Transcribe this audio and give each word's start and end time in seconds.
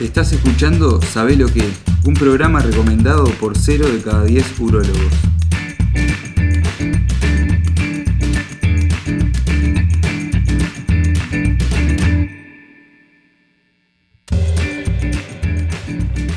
Estás 0.00 0.32
escuchando 0.32 1.02
Sabé 1.02 1.36
lo 1.36 1.46
que, 1.52 1.62
un 2.06 2.14
programa 2.14 2.60
recomendado 2.60 3.24
por 3.38 3.58
0 3.58 3.86
de 3.86 4.00
cada 4.00 4.24
10 4.24 4.58
urólogos. 4.60 5.12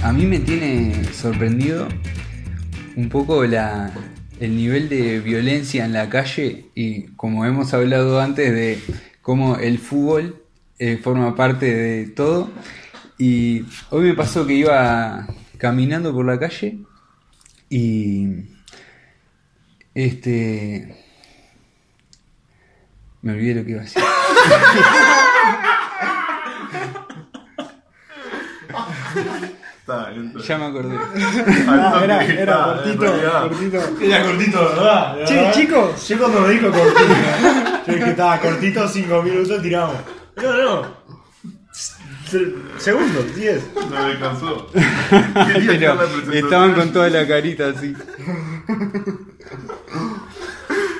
A 0.04 0.12
mí 0.12 0.26
me 0.26 0.40
tiene 0.40 1.06
sorprendido 1.14 1.88
un 2.98 3.08
poco 3.08 3.46
la, 3.46 3.94
el 4.42 4.58
nivel 4.58 4.90
de 4.90 5.22
violencia 5.22 5.86
en 5.86 5.94
la 5.94 6.10
calle 6.10 6.66
y 6.76 7.04
como 7.16 7.46
hemos 7.46 7.74
hablado 7.74 8.20
antes 8.20 8.52
de 8.52 8.78
cómo 9.22 9.56
el 9.56 9.80
fútbol 9.80 10.44
eh, 10.80 10.98
forma 11.02 11.34
parte 11.38 11.74
de 11.74 12.08
todo. 12.08 12.50
Y 13.26 13.66
hoy 13.90 14.08
me 14.08 14.14
pasó 14.16 14.46
que 14.46 14.54
iba 14.54 15.26
caminando 15.58 16.14
por 16.14 16.26
la 16.26 16.38
calle 16.38 16.80
y 17.70 18.28
este 19.96 20.94
me 23.22 23.32
olvidé 23.32 23.56
lo 23.56 23.64
que 23.64 23.72
iba 23.72 23.80
a 23.80 23.84
decir. 23.86 24.04
Ya 30.46 30.58
me 30.58 30.66
acordé. 30.66 30.98
Ah, 31.70 32.02
era, 32.04 32.26
era 32.26 32.66
cortito, 32.66 33.06
cortito. 33.06 34.02
Era 34.02 34.24
cortito, 34.26 34.60
¿verdad? 34.66 35.26
Che, 35.26 35.52
chicos. 35.54 36.08
Yo 36.10 36.20
cuando 36.20 36.42
me 36.42 36.50
dijo 36.50 36.70
cortito, 36.70 37.14
yo 37.88 37.94
dije 37.94 38.10
estaba 38.10 38.38
cortito, 38.42 38.86
5 38.86 39.24
minutos, 39.24 39.62
tiramos. 39.62 39.96
No, 40.36 40.58
no. 40.58 41.03
Se- 42.30 42.54
Segundos, 42.80 43.36
10. 43.36 43.62
No 43.90 44.08
me 44.08 44.20
cansó. 44.20 44.70
Pero 44.74 46.34
estaban 46.34 46.74
con 46.74 46.92
toda 46.94 47.10
la 47.10 47.28
carita 47.28 47.70
así. 47.70 47.94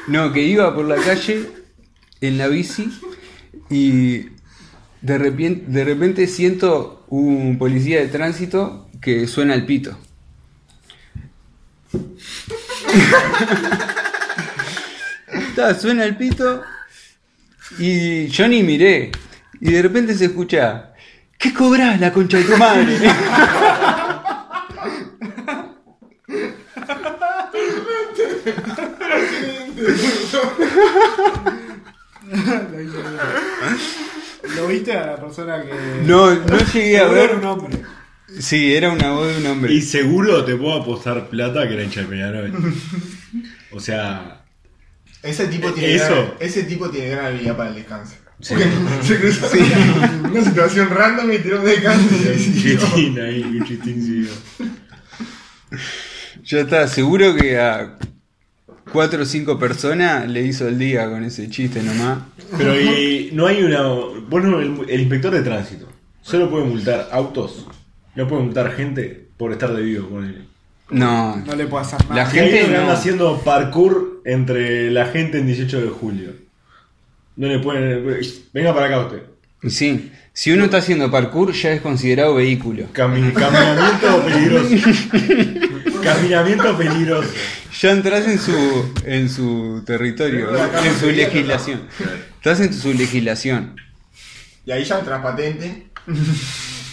No, 0.08 0.32
que 0.34 0.42
iba 0.42 0.74
por 0.76 0.86
la 0.86 0.96
calle 0.98 1.50
en 2.22 2.38
la 2.38 2.48
bici 2.48 2.90
y 3.70 4.28
de 5.02 5.18
repente, 5.18 5.66
de 5.68 5.84
repente 5.86 6.28
siento 6.28 7.06
un 7.10 7.58
policía 7.58 8.00
de 8.02 8.08
tránsito 8.08 8.90
que 9.02 9.28
suena 9.28 9.54
el 9.56 9.66
pito. 9.66 9.98
Está, 15.32 15.80
suena 15.80 16.04
el 16.06 16.16
pito 16.18 16.62
y 17.80 18.28
yo 18.28 18.48
ni 18.48 18.64
miré. 18.64 19.12
Y 19.60 19.72
de 19.72 19.82
repente 19.82 20.14
se 20.16 20.26
escucha, 20.26 20.93
¿qué 21.44 21.54
cobras 21.54 22.00
la 22.00 22.14
concha 22.14 22.38
de 22.38 22.44
tu 22.46 22.56
madre? 22.58 22.98
¿Lo 34.56 34.68
viste 34.68 34.94
a 34.94 35.06
la 35.08 35.16
persona 35.18 35.64
que.? 35.64 35.72
No, 36.06 36.34
no 36.34 36.58
llegué 36.74 36.98
a 37.00 37.08
ver. 37.08 37.30
era 37.30 37.38
un 37.38 37.46
hombre. 37.46 37.80
Sí, 38.40 38.74
era 38.76 38.90
una 38.92 39.12
voz 39.12 39.28
de 39.28 39.38
un 39.38 39.46
hombre. 39.48 39.74
Y 39.74 39.82
seguro 39.82 40.44
te 40.44 40.56
puedo 40.56 40.82
apostar 40.82 41.30
plata 41.30 41.68
que 41.68 41.74
era 41.76 41.84
hincha 41.84 42.02
de 42.02 42.08
Peñarol. 42.08 42.52
O 43.72 43.80
sea, 43.80 44.44
Ese 45.22 45.48
tipo 45.48 45.72
tiene 45.72 45.96
Eso. 45.96 46.08
gran, 46.10 46.34
ese 46.40 46.64
tipo 46.64 46.90
tiene 46.90 47.10
gran 47.12 47.26
habilidad 47.28 47.58
para 47.58 47.70
el 47.70 47.76
descanso. 47.76 48.16
Porque 48.38 48.66
se 49.04 49.20
cruzó 49.20 49.48
una, 49.54 50.30
una 50.32 50.44
situación 50.44 50.90
random 50.90 51.32
y 51.34 51.38
tiró 51.40 51.60
un 51.60 51.66
descanso 51.66 52.16
y 52.24 52.28
ahí 52.28 52.40
siguió. 52.40 52.80
chitín 52.80 53.20
ahí, 53.20 53.42
un 53.44 53.64
chitín 53.66 54.02
siguió. 54.02 54.30
Ya 56.44 56.60
está, 56.60 56.88
seguro 56.88 57.36
que 57.36 57.58
a 57.60 57.96
cuatro 58.92 59.24
o 59.24 59.26
cinco 59.26 59.58
personas 59.58 60.28
le 60.30 60.42
hizo 60.44 60.68
el 60.68 60.78
día 60.78 61.10
con 61.10 61.24
ese 61.24 61.50
chiste 61.50 61.82
nomás. 61.82 62.20
Pero 62.58 62.80
y, 62.80 63.30
no 63.34 63.48
hay 63.48 63.64
una. 63.64 63.82
Vos 63.84 64.44
no- 64.44 64.60
el, 64.60 64.76
el 64.90 65.00
inspector 65.02 65.34
de 65.34 65.42
tránsito 65.42 65.88
solo 66.22 66.50
puede 66.50 66.66
multar 66.66 67.10
autos, 67.12 67.66
no 68.16 68.28
puede 68.28 68.44
multar 68.44 68.72
gente 68.76 69.30
por 69.38 69.52
estar 69.52 69.74
de 69.74 69.82
vivo 69.82 70.10
con 70.10 70.26
él. 70.26 70.48
No, 70.90 71.38
No 71.38 71.56
le 71.56 71.66
puedo 71.66 71.82
hacer 71.84 72.02
nada. 72.04 72.16
La 72.16 72.26
Gente 72.30 72.68
no. 72.68 72.80
anda 72.82 72.94
haciendo 72.94 73.40
parkour 73.42 74.22
entre 74.26 74.92
la 74.92 75.06
gente 75.08 75.40
en 75.40 75.48
18 75.48 75.82
de 75.82 75.88
julio. 75.88 76.32
No 77.36 77.48
le 77.48 77.60
pueden. 77.60 78.06
Venga 78.54 78.74
para 78.74 78.86
acá 78.88 79.00
usted. 79.06 79.24
sí. 79.70 80.12
Si 80.36 80.52
uno 80.52 80.66
está 80.66 80.78
haciendo 80.78 81.12
parkour 81.12 81.52
ya 81.54 81.72
es 81.74 81.82
considerado 81.82 82.34
vehículo. 82.34 82.86
Cami- 82.92 83.32
caminamiento 83.34 84.24
peligroso. 84.26 84.76
caminamiento 86.04 86.78
peligroso. 86.78 87.30
Ya 87.80 87.92
entras 87.92 88.28
en 88.28 88.40
su 88.40 88.94
en 89.06 89.30
su 89.30 89.84
territorio, 89.86 90.52
¿no? 90.52 90.58
en 90.84 90.96
su 91.00 91.12
legislación. 91.12 91.82
Estás 92.36 92.60
en 92.62 92.74
su 92.74 92.94
legislación. 92.94 93.76
Y 94.66 94.72
ahí 94.72 94.84
ya 94.84 95.00
entras 95.00 95.22
patente. 95.22 95.88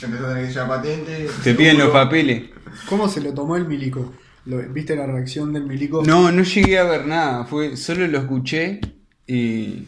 Empezás 0.03 0.25
a 0.27 0.29
tener 0.35 0.47
que 0.47 0.53
llevar 0.53 0.69
patente. 0.69 1.27
Te 1.43 1.55
piden 1.55 1.79
los 1.79 1.87
seguro. 1.87 1.93
papeles. 2.05 2.43
¿Cómo 2.89 3.09
se 3.09 3.21
lo 3.21 3.33
tomó 3.35 3.57
el 3.57 3.67
milico? 3.67 4.15
¿Lo- 4.47 4.59
¿Viste 4.71 4.97
la 4.97 5.07
reacción 5.07 5.53
del 5.53 5.65
milico? 5.65 6.03
No, 6.05 6.31
no 6.33 6.43
llegué 6.43 6.79
a 6.79 6.85
ver 6.85 7.07
nada, 7.07 7.45
fue 7.45 7.77
solo 7.77 8.07
lo 8.07 8.19
escuché 8.19 8.81
y 9.27 9.85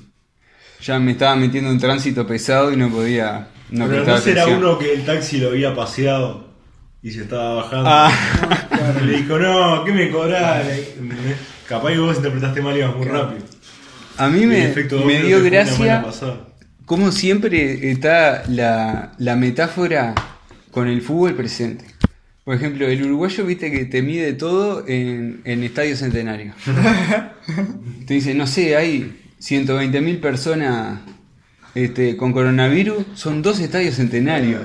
ya 0.83 0.99
me 0.99 1.13
estaba 1.13 1.37
metiendo 1.37 1.71
en 1.71 1.79
tránsito 1.79 2.27
pesado 2.27 2.73
y 2.73 2.77
no 2.77 2.91
podía 2.91 3.49
no 3.71 3.89
Pero 3.89 4.05
no 4.05 4.19
será 4.19 4.43
atención. 4.43 4.65
uno 4.65 4.79
que 4.79 4.93
el 4.93 5.05
taxi 5.05 5.39
lo 5.39 5.49
había 5.49 5.75
paseado 5.75 6.53
y 7.03 7.11
se 7.11 7.23
estaba 7.23 7.55
bajando. 7.55 7.89
Ah, 7.91 8.13
le 9.05 9.17
dijo, 9.19 9.39
no, 9.39 9.85
¿qué 9.85 9.93
me 9.93 10.11
cobrás? 10.11 10.67
Capaz 11.69 11.91
que 11.93 11.99
vos 11.99 12.17
interpretaste 12.17 12.61
mal 12.63 12.77
y 12.77 12.81
ibas 12.81 12.97
muy 12.97 13.07
rápido. 13.07 13.43
a 14.19 14.29
mí 14.29 14.47
me, 14.47 14.75
me 15.07 15.23
dio 15.23 15.43
gracia 15.43 16.05
como 16.85 17.13
siempre 17.13 17.91
está 17.91 18.43
la, 18.49 19.13
la 19.19 19.37
metáfora 19.37 20.15
con 20.71 20.89
el 20.89 21.01
fútbol 21.01 21.35
presente. 21.35 21.87
Por 22.45 22.57
ejemplo, 22.57 22.87
el 22.87 23.03
uruguayo, 23.05 23.47
viste 23.47 23.71
que 23.71 23.85
te 23.85 24.03
mide 24.03 24.33
todo 24.33 24.85
en, 24.87 25.41
en 25.45 25.63
Estadio 25.63 25.97
Centenario. 25.97 26.53
Te 28.07 28.15
dice, 28.15 28.35
no 28.35 28.47
sé, 28.49 28.77
hay 28.77 29.22
120.000 29.43 30.21
personas 30.21 31.01
este, 31.75 32.17
con 32.17 32.33
coronavirus, 32.33 33.05
son 33.15 33.43
dos 33.43 33.59
estadios 33.59 33.97
centenarios. 33.97 34.63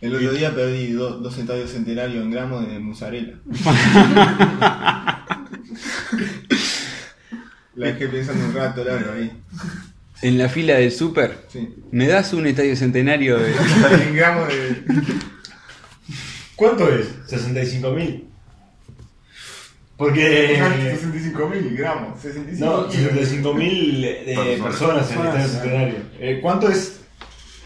El 0.00 0.14
otro 0.14 0.32
día 0.32 0.54
perdí 0.54 0.92
do- 0.92 1.18
dos 1.20 1.36
estadios 1.38 1.70
centenarios 1.70 2.24
en 2.24 2.30
gramos 2.30 2.66
de 2.68 2.78
mozzarella. 2.78 3.34
La 7.74 7.86
dejé 7.88 8.08
pensando 8.08 8.44
un 8.46 8.54
rato 8.54 8.84
largo 8.84 9.12
ahí. 9.12 9.32
En 10.22 10.38
la 10.38 10.48
fila 10.48 10.74
del 10.76 10.92
súper, 10.92 11.44
Sí. 11.48 11.68
¿me 11.90 12.06
das 12.06 12.32
un 12.32 12.46
estadio 12.46 12.76
centenario 12.76 13.38
de...? 13.38 13.52
En 14.08 14.14
gramos 14.14 14.48
de. 14.48 14.84
¿Cuánto 16.54 16.88
es? 16.88 17.08
¿65 17.28 17.94
mil? 17.96 18.24
Porque. 19.96 20.56
65 20.58 21.48
mil 21.48 21.76
gramos. 21.76 22.20
65 22.20 22.64
No, 22.64 22.88
kilos. 22.88 23.10
65 23.12 23.54
mil 23.54 24.02
de 24.02 24.34
Personas. 24.34 24.60
personas 24.62 25.10
en 25.12 25.18
el 25.20 25.26
estadio 25.26 25.48
centenario. 25.48 25.96
Eh, 26.18 26.38
¿Cuánto 26.42 26.68
es? 26.68 27.00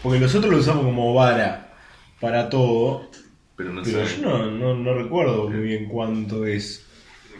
Porque 0.03 0.19
nosotros 0.19 0.51
lo 0.51 0.59
usamos 0.59 0.83
como 0.85 1.13
vara 1.13 1.73
para 2.21 2.49
todo. 2.49 3.09
Pero 3.55 3.73
no 3.73 3.81
Pero 3.83 4.05
sé. 4.07 4.21
yo 4.21 4.27
no, 4.29 4.51
no, 4.51 4.75
no 4.75 4.93
recuerdo 4.93 5.49
muy 5.49 5.59
bien 5.59 5.85
cuánto 5.89 6.45
es. 6.45 6.85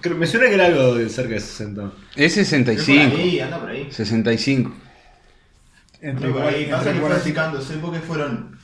Creo- 0.02 0.18
me 0.18 0.28
suena 0.28 0.48
que 0.48 0.56
era 0.56 0.66
algo 0.66 0.96
de 0.96 1.08
cerca 1.10 1.36
de 1.36 1.40
60. 1.40 1.92
Es 2.16 2.38
Es 2.38 2.50
por 2.50 2.74
65. 2.76 3.16
ahí, 3.18 3.40
anda 3.40 3.60
por 3.60 3.70
ahí. 3.70 3.88
65. 3.92 4.74
Entre, 6.02 6.30
por 6.30 6.42
ahí. 6.44 6.66
Pasa 6.70 6.94
que 6.94 7.00
fue 7.00 7.10
porque 7.82 8.00
fueron. 8.00 8.59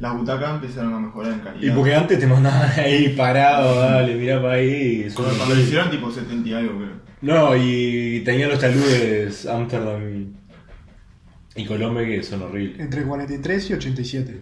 Las 0.00 0.14
butacas 0.16 0.54
empezaron 0.54 0.94
a 0.94 0.98
mejorar 0.98 1.32
en 1.34 1.40
calidad. 1.40 1.72
Y 1.72 1.76
porque 1.76 1.94
antes 1.94 2.18
te 2.18 2.26
mandaban 2.26 2.70
ahí 2.78 3.10
parado, 3.10 3.78
dale, 3.80 4.14
mirá 4.16 4.40
para 4.40 4.54
ahí. 4.54 5.04
y 5.06 5.12
Cuando, 5.12 5.44
play. 5.44 5.60
hicieron 5.62 5.90
tipo 5.90 6.10
70 6.10 6.48
y 6.48 6.52
algo, 6.54 6.78
creo. 6.78 7.00
No, 7.22 7.54
y 7.54 8.22
tenía 8.24 8.48
los 8.48 8.58
taludes 8.58 9.44
Amsterdam 9.46 10.02
y, 11.54 11.60
y 11.62 11.66
Colombia 11.66 12.06
que 12.06 12.22
son 12.22 12.40
horribles. 12.42 12.80
entre 12.80 13.02
43 13.04 13.70
y 13.70 13.74
87. 13.74 14.40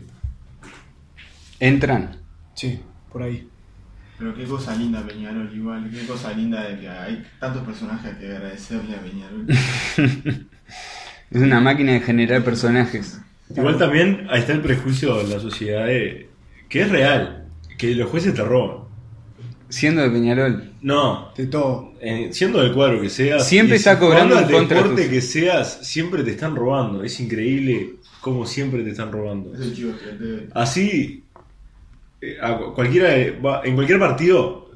Entran. 1.61 2.17
Sí, 2.55 2.81
por 3.13 3.23
ahí. 3.25 3.49
Pero 4.19 4.35
qué 4.35 4.45
cosa 4.45 4.75
linda 4.77 5.05
Peñarol, 5.07 5.51
igual. 5.55 5.91
Qué 5.93 6.07
cosa 6.07 6.33
linda 6.33 6.63
de 6.69 6.79
que 6.81 6.89
hay 6.89 7.25
tantos 7.41 7.63
personajes 7.65 8.17
que 8.17 8.27
agradecerle 8.27 8.95
a 8.97 9.01
Peñarol. 9.01 9.47
Es 11.31 11.43
una 11.43 11.61
máquina 11.61 11.93
de 11.93 12.01
generar 12.01 12.43
personajes. 12.43 13.21
Igual 13.57 13.79
también 13.79 14.27
ahí 14.31 14.41
está 14.41 14.53
el 14.53 14.61
prejuicio 14.61 15.17
de 15.19 15.35
la 15.35 15.41
sociedad 15.41 15.87
de, 15.87 16.29
que 16.69 16.83
es 16.83 16.91
real, 16.91 17.47
que 17.79 17.95
los 17.95 18.09
jueces 18.11 18.35
te 18.35 18.43
roban. 18.43 18.87
Siendo 19.71 20.03
de 20.03 20.11
Peñarol. 20.11 20.71
No, 20.81 21.31
De 21.37 21.47
todo. 21.47 21.93
eh, 22.01 22.29
siendo 22.33 22.63
del 22.63 22.73
cuadro 22.73 23.01
que 23.01 23.11
seas, 23.11 23.47
Siempre 23.47 23.77
está 23.77 23.95
si- 23.95 24.01
cobrando 24.01 24.39
en 24.39 24.49
contra 24.51 24.79
deporte 24.83 25.09
que 25.11 25.21
seas, 25.21 25.81
siempre 25.87 26.23
te 26.25 26.31
están 26.31 26.57
robando. 26.57 27.03
Es 27.05 27.21
increíble 27.21 27.97
cómo 28.21 28.47
siempre 28.47 28.83
te 28.83 28.91
están 28.91 29.13
robando. 29.13 29.55
Es 29.55 29.61
el 29.61 29.75
te... 29.75 30.49
Así, 30.55 31.25
eh, 32.21 32.37
a 32.41 32.57
cualquiera 32.75 33.11
de- 33.11 33.33
va- 33.33 33.63
en 33.65 33.75
cualquier 33.75 33.99
partido 33.99 34.71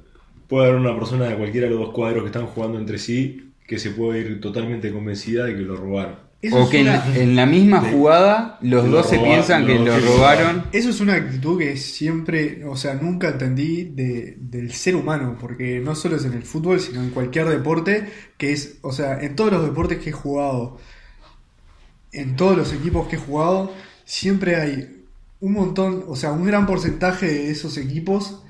puede 0.48 0.66
haber 0.68 0.80
una 0.80 0.94
persona 0.98 1.26
de 1.26 1.36
cualquiera 1.36 1.66
de 1.68 1.74
los 1.74 1.80
dos 1.86 1.94
cuadros 1.94 2.22
que 2.22 2.26
están 2.26 2.46
jugando 2.46 2.78
entre 2.78 2.98
sí 2.98 3.48
que 3.66 3.78
se 3.78 3.90
puede 3.92 4.20
ir 4.20 4.40
totalmente 4.40 4.92
convencida 4.92 5.46
de 5.46 5.54
que 5.54 5.62
lo 5.62 5.76
robaron. 5.76 6.16
Eso 6.42 6.56
O 6.56 6.62
es 6.64 6.68
que 6.70 6.80
en, 6.80 6.88
una- 6.88 7.16
en 7.16 7.36
la 7.36 7.46
misma 7.46 7.80
jugada 7.82 8.58
los 8.62 8.84
Lo 8.84 8.90
dos 8.96 9.08
se 9.08 9.18
piensan 9.20 9.64
que 9.64 9.74
lo- 9.76 9.84
lo 9.84 9.94
que 9.94 10.00
lo 10.00 10.16
robaron. 10.16 10.64
Eso 10.72 10.90
es 10.90 11.00
una 11.00 11.14
actitud 11.14 11.56
que 11.58 11.76
siempre, 11.76 12.64
o 12.64 12.74
sea, 12.76 12.94
nunca 12.94 13.28
entendí 13.28 13.84
de- 13.84 14.36
del 14.40 14.72
ser 14.72 14.96
humano, 14.96 15.36
porque 15.40 15.78
no 15.78 15.94
solo 15.94 16.16
es 16.16 16.24
en 16.24 16.32
el 16.32 16.42
fútbol, 16.42 16.80
sino 16.80 17.00
en 17.00 17.10
cualquier 17.10 17.48
deporte, 17.48 18.08
que 18.36 18.52
es, 18.52 18.78
o 18.82 18.90
sea, 18.92 19.20
en 19.20 19.36
todos 19.36 19.52
los 19.52 19.62
deportes 19.64 19.98
que 19.98 20.10
he 20.10 20.12
jugado, 20.12 20.78
en 22.12 22.36
todos 22.36 22.56
los 22.56 22.72
equipos 22.72 23.08
que 23.08 23.16
he 23.16 23.18
jugado, 23.20 23.72
siempre 24.04 24.56
hay 24.56 25.04
un 25.40 25.52
montón, 25.52 26.04
o 26.08 26.16
sea, 26.16 26.32
un 26.32 26.44
gran 26.44 26.66
porcentaje 26.66 27.26
de 27.26 27.50
esos 27.50 27.76
equipos 27.78 28.42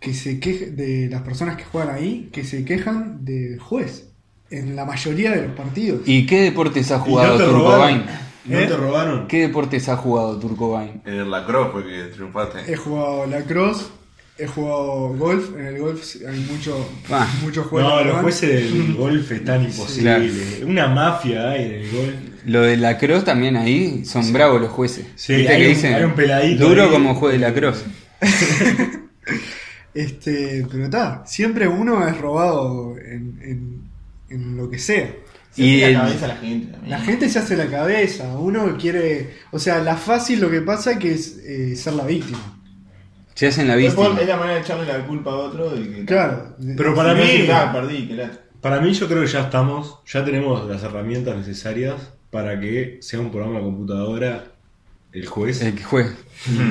que 0.00 0.14
se 0.14 0.38
quejan, 0.38 0.76
de 0.76 1.08
las 1.10 1.22
personas 1.22 1.56
que 1.56 1.64
juegan 1.64 1.94
ahí, 1.94 2.28
que 2.32 2.44
se 2.44 2.64
quejan 2.64 3.24
del 3.24 3.58
juez, 3.58 4.07
en 4.50 4.74
la 4.76 4.84
mayoría 4.84 5.32
de 5.32 5.48
los 5.48 5.56
partidos. 5.56 6.00
¿Y 6.06 6.26
qué 6.26 6.40
deportes 6.42 6.90
ha 6.90 6.96
¿Y 6.96 7.00
jugado 7.00 7.32
no 7.32 7.38
te 7.38 7.44
Turco 7.44 7.58
robaron? 7.58 7.80
Bain? 7.80 8.04
¿No 8.46 8.58
¿Eh? 8.58 8.66
te 8.66 8.76
robaron? 8.76 9.28
¿Qué 9.28 9.40
deportes 9.42 9.88
ha 9.88 9.96
jugado 9.96 10.38
Turco 10.38 10.70
Bain? 10.70 11.02
En 11.04 11.14
el 11.14 11.30
lacrosse 11.30 11.70
fue 11.72 11.84
que 11.86 12.02
triunfaste. 12.14 12.72
He 12.72 12.76
jugado 12.76 13.26
lacrosse, 13.26 13.86
he 14.38 14.46
jugado 14.46 15.08
golf. 15.16 15.50
En 15.58 15.66
el 15.66 15.78
golf 15.78 16.02
hay 16.26 16.40
mucho, 16.50 16.88
Ah. 17.10 17.28
muchos 17.42 17.66
juegos. 17.66 17.92
No, 17.92 18.04
los 18.04 18.16
jueces 18.22 18.72
del 18.72 18.94
golf 18.96 19.30
están 19.32 19.64
imposibles. 19.64 20.32
Claro. 20.56 20.66
Una 20.70 20.88
mafia 20.88 21.50
hay 21.50 21.64
en 21.66 21.72
el 21.72 21.90
golf. 21.90 22.14
Lo 22.46 22.62
de 22.62 22.78
la 22.78 22.96
cross 22.96 23.24
también 23.24 23.56
ahí 23.56 24.04
son 24.06 24.32
bravos 24.32 24.62
los 24.62 24.70
jueces. 24.70 25.04
Sí, 25.16 25.34
¿Viste 25.34 25.52
hay 25.52 25.60
que 25.60 25.68
un- 25.68 25.74
dicen, 25.74 25.94
hay 25.94 26.04
un 26.04 26.14
peladito 26.14 26.66
Duro 26.68 26.84
ahí. 26.84 26.90
como 26.90 27.14
juez 27.16 27.34
de 27.34 27.38
la 27.40 27.52
cross. 27.52 27.84
Este, 29.94 30.64
pero 30.70 30.84
está, 30.84 31.24
siempre 31.26 31.66
uno 31.66 32.06
es 32.06 32.16
robado 32.18 32.96
en, 32.98 33.38
en- 33.42 33.87
en 34.30 34.56
lo 34.56 34.68
que 34.70 34.78
sea. 34.78 35.14
Se 35.50 35.62
Y 35.62 35.76
hace 35.82 35.86
el- 35.86 35.92
la 35.94 36.00
cabeza 36.02 36.24
a 36.24 36.28
la 36.28 36.36
gente 36.36 36.66
también. 36.72 36.90
La 36.90 37.00
gente 37.00 37.28
se 37.28 37.38
hace 37.38 37.56
la 37.56 37.66
cabeza, 37.66 38.38
uno 38.38 38.76
quiere, 38.78 39.34
o 39.50 39.58
sea, 39.58 39.82
la 39.82 39.96
fácil 39.96 40.40
lo 40.40 40.50
que 40.50 40.60
pasa 40.60 40.98
que 40.98 41.12
es 41.14 41.38
eh, 41.38 41.74
ser 41.76 41.94
la 41.94 42.04
víctima. 42.04 42.38
Se 43.34 43.46
hacen 43.46 43.68
la 43.68 43.76
Es 43.76 43.82
víctima. 43.94 44.20
es 44.20 44.26
la 44.28 44.36
manera 44.36 44.56
de 44.56 44.60
echarle 44.62 44.86
la 44.86 45.06
culpa 45.06 45.30
a 45.30 45.36
otro. 45.36 45.70
De 45.70 45.88
que, 45.88 46.04
Claro. 46.04 46.56
Pero 46.76 46.94
para 46.94 47.14
mí, 47.14 47.20
decís, 47.20 47.50
"Ah, 47.50 47.70
perdí, 47.72 48.08
que 48.08 48.28
para 48.60 48.80
mí 48.80 48.92
yo 48.92 49.06
creo 49.06 49.20
que 49.22 49.28
ya 49.28 49.42
estamos, 49.42 50.00
ya 50.06 50.24
tenemos 50.24 50.68
las 50.68 50.82
herramientas 50.82 51.36
necesarias 51.36 51.94
para 52.30 52.58
que 52.60 52.98
sea 53.00 53.20
un 53.20 53.30
programa 53.30 53.58
de 53.60 53.64
computadora 53.64 54.44
el 55.12 55.26
juez 55.26 55.62
El 55.62 55.74
que 55.74 55.84
juez. 55.84 56.12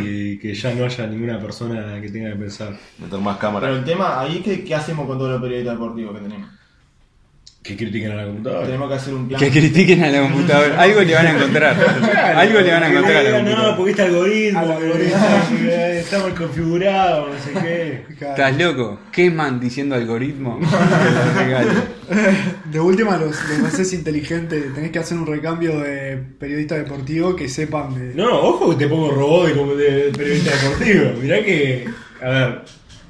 y 0.04 0.38
que 0.40 0.54
ya 0.54 0.74
no 0.76 0.86
haya 0.86 1.08
ninguna 1.08 1.40
persona 1.40 2.00
que 2.02 2.10
tenga 2.10 2.30
que 2.32 2.36
pensar 2.36 2.78
Meter 3.00 3.20
más 3.20 3.38
Pero 3.38 3.40
cámaras. 3.54 3.78
el 3.80 3.84
tema, 3.86 4.20
ahí, 4.20 4.42
¿qué, 4.44 4.64
qué 4.64 4.76
hacemos 4.76 5.08
con 5.08 5.18
todos 5.18 5.32
los 5.32 5.42
periodistas 5.42 5.74
deportivos 5.76 6.16
que 6.18 6.22
tenemos? 6.24 6.50
Que 7.68 7.76
critiquen 7.76 8.14
a 8.14 8.16
la 8.16 8.26
computadora. 8.26 8.66
Tenemos 8.66 8.88
que 8.88 8.96
hacer 8.96 9.14
un 9.14 9.28
plan. 9.28 9.42
Que 9.42 9.50
critiquen 9.50 10.02
a 10.02 10.10
la 10.10 10.22
computadora. 10.22 10.82
Algo 10.82 11.02
le 11.02 11.14
van 11.14 11.28
a 11.28 11.32
encontrar. 11.32 11.76
Algo 12.38 12.60
le 12.62 12.72
van 12.72 12.84
a 12.84 12.90
encontrar 12.90 13.18
a 13.18 13.24
la 13.24 13.42
no, 13.42 13.76
porque 13.76 13.92
este 13.92 14.04
algoritmo, 14.04 14.60
Al 14.60 14.72
algoritmo. 14.72 15.18
que 15.60 16.00
está 16.00 16.20
mal 16.24 16.34
configurado, 16.34 17.28
no 17.28 17.34
sé 17.40 17.52
qué. 17.62 18.06
¿Estás 18.26 18.58
loco? 18.58 19.00
¿Qué 19.12 19.30
man 19.30 19.60
diciendo 19.60 19.96
algoritmo? 19.96 20.60
De 22.72 22.80
última, 22.80 23.18
los, 23.18 23.36
los 23.50 23.74
haces 23.74 23.92
inteligentes, 23.92 24.74
tenés 24.74 24.92
que 24.92 25.00
hacer 25.00 25.18
un 25.18 25.28
recambio 25.28 25.82
de 25.82 26.16
periodista 26.40 26.76
deportivo 26.76 27.36
que 27.36 27.50
sepan 27.50 27.94
de... 27.96 28.16
No, 28.16 28.30
ojo 28.40 28.70
que 28.70 28.78
te 28.78 28.88
pongo 28.88 29.12
robot 29.12 29.48
de, 29.50 29.54
como 29.56 29.76
de 29.76 30.12
periodista 30.16 30.52
deportivo. 30.56 31.12
Mirá 31.22 31.44
que, 31.44 31.86
a 32.22 32.30
ver, 32.30 32.62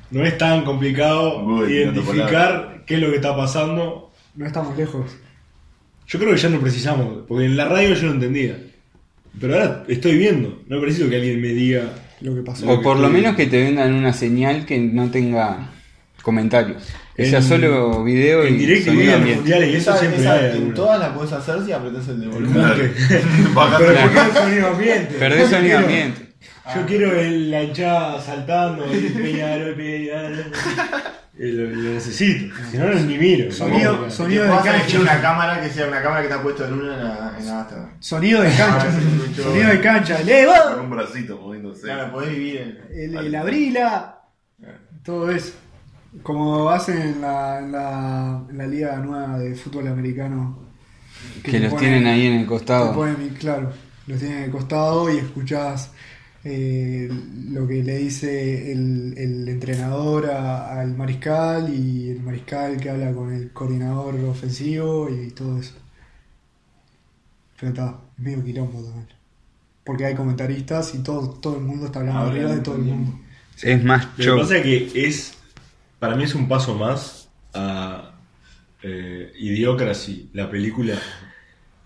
no 0.09 0.25
es 0.25 0.35
tan 0.37 0.63
complicado 0.65 1.43
Uy, 1.43 1.73
identificar 1.73 2.81
qué 2.87 2.95
es 2.95 3.01
lo 3.01 3.09
que 3.11 3.17
está 3.17 3.35
pasando. 3.35 4.06
No 4.37 4.45
estamos 4.45 4.77
lejos. 4.77 5.11
Yo 6.07 6.19
creo 6.19 6.31
que 6.31 6.37
ya 6.37 6.49
no 6.49 6.59
precisamos, 6.61 7.25
porque 7.27 7.45
en 7.45 7.57
la 7.57 7.65
radio 7.65 7.93
yo 7.95 8.07
no 8.07 8.13
entendía. 8.13 8.57
Pero 9.39 9.53
ahora 9.55 9.83
estoy 9.87 10.17
viendo, 10.17 10.61
no 10.67 10.79
preciso 10.79 11.09
que 11.09 11.17
alguien 11.17 11.41
me 11.41 11.49
diga. 11.49 11.89
Lo 12.21 12.33
que 12.33 12.41
pasó. 12.41 12.67
O 12.69 12.81
por 12.81 12.97
lo 12.97 13.09
menos 13.09 13.35
que 13.35 13.45
te 13.45 13.61
vendan 13.61 13.93
una 13.93 14.13
señal 14.13 14.65
que 14.65 14.79
no 14.79 15.11
tenga 15.11 15.69
comentarios. 16.23 16.83
Que 17.15 17.25
sea 17.27 17.39
En- 17.39 17.45
solo 17.45 18.03
video 18.03 18.43
En 18.43 18.55
y 18.55 18.57
directo 18.57 18.93
y 18.93 19.01
en 19.09 19.35
mundiales 19.37 19.69
y 19.73 19.75
eso 19.75 19.91
Esa- 19.91 19.99
siempre 19.99 20.21
esa- 20.21 20.33
hay. 20.35 20.57
en 20.57 20.73
todas 20.73 20.99
las 20.99 21.09
puedes 21.09 21.33
hacer 21.33 21.63
si 21.65 21.71
apretas 21.71 22.07
el 22.09 22.21
de 22.21 22.27
volumen. 22.27 22.63
Pero 22.67 23.53
¿por 23.53 23.77
qué 23.77 24.19
el 24.19 24.33
sonido 24.33 24.67
ambiente? 24.67 25.15
Perdés 25.19 25.49
Yo 25.51 25.57
sonido 25.57 25.77
quiero- 25.77 25.85
ambiente. 25.87 26.21
Yo 26.75 26.85
quiero 26.85 27.19
el- 27.19 27.51
la 27.51 27.63
hinchada 27.63 28.21
saltando, 28.21 28.85
el 28.85 29.13
Peñarol, 29.13 29.75
Peñarol. 29.75 30.45
Eh, 31.39 31.51
Lo, 31.53 31.69
lo 31.69 31.93
necesito, 31.93 32.55
si 32.71 32.77
no, 32.77 32.85
no 32.87 32.95
ni 33.01 33.15
miro. 33.17 33.51
Sonido- 33.51 33.97
No, 34.05 34.09
sonido 34.09 34.43
de 34.45 34.49
cancha. 34.49 34.75
elegir 34.75 34.99
una 35.01 35.21
cámara 35.21 35.61
que 35.61 35.69
sea 35.69 35.87
una 35.87 36.01
cámara 36.01 36.21
que 36.21 36.27
está 36.29 36.41
puesta 36.41 36.67
en 36.67 36.73
una 36.73 36.93
en 36.95 37.03
la, 37.03 37.35
en 37.39 37.45
la 37.45 37.61
Astra. 37.61 37.89
Sonido 37.99 38.41
de 38.41 38.49
cancha. 38.49 38.87
Ah, 38.89 39.41
sonido 39.43 39.69
de 39.69 39.81
cancha. 39.81 40.19
¡Le 40.23 40.45
Con 40.73 40.79
un 40.85 40.89
bracito 40.89 41.37
moviéndose. 41.39 41.81
Claro, 41.83 42.11
podés 42.11 42.29
vivir 42.31 42.57
en. 42.57 42.79
El, 43.15 43.17
el 43.27 43.35
abrila. 43.35 44.21
Todo 45.03 45.29
eso. 45.31 45.53
Como 46.23 46.69
hacen 46.71 46.99
en 47.01 47.21
la, 47.21 47.59
en 47.59 47.71
la, 47.71 48.41
en 48.49 48.57
la 48.57 48.65
liga 48.67 48.95
nueva 48.97 49.37
de 49.37 49.53
fútbol 49.55 49.87
americano. 49.89 50.57
Que 51.43 51.51
te 51.51 51.59
los 51.59 51.73
ponen- 51.73 51.79
tienen 51.79 52.07
ahí 52.07 52.25
en 52.25 52.33
el 52.39 52.45
costado. 52.47 52.93
ponen, 52.93 53.29
claro, 53.39 53.71
los 54.07 54.19
tienen 54.19 54.37
en 54.39 54.43
el 54.45 54.51
costado 54.51 55.13
y 55.13 55.17
escuchás 55.17 55.91
eh, 56.49 57.09
lo 57.49 57.67
que 57.67 57.83
le 57.83 57.97
dice 57.97 58.71
el, 58.71 59.15
el 59.17 59.47
entrenador 59.49 60.27
a- 60.31 60.79
al 60.81 60.95
mariscal 60.95 61.73
y 61.73 62.09
el 62.11 62.21
mariscal 62.21 62.77
que 62.79 62.89
habla 62.89 63.13
con 63.13 63.33
el 63.33 63.51
coordinador 63.53 64.15
ofensivo 64.25 65.09
y 65.09 65.31
todo 65.31 65.59
eso. 65.59 65.75
Pero 67.59 67.69
está, 67.71 67.99
es 68.17 68.23
medio 68.23 68.43
quilombo 68.43 68.81
también. 68.83 69.07
Porque 69.83 70.05
hay 70.05 70.15
comentaristas 70.15 70.93
y 70.95 70.99
todo, 71.03 71.29
todo 71.39 71.55
el 71.57 71.63
mundo 71.63 71.87
está 71.87 71.99
hablando 71.99 72.21
Hablan 72.21 72.35
arriba 72.37 72.55
de 72.55 72.61
todo 72.61 72.75
el 72.75 72.81
mundo. 72.83 73.19
Es 73.61 73.83
más 73.83 74.07
Lo 74.17 74.35
que 74.35 74.41
pasa 74.41 74.57
es 74.57 74.63
que 74.63 75.07
es, 75.07 75.33
para 75.99 76.15
mí 76.15 76.23
es 76.25 76.35
un 76.35 76.47
paso 76.47 76.75
más 76.75 77.29
a 77.53 78.11
eh, 78.83 79.31
Idiocracy, 79.39 80.29
la 80.33 80.49
película. 80.51 80.95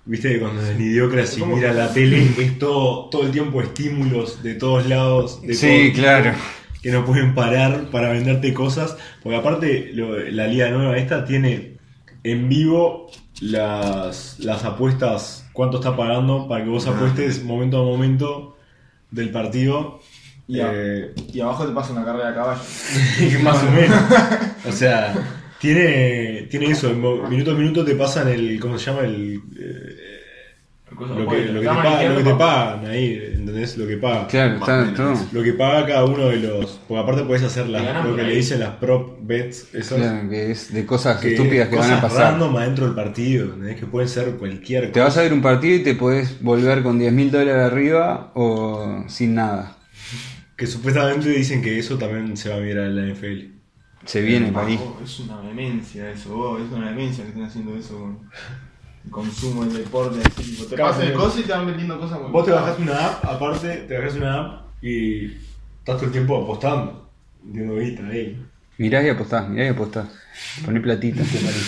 Viste 0.05 0.33
que 0.33 0.39
cuando 0.39 0.65
en 0.65 0.81
Idiocracy 0.81 1.43
mira 1.45 1.73
la 1.73 1.93
tele 1.93 2.27
es 2.37 2.57
todo, 2.57 3.09
todo 3.09 3.23
el 3.25 3.31
tiempo 3.31 3.61
estímulos 3.61 4.41
de 4.41 4.55
todos 4.55 4.87
lados. 4.87 5.41
De 5.43 5.53
Sí, 5.53 5.91
todo- 5.91 6.01
claro. 6.01 6.31
Que 6.81 6.91
no 6.91 7.05
pueden 7.05 7.35
parar 7.35 7.89
para 7.91 8.09
venderte 8.11 8.53
cosas. 8.53 8.97
Porque 9.21 9.37
aparte 9.37 9.91
lo- 9.93 10.17
la 10.17 10.47
liga 10.47 10.69
nueva 10.69 10.97
esta 10.97 11.25
tiene 11.25 11.77
en 12.23 12.49
vivo 12.49 13.11
las, 13.41 14.39
las 14.39 14.63
apuestas, 14.63 15.47
cuánto 15.53 15.77
está 15.77 15.95
pagando 15.95 16.47
para 16.47 16.63
que 16.63 16.69
vos 16.69 16.87
apuestes 16.87 17.43
momento 17.43 17.77
a 17.79 17.83
momento 17.83 18.57
del 19.11 19.29
partido. 19.29 19.99
Y, 20.47 20.59
a- 20.59 20.71
Eh, 20.73 21.13
y 21.31 21.39
abajo 21.41 21.65
te 21.67 21.73
pasa 21.73 21.93
una 21.93 22.03
carrera 22.03 22.29
de 22.29 22.35
caballo. 22.35 22.61
más 23.43 23.63
o 23.63 23.71
menos. 23.71 23.97
O 24.67 24.71
sea, 24.71 25.13
tiene, 25.59 26.47
tiene 26.51 26.67
eso. 26.71 26.91
Minuto 26.93 27.51
a 27.51 27.53
minuto 27.55 27.83
te 27.83 27.95
pasan 27.95 28.27
el. 28.27 28.59
¿Cómo 28.59 28.77
se 28.77 28.91
llama? 28.91 29.01
El. 29.05 29.41
Lo, 31.07 31.27
que, 31.27 31.45
lo, 31.45 31.61
que 31.61 31.67
te 31.67 31.73
pagan, 31.73 32.09
lo 32.09 32.17
que 32.17 32.23
te 32.23 32.35
pagan 32.35 32.85
ahí, 32.85 33.21
¿entendés? 33.33 33.77
Lo 33.77 33.87
que 33.87 33.97
paga. 33.97 34.27
Claro, 34.27 34.55
está 34.55 34.93
todo. 34.93 35.13
Lo 35.31 35.43
que 35.43 35.53
paga 35.53 35.85
cada 35.87 36.05
uno 36.05 36.25
de 36.27 36.37
los. 36.37 36.79
Porque 36.87 37.01
aparte 37.03 37.23
puedes 37.23 37.43
hacer 37.43 37.67
las- 37.69 38.05
lo 38.05 38.15
que 38.15 38.23
le 38.23 38.35
dicen 38.35 38.59
las 38.59 38.75
prop 38.75 39.17
bets, 39.21 39.73
esas. 39.73 39.97
Claro, 39.99 40.29
que 40.29 40.51
es 40.51 40.73
de 40.73 40.85
cosas 40.85 41.19
que- 41.19 41.33
estúpidas 41.33 41.69
que 41.69 41.75
van 41.75 41.91
a 41.91 41.95
cosas 41.95 42.11
pasar. 42.11 42.31
random 42.33 42.57
adentro 42.57 42.85
del 42.85 42.95
partido, 42.95 43.45
¿entendés? 43.45 43.79
Que 43.79 43.85
pueden 43.85 44.09
ser 44.09 44.31
cualquier 44.37 44.91
Te 44.91 44.99
vas 44.99 45.17
a 45.17 45.21
ver 45.21 45.33
un 45.33 45.41
partido 45.41 45.75
y 45.75 45.83
te 45.83 45.95
podés 45.95 46.41
volver 46.41 46.83
con 46.83 46.97
10 46.99 47.11
mil 47.13 47.31
dólares 47.31 47.63
arriba 47.71 48.31
o 48.35 49.03
sin 49.07 49.35
nada. 49.35 49.77
Que 50.55 50.67
supuestamente 50.67 51.29
dicen 51.29 51.61
que 51.61 51.79
eso 51.79 51.97
también 51.97 52.37
se 52.37 52.49
va 52.49 52.57
a 52.57 52.59
mirar 52.59 52.85
en 52.85 52.95
la 52.95 53.13
NFL. 53.13 53.51
Se 54.05 54.21
viene 54.21 54.51
para 54.51 54.67
ahí. 54.67 54.79
Oh, 54.81 54.99
es 55.03 55.19
una 55.19 55.39
demencia 55.41 56.09
eso, 56.09 56.35
vos, 56.35 56.61
es 56.61 56.71
una 56.71 56.89
demencia 56.89 57.23
que 57.23 57.29
estén 57.29 57.43
haciendo 57.45 57.75
eso 57.75 57.99
con 57.99 58.19
consumo 59.09 59.65
del 59.65 59.83
deporte. 59.83 60.19
Así, 60.25 60.51
tipo, 60.51 60.65
te 60.65 60.75
Claro, 60.75 61.01
el 61.01 61.13
coso 61.13 61.39
y 61.39 61.43
te 61.43 61.51
van 61.51 61.65
vendiendo 61.65 61.99
cosas 61.99 62.19
con- 62.19 62.31
Vos 62.31 62.45
te 62.45 62.51
bajás 62.51 62.79
una 62.79 63.05
app, 63.07 63.25
aparte, 63.25 63.85
te 63.87 63.97
bajás 63.97 64.15
una 64.15 64.39
app 64.39 64.65
y 64.83 65.25
estás 65.25 65.95
todo 65.97 66.05
el 66.05 66.11
tiempo 66.11 66.43
apostando. 66.43 67.09
Entiendo 67.45 67.77
guita 67.77 68.07
ahí. 68.07 68.41
Mirá 68.77 69.03
y 69.03 69.09
apostás, 69.09 69.47
mirá 69.49 69.65
y 69.65 69.69
apostás. 69.69 70.07
Poné 70.65 70.79
platita, 70.81 71.23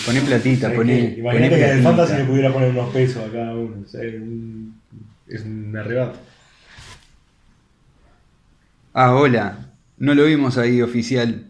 poné 0.06 0.20
platita, 0.22 0.62
¿Sabés 0.62 0.76
poné, 0.78 0.92
qué? 0.96 1.04
poné 1.08 1.18
Imagínate 1.20 1.56
que 1.56 1.64
en 1.70 1.76
el 1.78 1.82
fantasy 1.82 2.14
le 2.16 2.24
pudiera 2.24 2.52
poner 2.52 2.70
unos 2.70 2.92
pesos 2.92 3.22
a 3.28 3.32
cada 3.32 3.54
uno. 3.54 3.76
o 3.84 3.88
sea, 3.88 4.02
es 4.02 4.14
un, 4.14 4.80
es 5.28 5.42
un 5.42 5.76
arrebato. 5.76 6.18
Ah, 8.92 9.14
hola. 9.14 9.58
No 9.98 10.14
lo 10.14 10.24
vimos 10.24 10.58
ahí 10.58 10.82
oficial. 10.82 11.46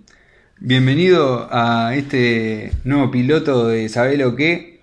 Bienvenido 0.61 1.49
a 1.51 1.95
este 1.95 2.73
nuevo 2.85 3.11
piloto 3.11 3.69
de 3.69 3.89
Sabe 3.89 4.17
lo 4.17 4.37
que. 4.37 4.74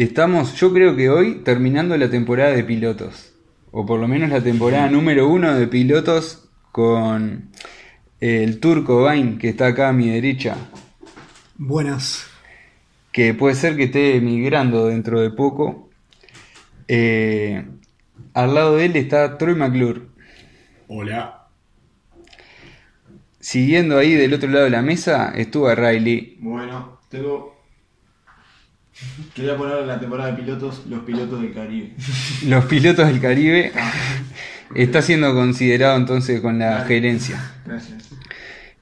Estamos, 0.00 0.54
yo 0.54 0.72
creo 0.72 0.96
que 0.96 1.10
hoy, 1.10 1.42
terminando 1.44 1.94
la 1.98 2.08
temporada 2.08 2.52
de 2.52 2.64
pilotos. 2.64 3.34
O 3.70 3.84
por 3.84 4.00
lo 4.00 4.08
menos 4.08 4.30
la 4.30 4.42
temporada 4.42 4.88
número 4.88 5.28
uno 5.28 5.54
de 5.54 5.66
pilotos 5.66 6.48
con 6.72 7.50
el 8.18 8.60
turco 8.60 9.02
Bain, 9.02 9.36
que 9.36 9.50
está 9.50 9.66
acá 9.66 9.90
a 9.90 9.92
mi 9.92 10.08
derecha, 10.08 10.56
Buenas. 11.58 12.30
que 13.12 13.34
puede 13.34 13.54
ser 13.54 13.76
que 13.76 13.84
esté 13.84 14.16
emigrando 14.16 14.86
dentro 14.86 15.20
de 15.20 15.32
poco. 15.32 15.90
Eh, 16.88 17.62
al 18.32 18.54
lado 18.54 18.76
de 18.76 18.86
él 18.86 18.96
está 18.96 19.36
Troy 19.36 19.54
McClure. 19.54 20.00
Hola. 20.88 21.46
Siguiendo 23.38 23.98
ahí 23.98 24.14
del 24.14 24.32
otro 24.32 24.48
lado 24.48 24.64
de 24.64 24.70
la 24.70 24.80
mesa 24.80 25.34
estuvo 25.36 25.74
Riley. 25.74 26.38
Bueno, 26.40 27.00
tengo. 27.10 27.59
Quería 29.34 29.56
poner 29.56 29.78
en 29.78 29.88
la 29.88 30.00
temporada 30.00 30.32
de 30.32 30.42
pilotos 30.42 30.82
los 30.88 31.02
pilotos 31.04 31.40
del 31.40 31.52
Caribe. 31.54 31.94
Los 32.46 32.64
pilotos 32.66 33.06
del 33.06 33.20
Caribe 33.20 33.72
está 34.74 35.02
siendo 35.02 35.34
considerado 35.34 35.96
entonces 35.96 36.40
con 36.40 36.58
la 36.58 36.70
Vale. 36.70 36.86
gerencia. 36.86 37.40
Gracias. 37.66 38.08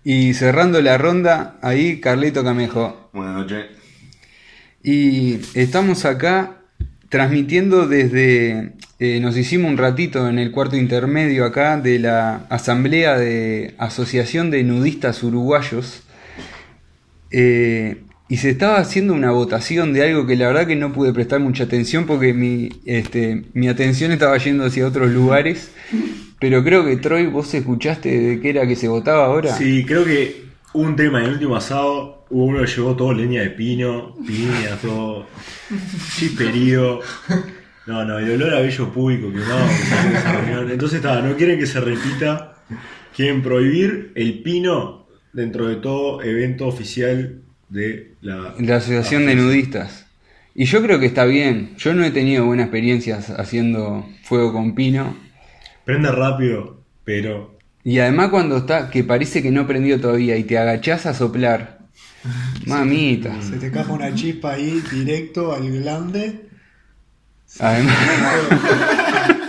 Y 0.05 0.35
cerrando 0.35 0.81
la 0.81 0.97
ronda, 0.97 1.59
ahí 1.63 2.01
Carlito 2.01 2.43
Camejo. 2.45 3.11
Buenas 3.13 3.35
noches. 3.37 3.67
Y 4.83 5.41
estamos 5.55 6.05
acá 6.05 6.59
transmitiendo 7.09 7.87
desde, 7.87 8.73
eh, 8.99 9.21
nos 9.21 9.37
hicimos 9.37 9.71
un 9.71 9.77
ratito 9.79 10.29
en 10.29 10.39
el 10.39 10.51
cuarto 10.51 10.77
intermedio 10.77 11.45
acá 11.45 11.79
de 11.79 11.99
la 11.99 12.47
Asamblea 12.49 13.19
de 13.19 13.75
Asociación 13.79 14.51
de 14.51 14.63
Nudistas 14.63 15.23
Uruguayos. 15.23 16.03
Eh, 17.31 18.03
y 18.29 18.37
se 18.37 18.51
estaba 18.51 18.77
haciendo 18.79 19.15
una 19.15 19.31
votación 19.31 19.95
de 19.95 20.03
algo 20.03 20.27
que 20.27 20.37
la 20.37 20.49
verdad 20.49 20.67
que 20.67 20.77
no 20.77 20.93
pude 20.93 21.15
prestar 21.15 21.41
mucha 21.41 21.65
atención 21.65 22.05
porque 22.07 22.35
mi, 22.35 22.69
este, 22.85 23.45
mi 23.55 23.69
atención 23.69 24.13
estaba 24.13 24.37
yendo 24.37 24.67
hacia 24.67 24.87
otros 24.87 25.11
lugares. 25.11 25.73
Pero 26.39 26.63
creo 26.63 26.85
que 26.85 26.97
Troy, 26.97 27.27
vos 27.27 27.53
escuchaste 27.55 28.09
de 28.09 28.41
qué 28.41 28.51
era 28.51 28.67
que 28.67 28.77
se 28.77 28.87
votaba 28.87 29.25
ahora. 29.25 29.55
Sí, 29.55 29.85
creo 29.87 30.05
que 30.05 30.45
un 30.75 30.95
tema 30.95 31.21
en 31.21 31.27
el 31.27 31.33
último 31.33 31.57
asado. 31.57 32.27
Hubo 32.31 32.45
uno 32.45 32.61
que 32.61 32.67
llevó 32.67 32.95
todo 32.95 33.15
leña 33.15 33.41
de 33.41 33.51
pino, 33.51 34.15
piña, 34.27 34.77
todo 34.83 35.27
chisperío. 36.19 37.01
No, 37.87 38.05
no, 38.05 38.19
el 38.19 38.33
olor 38.33 38.55
a 38.55 38.61
bello 38.61 38.93
público 38.93 39.33
que 39.33 39.39
reunión. 39.39 40.71
Entonces, 40.71 40.97
estaba, 40.97 41.23
no 41.23 41.35
quieren 41.35 41.59
que 41.59 41.67
se 41.67 41.81
repita. 41.81 42.59
Quieren 43.17 43.43
prohibir 43.43 44.13
el 44.15 44.43
pino 44.43 45.09
dentro 45.33 45.67
de 45.67 45.77
todo 45.77 46.23
evento 46.23 46.67
oficial 46.67 47.41
de 47.69 48.15
la, 48.21 48.55
La 48.59 48.77
Asociación 48.77 49.27
de 49.27 49.35
Nudistas. 49.35 50.07
Y 50.55 50.65
yo 50.65 50.83
creo 50.83 50.99
que 50.99 51.07
está 51.07 51.25
bien. 51.25 51.77
Yo 51.79 51.95
no 51.95 52.05
he 52.05 52.11
tenido 52.11 52.45
buenas 52.45 52.65
experiencias 52.65 53.31
haciendo 53.31 54.09
fuego 54.25 54.53
con 54.53 54.75
pino. 54.75 55.17
Prende 55.85 56.11
rápido, 56.11 56.83
pero 57.05 57.57
Y 57.85 58.01
además 58.01 58.31
cuando 58.31 58.57
está, 58.59 58.91
que 58.91 59.05
parece 59.05 59.43
que 59.43 59.51
no 59.51 59.67
prendió 59.67 60.01
todavía 60.01 60.37
y 60.37 60.45
te 60.45 60.59
agachás 60.59 61.07
a 61.07 61.15
soplar. 61.15 61.79
Mamita. 62.67 63.41
Se 63.41 63.57
te 63.59 63.71
caja 63.71 63.93
una 63.93 64.15
chispa 64.15 64.55
ahí 64.55 64.83
directo 64.91 65.55
al 65.55 65.71
glande. 65.71 66.49
Además. 67.61 67.97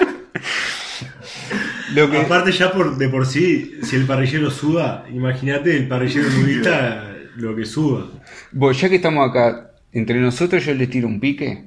Lo 1.95 2.11
que, 2.11 2.19
aparte 2.19 2.51
ya 2.51 2.71
por 2.71 2.97
de 2.97 3.09
por 3.09 3.25
sí, 3.25 3.79
si 3.81 3.95
el 3.95 4.05
parrillero 4.05 4.51
suda, 4.51 5.05
imagínate 5.11 5.75
el 5.75 5.88
parrillero 5.88 6.29
nudista 6.39 7.08
lo 7.36 7.55
que 7.55 7.65
suda. 7.65 8.05
vos, 8.51 8.79
ya 8.79 8.89
que 8.89 8.95
estamos 8.95 9.29
acá, 9.29 9.71
entre 9.91 10.19
nosotros 10.19 10.65
yo 10.65 10.74
les 10.74 10.89
tiro 10.89 11.07
un 11.07 11.19
pique. 11.19 11.65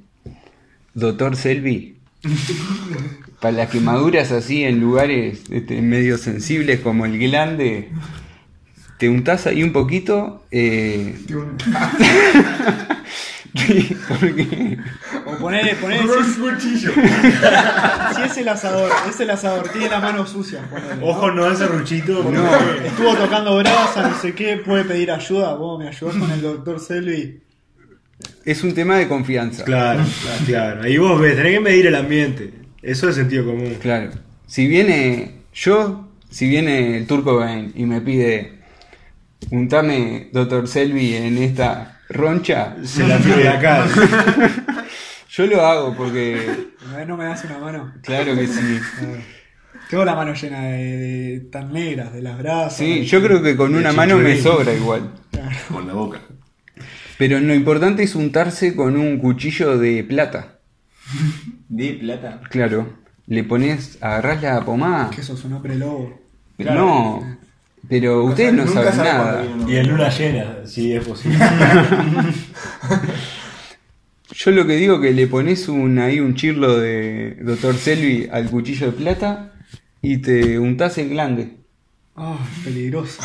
Doctor 0.94 1.36
Selvi. 1.36 1.96
Para 3.40 3.56
las 3.56 3.70
quemaduras 3.70 4.30
así 4.30 4.62
en 4.62 4.80
lugares 4.80 5.42
este, 5.50 5.82
medio 5.82 6.16
sensibles 6.16 6.78
como 6.80 7.06
el 7.06 7.18
glande, 7.18 7.90
te 8.98 9.08
untás 9.08 9.48
ahí 9.48 9.64
un 9.64 9.72
poquito. 9.72 10.44
eh, 10.52 11.16
sí, 13.54 13.96
porque- 14.08 14.78
O 15.26 15.36
ponele, 15.36 15.74
ponele 15.76 16.02
si, 16.58 16.78
si 16.78 18.22
es 18.24 18.36
el 18.38 18.48
asador, 18.48 18.90
es 19.08 19.20
el 19.20 19.30
asador, 19.30 19.68
tiene 19.68 19.88
la 19.88 20.00
mano 20.00 20.26
sucia. 20.26 20.60
ponele, 20.70 20.96
¿no? 20.96 21.06
Ojo, 21.06 21.30
no 21.30 21.50
ese 21.50 21.66
ruchito. 21.66 22.24
No. 22.24 22.50
Estuvo 22.84 23.14
tocando 23.16 23.56
brasa, 23.58 24.08
no 24.08 24.18
sé 24.20 24.34
qué, 24.34 24.56
puede 24.58 24.84
pedir 24.84 25.10
ayuda. 25.10 25.54
Vos 25.54 25.78
me 25.78 25.88
ayudás 25.88 26.16
con 26.16 26.30
el 26.30 26.40
doctor 26.42 26.80
Selvi. 26.80 27.40
es 28.44 28.62
un 28.64 28.74
tema 28.74 28.96
de 28.96 29.08
confianza. 29.08 29.64
Claro, 29.64 30.04
claro. 30.46 30.82
Ahí 30.82 30.96
vos 30.98 31.20
ves, 31.20 31.36
tenés 31.36 31.52
que 31.54 31.60
medir 31.60 31.86
el 31.86 31.94
ambiente. 31.94 32.52
Eso 32.82 33.08
es 33.08 33.14
sentido 33.16 33.44
común. 33.44 33.76
Claro. 33.80 34.10
Si 34.46 34.66
viene 34.66 35.42
yo, 35.54 36.08
si 36.30 36.48
viene 36.48 36.96
el 36.98 37.06
turco 37.06 37.44
y 37.74 37.84
me 37.84 38.00
pide 38.00 38.58
untame 39.50 40.28
Dr. 40.32 40.68
Selvi 40.68 41.14
en 41.14 41.36
esta 41.38 41.91
roncha, 42.12 42.76
Se 42.84 43.06
la 43.06 43.18
pide 43.18 43.48
acá. 43.48 43.86
yo 45.30 45.46
lo 45.46 45.66
hago 45.66 45.94
porque, 45.96 46.68
¿No 46.90 47.04
no 47.04 47.16
me 47.16 47.24
das 47.24 47.44
una 47.44 47.58
mano? 47.58 47.92
claro 48.02 48.34
que 48.34 48.46
sí. 48.46 48.80
Tengo 49.90 50.04
la 50.04 50.14
mano 50.14 50.32
llena 50.34 50.60
de, 50.62 50.96
de 50.96 51.40
tan 51.50 51.72
negras, 51.72 52.12
de 52.12 52.22
las 52.22 52.38
brasas. 52.38 52.74
Sí, 52.74 53.04
yo 53.04 53.22
creo 53.22 53.42
que 53.42 53.56
con 53.56 53.72
De 53.72 53.78
una 53.78 53.92
mano 53.92 54.16
me 54.18 54.40
sobra 54.40 54.72
igual. 54.72 55.12
Claro. 55.30 55.56
Con 55.68 55.86
la 55.86 55.92
boca. 55.92 56.20
Pero 57.18 57.38
lo 57.40 57.54
importante 57.54 58.02
es 58.02 58.14
untarse 58.14 58.74
con 58.74 58.96
un 58.96 59.18
cuchillo 59.18 59.76
de 59.78 60.02
plata. 60.04 60.58
De 61.68 61.92
plata. 61.94 62.40
Claro. 62.50 62.98
Le 63.26 63.44
pones, 63.44 63.98
agarrás 64.00 64.42
la 64.42 64.64
pomada. 64.64 65.10
Que 65.10 65.22
sos 65.22 65.44
un 65.44 65.52
hombre 65.54 65.74
lobo. 65.76 66.20
No, 66.58 67.38
pero 67.88 68.24
ustedes 68.24 68.52
no 68.54 68.66
saben 68.66 68.92
sabe 68.92 69.08
nada. 69.08 69.44
Y 69.66 69.76
en 69.76 69.88
luna 69.88 70.08
llena, 70.08 70.66
si 70.66 70.94
es 70.94 71.04
posible. 71.04 71.38
Yo 74.34 74.50
lo 74.50 74.66
que 74.66 74.76
digo 74.76 75.00
que 75.00 75.12
le 75.12 75.26
pones 75.26 75.68
un, 75.68 75.98
ahí 75.98 76.18
un 76.20 76.34
chirlo 76.34 76.78
de 76.78 77.36
Dr. 77.42 77.76
Selvi 77.76 78.28
al 78.32 78.48
cuchillo 78.50 78.86
de 78.86 78.92
plata 78.92 79.52
y 80.00 80.18
te 80.18 80.58
untás 80.58 80.96
el 80.98 81.10
glande. 81.10 81.58
Ah, 82.16 82.38
peligroso. 82.64 83.22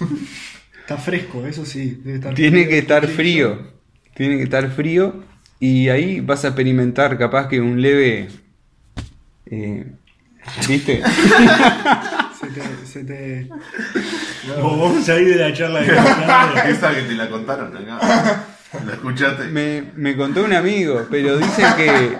Está 0.80 0.96
fresco, 0.96 1.46
eso 1.46 1.64
sí. 1.66 2.00
Debe 2.02 2.16
estar 2.16 2.34
Tiene 2.34 2.68
que 2.68 2.78
estar 2.78 3.06
frío. 3.06 3.72
Tiene 4.14 4.36
que 4.38 4.44
estar 4.44 4.70
frío 4.70 5.24
y 5.60 5.88
ahí 5.88 6.20
vas 6.20 6.44
a 6.44 6.48
experimentar 6.48 7.18
capaz 7.18 7.48
que 7.48 7.60
un 7.60 7.82
leve... 7.82 8.28
eh, 9.46 9.86
¿Viste? 10.68 11.02
Se 12.46 12.60
te, 12.60 12.86
se 12.86 13.04
te- 13.04 13.48
Vos 14.62 14.78
vamos 14.78 15.08
a 15.08 15.18
ir 15.20 15.28
de 15.28 15.36
la 15.36 15.52
charla 15.52 15.80
de. 15.80 15.86
Esa 16.70 16.94
que 16.94 17.02
te 17.02 17.14
la 17.14 17.28
contaron 17.28 17.76
acá. 17.76 18.44
¿La 18.86 18.92
escuchaste? 18.92 19.44
Me, 19.48 19.90
me 19.96 20.16
contó 20.16 20.44
un 20.44 20.52
amigo, 20.52 21.06
pero 21.10 21.38
dice 21.38 21.62
que... 21.76 22.18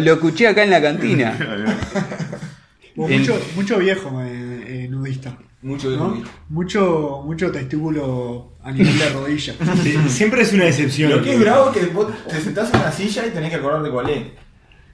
Lo 0.00 0.14
escuché 0.14 0.46
acá 0.48 0.62
en 0.64 0.70
la 0.70 0.80
cantina. 0.80 1.36
Vos, 2.96 3.10
mucho, 3.10 3.40
mucho 3.54 3.78
viejo 3.78 4.20
eh, 4.22 4.84
eh, 4.84 4.88
nudista. 4.88 5.36
Mucho 5.62 5.90
¿no? 5.90 6.22
Mucho, 6.48 7.22
mucho 7.24 7.50
testículo 7.52 8.52
a 8.62 8.72
nivel 8.72 8.98
de 8.98 9.08
rodilla. 9.10 9.54
Sí, 9.82 9.96
siempre 10.08 10.42
es 10.42 10.52
una 10.52 10.66
excepción. 10.66 11.10
Lo 11.10 11.22
que 11.22 11.34
es 11.34 11.40
bravo 11.40 11.70
es 11.70 11.78
que 11.78 11.86
vos 11.86 12.08
te 12.28 12.40
sentás 12.40 12.72
en 12.74 12.80
una 12.80 12.90
silla 12.92 13.26
y 13.26 13.30
tenés 13.30 13.50
que 13.50 13.56
acordarte 13.56 13.90
cuál 13.90 14.10
es. 14.10 14.22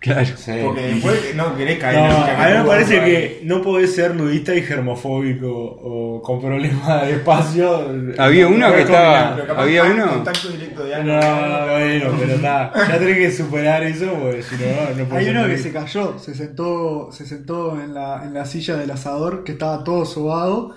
Claro. 0.06 0.28
Porque 0.64 0.82
después 0.82 1.34
no 1.34 1.56
querés 1.56 1.78
caer 1.78 1.98
No, 1.98 2.04
en 2.04 2.10
la 2.10 2.16
silla 2.26 2.44
a 2.44 2.48
mí 2.50 2.58
me 2.62 2.64
parece 2.68 3.00
que 3.04 3.40
no 3.44 3.62
podés 3.62 3.94
ser 3.94 4.14
nudista 4.14 4.54
y 4.54 4.62
germofóbico 4.62 5.48
o 5.52 6.22
con 6.22 6.40
problemas 6.40 7.02
de 7.02 7.12
espacio. 7.14 7.90
Había 8.18 8.46
uno 8.48 8.68
No 8.68 8.74
que 8.74 8.82
estaba- 8.82 9.06
combinar. 9.06 9.34
Pero 9.36 9.46
capaz 9.48 9.62
Había 9.62 9.84
uno- 9.84 10.08
contacto 10.08 10.48
directo 10.48 10.84
de 10.84 10.94
algo. 10.94 11.12
No, 11.12 11.66
bueno, 11.72 12.10
pero 12.18 12.38
nada. 12.38 12.72
Ya 12.88 12.98
tenés 12.98 13.16
que 13.16 13.32
superar 13.32 13.82
eso 13.82 14.12
porque 14.20 14.42
si 14.42 14.54
no, 14.56 14.66
no 14.96 15.04
podés 15.08 15.26
Hay 15.26 15.28
uno 15.34 15.46
que 15.46 15.58
se 15.58 15.72
cayó, 15.72 16.18
se 16.18 16.34
sentó, 16.34 17.08
se 17.12 17.26
sentó 17.26 17.80
en 17.80 17.92
la, 17.94 18.22
en 18.24 18.32
la 18.34 18.44
silla 18.44 18.76
del 18.76 18.90
asador, 18.90 19.44
que 19.44 19.52
estaba 19.52 19.82
todo 19.84 20.04
sobado, 20.04 20.76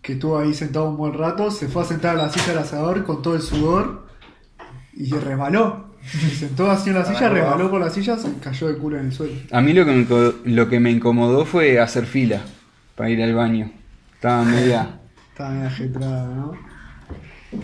que 0.00 0.14
estuvo 0.14 0.38
ahí 0.38 0.54
sentado 0.54 0.88
un 0.88 0.96
buen 0.96 1.12
rato, 1.14 1.50
se 1.50 1.68
fue 1.68 1.82
a 1.82 1.84
sentar 1.84 2.16
a 2.18 2.22
la 2.22 2.28
silla 2.30 2.46
del 2.48 2.58
asador 2.58 3.04
con 3.04 3.22
todo 3.22 3.34
el 3.36 3.42
sudor 3.42 4.06
y 4.94 5.12
resbaló. 5.12 5.91
Se 6.04 6.30
sentó 6.30 6.70
así 6.70 6.90
en 6.90 6.96
la 6.96 7.04
silla, 7.04 7.28
resbaló 7.28 7.70
por 7.70 7.80
la 7.80 7.90
silla, 7.90 8.16
se 8.16 8.32
cayó 8.38 8.68
de 8.68 8.76
culo 8.76 8.98
en 8.98 9.06
el 9.06 9.12
suelo. 9.12 9.34
A 9.50 9.60
mí 9.60 9.72
lo 9.72 9.84
que 9.86 9.92
me, 9.92 10.52
lo 10.52 10.68
que 10.68 10.80
me 10.80 10.90
incomodó 10.90 11.44
fue 11.44 11.80
hacer 11.80 12.06
fila 12.06 12.40
para 12.96 13.10
ir 13.10 13.22
al 13.22 13.34
baño. 13.34 13.70
Estaba 14.14 14.44
media... 14.44 14.98
Estaba 15.32 15.50
medio 15.50 15.68
ajetrada, 15.68 16.26
¿no? 16.26 16.52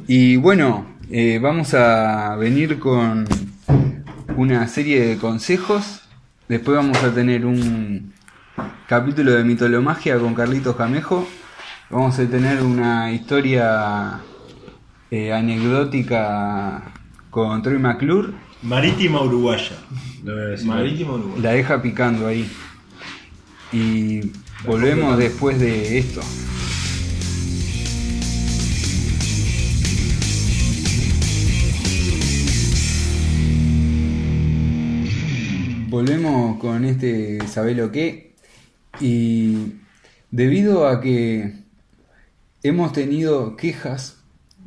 Y 0.07 0.37
bueno, 0.37 0.87
eh, 1.11 1.39
vamos 1.41 1.75
a 1.75 2.37
venir 2.37 2.79
con 2.79 3.27
una 4.37 4.67
serie 4.69 5.07
de 5.07 5.17
consejos. 5.19 6.03
Después 6.49 6.77
vamos 6.77 7.03
a 7.03 7.13
tener 7.13 7.45
un 7.45 8.13
capítulo 8.87 9.33
de 9.33 9.45
mitolomagia 9.45 10.19
con 10.19 10.35
Carlitos 10.35 10.77
Camejo. 10.77 11.27
Vamos 11.91 12.19
a 12.19 12.27
tener 12.27 12.63
una 12.63 13.13
historia 13.13 14.21
eh, 15.11 15.33
anecdótica 15.33 16.93
con 17.31 17.63
Troy 17.63 17.79
McClure. 17.79 18.33
Marítima 18.63 19.23
Uruguaya. 19.23 19.77
Marítima 20.65 21.13
Uruguaya. 21.15 21.43
La 21.43 21.53
deja 21.53 21.83
picando 21.83 22.27
ahí. 22.27 22.51
Y 23.73 24.33
volvemos 24.65 25.19
después 25.19 25.61
de 25.61 25.99
esto. 25.99 26.21
Volvemos 35.89 36.59
con 36.59 36.85
este 36.85 37.47
Sabelo 37.47 37.93
qué. 37.93 38.35
Y 39.01 39.75
debido 40.31 40.89
a 40.89 41.01
que 41.01 41.55
hemos 42.63 42.93
tenido 42.93 43.57
quejas 43.57 44.18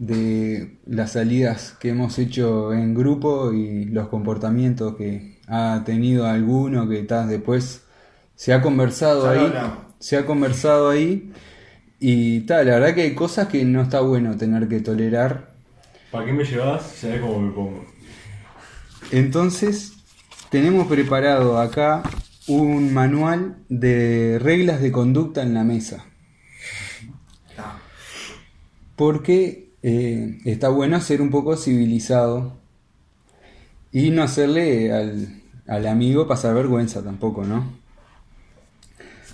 de 0.01 0.79
las 0.88 1.12
salidas 1.12 1.77
que 1.79 1.89
hemos 1.89 2.17
hecho 2.17 2.74
en 2.74 2.96
grupo 2.96 3.53
y 3.53 3.86
los 3.86 4.08
comportamientos 4.08 4.96
que 4.96 5.38
ha 5.48 5.84
tenido 5.86 6.25
alguno 6.25 6.89
que 6.89 7.03
tal 7.03 7.29
después 7.29 7.86
se 8.36 8.51
ha 8.51 8.63
conversado 8.63 9.29
ahí 9.29 9.53
se 10.00 10.17
ha 10.17 10.25
conversado 10.25 10.89
ahí 10.89 11.31
y 12.00 12.39
tal 12.41 12.65
la 12.65 12.79
verdad 12.79 12.96
que 12.96 13.01
hay 13.03 13.13
cosas 13.13 13.48
que 13.48 13.63
no 13.63 13.84
está 13.84 14.01
bueno 14.01 14.36
tener 14.38 14.67
que 14.67 14.79
tolerar 14.79 15.51
¿Para 16.10 16.25
qué 16.25 16.34
me 16.34 16.43
llevas? 16.46 16.81
Se 16.84 17.12
ve 17.12 17.22
cómo 17.22 17.39
me 17.39 17.51
pongo. 17.51 17.86
entonces 19.12 19.93
tenemos 20.50 20.88
preparado 20.88 21.60
acá 21.60 22.01
un 22.48 22.91
manual 22.91 23.58
de 23.70 24.39
reglas 24.41 24.81
de 24.81 24.91
conducta 24.91 25.43
en 25.43 25.53
la 25.53 25.63
mesa 25.63 26.05
Ah, 27.58 27.77
porque 28.96 29.71
eh, 29.83 30.39
está 30.45 30.69
bueno 30.69 31.00
ser 31.01 31.21
un 31.21 31.29
poco 31.29 31.57
civilizado 31.57 32.57
y 33.91 34.11
no 34.11 34.23
hacerle 34.23 34.93
al, 34.93 35.41
al 35.67 35.88
amigo 35.88 36.27
pasar 36.27 36.53
vergüenza 36.53 37.03
tampoco, 37.03 37.43
¿no? 37.43 37.71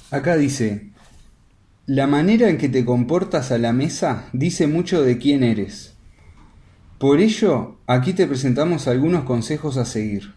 Acá 0.10 0.38
dice, 0.38 0.92
la 1.86 2.08
manera 2.08 2.50
en 2.50 2.58
que 2.58 2.70
te 2.70 2.86
comportas 2.86 3.52
a 3.52 3.58
la 3.58 3.74
mesa 3.74 4.30
dice 4.34 4.68
mucho 4.68 5.04
de 5.04 5.18
quién 5.18 5.44
eres. 5.44 5.94
Por 6.98 7.20
ello, 7.20 7.78
aquí 7.88 8.14
te 8.14 8.26
presentamos 8.26 8.88
algunos 8.88 9.24
consejos 9.24 9.78
a 9.78 9.86
seguir. 9.86 10.34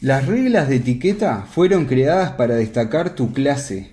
Las 0.00 0.26
reglas 0.26 0.68
de 0.68 0.76
etiqueta 0.76 1.46
fueron 1.50 1.86
creadas 1.86 2.32
para 2.32 2.54
destacar 2.54 3.14
tu 3.14 3.32
clase, 3.32 3.92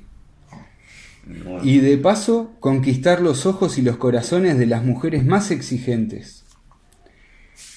y 1.63 1.79
de 1.79 1.97
paso 1.97 2.51
conquistar 2.59 3.21
los 3.21 3.45
ojos 3.45 3.77
y 3.77 3.81
los 3.81 3.97
corazones 3.97 4.57
de 4.57 4.65
las 4.65 4.83
mujeres 4.83 5.25
más 5.25 5.51
exigentes. 5.51 6.45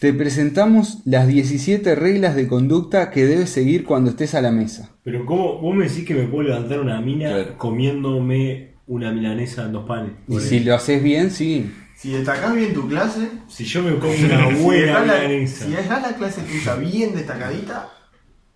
Te 0.01 0.13
presentamos 0.13 0.99
las 1.05 1.29
17 1.29 1.95
reglas 1.95 2.35
de 2.35 2.49
conducta 2.49 3.11
que 3.11 3.25
debes 3.25 3.51
seguir 3.51 3.85
cuando 3.85 4.11
estés 4.11 4.35
a 4.35 4.43
la 4.43 4.51
mesa. 4.51 4.91
Pero 5.05 5.25
¿cómo 5.27 5.61
vos 5.61 5.75
me 5.77 5.89
decís 5.89 6.05
que 6.05 6.15
me 6.15 6.25
puedo 6.27 6.49
levantar 6.49 6.81
una 6.81 7.01
mina 7.01 7.31
Claro. 7.31 7.59
comiéndome 7.59 8.73
una 8.89 9.13
milanesa 9.13 9.67
en 9.67 9.73
dos 9.73 9.87
panes? 9.87 10.13
Y 10.29 10.39
si 10.41 10.61
lo 10.61 10.75
haces 10.75 11.03
bien, 11.03 11.31
sí. 11.31 11.71
Si 11.97 12.11
destacás 12.11 12.53
bien 12.55 12.75
tu 12.75 12.89
clase, 12.89 13.29
Si 13.49 13.65
yo 13.65 13.83
me 13.83 13.97
como 13.99 14.13
una 14.25 14.49
si 14.49 14.63
buena 14.63 15.05
la, 15.05 15.15
milanesa. 15.23 15.67
si 15.67 15.71
dejás 15.73 16.03
la 16.03 16.17
clase 16.17 16.41
tuya 16.43 16.75
bien 16.77 17.15
destacadita, 17.15 17.89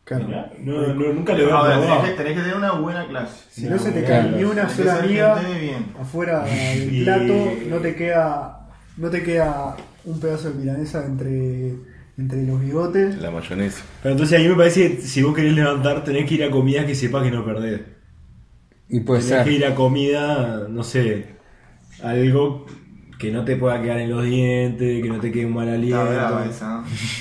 Claro. 0.06 0.28
No, 0.60 0.94
no, 0.94 1.12
nunca 1.12 1.34
le 1.34 1.44
voy 1.44 1.52
a 1.52 1.62
ver, 1.62 1.80
tenés 1.80 1.98
que, 2.04 2.10
tenés 2.16 2.34
que 2.34 2.40
tener 2.42 2.56
una 2.56 2.72
buena 2.72 3.08
clase. 3.08 3.44
Si 3.50 3.66
no 3.66 3.76
se 3.76 3.90
te 3.90 4.04
cae 4.04 4.30
ni 4.30 4.44
una 4.44 4.68
que 4.68 4.74
sola 4.74 4.98
amiga 5.00 5.42
afuera 6.00 6.44
del 6.44 6.94
Y- 6.94 7.02
plato, 7.04 7.52
no 7.68 7.76
te 7.78 7.96
queda, 7.96 8.68
no 8.98 9.10
te 9.10 9.22
queda 9.24 9.76
un 10.04 10.20
pedazo 10.20 10.50
de 10.50 10.54
milanesa 10.60 11.04
entre, 11.04 11.72
entre 12.16 12.42
los 12.46 12.60
bigotes. 12.60 13.16
La 13.18 13.32
mayonesa. 13.32 13.82
Pero 14.00 14.12
entonces 14.12 14.38
ahí 14.38 14.48
me 14.48 14.54
parece 14.54 14.94
que 14.96 15.02
si 15.02 15.24
vos 15.24 15.34
querés 15.34 15.54
levantar 15.54 16.04
tenés 16.04 16.24
que 16.28 16.36
ir 16.36 16.44
a 16.44 16.52
comida 16.52 16.86
que 16.86 16.94
sepas 16.94 17.24
que 17.24 17.32
no 17.32 17.44
perdés. 17.44 17.80
Y 18.88 19.00
puede 19.00 19.22
tenés 19.28 19.44
que 19.44 19.52
ir 19.54 19.66
a 19.66 19.74
comida, 19.74 20.66
no 20.68 20.84
sé, 20.84 21.34
algo 22.00 22.64
que 23.18 23.32
no 23.32 23.44
te 23.44 23.56
pueda 23.56 23.82
quedar 23.82 23.98
en 23.98 24.10
los 24.10 24.22
dientes, 24.24 25.02
que 25.02 25.08
no 25.08 25.18
te 25.18 25.32
quede 25.32 25.46
un 25.46 25.54
mal 25.54 25.68
aliento. 25.68 26.06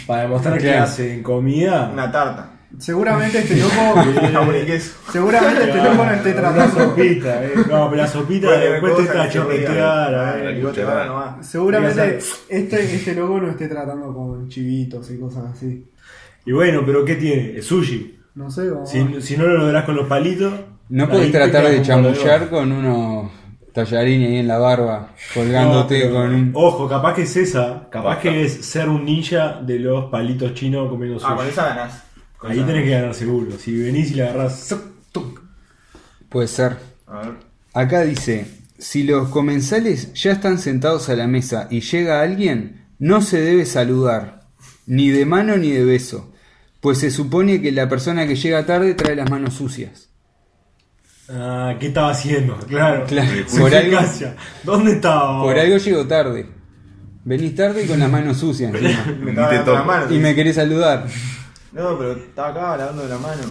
Para 0.06 0.22
demostrar 0.22 0.60
Claro. 0.60 0.78
clase 0.78 1.16
en 1.16 1.24
comida. 1.24 1.90
Una 1.92 2.12
tarta. 2.12 2.52
Seguramente 2.80 3.40
este 3.40 3.56
loco, 3.62 4.54
queso. 4.66 4.94
seguramente 5.12 5.64
este 5.64 5.78
loco 5.78 6.06
no 6.06 6.12
esté 6.12 6.32
Una 6.32 6.40
tratando. 6.42 6.84
sopita, 6.84 7.44
eh. 7.46 7.54
No, 7.70 7.90
pero 7.90 7.96
la 7.96 8.08
sopita 8.08 8.48
Cualquier 8.48 8.72
después 8.74 8.96
te 8.98 9.04
está 9.04 9.30
chorretear, 9.30 10.40
eh. 10.40 10.64
Seguramente 11.42 12.20
este, 12.50 12.96
este 12.96 13.16
loco 13.16 13.40
no 13.40 13.50
esté 13.50 13.68
tratando 13.68 14.14
con 14.14 14.48
chivitos 14.50 15.10
y 15.12 15.20
cosas 15.20 15.46
así. 15.54 15.86
Y 16.46 16.52
bueno, 16.52 16.84
pero 16.86 17.04
¿qué 17.06 17.16
tiene? 17.16 17.58
Es 17.58 17.66
sushi. 17.66 18.20
No 18.36 18.50
sé, 18.52 18.70
vamos 18.70 18.90
Si, 18.90 19.22
si 19.22 19.38
no 19.38 19.46
lo 19.48 19.58
lográs 19.60 19.86
con 19.86 19.96
los 19.96 20.08
palitos. 20.08 20.54
No 20.90 21.08
te 21.08 21.30
tratar 21.30 21.68
de 21.68 21.82
chamullar 21.82 22.50
con 22.50 22.72
unos 22.72 23.32
tallarines 23.74 24.30
ahí 24.30 24.38
en 24.38 24.48
la 24.48 24.58
barba, 24.58 25.10
colgándote 25.34 26.08
No, 26.08 26.14
con 26.14 26.34
un... 26.34 26.52
Ojo, 26.54 26.88
capaz 26.88 27.14
que 27.16 27.24
es 27.24 27.36
esa. 27.36 27.88
Capaz 27.90 28.08
Basta. 28.16 28.22
que 28.22 28.46
es 28.46 28.66
ser 28.66 28.88
un 28.90 29.04
ninja 29.04 29.60
de 29.62 29.80
los 29.80 30.06
palitos 30.06 30.54
chinos 30.54 30.90
comiendo 30.90 31.20
sushi. 31.20 31.32
Ah, 31.34 31.36
con 31.36 31.48
esa 31.48 31.66
ganás. 31.70 32.04
Ahí 32.48 32.60
tenés 32.62 32.84
que 32.84 32.90
ganar 32.92 33.14
seguro. 33.14 33.58
Si 33.58 33.78
venís 33.78 34.12
y 34.12 34.16
le 34.16 34.24
agarrás. 34.24 34.76
Puede 36.30 36.48
ser. 36.48 36.78
A 37.08 37.20
ver. 37.20 37.34
Acá 37.74 38.02
dice, 38.02 38.46
si 38.78 39.04
los 39.04 39.30
comensales 39.30 40.14
ya 40.14 40.32
están 40.32 40.60
sentados 40.60 41.10
a 41.10 41.16
la 41.16 41.28
mesa 41.28 41.68
y 41.70 41.82
llega 41.82 42.22
alguien, 42.22 42.86
no 43.00 43.22
se 43.22 43.40
debe 43.42 43.66
saludar, 43.66 44.48
ni 44.86 45.10
de 45.10 45.26
mano 45.26 45.58
ni 45.58 45.72
de 45.72 45.86
beso, 45.86 46.34
pues 46.82 47.00
se 47.00 47.12
supone 47.12 47.62
que 47.62 47.72
la 47.72 47.90
persona 47.90 48.28
que 48.28 48.36
llega 48.36 48.66
tarde 48.66 48.94
trae 48.94 49.16
las 49.16 49.30
manos 49.30 49.56
sucias. 49.56 50.10
Ah, 51.30 51.76
¿qué 51.80 51.88
estaba 51.88 52.12
haciendo? 52.12 52.56
Claro. 52.68 53.06
Claro, 53.08 53.32
por 53.58 53.74
algo-. 53.74 54.00
¿Dónde 54.64 54.92
estaba? 54.92 55.42
Por 55.42 55.58
algo 55.58 55.78
llego 55.78 56.06
tarde. 56.06 56.48
Venís 57.24 57.56
tarde 57.56 57.84
y 57.84 57.88
con 57.88 58.00
las 58.00 58.12
manos 58.12 58.38
sucias. 58.38 58.72
Me 59.20 59.34
te 59.34 59.66
la 59.66 59.84
mano. 59.84 60.14
y 60.14 60.20
me 60.20 60.36
querés 60.36 60.56
saludar. 60.56 61.08
No, 61.76 61.98
pero 61.98 62.12
estaba 62.14 62.50
acá 62.50 62.78
lavando 62.78 63.08
la 63.08 63.18
mano. 63.20 63.42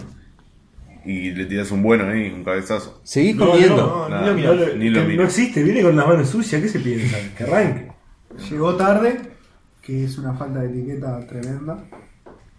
Y 1.05 1.29
le 1.31 1.45
tiras 1.45 1.69
un 1.71 1.83
bueno 1.83 2.05
ahí, 2.07 2.31
un 2.31 2.43
cabezazo. 2.43 2.99
Seguís 3.03 3.35
No, 3.35 3.51
comiendo. 3.51 3.77
No, 3.77 4.09
Nada, 4.09 4.33
ni 4.33 4.41
lo 4.41 4.55
No, 4.55 4.65
Ni 4.75 4.89
lo 4.89 5.03
miro. 5.03 5.21
no 5.21 5.27
existe, 5.27 5.61
viene 5.63 5.83
con 5.83 5.95
las 5.95 6.07
manos 6.07 6.27
sucias, 6.29 6.61
¿qué 6.61 6.67
se 6.67 6.79
piensa? 6.79 7.17
Que 7.37 7.43
arranque. 7.43 7.91
Llegó 8.49 8.75
tarde, 8.75 9.19
que 9.81 10.03
es 10.05 10.17
una 10.17 10.33
falta 10.33 10.59
de 10.61 10.69
etiqueta 10.69 11.25
tremenda. 11.27 11.77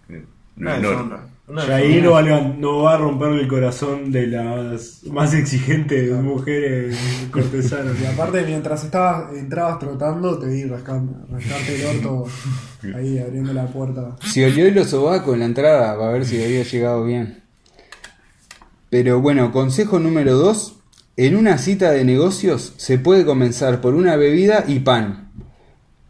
Lo 0.09 0.18
Una 0.59 0.76
ignoro. 0.76 0.96
deshonra. 0.96 1.26
Una 1.48 1.66
Y 1.66 1.70
ahí 1.70 1.94
deshonra. 2.00 2.05
no 2.05 2.12
va, 2.12 2.37
a 2.38 2.40
no 2.57 2.83
va 2.83 2.94
a 2.94 2.98
romperle 2.98 3.42
el 3.42 3.48
corazón 3.48 4.12
de 4.12 4.26
las 4.29 5.02
más 5.11 5.35
exigentes 5.35 6.12
mujeres 6.22 6.96
cortesanas. 7.33 8.00
Y 8.00 8.07
aparte, 8.07 8.44
mientras 8.46 8.85
estabas, 8.85 9.35
entrabas 9.37 9.79
trotando, 9.81 10.38
te 10.38 10.46
vi 10.46 10.64
rascando, 10.64 11.26
rascarte 11.31 11.74
el 11.81 11.96
orto 11.98 12.24
ahí 12.94 13.18
abriendo 13.18 13.53
la 13.53 13.66
puerta. 13.66 14.16
Si 14.25 14.44
olió 14.44 14.70
los 14.70 14.90
sobacos 14.90 15.35
en 15.35 15.40
la 15.40 15.46
entrada, 15.46 15.94
va 15.94 16.09
a 16.09 16.12
ver 16.12 16.25
si 16.25 16.42
había 16.42 16.62
llegado 16.62 17.05
bien. 17.05 17.42
Pero 18.90 19.20
bueno, 19.20 19.53
consejo 19.53 19.99
número 19.99 20.35
2. 20.35 20.75
En 21.18 21.35
una 21.37 21.57
cita 21.59 21.90
de 21.92 22.05
negocios 22.05 22.75
se 22.77 22.99
puede 22.99 23.25
comenzar 23.25 23.81
por 23.81 23.94
una 23.94 24.16
bebida 24.16 24.64
y 24.68 24.81
pan. 24.81 25.31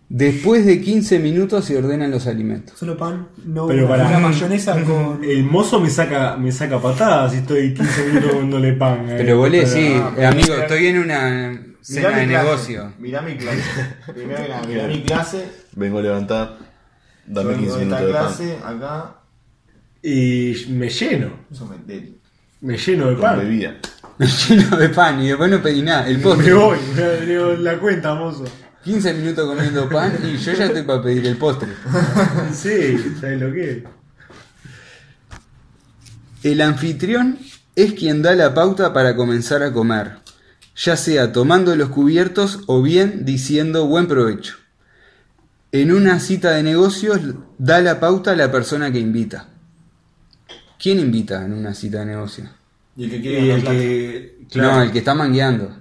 Después 0.08 0.64
de 0.66 0.80
15 0.80 1.18
minutos 1.18 1.64
se 1.64 1.76
ordenan 1.76 2.10
los 2.12 2.26
alimentos. 2.28 2.78
Solo 2.78 2.96
pan, 2.96 3.28
no 3.44 3.66
Pero 3.66 3.86
una, 3.86 3.96
para- 3.96 4.08
una 4.08 4.18
mayonesa 4.20 4.80
con. 4.84 5.22
El 5.24 5.42
mozo 5.44 5.80
me 5.80 5.90
saca, 5.90 6.36
me 6.36 6.52
saca 6.52 6.80
patadas 6.80 7.32
si 7.32 7.38
estoy 7.38 7.74
15 7.74 8.04
minutos 8.06 8.30
comiéndole 8.30 8.72
pan. 8.74 9.00
eh. 9.10 9.14
Pero 9.16 9.36
decís, 9.50 10.00
ah, 10.00 10.14
"Eh, 10.16 10.26
amigo, 10.26 10.48
mirá- 10.54 10.62
estoy 10.62 10.86
en 10.86 10.98
una 10.98 11.48
Mirá 11.50 11.62
cena 11.82 12.08
mi 12.10 12.14
de 12.20 12.26
clase, 12.26 12.44
negocio. 12.44 12.92
Mirá 13.00 13.22
mi 13.22 13.36
clase. 13.36 13.60
Primero 14.14 14.42
que 14.42 14.48
nada, 14.48 14.66
mirá 14.68 14.86
mi 14.86 15.02
clase. 15.02 15.44
Vengo 15.74 15.98
a 15.98 16.02
levantar. 16.02 16.58
Dame 17.26 17.52
Yo 17.52 17.58
15 17.58 17.78
vengo 17.78 17.78
de 17.78 17.84
minutos 17.84 18.06
de 18.06 18.12
pan. 18.12 18.26
clase, 18.26 18.58
acá. 18.64 19.14
Y 20.02 20.66
me 20.70 20.88
lleno, 20.88 21.30
Eso 21.50 21.66
me 21.66 21.76
me 22.60 22.76
lleno 22.78 23.08
de 23.08 23.16
pan. 23.16 23.38
bebida. 23.38 23.76
Lleno 24.48 24.76
de 24.78 24.88
pan 24.88 25.20
y 25.22 25.28
después 25.28 25.50
no 25.50 25.62
pedí 25.62 25.82
nada. 25.82 26.08
El 26.08 26.20
postre. 26.20 26.46
Me 26.46 26.54
voy, 26.54 26.78
me 26.94 27.26
digo, 27.26 27.52
la 27.52 27.78
cuenta, 27.78 28.14
mozo. 28.14 28.44
15 28.82 29.12
minutos 29.14 29.46
comiendo 29.46 29.88
pan 29.88 30.18
y 30.24 30.36
yo 30.38 30.52
ya 30.52 30.66
estoy 30.66 30.82
para 30.84 31.02
pedir 31.02 31.26
el 31.26 31.36
postre. 31.36 31.68
Sí, 32.52 33.14
¿sabes 33.20 33.40
lo 33.40 33.52
que 33.52 33.70
es? 33.70 33.82
El 36.42 36.60
anfitrión 36.60 37.38
es 37.74 37.92
quien 37.94 38.22
da 38.22 38.34
la 38.34 38.54
pauta 38.54 38.92
para 38.92 39.16
comenzar 39.16 39.62
a 39.62 39.72
comer, 39.72 40.18
ya 40.76 40.96
sea 40.96 41.32
tomando 41.32 41.74
los 41.76 41.88
cubiertos 41.90 42.60
o 42.66 42.80
bien 42.82 43.24
diciendo 43.24 43.86
buen 43.86 44.06
provecho. 44.06 44.56
En 45.72 45.92
una 45.92 46.20
cita 46.20 46.52
de 46.52 46.62
negocios 46.62 47.20
da 47.58 47.80
la 47.80 48.00
pauta 48.00 48.32
a 48.32 48.36
la 48.36 48.50
persona 48.50 48.90
que 48.92 48.98
invita. 48.98 49.48
¿Quién 50.78 50.98
invita 51.00 51.44
en 51.44 51.52
una 51.52 51.74
cita 51.74 52.00
de 52.00 52.06
negocios? 52.06 52.48
Y 52.96 53.04
el 53.04 53.10
que 53.10 53.16
Y 53.16 53.20
quiere 53.22 53.38
el 53.40 53.46
ganar 53.48 53.60
plata. 53.62 53.78
que, 53.78 54.36
No, 54.54 54.82
el 54.82 54.92
que 54.92 54.98
está 54.98 55.14
mangueando. 55.14 55.76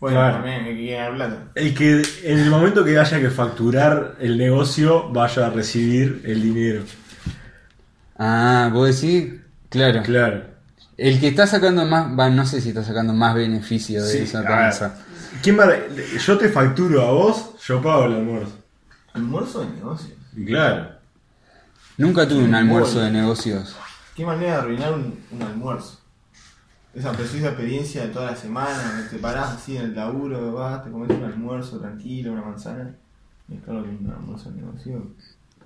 Bueno, 0.00 0.16
Claro. 0.18 0.34
también 0.36 0.60
el 0.60 0.64
que 0.66 0.76
quiere 0.76 1.14
plata. 1.14 1.42
el 1.54 1.74
que 1.74 2.02
en 2.24 2.38
el 2.40 2.50
momento 2.50 2.84
que 2.84 2.98
haya 2.98 3.20
que 3.20 3.30
facturar 3.30 4.16
el 4.20 4.36
negocio 4.36 5.08
vaya 5.10 5.46
a 5.46 5.50
recibir 5.50 6.22
el 6.24 6.42
dinero. 6.42 6.82
Ah, 8.18 8.70
vos 8.72 9.00
decís, 9.00 9.32
claro. 9.68 10.02
Claro. 10.02 10.44
El 10.96 11.18
que 11.20 11.28
está 11.28 11.46
sacando 11.46 11.84
más, 11.86 12.16
va, 12.18 12.30
no 12.30 12.44
sé 12.46 12.60
si 12.60 12.68
está 12.68 12.84
sacando 12.84 13.12
más 13.12 13.34
beneficio 13.34 14.02
de 14.04 14.10
Sí, 14.12 14.18
esa 14.18 14.42
tranza. 14.42 14.98
¿Quién 15.42 15.58
va 15.58 15.64
a- 15.64 16.18
yo 16.18 16.38
te 16.38 16.48
facturo 16.48 17.02
a 17.02 17.10
vos, 17.12 17.50
yo 17.66 17.80
pago 17.80 18.04
el 18.06 18.12
almuerzo. 18.14 18.58
Almuerzo 19.14 19.60
de 19.60 19.70
negocios. 19.76 20.18
Claro. 20.46 20.88
Nunca 21.98 22.26
tuve 22.26 22.44
un 22.44 22.54
almuerzo 22.54 23.00
de 23.00 23.10
negocios. 23.10 23.76
Qué 24.16 24.24
manera 24.24 24.52
de 24.52 24.58
arruinar 24.58 24.92
un, 24.94 25.18
un 25.30 25.42
almuerzo. 25.42 25.98
Esa 26.94 27.12
preciosa 27.12 27.48
experiencia 27.48 28.02
de 28.02 28.08
toda 28.08 28.30
la 28.32 28.36
semana, 28.36 29.06
te 29.10 29.16
parás 29.18 29.50
así 29.52 29.76
en 29.76 29.84
el 29.84 29.94
laburo, 29.94 30.52
vas, 30.52 30.84
te 30.84 30.90
comes 30.90 31.10
un 31.10 31.24
almuerzo 31.24 31.78
tranquilo, 31.80 32.32
una 32.32 32.42
manzana. 32.42 32.94
Y 33.48 33.54
es 33.54 33.62
claro 33.62 33.82
que 33.82 33.88
un 33.90 34.10
almuerzo 34.10 34.50
de 34.50 34.60
negocio. 34.60 35.06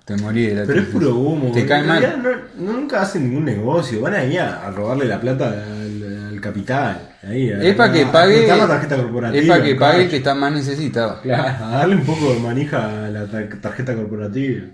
Te 0.05 0.15
morí 0.17 0.47
de 0.47 0.55
la 0.55 0.65
Pero 0.65 0.81
es 0.81 0.87
puro 0.87 1.15
humo. 1.15 1.51
Te 1.51 1.65
cae 1.65 1.83
mal. 1.83 2.23
no- 2.55 2.71
nunca 2.73 3.01
hacen 3.01 3.23
ningún 3.29 3.43
negocio. 3.43 3.99
Van 4.01 4.13
ahí 4.13 4.37
a, 4.37 4.65
a 4.67 4.71
robarle 4.71 5.05
la 5.05 5.19
plata 5.19 5.49
al, 5.49 6.03
al 6.37 6.41
capital. 6.41 7.09
Ahí, 7.27 7.49
Es 7.49 7.75
para 7.75 7.93
que 7.93 8.05
pague. 8.05 8.47
la 8.47 8.67
tarjeta 8.67 8.95
corporativa. 8.97 9.41
Es 9.41 9.47
para 9.47 9.63
que 9.63 9.75
pague 9.75 10.03
el 10.03 10.09
que 10.09 10.17
está 10.17 10.35
más 10.35 10.51
necesitado. 10.53 11.21
Claro, 11.21 11.43
a 11.65 11.69
darle 11.79 11.95
un 11.95 12.05
poco 12.05 12.33
de 12.33 12.39
manija 12.39 13.05
a 13.05 13.09
la 13.09 13.25
tar- 13.27 13.49
tarjeta 13.61 13.95
corporativa. 13.95 14.65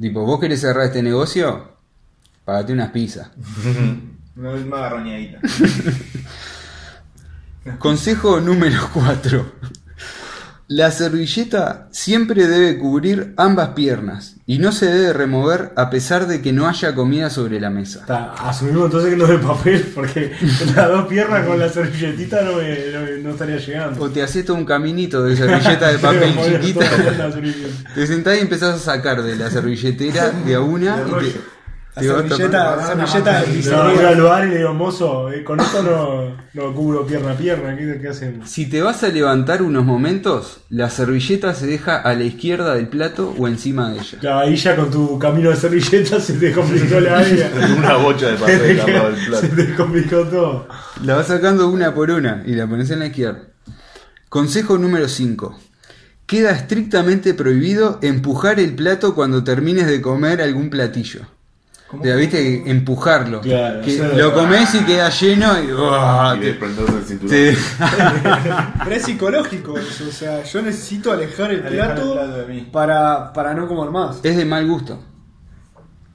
Tipo, 0.00 0.24
vos 0.24 0.40
querés 0.40 0.60
cerrar 0.60 0.86
este 0.86 1.02
negocio, 1.02 1.76
pagate 2.44 2.72
unas 2.72 2.90
pizzas. 2.90 3.30
Una 4.36 4.52
vez 4.52 4.64
más 4.64 4.80
garroñadita. 4.80 5.38
Consejo 7.78 8.40
número 8.40 8.88
4. 8.94 9.52
La 10.68 10.90
servilleta 10.90 11.88
siempre 11.90 12.46
debe 12.46 12.78
cubrir 12.78 13.34
ambas 13.36 13.70
piernas 13.70 14.36
y 14.52 14.58
no 14.58 14.72
se 14.72 14.86
debe 14.86 15.12
remover 15.12 15.70
a 15.76 15.90
pesar 15.90 16.26
de 16.26 16.42
que 16.42 16.52
no 16.52 16.66
haya 16.68 16.92
comida 16.96 17.30
sobre 17.30 17.60
la 17.60 17.70
mesa. 17.70 18.04
Asumimos 18.38 18.86
entonces 18.86 19.10
que 19.10 19.16
no 19.16 19.24
es 19.26 19.30
de 19.30 19.38
papel, 19.38 19.92
porque 19.94 20.32
las 20.74 20.88
dos 20.88 21.06
piernas 21.06 21.46
con 21.46 21.56
la 21.56 21.68
servilletita 21.68 22.42
no, 22.42 22.54
me, 22.56 22.76
no, 22.92 23.00
me- 23.02 23.18
no 23.22 23.30
estaría 23.30 23.58
llegando. 23.58 24.02
O 24.02 24.10
te 24.10 24.22
haces 24.24 24.44
todo 24.44 24.56
un 24.56 24.64
caminito 24.64 25.22
de 25.22 25.36
servilleta 25.36 25.92
de 25.92 25.98
papel 26.00 26.34
chiquita. 26.44 26.84
Te 27.94 28.06
sentás 28.08 28.38
y 28.38 28.40
empezás 28.40 28.74
a 28.74 28.78
sacar 28.78 29.22
de 29.22 29.36
la 29.36 29.50
servilletera 29.50 30.30
de 30.30 30.54
a 30.56 30.60
una 30.60 30.96
De 30.96 31.10
y 31.10 31.30
te, 31.30 31.40
Vas 31.96 32.04
servilleta, 32.04 32.86
servilleta 32.86 33.40
de 33.40 33.46
No, 33.48 33.52
pizzería. 33.54 33.82
voy 33.82 34.04
al 34.04 34.20
bar 34.22 34.46
y 34.46 34.50
le 34.50 34.58
digo, 34.58 34.74
mozo, 34.74 35.30
eh, 35.32 35.42
con 35.42 35.58
esto 35.60 35.82
no, 35.82 36.36
no 36.54 36.72
cubro 36.74 37.04
pierna 37.06 37.32
a 37.32 37.36
pierna, 37.36 37.76
¿qué, 37.76 37.98
qué 38.00 38.08
hacemos? 38.08 38.48
Si 38.48 38.66
te 38.70 38.80
vas 38.80 39.02
a 39.02 39.08
levantar 39.08 39.60
unos 39.62 39.84
momentos, 39.84 40.60
la 40.68 40.88
servilleta 40.88 41.52
se 41.52 41.66
deja 41.66 41.96
a 41.96 42.14
la 42.14 42.22
izquierda 42.22 42.74
del 42.76 42.88
plato 42.88 43.34
o 43.36 43.48
encima 43.48 43.90
de 43.90 43.98
ella. 43.98 44.18
Claro, 44.20 44.38
ahí 44.38 44.54
ya 44.56 44.76
con 44.76 44.90
tu 44.90 45.18
camino 45.18 45.50
de 45.50 45.56
servilleta 45.56 46.20
se 46.20 46.34
te 46.34 46.52
complicó 46.52 47.00
la 47.00 47.22
vida. 47.22 47.50
Una 47.78 47.96
bocha 47.96 48.28
de 48.30 48.36
papel 48.36 48.80
al 48.80 48.92
lado 48.92 49.10
del 49.10 49.20
se 49.20 49.26
plato. 49.48 49.56
te 49.56 49.74
complicó 49.74 50.16
todo. 50.28 50.68
La 51.04 51.16
vas 51.16 51.26
sacando 51.26 51.68
una 51.68 51.92
por 51.92 52.10
una 52.10 52.42
y 52.46 52.54
la 52.54 52.68
pones 52.68 52.88
en 52.90 53.00
la 53.00 53.06
izquierda. 53.06 53.40
Consejo 54.28 54.78
número 54.78 55.08
5. 55.08 55.58
Queda 56.26 56.52
estrictamente 56.52 57.34
prohibido 57.34 57.98
empujar 58.00 58.60
el 58.60 58.76
plato 58.76 59.16
cuando 59.16 59.42
termines 59.42 59.88
de 59.88 60.00
comer 60.00 60.40
algún 60.40 60.70
platillo. 60.70 61.22
O 61.92 62.02
sea, 62.02 62.14
viste, 62.16 62.70
empujarlo. 62.70 63.40
Claro, 63.40 63.80
Que 63.82 64.00
o 64.00 64.08
sea, 64.08 64.16
lo 64.16 64.32
comes 64.32 64.74
y 64.76 64.78
queda 64.84 65.10
lleno 65.10 65.52
y, 65.60 65.66
te- 66.40 66.46
desprenderse 66.46 66.96
el 66.98 67.04
cinturón. 67.04 67.30
te- 67.30 67.56
Pero 68.84 68.96
es 68.96 69.02
psicológico 69.02 69.76
eso, 69.78 70.04
o 70.08 70.12
sea, 70.12 70.44
yo 70.44 70.62
necesito 70.62 71.10
alejar 71.12 71.50
el 71.50 71.66
Alejar 71.66 71.90
el 71.90 71.94
plato, 71.96 72.12
plato 72.12 72.32
de 72.38 72.46
mí. 72.46 72.68
para, 72.72 73.32
para 73.32 73.54
no 73.54 73.66
comer 73.66 73.90
más. 73.90 74.20
es 74.22 74.36
de 74.36 74.44
mal 74.44 74.66
gusto. 74.68 75.00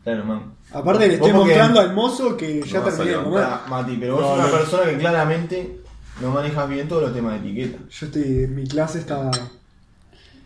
Claro, 0.03 0.23
man. 0.25 0.53
Aparte 0.71 1.07
le 1.07 1.15
estoy 1.15 1.33
mostrando 1.33 1.79
al 1.79 1.93
mozo 1.93 2.35
que 2.37 2.61
ya 2.63 2.79
No 2.79 2.85
terminé 2.85 3.11
de 3.17 3.23
comer. 3.23 3.43
Mati, 3.69 3.97
pero 3.99 4.13
vos 4.15 4.21
No, 4.21 4.27
sos 4.29 4.37
una 4.39 4.47
no. 4.47 4.51
persona 4.57 4.83
que 4.91 4.97
claramente 4.97 5.81
no 6.21 6.31
manejas 6.31 6.69
bien 6.69 6.87
todos 6.87 7.03
los 7.03 7.13
temas 7.13 7.33
de 7.33 7.49
etiqueta. 7.49 7.77
Yo 7.89 8.05
estoy, 8.05 8.23
mi 8.47 8.65
clase 8.67 8.99
está... 8.99 9.29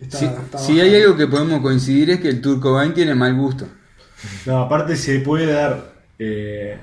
está, 0.02 0.18
Si, 0.18 0.26
está 0.26 0.58
si 0.58 0.74
baja. 0.78 0.84
hay 0.86 1.02
algo 1.04 1.16
que 1.18 1.28
podemos 1.28 1.62
coincidir 1.62 2.10
es 2.12 2.20
que 2.20 2.30
el 2.30 2.42
Turco 2.42 2.74
Bain 2.74 2.94
tiene 2.94 3.14
mal 3.16 3.34
gusto. 3.36 3.66
No, 4.46 4.60
aparte 4.64 4.96
se 4.96 5.20
puede 5.20 5.52
dar 5.54 5.94
eh, 6.18 6.78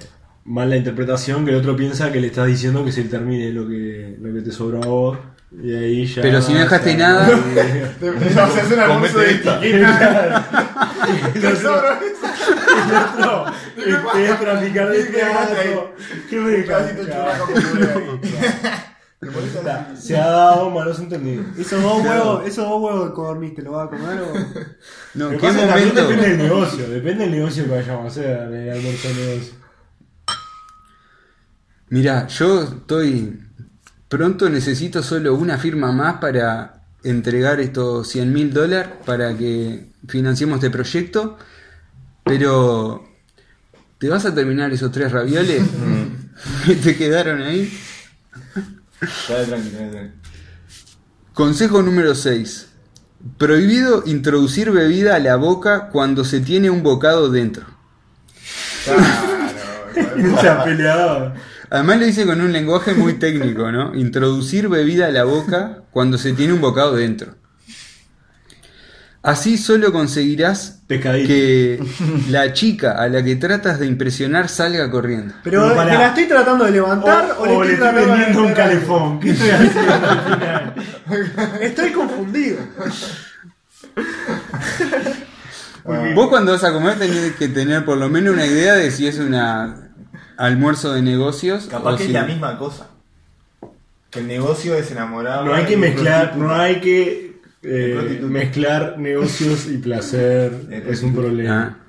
mal 0.44 0.70
la 0.70 0.76
interpretación 0.76 1.44
que 1.44 1.50
el 1.50 1.56
otro 1.58 1.76
piensa 1.76 2.10
que 2.12 2.20
le 2.20 2.28
estás 2.28 2.46
diciendo 2.46 2.84
que 2.84 2.92
se 2.92 3.02
termine 3.04 3.50
lo 3.52 3.68
que, 3.68 4.16
lo 4.20 4.32
que 4.34 4.40
te 4.40 4.52
sobró 4.52 4.82
a 4.82 4.86
vos. 4.86 5.18
Y 5.62 5.74
ahí 5.74 6.06
ya. 6.06 6.22
Pero 6.22 6.42
si 6.42 6.52
no 6.52 6.58
dejaste 6.60 6.92
ya- 6.92 6.98
nada- 6.98 7.28
Te 8.00 8.10
vas 8.10 8.36
a 8.56 8.60
hacer 8.62 8.78
de 9.18 9.30
etiqueta. 9.30 9.60
A 14.36 14.90
de 14.90 15.04
plato. 15.04 15.94
¿Qué 16.28 16.36
me 16.40 16.50
Un 16.56 18.20
de 19.20 19.28
Está. 19.28 19.96
Se 19.96 20.16
ha 20.16 20.26
dado 20.26 20.70
malos 20.70 20.98
entendidos. 20.98 21.46
Esos 21.58 21.82
dos 21.82 22.04
huevos, 22.04 22.46
esos 22.46 22.68
dos 22.68 22.82
huevos 22.82 23.10
que 23.10 23.16
dormiste, 23.16 23.62
¿lo 23.62 23.72
vas 23.72 23.86
a 23.86 23.90
comer 23.90 24.20
o...? 24.20 24.34
No, 25.14 25.30
¿qué 25.30 25.38
pasa 25.38 25.66
momento? 25.66 26.06
Depende 26.06 26.28
del 26.28 26.38
negocio, 26.38 26.88
depende 26.88 27.24
del 27.24 27.32
negocio 27.32 27.64
que 27.64 27.70
vayamos 27.70 28.04
a 28.04 28.08
hacer, 28.08 28.52
el 28.52 28.70
almuerzo 28.70 29.08
de 29.08 29.14
negocio. 29.14 29.54
Mira, 31.88 32.26
yo 32.26 32.62
estoy 32.64 33.40
pronto 34.08 34.50
necesito 34.50 35.02
solo 35.02 35.34
una 35.34 35.56
firma 35.56 35.92
más 35.92 36.18
para 36.18 36.82
entregar 37.02 37.60
estos 37.60 38.08
100 38.08 38.32
mil 38.32 38.52
dólares 38.52 38.92
para 39.06 39.36
que 39.36 39.86
financiemos 40.08 40.56
este 40.56 40.70
proyecto, 40.70 41.38
pero 42.24 43.08
¿te 43.98 44.08
vas 44.08 44.26
a 44.26 44.34
terminar 44.34 44.72
esos 44.72 44.92
tres 44.92 45.10
ravioles 45.10 45.62
que 46.66 46.74
te 46.82 46.96
quedaron 46.96 47.40
ahí? 47.40 47.72
Dale 48.54 48.54
tranqui, 48.54 48.54
dale 48.54 48.54
tranqui. 48.54 48.85
Consejo 51.34 51.82
número 51.82 52.14
6. 52.14 52.68
Prohibido 53.38 54.02
introducir 54.06 54.70
bebida 54.70 55.16
a 55.16 55.18
la 55.18 55.36
boca 55.36 55.88
cuando 55.90 56.24
se 56.24 56.40
tiene 56.40 56.70
un 56.70 56.82
bocado 56.82 57.30
dentro. 57.30 57.66
Claro. 58.84 59.02
Además 61.70 61.98
lo 61.98 62.06
dice 62.06 62.26
con 62.26 62.40
un 62.40 62.52
lenguaje 62.52 62.94
muy 62.94 63.14
técnico, 63.14 63.72
¿no? 63.72 63.94
Introducir 63.94 64.68
bebida 64.68 65.06
a 65.06 65.10
la 65.10 65.24
boca 65.24 65.82
cuando 65.90 66.16
se 66.16 66.32
tiene 66.32 66.52
un 66.52 66.60
bocado 66.60 66.94
dentro. 66.94 67.34
Así 69.26 69.58
solo 69.58 69.92
conseguirás 69.92 70.82
Pescadito. 70.86 71.26
que 71.26 71.80
la 72.30 72.52
chica 72.52 72.92
a 72.92 73.08
la 73.08 73.24
que 73.24 73.34
tratas 73.34 73.80
de 73.80 73.86
impresionar 73.86 74.48
salga 74.48 74.88
corriendo. 74.88 75.34
Pero 75.42 75.62
Pero 75.62 75.68
¿me 75.70 75.74
pará. 75.74 75.98
la 75.98 76.06
estoy 76.08 76.26
tratando 76.26 76.64
de 76.64 76.70
levantar 76.70 77.34
o, 77.38 77.42
O, 77.42 77.46
le 77.46 77.52
o 77.56 77.64
le 77.64 77.72
estoy 77.72 77.72
estoy 77.72 77.76
tratando 77.76 78.00
de 78.00 78.06
vendiendo 78.18 78.42
un 78.44 78.52
calefón. 78.54 79.18
¿Qué 79.20 79.30
estoy 79.30 79.50
haciendo 79.50 79.92
al 79.92 80.20
final? 80.20 80.74
Estoy 81.60 81.90
confundido. 81.90 82.58
Vos 86.14 86.28
cuando 86.28 86.52
vas 86.52 86.64
a 86.64 86.72
comer 86.72 86.98
tenés 86.98 87.34
que 87.36 87.48
tener 87.48 87.84
por 87.84 87.96
lo 87.98 88.08
menos 88.08 88.34
una 88.34 88.46
idea 88.46 88.74
de 88.74 88.90
si 88.90 89.06
es 89.06 89.18
un 89.18 89.34
almuerzo 90.36 90.92
de 90.92 91.02
negocios 91.02 91.66
Capaz 91.70 91.94
o 91.94 91.96
que 91.96 92.04
si- 92.04 92.08
es 92.10 92.14
la 92.14 92.24
misma 92.24 92.58
cosa. 92.58 92.88
Que 94.10 94.20
el 94.20 94.26
negocio 94.28 94.74
es 94.74 94.90
enamorar. 94.90 95.44
No 95.44 95.54
hay 95.54 95.64
que 95.64 95.76
mezclar, 95.76 96.36
no 96.36 96.54
hay 96.54 96.80
que 96.80 97.25
eh, 97.66 98.20
mezclar 98.22 98.98
negocios 98.98 99.66
y 99.66 99.78
placer. 99.78 100.52
Es 100.88 101.02
un 101.02 101.14
problema. 101.14 101.62
Ah. 101.62 101.82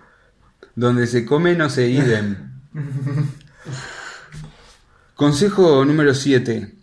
Donde 0.76 1.08
se 1.08 1.26
come 1.26 1.56
no 1.56 1.70
se 1.70 1.90
idem. 1.90 2.36
Consejo 5.16 5.84
número 5.86 6.14
7. 6.14 6.76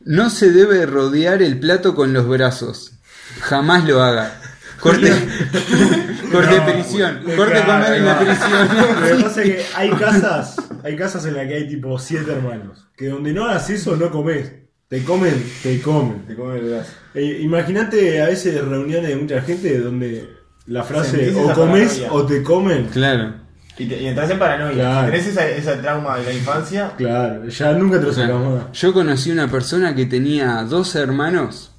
No 0.00 0.30
se 0.30 0.50
debe 0.52 0.86
rodear 0.86 1.42
el 1.42 1.60
plato 1.60 1.94
con 1.94 2.12
los 2.12 2.26
brazos. 2.26 2.92
Jamás 3.40 3.84
lo 3.84 4.02
haga. 4.02 4.40
Corte, 4.80 5.10
corte 6.32 6.58
No, 6.58 6.66
prisión. 6.72 7.22
Corte 7.36 7.62
claro, 7.64 7.84
comer 7.84 7.98
en 7.98 8.04
la 8.04 8.18
prisión. 8.18 8.68
Lo 8.76 9.16
que 9.16 9.22
pasa 9.24 9.42
es 9.42 9.48
que 9.48 9.66
hay 9.74 9.90
casas, 9.90 10.56
hay 10.84 10.96
casas 10.96 11.26
en 11.26 11.34
las 11.34 11.46
que 11.48 11.54
hay 11.54 11.68
tipo 11.68 11.98
siete 11.98 12.32
hermanos. 12.32 12.86
Que 12.96 13.08
donde 13.08 13.32
no 13.32 13.44
hagas 13.44 13.68
eso 13.70 13.96
no 13.96 14.10
comes. 14.10 14.52
Te 14.88 15.04
comen, 15.04 15.44
te 15.62 15.80
comen. 15.82 16.26
Te 16.26 16.34
come 16.34 16.58
el 16.58 16.70
brazo. 16.70 16.92
Eh, 17.14 17.40
Imagínate 17.42 18.22
a 18.22 18.26
veces 18.26 18.64
reuniones 18.64 19.08
de 19.08 19.16
mucha 19.16 19.42
gente 19.42 19.78
donde 19.78 20.28
la 20.66 20.82
frase 20.82 21.10
Sentís 21.10 21.36
o 21.36 21.44
esa 21.44 21.54
comes 21.54 21.88
paranoia. 21.98 22.12
o 22.12 22.26
te 22.26 22.42
comen. 22.42 22.86
Claro. 22.86 23.34
Y, 23.76 23.86
te- 23.86 24.00
y 24.02 24.06
entras 24.06 24.30
en 24.30 24.38
paranoia. 24.38 24.72
Claro. 24.74 25.06
Si 25.06 25.10
tenés 25.12 25.26
esa, 25.28 25.48
esa 25.48 25.80
trauma 25.82 26.16
de 26.18 26.24
la 26.24 26.32
infancia, 26.32 26.92
Claro, 26.96 27.46
ya 27.48 27.72
nunca 27.74 27.98
te 27.98 28.04
lo 28.06 28.10
O 28.10 28.14
sea, 28.14 28.26
sacamos 28.26 28.64
más. 28.64 28.72
yo 28.78 28.92
conocí 28.94 29.30
una 29.30 29.50
persona 29.50 29.94
que 29.94 30.06
tenía 30.06 30.62
dos 30.64 30.94
hermanos 30.96 31.72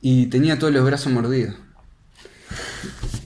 y 0.00 0.26
tenía 0.26 0.58
todos 0.58 0.72
los 0.72 0.84
brazos 0.84 1.12
mordidos. 1.12 1.54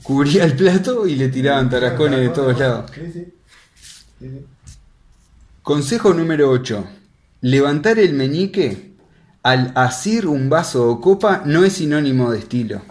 Cubría 0.03 0.43
el 0.45 0.55
plato 0.55 1.07
y 1.07 1.15
le 1.15 1.29
tiraban 1.29 1.69
tarascones 1.69 2.19
de 2.19 2.29
todos 2.29 2.57
lados. 2.59 2.91
Sí, 2.93 3.01
sí. 3.11 3.25
Sí, 4.19 4.29
sí. 4.29 4.45
Consejo 5.63 6.13
número 6.13 6.49
8. 6.49 6.87
Levantar 7.41 7.99
el 7.99 8.13
meñique 8.13 8.88
al 9.43 9.71
asir 9.75 10.27
un 10.27 10.49
vaso 10.49 10.89
o 10.89 11.01
copa 11.01 11.43
no 11.45 11.63
es 11.63 11.73
sinónimo 11.73 12.31
de 12.31 12.39
estilo. 12.39 12.81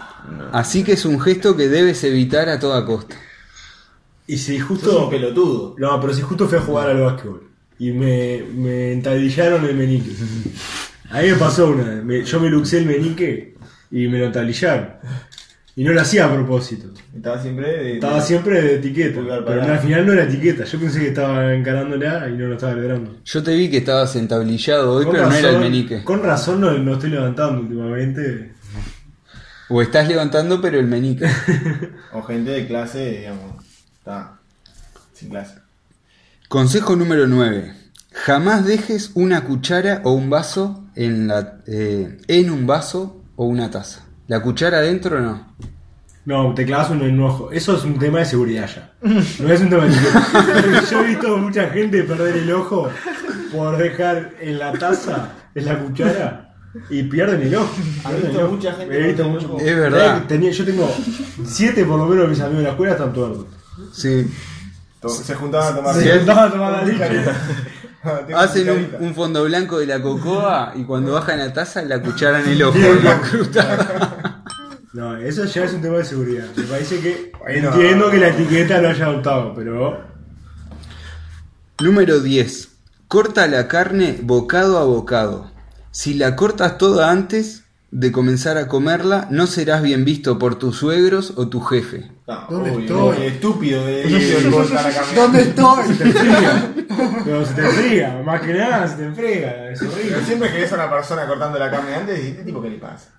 Así 0.52 0.84
que 0.84 0.92
es 0.92 1.04
un 1.04 1.20
gesto 1.20 1.56
que 1.56 1.68
debes 1.68 2.04
evitar 2.04 2.48
a 2.48 2.58
toda 2.58 2.84
costa. 2.84 3.16
Y 4.26 4.36
si 4.38 4.58
Sos 4.58 4.68
justo. 4.68 5.04
un 5.04 5.10
pelotudo. 5.10 5.74
No, 5.78 6.00
pero 6.00 6.12
si 6.12 6.22
justo 6.22 6.46
fui 6.48 6.58
a 6.58 6.60
jugar 6.62 6.90
al 6.90 7.00
básquetbol 7.00 7.48
y 7.78 7.92
me, 7.92 8.42
me 8.54 8.92
entablillaron 8.92 9.64
el 9.64 9.74
meñique. 9.76 10.10
A 11.10 11.22
mí 11.22 11.28
me 11.28 11.34
pasó 11.36 11.68
una 11.70 12.02
me- 12.02 12.22
yo 12.24 12.38
me 12.38 12.50
luxé 12.50 12.78
el 12.78 12.84
meñique 12.86 13.56
y 13.90 14.08
me 14.08 14.18
lo 14.18 14.26
entablillaron. 14.26 14.90
Y 15.78 15.84
no 15.84 15.92
lo 15.92 16.00
hacía 16.00 16.24
a 16.24 16.34
propósito. 16.34 16.88
Estaba 17.14 17.40
siempre 17.40 17.68
de. 17.68 17.94
Estaba 17.94 18.20
siempre 18.20 18.60
de 18.60 18.74
etiqueta. 18.78 19.14
Pulgar 19.14 19.44
Pero 19.44 19.60
parado. 19.60 19.74
al 19.74 19.78
final 19.78 20.06
no 20.06 20.12
era 20.12 20.24
etiqueta. 20.24 20.64
Yo 20.64 20.80
pensé 20.80 20.98
que 20.98 21.06
estaba 21.06 21.54
encarándola 21.54 22.28
y 22.28 22.32
no 22.32 22.48
lo 22.48 22.54
estaba 22.54 22.72
logrando. 22.72 23.20
Yo 23.24 23.42
te 23.44 23.54
vi 23.54 23.70
que 23.70 23.76
estabas 23.76 24.16
entablillado 24.16 24.94
hoy, 24.94 25.04
Con 25.04 25.14
pero 25.14 25.28
no 25.28 25.36
era 25.36 25.50
el 25.50 25.60
menique. 25.60 26.02
Con 26.02 26.20
razón 26.20 26.62
no, 26.62 26.76
no 26.76 26.94
estoy 26.94 27.10
levantando 27.10 27.60
últimamente. 27.60 28.54
O 29.68 29.80
estás 29.80 30.08
levantando, 30.08 30.60
pero 30.60 30.80
el 30.80 30.88
menique. 30.88 31.28
O 32.12 32.22
gente 32.22 32.50
de 32.50 32.66
clase, 32.66 33.20
digamos. 33.20 33.64
Está. 34.00 34.40
Sin 35.12 35.28
clase. 35.28 35.60
Consejo 36.48 36.96
número 36.96 37.28
9. 37.28 37.72
Jamás 38.10 38.66
dejes 38.66 39.12
una 39.14 39.44
cuchara 39.44 40.00
o 40.02 40.10
un 40.10 40.28
vaso 40.28 40.82
en, 40.96 41.28
la, 41.28 41.60
eh, 41.68 42.18
en 42.26 42.50
un 42.50 42.66
vaso 42.66 43.22
o 43.36 43.44
una 43.44 43.70
taza. 43.70 44.07
¿La 44.28 44.40
cuchara 44.40 44.78
adentro 44.78 45.20
no? 45.20 45.54
No, 46.24 46.52
te 46.54 46.66
clavas 46.66 46.90
uno 46.90 47.04
en 47.06 47.18
un 47.18 47.26
ojo. 47.28 47.50
Eso 47.50 47.74
es 47.76 47.84
un 47.84 47.98
tema 47.98 48.18
de 48.18 48.26
seguridad 48.26 48.68
ya. 48.68 48.92
No 49.02 49.50
es 49.52 49.60
un 49.62 49.70
tema 49.70 49.84
de 49.86 49.90
etiqueta. 49.94 50.82
Yo 50.90 51.00
he 51.02 51.06
visto 51.06 51.36
mucha 51.38 51.68
gente 51.70 52.02
perder 52.04 52.36
el 52.36 52.52
ojo 52.52 52.90
por 53.50 53.78
dejar 53.78 54.32
en 54.40 54.58
la 54.58 54.72
taza, 54.72 55.30
en 55.54 55.64
la 55.64 55.78
cuchara, 55.78 56.54
y 56.90 57.02
pierden 57.04 57.40
el 57.42 57.54
ojo. 57.56 57.74
¿Has 58.04 58.12
Pierden 58.12 58.22
visto 58.24 58.38
el 58.40 58.44
ojo. 58.46 58.54
mucha 58.56 58.72
gente 58.74 58.94
He 58.94 59.06
visto 59.06 59.22
perder 59.22 59.26
el 59.26 59.32
mucho- 59.32 59.54
ojo? 59.54 59.64
Es 59.64 59.76
verdad. 59.76 60.22
Tenía- 60.28 60.50
yo 60.50 60.64
tengo 60.66 60.94
siete 61.46 61.84
por 61.86 61.98
lo 61.98 62.04
menos 62.06 62.24
de 62.24 62.28
mis 62.30 62.40
amigos 62.40 62.58
de 62.58 62.64
la 62.64 62.70
escuela 62.70 62.92
están 62.92 63.12
tuertos. 63.14 63.46
Sí. 63.94 64.30
Se 65.24 65.34
juntaban 65.34 65.72
a 65.72 65.76
tomar. 65.76 65.94
Se 65.94 66.14
estaban 66.16 66.50
tomando 66.50 66.76
la 66.78 66.84
leche. 66.84 67.22
Hacen 68.36 68.70
un, 68.70 69.06
un 69.06 69.14
fondo 69.14 69.44
blanco 69.44 69.78
de 69.78 69.86
la 69.86 70.00
cocoa 70.00 70.72
y 70.76 70.84
cuando 70.84 71.12
bajan 71.14 71.38
la 71.38 71.52
taza 71.52 71.82
la 71.82 72.00
cuchara 72.00 72.40
en 72.40 72.48
el 72.50 72.62
ojo. 72.62 72.78
la 73.02 73.20
cruta. 73.30 74.17
No, 74.92 75.16
eso 75.16 75.44
ya 75.44 75.64
es 75.64 75.72
un 75.74 75.82
tema 75.82 75.98
de 75.98 76.04
seguridad. 76.04 76.46
Me 76.56 76.62
parece 76.64 77.00
que 77.00 77.32
Bueno. 77.38 77.72
entiendo 77.72 78.10
que 78.10 78.18
la 78.18 78.28
etiqueta 78.28 78.80
lo 78.80 78.88
haya 78.88 79.06
adoptado, 79.06 79.54
pero 79.54 80.02
Número 81.80 82.20
10. 82.20 82.68
Corta 83.06 83.46
la 83.46 83.68
carne 83.68 84.18
bocado 84.22 84.78
a 84.78 84.84
bocado. 84.84 85.50
Si 85.90 86.14
la 86.14 86.36
cortas 86.36 86.76
toda 86.78 87.10
antes 87.10 87.64
de 87.90 88.12
comenzar 88.12 88.58
a 88.58 88.68
comerla, 88.68 89.28
no 89.30 89.46
serás 89.46 89.82
bien 89.82 90.04
visto 90.04 90.38
por 90.38 90.56
tus 90.58 90.76
suegros 90.76 91.32
o 91.36 91.48
tu 91.48 91.60
jefe. 91.60 92.10
No, 92.26 92.46
¿Dónde 92.50 92.70
obvio, 92.70 92.80
estoy? 92.80 92.98
obvio, 93.00 93.28
estúpido 93.28 93.86
de 93.86 94.02
de 94.04 94.50
cortar 94.50 94.82
la 94.84 94.92
carne. 94.92 95.14
¿Dónde 95.14 95.40
estoy? 95.42 95.98
pero 97.24 97.46
se 97.46 97.54
te 97.54 97.60
enfría, 97.62 98.22
más 98.24 98.40
que 98.42 98.52
nada 98.54 98.88
se 98.88 98.96
te 98.96 99.04
enfría, 99.04 99.70
es 99.70 99.78
Pero 99.80 100.20
siempre 100.26 100.50
que 100.52 100.58
ves 100.58 100.72
a 100.72 100.74
una 100.74 100.90
persona 100.90 101.26
cortando 101.26 101.58
la 101.58 101.70
carne 101.70 101.94
antes, 101.94 102.22
¿y 102.24 102.28
este 102.28 102.44
tipo 102.44 102.60
qué 102.60 102.70
le 102.70 102.78
pasa? 102.78 103.17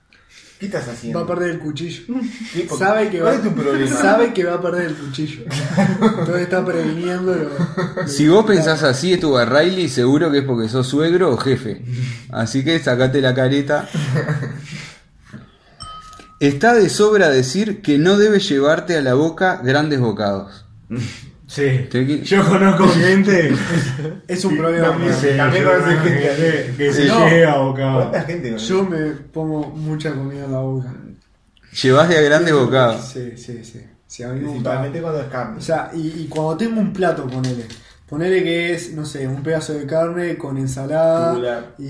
¿Qué 0.59 0.65
estás 0.65 0.87
haciendo? 0.89 1.19
Va 1.19 1.25
a 1.25 1.27
perder 1.27 1.51
el 1.51 1.59
cuchillo. 1.59 2.03
Sabe 2.77 3.09
que, 3.09 3.19
¿Cuál 3.19 3.31
va, 3.31 3.35
es 3.37 3.43
tu 3.43 3.53
problema? 3.55 3.95
sabe 3.95 4.33
que 4.33 4.43
va 4.43 4.55
a 4.55 4.61
perder 4.61 4.87
el 4.87 4.95
cuchillo. 4.95 5.43
Entonces 6.01 6.41
está 6.41 6.65
previniendo 6.65 7.33
lo- 7.33 8.07
Si 8.07 8.27
vos 8.27 8.45
pensás 8.45 8.83
así 8.83 9.11
de 9.11 9.17
tu 9.19 9.37
Riley, 9.37 9.87
seguro 9.87 10.29
que 10.31 10.39
es 10.39 10.43
porque 10.43 10.67
sos 10.67 10.85
suegro 10.87 11.31
o 11.31 11.37
jefe. 11.37 11.81
Así 12.29 12.63
que 12.65 12.77
sacate 12.79 13.21
la 13.21 13.33
careta. 13.33 13.87
Está 16.41 16.73
de 16.73 16.89
sobra 16.89 17.29
decir 17.29 17.81
que 17.81 17.97
no 17.97 18.17
debes 18.17 18.47
llevarte 18.49 18.97
a 18.97 19.01
la 19.01 19.13
boca 19.13 19.61
grandes 19.63 19.99
bocados. 19.99 20.65
Sí. 21.51 21.87
Te- 21.89 22.21
Yo 22.21 22.47
conozco 22.47 22.87
gente 22.89 23.51
Es 24.27 24.45
un 24.45 24.55
problema. 24.55 24.89
También 24.89 25.09
mío. 25.09 25.19
sé. 25.19 25.35
También 25.35 25.65
gente 25.65 26.19
que, 26.19 26.73
que 26.77 26.93
se 26.93 27.07
No. 27.07 27.27
llega 27.27 27.53
a 27.53 27.57
boca. 27.57 27.93
¿Cuánta 27.95 28.21
gente? 28.21 28.55
Yo 28.59 28.83
me 28.83 28.97
pongo 29.33 29.61
mucha 29.69 30.13
comida 30.13 30.45
en 30.45 30.51
la 30.51 30.59
boca. 30.59 30.93
Llevás 31.81 32.07
de 32.07 32.17
a 32.19 32.21
grandes 32.21 32.53
bocados. 32.53 33.03
Sí, 33.03 33.31
sí, 33.35 33.63
sí. 33.63 33.81
Sí, 34.05 34.21
a 34.23 34.27
mí 34.29 34.35
me 34.41 34.45
gusta. 34.45 34.53
Principalmente 34.53 35.01
cuando 35.01 35.21
es 35.21 35.27
carne. 35.27 35.57
O 35.57 35.61
sea, 35.61 35.89
y, 35.93 36.07
y 36.21 36.27
cuando 36.29 36.55
tengo 36.57 36.79
un 36.81 36.93
plato, 36.93 37.25
ponele. 37.27 37.65
Ponele 38.07 38.43
que 38.43 38.73
es, 38.73 38.93
no 38.93 39.05
sé, 39.05 39.27
un 39.27 39.41
pedazo 39.43 39.73
de 39.73 39.85
carne 39.87 40.35
con 40.37 40.57
ensalada 40.57 41.31
Tubular. 41.31 41.75
y, 41.79 41.85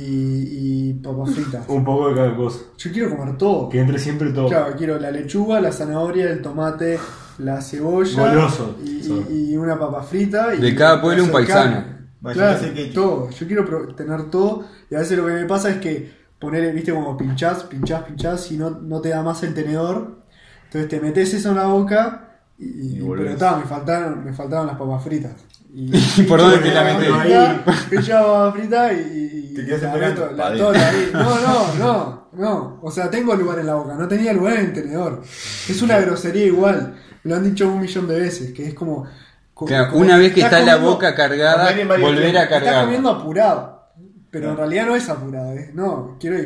y 0.89 0.93
papas 1.01 1.33
fritas. 1.35 1.63
Un 1.67 1.83
poco 1.85 2.09
de 2.09 2.15
cada 2.15 2.35
cosa. 2.35 2.59
Yo 2.77 2.91
quiero 2.91 3.15
comer 3.15 3.37
todo. 3.37 3.67
Que 3.69 3.79
entre 3.79 3.99
siempre 3.99 4.31
todo. 4.31 4.47
Claro, 4.47 4.73
quiero 4.77 4.97
la 4.99 5.11
lechuga, 5.11 5.59
la 5.61 5.71
zanahoria, 5.73 6.29
el 6.29 6.41
tomate, 6.41 6.97
la 7.39 7.61
cebolla 7.61 8.29
Goloso, 8.29 8.77
y, 8.83 9.51
y- 9.51 9.57
una 9.57 9.77
papa 9.77 10.03
frita. 10.03 10.53
Y 10.55 10.59
De 10.59 10.75
cada 10.75 11.01
pueblo 11.01 11.23
un 11.23 11.31
paisano. 11.31 11.99
Claro, 12.33 12.59
todo. 12.93 13.29
Yo 13.29 13.47
quiero 13.47 13.87
tener 13.95 14.29
todo. 14.29 14.65
Y 14.89 14.95
a 14.95 14.99
veces 14.99 15.17
lo 15.17 15.25
que 15.25 15.33
me 15.33 15.45
pasa 15.45 15.69
es 15.69 15.77
que 15.77 16.11
poner, 16.37 16.73
viste, 16.73 16.93
como 16.93 17.17
pinchás, 17.17 17.63
pinchás, 17.63 18.03
pinchás 18.03 18.51
y 18.51 18.57
no, 18.57 18.69
no 18.71 19.01
te 19.01 19.09
da 19.09 19.23
más 19.23 19.41
el 19.43 19.53
tenedor. 19.53 20.19
Entonces 20.65 20.89
te 20.89 20.99
metes 20.99 21.33
eso 21.33 21.49
en 21.49 21.55
la 21.55 21.65
boca 21.65 22.41
y, 22.57 22.99
Y 22.99 23.07
pero 23.07 23.29
está, 23.29 23.57
me 23.57 23.63
faltaron, 23.63 24.23
me 24.23 24.33
faltaban 24.33 24.67
las 24.67 24.77
papas 24.77 25.03
fritas. 25.03 25.33
Y, 25.73 25.91
¿Y 26.17 26.23
por 26.23 26.39
dónde 26.39 26.57
te 26.59 26.73
la? 26.73 27.21
Ahí, 27.21 27.61
pinchaba 27.89 28.51
papa 28.51 28.57
frita 28.57 28.93
y, 28.93 29.53
Te 29.55 29.65
quedas 29.65 29.81
la 29.81 29.97
la 30.31 30.35
Pa' 30.35 30.55
toda 30.55 30.89
ahí. 30.89 31.09
No, 31.13 31.41
no, 31.41 31.73
no, 31.79 32.27
no. 32.33 32.79
O 32.81 32.91
sea, 32.91 33.09
tengo 33.09 33.33
lugar 33.35 33.59
en 33.59 33.67
la 33.67 33.75
boca, 33.75 33.95
no 33.95 34.07
tenía 34.07 34.33
lugar 34.33 34.55
en 34.57 34.65
el 34.67 34.73
tenedor. 34.73 35.21
Es 35.23 35.81
una 35.81 35.99
grosería 35.99 36.45
igual. 36.45 36.95
Lo 37.23 37.35
han 37.35 37.43
dicho 37.43 37.67
un 37.67 37.79
millón 37.81 38.07
de 38.07 38.19
veces, 38.19 38.53
que 38.53 38.67
es 38.67 38.73
como. 38.73 39.05
co- 39.53 39.65
Claro, 39.65 39.89
como- 39.91 40.01
una 40.03 40.17
vez 40.17 40.33
que 40.33 40.41
está 40.41 40.59
la 40.61 40.77
boca 40.77 41.13
cargada, 41.15 41.69
volver 41.99 42.37
a 42.37 42.47
cargar. 42.47 42.85
comiendo 42.85 43.09
apurado. 43.09 43.79
Pero 44.31 44.51
en 44.51 44.57
realidad 44.57 44.85
no 44.85 44.95
es 44.95 45.09
apurado, 45.09 45.53
¿eh? 45.53 45.71
No, 45.73 46.15
quiero, 46.19 46.37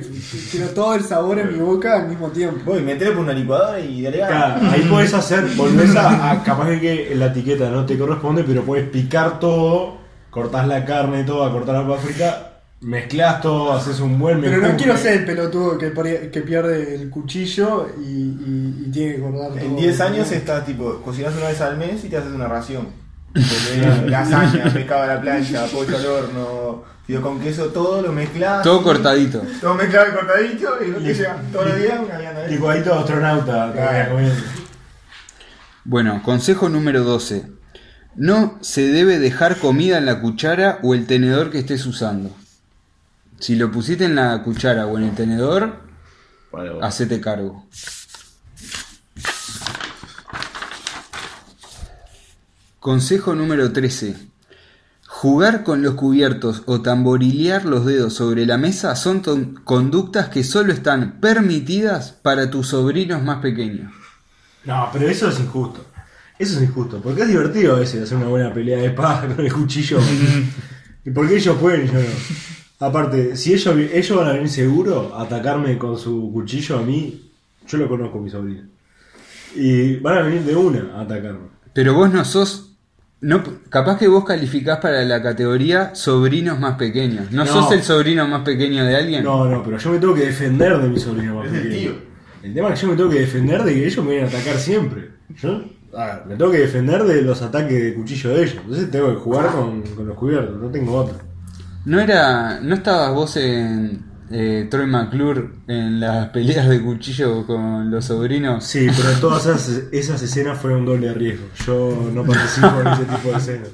quiero 0.51 0.67
todo 0.69 0.95
el 0.95 1.03
sabor 1.03 1.37
en 1.39 1.51
mi 1.51 1.59
boca 1.59 1.95
al 2.01 2.07
mismo 2.07 2.29
tiempo. 2.29 2.61
Voy, 2.71 2.81
metele 2.81 3.11
por 3.11 3.19
una 3.25 3.33
licuadora 3.33 3.77
y 3.77 4.01
dale 4.01 4.19
Claro, 4.19 4.61
ahí 4.71 4.81
puedes 4.89 5.13
hacer, 5.13 5.43
volvés 5.57 5.93
a, 5.97 6.31
a- 6.31 6.43
capaz 6.45 6.79
que 6.79 7.11
la 7.13 7.25
etiqueta 7.25 7.69
no 7.69 7.85
te 7.85 7.97
corresponde, 7.97 8.45
pero 8.45 8.63
puedes 8.63 8.87
picar 8.87 9.37
todo, 9.37 9.97
cortás 10.29 10.65
la 10.65 10.85
carne 10.85 11.25
toda, 11.25 11.51
cortás 11.51 11.75
la 11.75 11.85
papa 11.85 11.99
frita, 12.01 12.52
mezclás 12.83 13.41
todo, 13.41 13.73
haces 13.73 13.99
un 13.99 14.19
buen 14.19 14.41
Pero 14.41 14.57
no 14.57 14.75
quiero 14.77 14.97
ser 14.97 15.19
el 15.19 15.25
pelotudo 15.25 15.77
que, 15.77 15.87
pare- 15.91 16.29
que 16.31 16.41
pierde 16.41 16.95
el 16.95 17.09
cuchillo 17.09 17.87
y, 17.99 18.03
y- 18.09 18.83
y 18.87 18.91
tiene 18.91 19.15
que 19.15 19.21
todo. 19.21 19.57
En 19.57 19.75
10 19.75 20.01
años 20.01 20.31
estás 20.31 20.65
tipo, 20.65 21.01
cocinas 21.01 21.33
una 21.35 21.47
vez 21.47 21.61
al 21.61 21.77
mes 21.77 22.03
y 22.03 22.09
te 22.09 22.17
haces 22.17 22.31
una 22.31 22.47
ración. 22.47 22.87
Porque 23.33 24.09
lasaña, 24.09 24.65
pescado 24.73 25.03
a 25.03 25.07
la 25.07 25.21
plancha, 25.21 25.65
pollo 25.67 25.97
al 25.97 26.05
horno, 26.05 26.83
fideos 27.07 27.23
con 27.23 27.39
queso, 27.39 27.65
todo 27.67 28.01
lo 28.01 28.11
mezclas. 28.11 28.61
Todo 28.63 28.83
cortadito. 28.83 29.41
Todo 29.59 29.73
mezclado 29.75 30.09
y 30.09 30.11
cortadito 30.13 30.67
y 30.85 30.91
no 30.91 30.97
te 30.97 31.13
llega 31.13 31.41
todos 31.51 31.67
los 31.69 31.77
días 31.77 31.99
una 32.05 32.17
vianda 32.19 32.41
de 32.41 32.49
Licuadito 32.49 32.93
de 32.93 32.99
astronauta, 32.99 33.67
te 33.71 33.77
Claro. 33.79 34.13
voy 34.15 34.25
a 34.25 34.29
comer. 34.29 34.43
Bueno, 35.85 36.21
consejo 36.23 36.69
número 36.69 37.03
12. 37.03 37.45
No 38.15 38.57
se 38.61 38.87
debe 38.89 39.17
dejar 39.17 39.57
comida 39.57 39.97
en 39.97 40.05
la 40.05 40.21
cuchara 40.21 40.79
o 40.83 40.93
el 40.93 41.07
tenedor 41.07 41.49
que 41.49 41.59
estés 41.59 41.85
usando. 41.85 42.29
Si 43.43 43.57
lo 43.57 43.69
pusiste 43.69 44.05
en 44.05 44.15
la 44.15 44.41
cuchara 44.41 44.87
o 44.87 44.97
en 44.97 45.03
el 45.03 45.15
tenedor, 45.15 45.75
Vale, 46.49 46.69
vale. 46.69 46.85
hacete 46.87 47.19
cargo. 47.19 47.67
Consejo 52.79 53.35
número 53.35 53.73
13. 53.73 54.15
Jugar 55.07 55.63
con 55.65 55.81
los 55.81 55.95
cubiertos 55.95 56.63
o 56.67 56.81
tamborilear 56.81 57.65
los 57.65 57.85
dedos 57.85 58.13
sobre 58.13 58.45
la 58.45 58.57
mesa 58.57 58.95
son 58.95 59.19
conductas 59.65 60.29
que 60.29 60.45
solo 60.45 60.71
están 60.71 61.19
permitidas 61.19 62.13
para 62.13 62.49
tus 62.49 62.67
sobrinos 62.69 63.21
más 63.23 63.39
pequeños. 63.41 63.91
No, 64.63 64.87
pero 64.93 65.09
eso 65.09 65.27
es 65.27 65.37
injusto. 65.41 65.85
Eso 66.39 66.55
es 66.59 66.63
injusto, 66.63 67.01
porque 67.01 67.23
es 67.23 67.27
divertido 67.27 67.75
a 67.75 67.79
veces 67.79 68.03
hacer 68.03 68.15
una 68.15 68.27
buena 68.27 68.53
pelea 68.53 68.77
de 68.77 68.85
espada 68.85 69.27
con 69.35 69.45
el 69.45 69.51
cuchillo. 69.51 69.99
¿Y 71.05 71.11
por 71.11 71.27
qué 71.27 71.35
ellos 71.35 71.57
pueden 71.57 71.87
y 71.87 71.87
yo 71.87 71.99
no? 71.99 72.05
Aparte, 72.79 73.35
si 73.37 73.53
ellos, 73.53 73.75
ellos 73.77 74.17
van 74.17 74.27
a 74.27 74.33
venir 74.33 74.49
seguro 74.49 75.13
a 75.15 75.23
atacarme 75.23 75.77
con 75.77 75.97
su 75.97 76.31
cuchillo 76.33 76.77
a 76.77 76.81
mí, 76.81 77.31
yo 77.67 77.77
lo 77.77 77.87
conozco, 77.87 78.19
mi 78.19 78.29
sobrino. 78.29 78.63
Y 79.55 79.97
van 79.97 80.17
a 80.17 80.21
venir 80.23 80.41
de 80.41 80.55
una 80.55 80.91
a 80.97 81.01
atacarme. 81.01 81.47
Pero 81.73 81.93
vos 81.93 82.11
no 82.11 82.25
sos. 82.25 82.69
No, 83.21 83.41
capaz 83.69 83.97
que 83.97 84.07
vos 84.09 84.25
calificás 84.25 84.79
para 84.79 85.01
la 85.05 85.21
categoría 85.23 85.95
sobrinos 85.95 86.59
más 86.59 86.75
pequeños. 86.75 87.31
¿No, 87.31 87.45
No. 87.45 87.51
sos 87.51 87.71
el 87.71 87.81
sobrino 87.83 88.27
más 88.27 88.41
pequeño 88.41 88.83
de 88.83 88.95
alguien? 88.97 89.23
No, 89.23 89.45
no, 89.45 89.63
pero 89.63 89.77
yo 89.77 89.91
me 89.91 89.99
tengo 89.99 90.13
que 90.13 90.25
defender 90.25 90.77
de 90.79 90.89
mi 90.89 90.99
sobrino 90.99 91.35
más 91.35 91.47
Es 91.47 91.53
el 91.53 91.61
pequeño. 91.63 91.79
tío. 91.91 91.91
El 92.43 92.53
tema 92.53 92.69
es 92.73 92.79
que 92.79 92.85
yo 92.85 92.91
me 92.91 92.97
tengo 92.97 93.09
que 93.09 93.19
defender 93.21 93.63
de 93.63 93.73
que 93.75 93.85
ellos 93.87 94.03
me 94.03 94.11
vienen 94.11 94.25
a 94.25 94.37
atacar 94.37 94.57
siempre. 94.57 95.09
Yo 95.41 95.63
a 95.95 96.05
ver, 96.07 96.25
me 96.27 96.35
tengo 96.35 96.51
que 96.51 96.57
defender 96.57 97.03
de 97.05 97.21
los 97.21 97.41
ataques 97.41 97.81
de 97.81 97.93
cuchillo 97.93 98.31
de 98.31 98.43
ellos. 98.43 98.57
Entonces 98.61 98.91
tengo 98.91 99.09
que 99.11 99.15
jugar 99.21 99.51
con, 99.53 99.81
con 99.83 100.05
los 100.07 100.17
cubiertos, 100.17 100.59
no 100.61 100.67
tengo 100.69 100.93
otra. 100.95 101.17
¿No 101.85 101.99
era. 101.99 102.59
¿No 102.61 102.75
estabas 102.75 103.11
vos 103.13 103.35
en 103.37 104.05
eh, 104.31 104.67
Troy 104.71 104.87
McClure 104.87 105.49
en 105.67 105.99
las 105.99 106.29
peleas 106.29 106.67
de 106.69 106.81
cuchillo 106.81 107.45
con 107.45 107.91
los 107.91 108.05
sobrinos? 108.05 108.63
Sí, 108.63 108.87
pero 108.95 109.09
todas 109.19 109.45
esas, 109.45 109.83
esas 109.91 110.21
escenas 110.21 110.59
fueron 110.59 110.81
un 110.81 110.85
doble 110.85 111.13
riesgo. 111.13 111.47
Yo 111.65 112.09
no 112.13 112.23
participo 112.23 112.81
en 112.81 112.87
ese 112.87 113.05
tipo 113.05 113.29
de 113.31 113.37
escenas. 113.37 113.69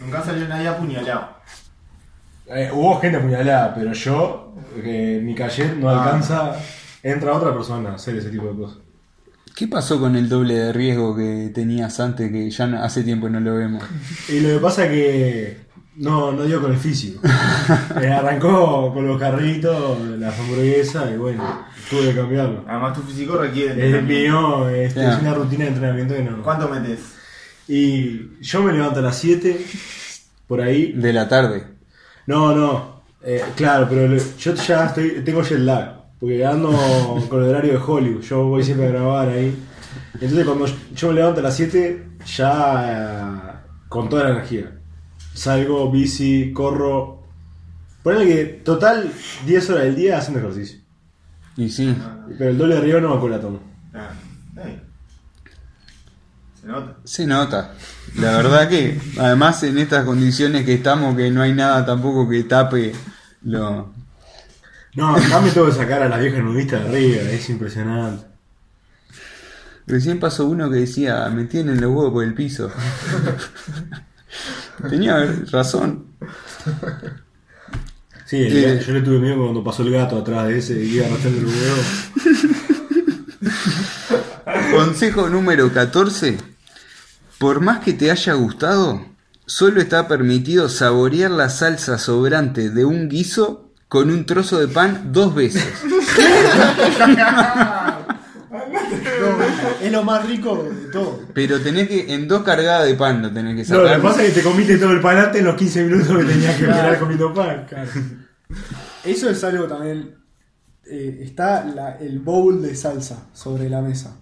Nunca 0.00 0.22
salió 0.24 0.48
nadie 0.48 0.68
apuñalado. 0.68 1.40
Eh, 2.46 2.70
hubo 2.72 2.98
gente 3.00 3.18
apuñalada, 3.18 3.74
pero 3.74 3.92
yo, 3.92 4.54
que 4.82 5.20
mi 5.22 5.34
calle 5.34 5.74
no 5.78 5.88
Ah. 5.90 6.04
alcanza 6.04 6.56
entra 7.02 7.34
otra 7.34 7.52
persona 7.54 7.90
a 7.90 7.94
hacer 7.94 8.16
ese 8.16 8.30
tipo 8.30 8.46
de 8.48 8.56
cosas. 8.56 8.78
¿Qué 9.54 9.68
pasó 9.68 10.00
con 10.00 10.16
el 10.16 10.28
doble 10.28 10.54
de 10.54 10.72
riesgo 10.72 11.14
que 11.14 11.50
tenías 11.54 12.00
antes 12.00 12.30
que 12.32 12.50
ya 12.50 12.66
no- 12.66 12.82
hace 12.82 13.02
tiempo 13.02 13.28
no 13.28 13.40
lo 13.40 13.56
vemos? 13.56 13.84
Y 14.28 14.40
lo 14.40 14.48
que 14.54 14.58
pasa 14.58 14.86
es 14.86 14.90
que 14.90 15.69
no, 15.96 16.32
no 16.32 16.44
dio 16.44 16.60
con 16.60 16.72
el 16.72 16.78
físico. 16.78 17.20
Eh, 18.00 18.08
arrancó 18.08 18.92
con 18.92 19.06
los 19.06 19.18
carritos, 19.18 20.00
las 20.18 20.38
hamburguesas 20.38 21.10
y 21.12 21.16
bueno, 21.16 21.66
tuve 21.88 22.08
que 22.08 22.14
cambiarlo. 22.14 22.64
Además, 22.66 22.96
tu 22.96 23.02
físico 23.02 23.36
requiere. 23.36 23.72
Es 23.72 23.94
entrenamiento. 23.94 24.58
mío, 24.58 24.68
este, 24.70 25.08
es 25.08 25.18
una 25.20 25.34
rutina 25.34 25.64
de 25.64 25.70
entrenamiento 25.70 26.14
que 26.14 26.22
no. 26.22 26.42
¿Cuánto 26.42 26.68
metes? 26.68 27.00
Y 27.68 28.40
yo 28.40 28.62
me 28.62 28.72
levanto 28.72 28.98
a 28.98 29.02
las 29.02 29.18
7, 29.18 29.64
por 30.48 30.60
ahí. 30.60 30.92
De 30.92 31.12
la 31.12 31.28
tarde. 31.28 31.64
No, 32.26 32.54
no, 32.54 33.02
eh, 33.22 33.44
claro, 33.54 33.86
pero 33.88 34.16
yo 34.16 34.54
ya 34.54 34.86
estoy, 34.86 35.22
tengo 35.24 35.42
jet 35.42 35.58
lag, 35.58 36.04
porque 36.18 36.44
ando 36.44 36.70
con 37.28 37.42
el 37.42 37.50
horario 37.50 37.72
de 37.72 37.78
Hollywood, 37.78 38.22
yo 38.22 38.44
voy 38.44 38.64
siempre 38.64 38.86
a 38.86 38.90
grabar 38.90 39.28
ahí. 39.28 39.54
Entonces 40.14 40.44
cuando 40.44 40.66
yo 40.94 41.08
me 41.08 41.14
levanto 41.14 41.40
a 41.40 41.42
las 41.44 41.56
7, 41.56 42.08
ya 42.24 42.84
eh, 42.86 43.68
con 43.88 44.08
toda 44.08 44.24
la 44.24 44.30
energía. 44.30 44.79
Salgo, 45.34 45.90
bici, 45.90 46.52
corro. 46.52 47.22
Ponele 48.02 48.26
que 48.26 48.44
total 48.64 49.12
10 49.46 49.70
horas 49.70 49.84
del 49.84 49.96
día 49.96 50.18
haciendo 50.18 50.40
ejercicio. 50.40 50.80
Y 51.56 51.68
sí. 51.68 51.94
Pero 52.38 52.50
el 52.50 52.58
doble 52.58 52.76
de 52.76 52.80
río 52.80 53.00
no 53.00 53.20
me 53.20 53.28
la 53.28 53.40
tomo. 53.40 53.60
Ah. 53.92 54.10
Se 56.60 56.66
nota. 56.66 56.96
Se 57.04 57.26
nota. 57.26 57.74
La 58.16 58.36
verdad 58.36 58.68
que, 58.68 59.00
además 59.18 59.62
en 59.62 59.78
estas 59.78 60.04
condiciones 60.04 60.64
que 60.64 60.74
estamos, 60.74 61.16
que 61.16 61.30
no 61.30 61.42
hay 61.42 61.54
nada 61.54 61.86
tampoco 61.86 62.28
que 62.28 62.44
tape 62.44 62.92
lo... 63.42 63.92
No, 64.94 65.14
acá 65.14 65.40
me 65.40 65.50
tengo 65.50 65.68
que 65.68 65.72
sacar 65.72 66.02
a 66.02 66.08
las 66.08 66.20
viejas 66.20 66.42
nudistas 66.42 66.82
de 66.82 66.88
arriba, 66.88 67.22
es 67.22 67.48
impresionante. 67.48 68.26
Recién 69.86 70.20
pasó 70.20 70.46
uno 70.46 70.68
que 70.68 70.78
decía, 70.78 71.28
me 71.30 71.44
tienen 71.44 71.80
los 71.80 71.90
huevos 71.90 72.12
por 72.12 72.24
el 72.24 72.34
piso. 72.34 72.70
Tenía 74.88 75.34
razón. 75.50 76.06
Sí, 78.26 78.36
el- 78.36 78.56
Eh. 78.56 78.84
yo 78.86 78.92
le 78.94 79.00
tuve 79.02 79.18
miedo 79.18 79.36
cuando 79.38 79.62
pasó 79.64 79.82
el 79.82 79.90
gato 79.92 80.16
atrás 80.18 80.46
de 80.48 80.58
ese 80.58 80.82
y 80.84 80.96
iba 80.96 81.06
arrastrando 81.06 81.38
el 81.40 81.46
huevo. 81.46 81.82
Consejo 84.76 85.28
número 85.28 85.72
14. 85.72 86.38
Por 87.38 87.60
más 87.60 87.80
que 87.80 87.92
te 87.92 88.10
haya 88.10 88.34
gustado, 88.34 89.04
solo 89.46 89.80
está 89.80 90.06
permitido 90.06 90.68
saborear 90.68 91.30
la 91.30 91.48
salsa 91.48 91.98
sobrante 91.98 92.70
de 92.70 92.84
un 92.84 93.08
guiso 93.08 93.70
con 93.88 94.10
un 94.10 94.24
trozo 94.26 94.58
de 94.60 94.68
pan 94.68 95.10
dos 95.12 95.34
veces. 95.34 95.64
Es 99.82 99.92
lo 99.92 100.02
más 100.04 100.26
rico 100.28 100.62
de 100.62 100.90
todo. 100.90 101.20
Pero 101.34 101.60
tenés 101.60 101.88
que, 101.88 102.12
en 102.14 102.28
dos 102.28 102.42
cargadas 102.42 102.86
de 102.86 102.94
pan 102.94 103.22
lo 103.22 103.32
tenés 103.32 103.54
que 103.66 103.72
No, 103.72 103.80
lo 103.80 103.84
sacar. 103.86 104.00
que 104.00 104.06
pasa 104.08 104.22
es 104.24 104.28
que 104.34 104.40
te 104.40 104.48
comiste 104.48 104.76
todo 104.78 104.90
el 104.92 105.00
panate 105.00 105.38
en 105.38 105.44
los 105.46 105.54
15 105.56 105.84
minutos 105.84 106.18
que 106.18 106.24
tenías 106.24 106.56
que 106.56 106.64
esperar 106.64 106.98
comiendo 106.98 107.32
pan. 107.34 107.66
Eso 109.04 109.30
es 109.30 109.42
algo 109.44 109.64
también. 109.66 110.16
eh, 110.92 111.20
está 111.22 111.64
la- 111.64 111.96
el 111.98 112.18
bowl 112.18 112.60
de 112.62 112.74
salsa 112.74 113.28
sobre 113.32 113.68
la 113.70 113.80
mesa. 113.80 114.16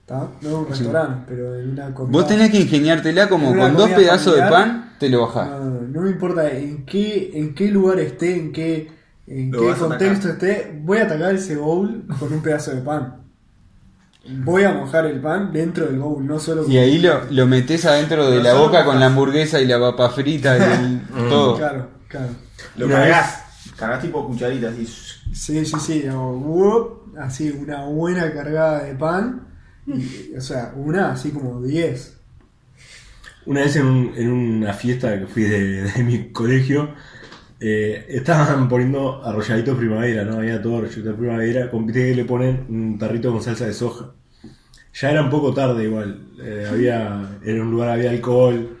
¿Está? 0.00 0.28
No 0.42 0.48
en 0.48 0.54
un 0.54 0.68
restaurante, 0.68 1.22
pero 1.28 1.54
en 1.58 1.70
una 1.70 1.94
comida. 1.94 2.12
Vos 2.12 2.26
tenés 2.28 2.50
que 2.50 2.58
ingeniártela 2.60 3.28
como 3.28 3.56
con 3.56 3.74
dos 3.76 3.90
pedazos 3.90 4.36
de 4.36 4.42
pan, 4.42 4.94
te 4.98 5.08
lo 5.08 5.22
bajás. 5.22 5.48
no, 5.48 5.58
no, 5.64 5.80
no 5.82 6.00
me 6.02 6.10
importa 6.10 6.50
en 6.52 6.84
qué, 6.84 7.30
en 7.34 7.54
qué 7.54 7.68
lugar 7.70 8.00
esté, 8.00 8.36
en 8.36 8.52
qué, 8.52 8.90
en 9.28 9.50
Lo 9.52 9.60
qué 9.60 9.72
contexto 9.78 10.28
esté, 10.30 10.78
voy 10.82 10.98
a 10.98 11.04
atacar 11.04 11.34
ese 11.34 11.56
bowl 11.56 12.04
con 12.18 12.32
un 12.32 12.42
pedazo 12.42 12.74
de 12.74 12.82
pan. 12.82 13.22
Voy 14.26 14.64
a 14.64 14.72
mojar 14.72 15.06
el 15.06 15.18
pan 15.20 15.50
dentro 15.52 15.86
del 15.86 15.98
bowl, 15.98 16.24
no 16.26 16.38
solo 16.38 16.62
con- 16.64 16.70
Y 16.72 16.76
ahí 16.78 16.98
lo, 16.98 17.24
lo 17.30 17.46
metés 17.46 17.84
adentro 17.86 18.30
de 18.30 18.36
No 18.36 18.42
la 18.42 18.54
boca 18.54 18.84
con 18.84 19.00
la 19.00 19.06
hamburguesa 19.06 19.60
y 19.60 19.66
la 19.66 19.80
papa 19.80 20.10
frita 20.10 20.56
y 20.58 20.62
el- 20.62 21.00
todo. 21.28 21.56
Claro, 21.56 21.88
claro. 22.06 22.28
Lo 22.76 22.86
Una 22.86 22.96
cargas. 22.96 23.44
Cargas 23.76 24.02
tipo 24.02 24.26
cucharita 24.26 24.68
así. 24.68 24.86
Sí, 24.86 25.64
sí, 25.64 25.74
sí. 25.80 26.04
o, 26.08 26.32
whoop, 26.32 27.14
así 27.18 27.50
una 27.50 27.84
buena 27.86 28.30
cargada 28.32 28.84
de 28.84 28.94
pan. 28.94 29.46
y, 29.86 30.34
o 30.36 30.40
sea, 30.40 30.72
una 30.76 31.12
así 31.12 31.30
como 31.30 31.62
10. 31.62 32.16
Una 33.46 33.62
vez 33.62 33.74
en, 33.76 33.86
un- 33.86 34.12
en 34.16 34.30
una 34.30 34.74
fiesta 34.74 35.18
que 35.18 35.26
fui 35.26 35.44
de, 35.44 35.82
de 35.90 36.02
mi 36.04 36.30
colegio, 36.30 36.90
eh, 37.60 38.06
estaban 38.08 38.68
poniendo 38.68 39.22
arrolladitos 39.24 39.76
primavera, 39.76 40.24
¿no? 40.24 40.38
Había 40.38 40.60
todo 40.62 40.78
arrolladito 40.78 41.14
primavera, 41.16 41.70
con 41.70 41.86
viste 41.86 42.06
que 42.08 42.14
le 42.14 42.24
ponen 42.24 42.64
un 42.68 42.98
tarrito 42.98 43.30
con 43.32 43.42
salsa 43.42 43.66
de 43.66 43.74
soja. 43.74 44.12
Ya 44.94 45.10
era 45.10 45.22
un 45.22 45.30
poco 45.30 45.52
tarde 45.54 45.84
igual, 45.84 46.26
eh, 46.42 46.66
había, 46.70 47.38
en 47.44 47.60
un 47.60 47.70
lugar 47.70 47.90
había 47.90 48.10
alcohol. 48.10 48.78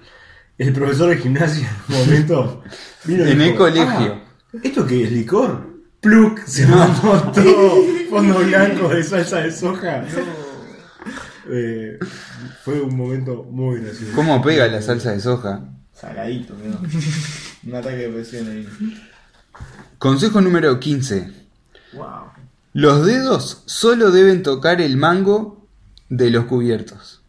El 0.58 0.72
profesor 0.72 1.10
de 1.10 1.16
gimnasia 1.18 1.70
en 1.88 1.94
un 1.94 2.00
momento 2.06 2.62
vino 3.04 3.24
y 3.26 3.30
En 3.30 3.40
el 3.40 3.46
dijo, 3.52 3.58
colegio. 3.58 4.14
"Ah, 4.14 4.58
¿Esto 4.62 4.86
qué 4.86 5.04
es 5.04 5.12
licor? 5.12 5.68
Pluk, 6.00 6.40
se 6.46 6.66
mandó 6.66 7.22
todo 7.34 7.74
fondo 8.08 8.38
blanco 8.40 8.88
de 8.88 9.02
salsa 9.04 9.40
de 9.42 9.52
soja. 9.52 10.04
Eh, 11.52 11.98
fue 12.64 12.80
un 12.80 12.96
momento 12.96 13.44
muy 13.44 13.80
gracioso. 13.80 14.12
¿Cómo 14.14 14.40
pega 14.42 14.66
la 14.68 14.80
salsa 14.82 15.12
de 15.12 15.20
soja? 15.20 15.60
Saladito, 15.92 16.54
¿no? 16.64 16.80
Un 17.66 17.74
ataque 17.74 17.96
de 17.96 18.08
presión 18.08 18.48
ahí. 18.48 18.66
Consejo 19.98 20.40
número 20.40 20.78
15. 20.80 21.32
Wow. 21.94 22.06
Los 22.72 23.04
dedos 23.04 23.62
solo 23.66 24.10
deben 24.10 24.42
tocar 24.42 24.80
el 24.80 24.96
mango 24.96 25.66
de 26.08 26.30
los 26.30 26.44
cubiertos. 26.44 27.22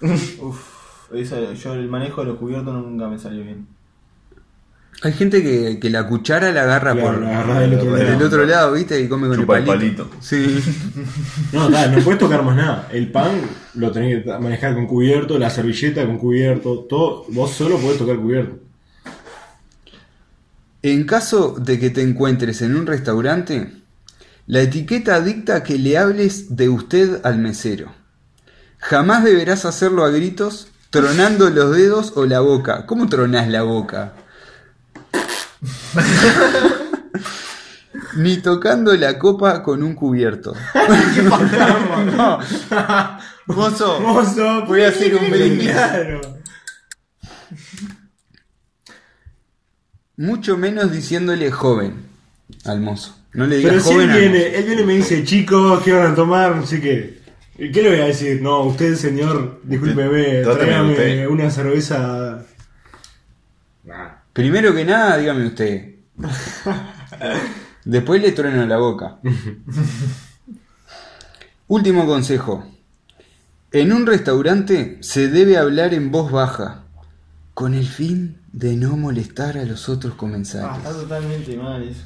Uf, 0.00 1.12
eso, 1.14 1.52
yo 1.52 1.74
el 1.74 1.88
manejo 1.88 2.22
de 2.22 2.28
los 2.28 2.38
cubiertos 2.38 2.72
nunca 2.74 3.08
me 3.08 3.18
salió 3.18 3.42
bien. 3.44 3.66
Hay 5.04 5.12
gente 5.14 5.42
que, 5.42 5.80
que 5.80 5.90
la 5.90 6.06
cuchara 6.06 6.52
la 6.52 6.62
agarra 6.62 6.92
Claro, 6.92 7.08
por 7.08 7.22
la 7.22 7.30
agarra 7.40 7.60
del 7.60 7.74
otro 7.74 7.94
del 7.96 8.06
lado. 8.12 8.26
otro 8.26 8.44
lado, 8.46 8.72
¿viste? 8.74 9.00
Y 9.00 9.08
come 9.08 9.26
con 9.26 9.36
Chupa 9.36 9.56
el 9.58 9.62
el 9.64 9.66
palito. 9.68 10.10
Sí. 10.20 10.60
No, 11.52 11.68
nada, 11.68 11.88
no 11.88 12.02
puedes 12.04 12.20
tocar 12.20 12.42
más 12.44 12.56
nada. 12.56 12.88
El 12.92 13.10
pan 13.10 13.32
lo 13.74 13.90
tenés 13.90 14.22
que 14.22 14.30
manejar 14.38 14.74
con 14.74 14.86
cubierto, 14.86 15.38
la 15.38 15.50
servilleta 15.50 16.06
con 16.06 16.18
cubierto, 16.18 16.80
todo. 16.88 17.24
Vos 17.30 17.50
solo 17.50 17.78
podés 17.78 17.98
tocar 17.98 18.16
cubierto. 18.16 18.61
En 20.82 21.04
caso 21.04 21.54
de 21.58 21.78
que 21.78 21.90
te 21.90 22.02
encuentres 22.02 22.60
en 22.60 22.74
un 22.74 22.86
restaurante, 22.86 23.72
la 24.46 24.62
etiqueta 24.62 25.20
dicta 25.20 25.62
que 25.62 25.78
le 25.78 25.96
hables 25.96 26.56
de 26.56 26.68
usted 26.68 27.20
al 27.22 27.38
mesero. 27.38 27.92
Jamás 28.78 29.22
deberás 29.22 29.64
hacerlo 29.64 30.04
a 30.04 30.10
gritos, 30.10 30.66
tronando 30.90 31.50
los 31.50 31.76
dedos 31.76 32.14
o 32.16 32.26
la 32.26 32.40
boca. 32.40 32.84
¿Cómo 32.86 33.08
tronás 33.08 33.46
la 33.48 33.62
boca? 33.62 34.14
Ni 38.16 38.38
tocando 38.38 38.92
la 38.96 39.20
copa 39.20 39.62
con 39.62 39.84
un 39.84 39.94
cubierto. 39.94 40.52
no. 42.16 42.40
Mozo, 43.46 44.00
Mozo, 44.00 44.66
voy 44.66 44.82
a 44.82 44.88
hacer 44.88 45.14
un 45.14 45.30
brindis. 45.30 45.70
Claro. 45.70 46.41
Mucho 50.22 50.56
menos 50.56 50.92
diciéndole 50.92 51.50
joven 51.50 51.94
al 52.64 52.80
mozo. 52.80 53.18
No 53.32 53.44
le 53.44 53.56
digas 53.56 53.72
Pero 53.72 53.84
si 53.84 53.94
él 53.94 54.08
viene, 54.08 54.54
él 54.54 54.64
viene 54.66 54.82
y 54.82 54.84
me 54.84 54.94
dice, 54.94 55.24
chicos, 55.24 55.82
¿qué 55.82 55.92
van 55.92 56.12
a 56.12 56.14
tomar? 56.14 56.54
No 56.54 56.64
sé 56.64 56.80
qué. 56.80 57.18
¿Y 57.58 57.72
¿Qué 57.72 57.82
le 57.82 57.88
voy 57.88 58.00
a 58.02 58.04
decir? 58.04 58.40
No, 58.40 58.60
usted, 58.60 58.94
señor, 58.94 59.60
discúlpeme, 59.64 60.42
tráigame 60.42 61.26
una 61.26 61.50
cerveza. 61.50 62.40
Primero 64.32 64.72
que 64.72 64.84
nada, 64.84 65.16
dígame 65.16 65.44
usted. 65.44 65.96
Después 67.84 68.22
le 68.22 68.30
trueno 68.30 68.64
la 68.64 68.76
boca. 68.76 69.18
Último 71.66 72.06
consejo. 72.06 72.64
En 73.72 73.92
un 73.92 74.06
restaurante 74.06 74.98
se 75.00 75.26
debe 75.26 75.58
hablar 75.58 75.94
en 75.94 76.12
voz 76.12 76.30
baja, 76.30 76.84
con 77.54 77.74
el 77.74 77.88
fin 77.88 78.41
de 78.52 78.76
no 78.76 78.96
molestar 78.96 79.56
a 79.58 79.64
los 79.64 79.88
otros 79.88 80.12
Ah, 80.14 80.18
comensales. 80.18 80.76
está 80.78 80.92
totalmente 80.92 81.56
mal 81.56 81.82
eso. 81.82 82.02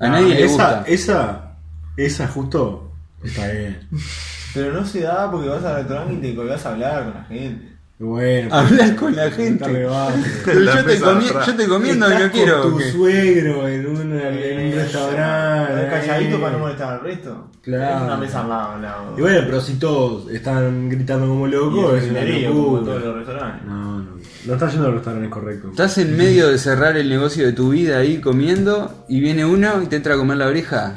A 0.00 0.08
nadie 0.08 0.34
le 0.34 0.44
esa, 0.44 0.48
gusta. 0.76 0.84
Esa, 0.86 1.52
esa 1.96 2.28
justo 2.28 2.92
está 3.24 3.48
bien. 3.48 3.80
Pero 4.54 4.72
no 4.72 4.84
se 4.86 5.00
da 5.00 5.30
porque 5.30 5.48
vas 5.48 5.64
al 5.64 5.76
restaurante 5.76 6.14
y 6.14 6.30
te 6.30 6.36
colgás 6.36 6.64
a 6.66 6.72
hablar 6.72 7.04
con 7.04 7.14
la 7.14 7.24
gente. 7.24 7.68
Bueno, 8.00 8.54
Hablar 8.54 8.94
con 8.94 9.16
la 9.16 9.28
gente. 9.30 9.64
Pero 9.66 9.90
La 9.90 10.76
yo, 10.76 10.84
te 10.84 10.98
yo 10.98 11.56
te 11.56 11.66
comiendo 11.66 12.08
y 12.08 12.12
Estás 12.12 12.26
no 12.26 12.30
quiero. 12.32 12.62
con 12.62 12.72
tu 12.74 12.80
suegro 12.80 13.66
en 13.68 13.86
un, 13.88 14.12
en 14.20 14.66
un 14.68 14.72
restaurante. 14.74 15.88
calladito 15.90 16.36
eh. 16.36 16.40
para 16.40 16.52
no 16.52 16.58
molestar 16.60 16.92
al 16.94 17.00
resto. 17.00 17.50
Claro. 17.60 17.96
Es 17.96 18.02
una 18.04 18.16
mesa 18.16 18.40
al 18.42 18.48
lado, 18.48 18.72
al 18.74 18.82
lado. 18.82 19.14
Y 19.18 19.20
bueno, 19.20 19.40
pero 19.46 19.60
si 19.60 19.74
todos 19.74 20.30
están 20.30 20.88
gritando 20.88 21.26
como 21.26 21.48
Y 21.48 21.50
locos, 21.50 21.94
es 21.98 22.04
es 22.04 22.10
una 22.10 22.20
minería, 22.20 22.48
como 22.50 22.60
en 22.60 22.66
locura. 22.66 22.84
todos 22.84 23.02
los 23.04 23.16
restaurantes. 23.16 23.66
No, 23.66 23.97
no. 24.48 24.54
Estás 24.54 24.72
yendo 24.72 24.88
al 24.88 24.94
restaurante 24.94 25.30
correcto. 25.30 25.68
Estás 25.70 25.98
en 25.98 26.16
medio 26.16 26.48
de 26.48 26.58
cerrar 26.58 26.96
el 26.96 27.08
negocio 27.08 27.46
de 27.46 27.52
tu 27.52 27.70
vida 27.70 27.98
ahí 27.98 28.20
comiendo 28.20 29.04
y 29.08 29.20
viene 29.20 29.44
uno 29.44 29.82
y 29.82 29.86
te 29.86 29.96
entra 29.96 30.14
a 30.14 30.16
comer 30.16 30.38
la 30.38 30.46
oreja. 30.46 30.94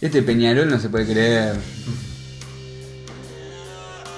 Este 0.00 0.22
Peñarol 0.22 0.68
no 0.68 0.78
se 0.78 0.88
puede 0.88 1.06
creer. 1.06 1.54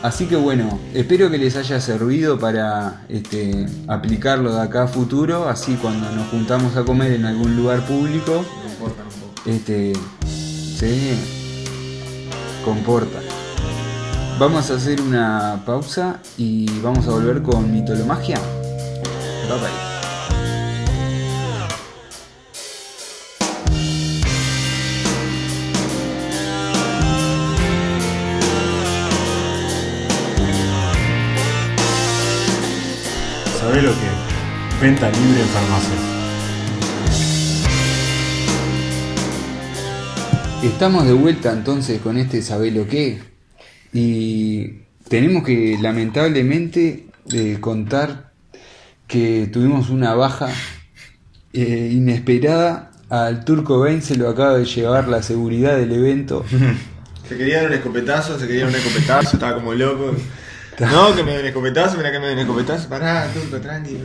Así 0.03 0.27
que 0.27 0.37
bueno, 0.37 0.79
espero 0.95 1.31
que 1.31 1.39
les 1.39 1.57
haya 1.57 1.81
servido 1.81 2.39
para 2.39 3.05
este, 3.09 3.67
aplicarlo 3.89 4.55
de 4.55 4.61
acá 4.61 4.85
a 4.85 4.89
futuro, 4.89 5.49
así 5.49 5.75
cuando 5.81 6.11
nos 6.13 6.29
juntamos 6.29 6.77
a 6.77 6.85
comer 6.85 7.13
en 7.13 7.25
algún 7.25 7.57
lugar 7.57 7.85
público, 7.87 8.45
Me 8.65 8.71
importa 8.73 9.03
un 9.03 9.21
poco. 9.21 9.51
este, 9.51 9.95
se 10.25 11.17
comporta. 12.65 13.19
Vamos 14.39 14.71
a 14.71 14.75
hacer 14.75 15.01
una 15.01 15.63
pausa 15.65 16.21
y 16.37 16.69
vamos 16.81 17.09
a 17.09 17.13
volver 17.13 17.43
con 17.43 17.73
mitolomagia. 17.73 18.39
Bye 19.49 19.59
bye. 19.59 19.71
¿Sabés 33.59 33.85
lo 33.85 33.91
que? 33.91 34.83
Venta 34.83 35.09
libre 35.09 35.41
en 35.41 35.49
farmacias. 35.49 36.01
Estamos 40.63 41.07
de 41.07 41.15
vuelta 41.15 41.53
entonces 41.53 42.03
con 42.03 42.19
este 42.19 42.43
Sabelo 42.43 42.87
qué. 42.87 43.36
Y 43.93 44.83
tenemos 45.09 45.45
que 45.45 45.79
lamentablemente 45.81 47.07
eh, 47.33 47.59
contar 47.61 48.33
que 49.07 49.49
tuvimos 49.53 49.91
una 49.91 50.15
baja 50.15 50.49
eh, 51.53 51.91
inesperada. 51.93 52.91
Al 53.09 53.45
Turco 53.45 53.79
Bain 53.79 54.03
se 54.03 54.17
lo 54.17 54.29
acaba 54.29 54.59
de 54.59 54.65
llevar 54.65 55.09
la 55.09 55.23
seguridad 55.23 55.77
del 55.77 55.93
evento. 55.93 56.45
Se 57.29 57.37
quería 57.37 57.57
dar 57.57 57.67
un 57.67 57.75
escopetazo, 57.75 58.39
se 58.39 58.47
quería 58.47 58.67
dar 58.67 58.71
un 58.71 58.77
escopetazo, 58.77 59.37
estaba 59.37 59.55
como 59.55 59.75
loco. 59.75 60.15
No, 60.79 61.13
que 61.17 61.25
me 61.25 61.37
den 61.37 61.47
escopetazo, 61.47 61.97
mira 61.97 62.13
que 62.13 62.21
me 62.21 62.29
den 62.29 62.39
escopetazo. 62.39 62.89
Pará, 62.89 63.27
turco, 63.35 63.61
tranqui. 63.61 63.99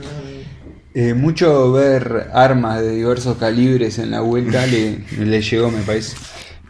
Eh, 0.95 1.13
mucho 1.13 1.71
ver 1.71 2.31
armas 2.33 2.81
de 2.81 2.95
diversos 2.95 3.37
calibres 3.37 3.99
en 3.99 4.09
la 4.09 4.21
vuelta 4.21 4.65
le, 4.65 5.05
le 5.19 5.41
llegó, 5.41 5.69
me 5.69 5.81
parece. 5.81 6.17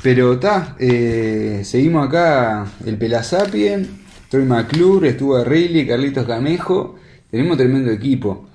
Pero 0.03 0.33
está, 0.33 0.75
seguimos 0.79 2.07
acá 2.07 2.65
el 2.85 2.97
Pelasapien, 2.97 3.87
Troy 4.29 4.45
McClure, 4.45 5.09
estuvo 5.09 5.43
Riley, 5.43 5.85
Carlitos 5.85 6.25
Camejo. 6.25 6.95
Tenemos 7.29 7.57
tremendo 7.57 7.91
equipo. 7.91 8.47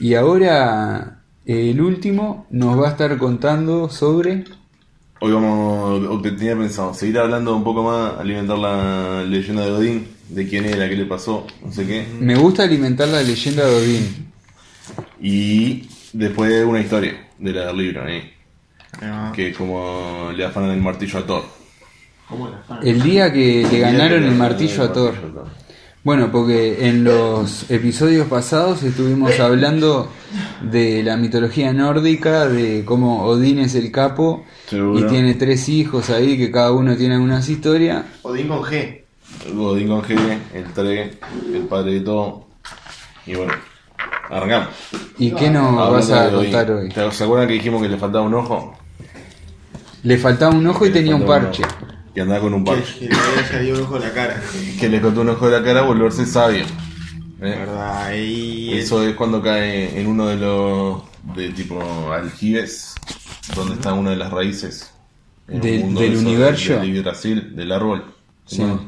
Y 0.00 0.14
ahora 0.14 1.22
eh, 1.46 1.70
el 1.70 1.80
último 1.80 2.46
nos 2.50 2.80
va 2.80 2.88
a 2.88 2.90
estar 2.90 3.16
contando 3.18 3.88
sobre. 3.88 4.44
Hoy 5.20 5.32
vamos, 5.32 6.22
tenía 6.22 6.56
pensado, 6.56 6.92
seguir 6.94 7.18
hablando 7.18 7.56
un 7.56 7.64
poco 7.64 7.82
más, 7.82 8.18
alimentar 8.18 8.58
la 8.58 9.22
leyenda 9.24 9.64
de 9.64 9.72
Odín, 9.72 10.08
de 10.28 10.46
quién 10.46 10.66
era, 10.66 10.88
qué 10.88 10.96
le 10.96 11.06
pasó, 11.06 11.46
no 11.64 11.72
sé 11.72 11.86
qué. 11.86 12.06
Me 12.20 12.34
gusta 12.36 12.64
alimentar 12.64 13.08
la 13.08 13.22
leyenda 13.22 13.64
de 13.64 13.74
Odín. 13.74 14.32
Y 15.20 15.88
después 16.12 16.64
una 16.66 16.80
historia 16.80 17.28
de 17.38 17.52
la 17.52 17.66
del 17.66 17.78
libro, 17.78 18.06
¿eh? 18.06 18.33
Que 19.34 19.52
como 19.52 20.30
le 20.34 20.44
afanan 20.44 20.70
el 20.70 20.80
martillo 20.82 21.18
a 21.18 21.26
Thor. 21.26 21.42
El 22.82 23.02
día 23.02 23.32
que 23.32 23.66
le 23.70 23.78
ganaron 23.78 24.22
que 24.22 24.28
el 24.28 24.34
martillo 24.34 24.82
a 24.84 24.92
Thor. 24.92 25.12
martillo 25.14 25.30
a 25.30 25.44
Thor. 25.44 25.64
Bueno, 26.02 26.30
porque 26.30 26.86
en 26.86 27.02
los 27.02 27.70
episodios 27.70 28.26
pasados 28.28 28.82
estuvimos 28.82 29.40
hablando 29.40 30.10
de 30.60 31.02
la 31.02 31.16
mitología 31.16 31.72
nórdica, 31.72 32.46
de 32.46 32.84
cómo 32.84 33.24
Odín 33.24 33.58
es 33.60 33.74
el 33.74 33.90
capo 33.90 34.44
Seguro. 34.68 34.98
y 34.98 35.04
tiene 35.08 35.32
tres 35.34 35.66
hijos 35.70 36.10
ahí 36.10 36.36
que 36.36 36.50
cada 36.50 36.72
uno 36.72 36.94
tiene 36.94 37.14
algunas 37.14 37.48
historias. 37.48 38.04
Odín 38.22 38.48
con 38.48 38.62
G. 38.62 39.00
Odín 39.56 39.88
con 39.88 40.02
G, 40.02 40.38
el 40.52 40.64
Tre, 40.74 41.10
el 41.54 41.62
padre 41.62 41.92
de 41.94 42.00
todo. 42.00 42.48
Y 43.26 43.34
bueno, 43.36 43.54
arrancamos. 44.28 44.68
¿Y 45.18 45.30
qué 45.30 45.48
nos 45.48 45.74
vas 45.90 46.10
a 46.10 46.30
contar 46.30 46.70
hoy? 46.70 46.88
¿Te- 46.90 47.10
¿Se 47.12 47.24
acuerdan 47.24 47.48
que 47.48 47.54
dijimos 47.54 47.80
que 47.80 47.88
le 47.88 47.96
faltaba 47.96 48.24
un 48.26 48.34
ojo? 48.34 48.76
Le 50.04 50.18
faltaba 50.18 50.54
un 50.54 50.66
ojo 50.66 50.86
y 50.86 50.90
tenía 50.90 51.16
un 51.16 51.26
parche. 51.26 51.62
Que 52.14 52.20
andaba 52.20 52.40
con 52.42 52.54
un 52.54 52.64
parche. 52.64 53.08
que 53.08 53.56
le 53.56 53.62
dio 53.64 53.74
un 53.74 53.82
ojo 53.82 53.96
en 53.96 54.02
la 54.02 54.12
cara. 54.12 54.42
Que 54.80 54.88
le 54.88 55.00
cortó 55.00 55.22
un 55.22 55.30
ojo 55.30 55.48
de 55.50 55.58
la 55.58 55.64
cara 55.64 55.80
a 55.80 55.84
volverse 55.84 56.24
sabio. 56.26 56.64
¿Eh? 56.64 57.56
verdad. 57.58 58.14
Eso 58.14 59.02
es 59.02 59.14
cuando 59.16 59.42
cae 59.42 60.00
en 60.00 60.06
uno 60.06 60.26
de 60.28 60.36
los 60.36 61.02
de 61.36 61.48
tipo 61.50 61.82
aljibes, 62.12 62.94
donde 63.56 63.74
está 63.74 63.92
una 63.92 64.10
de 64.10 64.16
las 64.16 64.30
raíces 64.30 64.90
Del- 65.46 65.80
mundo 65.80 66.00
del 66.00 66.10
de 66.10 66.16
esos 66.16 66.26
universo. 66.26 66.80
Del 67.56 67.72
árbol. 67.72 68.04
Sí. 68.46 68.58
Bueno, 68.60 68.80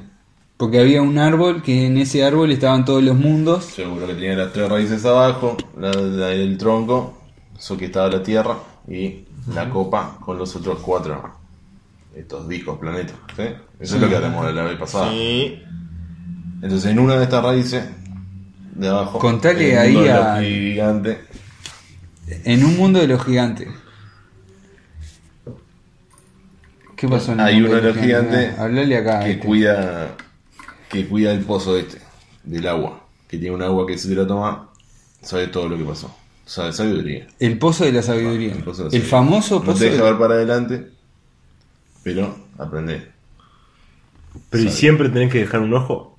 Porque 0.57 0.81
había 0.81 1.03
un 1.03 1.19
árbol 1.19 1.63
que 1.63 1.87
en 1.87 1.99
ese 1.99 2.25
árbol 2.25 2.51
estaban 2.53 2.85
todos 2.85 3.03
los 3.03 3.17
mundos. 3.17 3.65
seguro 3.65 4.07
que 4.07 4.15
tenía 4.15 4.35
las 4.37 4.53
tres 4.53 4.69
raíces 4.69 5.05
abajo, 5.05 5.57
la, 5.79 5.91
la 5.93 6.27
del 6.29 6.57
tronco, 6.57 7.19
eso 7.59 7.77
que 7.77 7.87
estaba 7.87 8.09
la 8.09 8.23
tierra, 8.23 8.57
y 8.89 9.25
la 9.55 9.69
copa 9.71 10.19
con 10.21 10.39
los 10.39 10.55
otros 10.57 10.81
cuatro. 10.81 11.35
Estos 12.15 12.49
discos, 12.49 12.79
planetas. 12.79 13.17
¿sí? 13.37 13.43
Eso 13.79 13.97
es 13.97 14.01
lo 14.01 14.09
que 14.09 14.17
hablamos 14.17 14.53
la 14.55 14.63
vez 14.63 14.79
pasada. 14.79 15.11
Sí. 15.11 15.63
Entonces, 16.63 16.91
en 16.91 16.99
una 16.99 17.17
de 17.17 17.25
estas 17.25 17.43
raíces, 17.45 17.85
de 18.75 18.89
abajo, 18.89 19.19
Contale 19.19 19.79
ahí 19.79 20.09
a- 20.09 20.41
gigantes, 20.41 21.19
En 22.45 22.65
un 22.65 22.77
mundo 22.77 22.99
de 22.99 23.07
los 23.09 23.23
gigantes. 23.25 23.69
¿Qué 26.97 27.07
pasó 27.09 27.33
en 27.33 27.41
el 27.41 27.47
Hay 27.47 27.55
mundo 27.61 27.69
uno 27.71 27.77
de 27.83 27.89
los 27.93 27.97
gigantes 28.03 28.59
Hablale 28.59 28.97
acá. 28.97 29.21
que 29.21 29.33
este. 29.33 29.47
cuida 29.47 30.17
que 30.89 31.07
cuida 31.07 31.33
el 31.33 31.41
pozo 31.45 31.77
este, 31.77 31.99
del 32.45 32.67
agua, 32.69 33.01
que 33.29 33.37
tiene 33.39 33.55
un 33.55 33.63
agua 33.63 33.87
que 33.87 33.99
si 33.99 34.09
te 34.09 34.15
la 34.15 34.27
toma, 34.27 34.71
sabe 35.21 35.49
todo 35.49 35.69
lo 35.69 35.77
que 35.77 35.85
pasó. 35.85 36.15
Sabe 36.47 36.73
sabiduría. 36.73 37.27
El 37.41 37.59
pozo 37.59 37.85
de 37.85 37.93
la 37.93 38.03
sabiduría. 38.03 38.53
El 38.53 38.63
pozo 38.63 38.85
de 38.85 38.91
la 38.91 38.97
El 38.97 39.03
sabiduría. 39.03 39.11
famoso 39.11 39.63
No 39.67 39.75
te 39.75 39.85
deja 39.91 39.97
de- 39.97 40.03
ver 40.11 40.19
para 40.19 40.35
adelante, 40.35 40.87
pero 42.03 42.35
aprende. 42.57 43.09
Pero 44.51 44.65
¿y 44.65 44.69
siempre 44.71 45.09
tenés 45.09 45.31
que 45.33 45.41
dejar 45.41 45.61
un 45.61 45.75
ojo? 45.75 46.17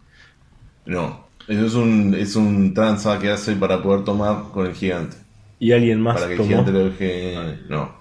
No, 0.86 1.26
eso 1.48 1.66
es 1.66 1.74
un, 1.76 2.14
es 2.16 2.36
un 2.36 2.74
tranza 2.74 3.20
que 3.20 3.30
hace 3.32 3.56
para 3.56 3.82
poder 3.82 4.04
tomar 4.04 4.52
con 4.54 4.66
el 4.68 4.74
gigante. 4.76 5.18
¿Y 5.60 5.72
alguien 5.72 6.02
más 6.02 6.16
Para 6.16 6.28
que 6.28 6.34
el 6.34 6.38
tomó? 6.40 6.50
gigante 6.50 6.72
lo 6.72 6.80
deje. 6.90 7.58
No, 7.70 7.96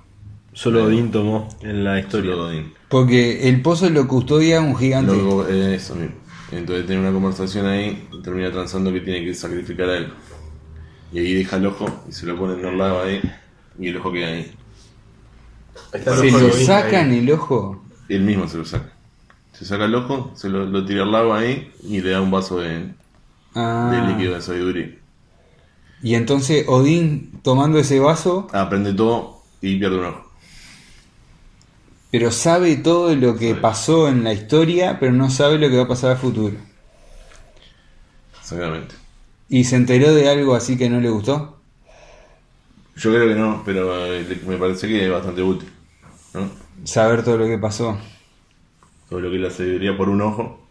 Solo 0.53 0.85
Odín 0.85 1.11
tomó 1.11 1.49
en 1.62 1.85
la 1.85 2.01
historia. 2.01 2.33
solo 2.33 2.47
Odín. 2.49 2.72
Porque 2.89 3.49
el 3.49 3.61
pozo 3.62 3.89
lo 3.91 4.09
custodia 4.09 4.61
un 4.61 4.74
gigante. 4.77 5.12
Luego, 5.12 5.47
eh, 5.49 5.74
eso 5.77 5.95
mismo. 5.95 6.14
Entonces 6.51 6.87
tiene 6.87 7.03
una 7.03 7.12
conversación 7.12 7.66
ahí 7.66 8.09
y 8.12 8.22
termina 8.22 8.51
transando 8.51 8.93
que 8.93 9.01
tiene 9.01 9.24
que 9.24 9.35
sacrificar 9.35 9.89
a 9.91 9.97
él. 9.99 10.09
Y 11.17 11.21
ahí 11.21 11.33
deja 11.35 11.57
el 11.57 11.64
ojo 11.64 12.05
y 12.07 12.12
se 12.12 12.27
lo 12.27 12.37
pone 12.37 12.61
en 12.61 12.67
el 12.67 12.77
lado 12.77 13.03
ahí 13.03 13.23
y 13.79 13.89
el 13.89 13.97
ojo 13.97 14.12
queda 14.12 14.27
ahí. 14.27 14.53
Está 15.95 16.14
Se 16.14 16.29
ojo 16.29 16.39
lo 16.41 16.53
sacan 16.53 17.11
ahí. 17.11 17.19
el 17.21 17.33
ojo. 17.33 17.83
Él 18.11 18.21
mismo 18.21 18.47
se 18.47 18.59
lo 18.59 18.67
saca. 18.67 18.93
Se 19.55 19.64
saca 19.64 19.87
el 19.87 19.95
ojo, 19.95 20.33
se 20.37 20.51
lo, 20.51 20.67
lo 20.67 20.85
tira 20.85 21.05
al 21.05 21.12
lago 21.12 21.33
ahí 21.33 21.73
y 21.83 22.03
le 22.03 22.11
da 22.11 22.21
un 22.21 22.31
vaso 22.31 22.61
de, 22.61 22.93
Ah. 23.55 23.91
de 23.91 24.12
líquido 24.12 24.35
de 24.35 24.43
sabiduría. 24.43 24.95
Y 26.03 26.14
entonces 26.17 26.67
Odín 26.69 27.41
tomando 27.43 27.79
ese 27.79 27.99
vaso, 27.99 28.49
Aprende 28.53 28.93
todo 28.93 29.41
y 29.62 29.77
pierde 29.79 29.99
un 29.99 30.05
ojo. 30.05 30.31
pero 32.11 32.31
sabe 32.31 32.77
todo 32.77 33.17
lo 33.17 33.37
que 33.39 33.51
Sabe. 33.53 33.61
pasó 33.62 34.09
en 34.09 34.23
la 34.23 34.35
historia, 34.35 34.99
pero 35.01 35.12
no 35.12 35.31
sabe 35.31 35.57
lo 35.57 35.71
que 35.71 35.79
va 35.79 35.85
a 35.85 35.89
pasar 35.89 36.12
a 36.12 36.17
futuro. 36.17 36.57
Exactamente. 38.39 38.95
Y 39.49 39.64
se 39.64 39.76
enteró 39.76 40.14
de 40.14 40.28
algo 40.28 40.55
así 40.55 40.76
que 40.76 40.90
no 40.90 41.01
le 41.01 41.11
gustó. 41.11 41.61
Yo 42.97 43.12
creo 43.12 43.28
que 43.28 43.34
no, 43.34 43.62
pero 43.64 44.07
eh, 44.07 44.40
me 44.47 44.57
parece 44.57 44.88
que 44.88 45.05
es 45.05 45.11
bastante 45.11 45.42
útil. 45.42 45.68
¿no? 46.34 46.51
Saber 46.84 47.22
todo 47.22 47.38
lo 47.38 47.47
que 47.47 47.59
pasó. 47.59 47.99
Todo 49.09 49.20
lo 49.20 49.30
que 49.30 49.38
la 49.38 49.51
sabiduría 49.51 49.97
por 49.97 50.09
un 50.09 50.22
ojo. 50.22 50.66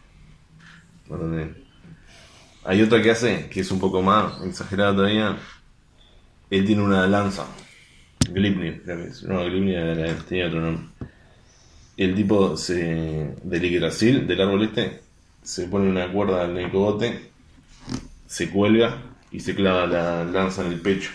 Hay 2.63 2.82
otra 2.82 3.01
que 3.01 3.11
hace, 3.11 3.47
que 3.49 3.61
es 3.61 3.71
un 3.71 3.80
poco 3.80 4.01
más 4.01 4.41
exagerada 4.43 4.95
todavía. 4.95 5.38
Él 6.49 6.65
tiene 6.65 6.82
una 6.82 7.07
lanza. 7.07 7.45
Glipnir, 8.32 8.82
creo 8.84 8.97
que 8.97 9.09
es. 9.09 9.23
No, 9.23 9.43
Glipnir 9.45 10.15
tenía 10.28 10.47
otro 10.47 10.61
nombre. 10.61 10.86
El 11.95 12.15
tipo 12.15 12.57
se, 12.57 13.36
del 13.43 13.61
Yggdrasil, 13.61 14.28
del 14.28 14.41
árbol 14.41 14.63
este, 14.63 15.01
se 15.41 15.67
pone 15.67 15.89
una 15.89 16.11
cuerda 16.11 16.43
en 16.45 16.57
el 16.57 16.71
cogote, 16.71 17.32
se 18.36 18.50
cuelga 18.50 18.98
y 19.32 19.40
se 19.40 19.56
clava 19.56 19.88
la 19.88 20.26
lanza 20.26 20.66
en 20.66 20.74
el 20.74 20.82
pecho. 20.82 21.10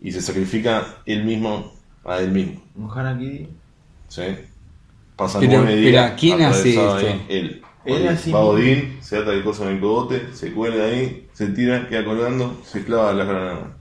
Y 0.00 0.10
se 0.10 0.22
sacrifica 0.22 0.96
él 1.04 1.22
mismo 1.22 1.74
a 2.02 2.18
él 2.20 2.30
mismo. 2.30 2.62
Mojar 2.74 3.06
aquí. 3.08 3.46
¿Sí? 4.08 4.22
Pasan 5.16 5.42
Pero, 5.42 5.58
nueve 5.64 5.76
días. 5.76 6.14
¿quién 6.18 6.40
hace 6.40 6.70
esto? 6.70 6.96
ahí, 6.96 7.26
Él. 7.28 7.62
Él 7.84 7.94
Odín. 7.96 8.08
así 8.08 8.32
Va. 8.32 8.40
Odín, 8.40 8.96
se 9.02 9.18
ata 9.18 9.32
el 9.34 9.44
coso 9.44 9.68
en 9.68 9.74
el 9.74 9.80
cogote, 9.80 10.28
se 10.32 10.50
cuelga 10.54 10.84
ahí, 10.86 11.28
se 11.34 11.48
tira, 11.48 11.86
queda 11.90 12.06
colgando, 12.06 12.58
se 12.64 12.82
clava 12.84 13.12
la, 13.12 13.76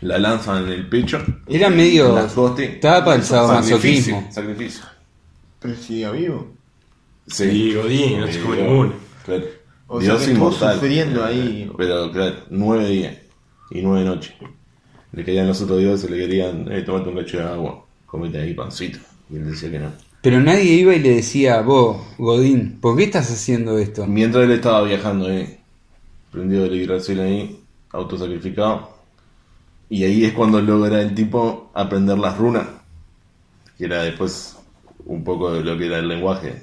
la 0.00 0.18
lanza 0.18 0.58
en 0.58 0.68
el 0.70 0.88
pecho. 0.88 1.24
Era 1.46 1.70
medio. 1.70 2.18
Estaba 2.18 3.04
para 3.04 3.16
el 3.18 3.22
Sacrificio, 3.22 3.24
sadomasoquismo. 3.24 4.28
Sacrificio. 4.32 4.84
Pero 5.60 5.76
sigue 5.76 6.10
vivo. 6.10 6.48
Sí, 7.28 7.72
Godín, 7.72 8.18
no 8.20 8.26
se 8.26 8.40
come 8.40 8.56
ninguno. 8.62 8.92
Claro. 9.24 9.57
O 9.88 10.00
sea 10.00 10.10
Dios 10.10 10.24
que 10.24 10.30
estuvo 10.32 10.48
inmortal. 10.48 10.74
sufriendo 10.74 11.24
ahí. 11.24 11.70
Pero 11.76 12.12
claro, 12.12 12.36
nueve 12.50 12.88
días 12.88 13.16
y 13.70 13.82
nueve 13.82 14.04
noches. 14.04 14.34
Le 15.12 15.24
querían 15.24 15.48
los 15.48 15.60
otros 15.60 15.78
dioses, 15.78 16.10
le 16.10 16.18
querían, 16.18 16.70
eh, 16.70 16.82
tomate 16.82 17.08
un 17.08 17.16
cacho 17.16 17.38
de 17.38 17.44
agua, 17.44 17.84
comete 18.06 18.38
ahí 18.38 18.54
pancito. 18.54 18.98
Y 19.30 19.36
él 19.36 19.50
decía 19.50 19.70
que 19.70 19.78
no. 19.78 19.90
Pero 20.20 20.40
nadie 20.40 20.74
iba 20.74 20.94
y 20.94 21.00
le 21.00 21.16
decía, 21.16 21.60
vos, 21.62 21.96
Godín, 22.18 22.78
¿por 22.80 22.96
qué 22.96 23.04
estás 23.04 23.30
haciendo 23.30 23.78
esto? 23.78 24.06
Mientras 24.06 24.44
él 24.44 24.50
estaba 24.50 24.82
viajando 24.82 25.28
ahí, 25.28 25.58
prendido 26.30 26.64
de 26.64 26.70
liberación 26.70 27.20
ahí, 27.20 27.60
autosacrificado. 27.90 28.90
Y 29.88 30.04
ahí 30.04 30.24
es 30.24 30.34
cuando 30.34 30.60
logra 30.60 31.00
el 31.00 31.14
tipo 31.14 31.70
aprender 31.72 32.18
las 32.18 32.36
runas, 32.36 32.66
que 33.78 33.86
era 33.86 34.02
después 34.02 34.56
un 35.06 35.24
poco 35.24 35.52
de 35.52 35.62
lo 35.62 35.78
que 35.78 35.86
era 35.86 35.98
el 35.98 36.08
lenguaje 36.08 36.60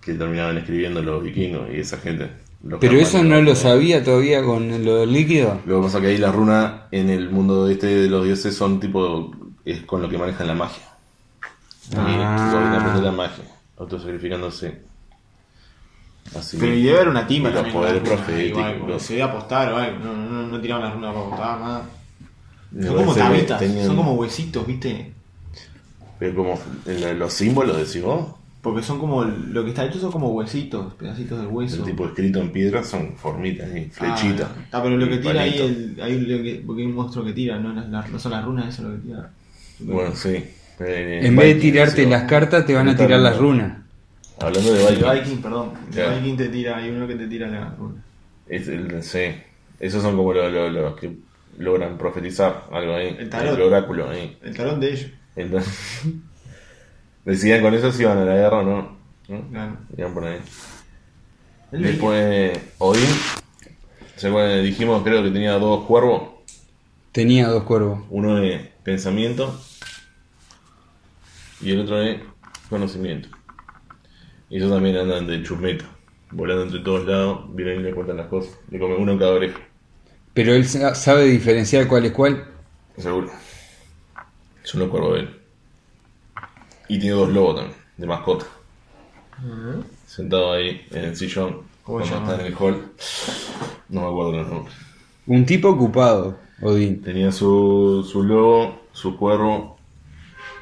que 0.00 0.14
terminaban 0.14 0.58
escribiendo 0.58 1.02
los 1.02 1.22
vikingos 1.22 1.68
y 1.72 1.80
esa 1.80 1.98
gente. 1.98 2.30
Pero 2.80 2.94
eso 2.98 3.22
no 3.22 3.40
lo 3.40 3.54
sabía 3.54 4.02
todavía 4.02 4.42
con 4.42 4.84
lo 4.84 4.96
del 4.96 5.12
líquido. 5.12 5.60
Lo 5.64 5.76
que 5.78 5.82
pasa 5.86 5.98
es 5.98 6.02
que 6.02 6.08
ahí 6.10 6.18
las 6.18 6.34
runas 6.34 6.72
en 6.90 7.08
el 7.08 7.30
mundo 7.30 7.68
este 7.68 7.86
de 7.86 8.08
los 8.08 8.24
dioses 8.24 8.56
son 8.56 8.80
tipo, 8.80 9.30
es 9.64 9.82
con 9.82 10.02
lo 10.02 10.08
que 10.08 10.18
manejan 10.18 10.46
la 10.48 10.54
magia. 10.54 10.82
Ah. 11.96 12.76
aprender 12.80 13.04
la 13.04 13.12
magia, 13.12 13.44
autosacrificándose. 13.78 14.82
Así. 16.36 16.58
Pero 16.60 16.74
y 16.74 16.82
debe 16.82 16.96
haber 16.96 17.08
una 17.08 17.26
timba 17.26 17.48
Y 17.50 17.52
los 17.54 17.62
también. 17.72 18.02
proféticos, 18.02 18.74
igual, 18.76 19.00
Se 19.00 19.12
debe 19.14 19.22
apostar 19.24 19.72
o 19.72 19.76
algo. 19.76 19.98
No, 20.04 20.14
no, 20.14 20.46
no 20.48 20.60
tiraban 20.60 20.84
las 20.84 20.94
runas 20.94 21.14
para 21.14 21.26
apostar, 21.26 21.60
nada. 21.60 21.82
Son 22.86 22.96
como 22.96 23.14
tabitas, 23.14 23.58
tenían- 23.60 23.86
son 23.86 23.96
como 23.96 24.12
huesitos, 24.14 24.66
¿viste? 24.66 25.12
Pero 26.18 26.34
como 26.34 26.58
los 27.16 27.32
símbolos, 27.32 27.76
decís 27.78 28.02
vos. 28.02 28.26
Porque 28.62 28.82
son 28.82 28.98
como, 28.98 29.22
lo 29.24 29.62
que 29.62 29.70
está 29.70 29.84
hecho 29.86 30.00
son 30.00 30.10
como 30.10 30.30
huesitos, 30.32 30.92
pedacitos 30.94 31.40
de 31.40 31.46
hueso. 31.46 31.76
El 31.76 31.84
tipo 31.84 32.06
escrito 32.06 32.40
en 32.40 32.50
piedra 32.50 32.82
son 32.82 33.16
formitas 33.16 33.68
y 33.68 33.84
flechitas. 33.84 34.48
Ah, 34.50 34.62
ah, 34.72 34.80
pero 34.82 34.96
lo 34.96 35.08
que 35.08 35.18
tira 35.18 35.42
ahí, 35.42 35.58
el, 35.58 35.96
hay 36.02 36.20
lo 36.20 36.42
que, 36.42 36.62
porque 36.66 36.82
hay 36.82 36.88
un 36.88 36.94
monstruo 36.96 37.24
que 37.24 37.32
tira, 37.32 37.58
no, 37.58 37.72
Las- 37.72 37.88
las- 37.88 38.10
no 38.10 38.18
son 38.18 38.32
las 38.32 38.44
runas, 38.44 38.68
eso 38.74 38.82
es 38.82 38.88
lo 38.88 38.94
que 38.96 39.02
tira. 39.08 39.30
Bueno, 39.78 40.14
sí. 40.16 40.44
Eh, 40.80 41.20
En 41.22 41.36
vez 41.36 41.54
de 41.54 41.60
tirarte 41.60 42.06
las 42.06 42.24
cartas, 42.24 42.66
te 42.66 42.74
van 42.74 42.88
a 42.88 42.96
tirar 42.96 43.20
las 43.20 43.36
runas. 43.38 43.78
Hablando 44.40 44.72
de 44.72 44.86
El 44.86 44.96
Viking. 44.96 45.10
Viking, 45.12 45.42
perdón. 45.42 45.70
El 45.88 45.94
Claro. 45.94 46.16
Viking 46.16 46.36
te 46.36 46.48
tira, 46.48 46.76
hay 46.76 46.90
uno 46.90 47.06
que 47.06 47.14
te 47.16 47.26
tira 47.28 47.46
las 47.48 47.76
runas. 47.78 48.04
Es 48.48 48.66
el, 48.68 49.02
sí. 49.02 49.20
Esos 49.80 50.02
son 50.02 50.16
como 50.16 50.32
los, 50.32 50.52
los- 50.52 50.72
los 50.72 50.96
que 50.96 51.16
logran 51.58 51.96
profetizar 51.96 52.64
algo 52.72 52.94
ahí. 52.94 53.16
El 53.18 53.28
tarot. 53.30 53.58
oráculo 53.60 54.10
ahí. 54.10 54.36
El 54.42 54.56
talón 54.56 54.80
de 54.80 54.92
ellos. 54.92 55.10
Entonces, 55.36 56.02
decían 57.24 57.62
con 57.62 57.74
eso 57.74 57.92
si 57.92 58.02
iban 58.02 58.18
a 58.18 58.24
la 58.24 58.34
guerra 58.34 58.58
o 58.58 58.62
no. 58.62 58.96
¿no? 59.28 59.48
Claro. 59.50 59.76
Iban 59.96 60.14
por 60.14 60.24
ahí. 60.24 60.40
Después, 61.70 62.58
Odín. 62.78 63.04
¿Se 64.16 64.28
acuerdan? 64.28 64.62
Dijimos, 64.64 65.02
creo 65.02 65.22
que 65.22 65.30
tenía 65.30 65.52
dos 65.58 65.84
cuervos. 65.86 66.30
Tenía 67.12 67.48
dos 67.48 67.64
cuervos. 67.64 68.00
Uno 68.10 68.36
de 68.36 68.72
pensamiento 68.82 69.60
y 71.60 71.72
el 71.72 71.80
otro 71.80 71.98
de 71.98 72.22
conocimiento. 72.70 73.28
Y 74.50 74.56
ellos 74.56 74.70
también 74.70 74.96
andan 74.96 75.26
de 75.26 75.42
chusmeta, 75.42 75.84
volando 76.30 76.62
entre 76.64 76.80
todos 76.80 77.06
lados, 77.06 77.54
vienen 77.54 77.80
y 77.80 77.82
le 77.84 77.94
cuentan 77.94 78.16
las 78.16 78.28
cosas. 78.28 78.54
Le 78.70 78.78
comen 78.78 78.98
uno 79.00 79.12
en 79.12 79.18
cada 79.18 79.32
oreja, 79.32 79.58
Pero 80.32 80.54
él 80.54 80.66
sa- 80.66 80.94
sabe 80.94 81.24
diferenciar 81.24 81.86
cuál 81.86 82.06
es 82.06 82.12
cuál. 82.12 82.44
seguro. 82.96 83.30
Son 84.62 84.80
los 84.80 84.88
cuervos 84.90 85.14
de 85.14 85.20
él. 85.20 85.37
Y 86.88 86.98
tiene 86.98 87.16
dos 87.16 87.28
lobos 87.30 87.56
también, 87.56 87.76
de 87.96 88.06
mascota. 88.06 88.46
Sentado 90.06 90.52
ahí 90.52 90.80
en 90.90 91.04
el 91.04 91.16
sillón, 91.16 91.58
¿Cómo 91.82 92.00
cuando 92.00 92.16
está 92.32 92.40
en 92.40 92.46
el 92.46 92.54
hall. 92.58 92.82
No 93.88 94.00
me 94.02 94.06
acuerdo 94.08 94.32
los 94.32 94.48
nombres. 94.48 94.74
Un 95.26 95.46
tipo 95.46 95.68
ocupado, 95.68 96.38
Odín. 96.62 97.02
Tenía 97.02 97.30
su, 97.30 98.06
su 98.10 98.22
lobo, 98.22 98.80
su 98.92 99.16
cuervo, 99.16 99.78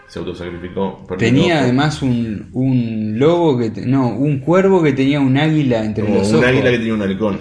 se 0.08 0.18
autosacrificó. 0.18 1.06
un 1.08 1.16
Tenía 1.16 1.60
además 1.60 2.02
un, 2.02 2.50
un 2.52 3.18
lobo 3.18 3.56
que... 3.58 3.70
te- 3.70 3.86
no, 3.86 4.08
un 4.08 4.40
cuervo 4.40 4.82
que 4.82 4.92
tenía 4.92 5.20
un 5.20 5.36
águila 5.36 5.84
entre 5.84 6.04
Como 6.04 6.18
los 6.18 6.28
un 6.28 6.36
ojos. 6.36 6.46
águila 6.48 6.70
que 6.70 6.78
tenía 6.78 6.94
un 6.94 7.02
halcón. 7.02 7.38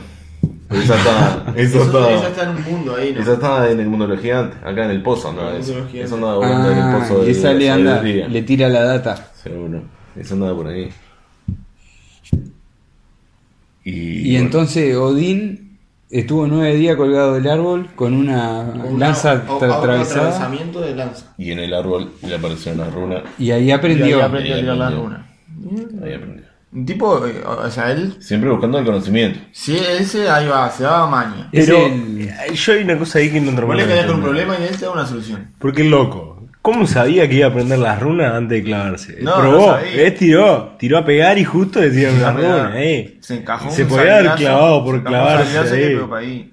Esa 0.70 0.95
está, 0.97 1.53
esa 1.55 1.78
Eso, 1.78 1.84
está, 1.84 2.11
ella 2.11 2.28
está 2.30 2.43
en 2.43 2.49
un 2.49 2.63
mundo 2.63 2.95
ahí, 2.95 3.13
¿no? 3.13 3.22
esa 3.22 3.34
está 3.34 3.70
en 3.72 3.80
el 3.80 3.88
mundo 3.88 4.07
de 4.07 4.13
los 4.16 4.22
gigantes, 4.24 4.57
acá 4.63 4.86
en 4.86 4.91
el 4.91 5.03
pozo, 5.03 5.32
¿no? 5.34 5.51
Eso, 5.51 5.86
eso 5.93 6.16
andaba 6.16 6.36
volando 6.38 6.72
en 6.72 6.78
el 6.78 6.84
Ah, 6.84 6.97
pozo 6.99 7.22
y 7.22 7.26
de 7.26 7.32
esa 7.32 7.53
le 7.53 7.68
la 7.68 7.74
anda, 7.76 8.01
le 8.01 8.41
tira 8.43 8.68
la 8.70 8.84
data. 8.84 9.32
Seguro. 9.36 9.84
Eso 10.16 10.34
andaba 10.34 10.55
por 10.55 10.68
ahí. 10.68 10.89
Y, 13.84 13.91
Y 13.91 14.32
bueno, 14.32 14.45
entonces 14.45 14.95
Odín 14.95 15.78
estuvo 16.09 16.47
nueve 16.47 16.76
días 16.76 16.95
colgado 16.95 17.36
del 17.36 17.47
árbol 17.47 17.89
con 17.95 18.13
una 18.13 18.61
una- 18.61 18.97
lanza 19.07 19.45
tra- 19.45 19.72
atravesada 19.78 20.30
atravesamiento 20.30 20.82
de 20.82 20.95
lanza. 20.95 21.34
y 21.38 21.51
en 21.51 21.59
el 21.59 21.74
árbol 21.74 22.11
le 22.28 22.36
aparecieron 22.36 22.80
las 22.82 22.93
runas. 22.93 23.22
y 23.38 23.51
ahí 23.51 23.66
Y 23.66 23.72
aprendió. 23.72 24.18
ahí 24.18 24.22
aprendió 24.24 24.55
a 24.55 24.59
tirar 24.59 24.82
aprendió. 24.82 25.03
runas. 25.03 25.22
Ahí 26.03 26.13
aprendió. 26.13 26.44
Un 26.76 26.86
tipo, 26.86 27.26
eh, 27.26 27.41
o 27.45 27.69
sea, 27.71 27.89
él, 27.91 28.17
Siempre 28.19 28.49
buscando 28.49 28.78
el 28.78 28.86
conocimiento. 28.86 29.39
si 29.53 29.78
ese 29.78 30.30
ahí 30.30 30.45
va, 30.47 30.69
se 30.69 30.84
daba 30.84 31.07
maña. 31.07 31.47
Es 31.53 31.65
Pero 31.67 31.86
el- 31.86 32.28
eh, 32.30 32.53
yo 32.53 32.73
hay 32.73 32.84
una 32.84 32.97
cosa 32.97 33.19
ahí 33.19 33.32
que 33.32 33.39
no 33.39 33.53
Vos 33.65 33.76
le 33.78 33.88
quedás 33.88 34.05
con 34.07 34.15
un 34.15 34.21
problema 34.21 34.55
y 34.59 34.63
él 34.63 34.78
te 34.78 34.84
da 34.86 34.91
una 34.91 35.05
solución. 35.07 35.51
Porque 35.57 35.84
el 35.84 35.89
loco, 35.89 36.43
¿cómo 36.61 36.86
sabía 36.86 37.30
que 37.30 37.36
iba 37.36 37.47
a 37.47 37.49
aprender 37.51 37.80
las 37.80 37.99
runas 38.01 38.34
antes 38.34 38.57
de 38.57 38.63
clavarse? 38.65 39.17
No, 39.21 39.36
Probó, 39.38 39.57
no 39.57 39.65
sabía. 39.78 40.01
él 40.03 40.13
tiró, 40.15 40.76
tiró 40.78 40.97
a 40.97 41.05
pegar 41.05 41.38
y 41.38 41.45
justo 41.45 41.80
decía 41.80 42.11
una 42.11 42.28
A 42.28 42.34
runa, 42.34 42.71
eh. 42.76 43.17
Se 43.21 43.36
encajó 43.36 43.71
Se 43.71 43.86
podía 43.86 44.17
haber 44.17 44.36
clavado 44.36 44.84
por 44.84 45.01
clavarse 45.01 45.57
ahí. 45.59 45.95
le 45.95 46.15
ahí. 46.17 46.51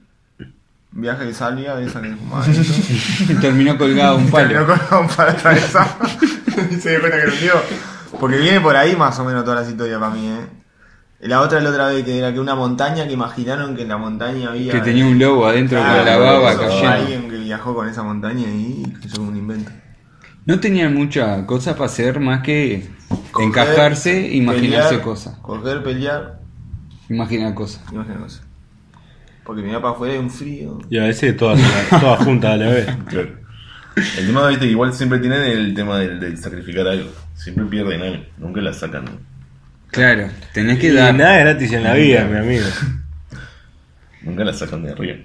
Viaje 0.95 1.25
de 1.25 1.35
salida 1.35 1.75
de 1.77 1.87
esa 1.87 2.01
que 2.03 3.35
terminó 3.41 3.77
colgado 3.77 4.19
un 4.19 4.31
Terminó 4.31 4.67
palo. 4.67 4.81
con 4.89 4.99
un 5.01 5.09
palo 5.09 5.31
atravesado. 5.31 5.89
y 6.71 6.75
se 6.77 6.91
dio 6.91 7.01
cuenta 7.01 7.19
que 7.19 7.27
lo 7.27 7.33
hundió. 7.33 7.53
Porque 8.23 8.37
viene 8.39 8.61
por 8.61 8.77
ahí 8.77 8.95
más 8.95 9.19
o 9.19 9.25
menos 9.25 9.43
toda 9.45 9.61
la 9.63 9.69
historia 9.69 9.99
para 9.99 10.15
mí, 10.15 10.29
eh. 10.29 10.47
La 11.23 11.41
otra 11.41 11.59
la 11.61 11.71
otra 11.71 11.89
vez 11.89 12.05
que 12.05 12.17
era 12.17 12.33
que 12.33 12.39
una 12.39 12.55
montaña 12.55 13.05
que 13.05 13.15
imaginaron 13.15 13.75
que 13.75 13.83
en 13.83 13.89
la 13.89 13.97
montaña 13.97 14.51
había. 14.51 14.71
Que 14.71 14.81
tenía 14.81 15.05
un 15.05 15.19
lobo 15.19 15.45
adentro 15.45 15.81
Claro, 15.81 15.97
con 15.97 16.07
la 16.07 16.17
baba 16.19 16.57
cayendo. 16.57 16.89
Alguien 16.89 17.29
que 17.29 17.39
viajó 17.39 17.75
con 17.75 17.89
esa 17.89 18.05
montaña 18.05 18.47
y 18.49 18.85
como 19.13 19.27
un 19.27 19.37
invento. 19.37 19.73
No 20.47 20.61
tenían 20.61 20.95
mucha 20.95 21.45
cosa 21.47 21.73
para 21.73 21.87
hacer 21.87 22.21
más 22.21 22.43
que 22.43 22.89
Coger, 23.33 23.49
encajarse, 23.49 24.29
imaginarse 24.37 24.89
pelear, 24.91 25.03
cosas. 25.03 25.37
Coger, 25.39 25.83
pelear, 25.83 26.39
Imaginar 27.09 27.55
cosas. 27.55 27.83
imaginar 27.91 28.21
cosas. 28.21 28.43
Porque 29.43 29.63
mirá 29.63 29.83
para 29.83 29.95
afuera 29.95 30.15
hay 30.15 30.21
un 30.21 30.31
frío. 30.31 30.79
Y 30.89 30.97
a 30.97 31.03
veces 31.07 31.37
todas, 31.37 31.61
todas 31.91 32.23
juntas 32.25 32.53
a 32.53 32.57
la 32.57 32.67
vez. 32.67 32.87
Claro. 33.09 33.31
El 34.17 34.27
tema, 34.29 34.47
viste, 34.47 34.67
que 34.67 34.71
igual 34.71 34.93
siempre 34.95 35.19
tienen 35.19 35.43
el 35.43 35.75
tema 35.75 35.99
del, 35.99 36.21
del 36.21 36.39
sacrificar 36.39 36.87
algo. 36.87 37.11
Siempre 37.35 37.65
pierden 37.67 38.03
algo, 38.03 38.25
nunca 38.39 38.61
la 38.61 38.73
sacan. 38.73 39.05
Claro, 39.91 40.29
tenés 40.55 40.79
que 40.79 40.89
Y 40.89 40.93
dar. 40.93 41.15
nada 41.15 41.39
es 41.39 41.45
gratis 41.45 41.73
en 41.73 41.85
la 41.85 41.95
vida, 41.95 42.25
mi 42.25 42.39
amigo. 42.39 42.65
Nunca 44.23 44.45
la 44.45 44.53
sacan 44.53 44.85
de 44.85 44.93
arriba. 44.93 45.17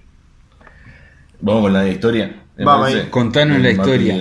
Vamos 1.39 1.61
con 1.63 1.73
la 1.73 1.87
historia. 1.87 2.35
¿me 2.57 2.65
Vamos. 2.65 2.91
Contanos 3.11 3.59
la 3.61 3.69
historia. 3.69 4.15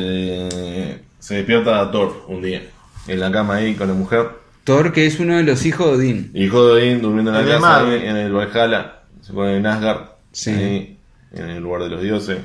se 1.19 1.35
despierta 1.37 1.91
Thor 1.91 2.27
un 2.29 2.43
día. 2.43 2.63
En 3.09 3.21
la 3.21 3.33
cama 3.33 3.57
ahí 3.57 3.75
con 3.75 3.89
la 3.89 3.95
mujer. 3.95 4.29
Thor, 4.65 4.93
que 4.93 5.07
es 5.07 5.19
uno 5.19 5.37
de 5.37 5.45
los 5.45 5.65
hijos 5.65 5.87
de 5.93 5.95
Odín. 5.97 6.31
Hijo 6.35 6.67
de 6.67 6.73
Odín 6.83 7.01
durmiendo 7.03 7.31
en 7.33 7.37
El 7.41 7.49
la 7.49 7.55
casa, 7.55 7.87
ahí, 7.87 8.07
en 8.07 8.17
el 8.17 8.33
Valhalla. 8.33 8.93
Se 9.23 9.33
pone 9.33 9.57
en 9.57 9.67
Asgard. 9.67 10.01
Sí. 10.33 10.51
ahí, 10.51 10.99
en 11.33 11.49
el 11.49 11.63
lugar 11.63 11.83
de 11.85 11.89
los 11.89 12.03
dioses. 12.03 12.39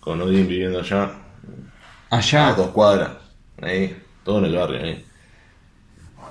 Con 0.00 0.20
Odín 0.22 0.48
viviendo 0.48 0.80
allá. 0.80 1.10
A 2.10 2.16
Allá. 2.16 2.54
dos 2.54 2.68
cuadras. 2.70 3.10
Ahí. 3.60 3.94
Todo 4.24 4.38
en 4.38 4.46
el 4.46 4.56
barrio. 4.56 4.82
Ahí. 4.82 5.04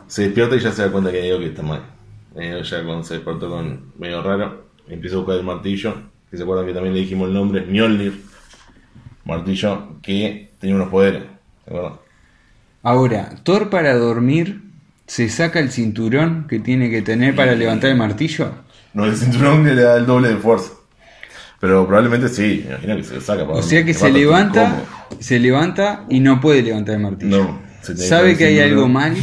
Se 0.08 0.24
despierta 0.24 0.56
y 0.56 0.60
ya 0.60 0.72
se 0.72 0.82
da 0.84 0.92
cuenta 0.92 1.12
que 1.12 1.22
algo 1.24 1.40
que 1.40 1.48
está 1.48 1.62
mal. 1.62 1.82
Eh, 2.36 2.62
ya 2.64 2.84
cuando 2.84 3.04
se 3.04 3.16
despertó 3.16 3.50
con 3.50 3.94
medio 3.98 4.22
raro. 4.22 4.66
Empieza 4.88 5.16
a 5.16 5.20
buscar 5.20 5.38
el 5.38 5.44
martillo. 5.44 5.96
Que 6.30 6.38
se 6.38 6.44
acuerdan 6.44 6.66
que 6.66 6.74
también 6.74 6.94
le 6.96 7.02
dijimos 7.02 7.28
el 7.28 7.34
nombre. 7.34 7.62
Mjolnir. 7.62 8.22
Martillo 9.26 10.02
que 10.02 10.52
tenía 10.60 10.76
unos 10.76 10.90
poderes. 10.90 11.24
¿Se 11.64 11.70
acuerdan? 11.70 11.94
Ahora, 12.82 13.30
Thor 13.44 13.70
para 13.70 13.96
dormir 13.96 14.62
se 15.08 15.30
saca 15.30 15.60
el 15.60 15.72
cinturón 15.72 16.48
que 16.50 16.60
tiene 16.60 16.90
que 16.90 17.02
tener 17.02 17.36
para 17.36 17.56
levantar 17.56 17.92
el 17.92 17.98
martillo. 17.98 18.52
No, 18.94 19.06
el 19.06 19.16
cinturón 19.16 19.64
que 19.64 19.74
le 19.74 19.82
da 19.82 19.98
el 19.98 20.06
doble 20.06 20.30
de 20.30 20.38
fuerza. 20.38 20.74
Pero 21.60 21.88
probablemente 21.88 22.28
sí, 22.28 22.66
imagino 22.68 22.98
que 22.98 23.04
se 23.04 23.16
lo 23.16 23.22
saca. 23.22 23.48
para 23.48 23.60
O 23.60 23.62
sea 23.62 23.86
que 23.86 23.94
se 23.94 24.12
levanta, 24.12 24.82
se 25.20 25.40
levanta 25.40 26.06
y 26.10 26.20
no 26.20 26.42
puede 26.42 26.62
levantar 26.62 26.96
el 26.96 27.02
martillo. 27.02 27.38
No, 27.38 27.60
Sabe 27.84 28.38
que 28.38 28.46
hay 28.46 28.60
algo 28.60 28.88
mal, 28.88 29.16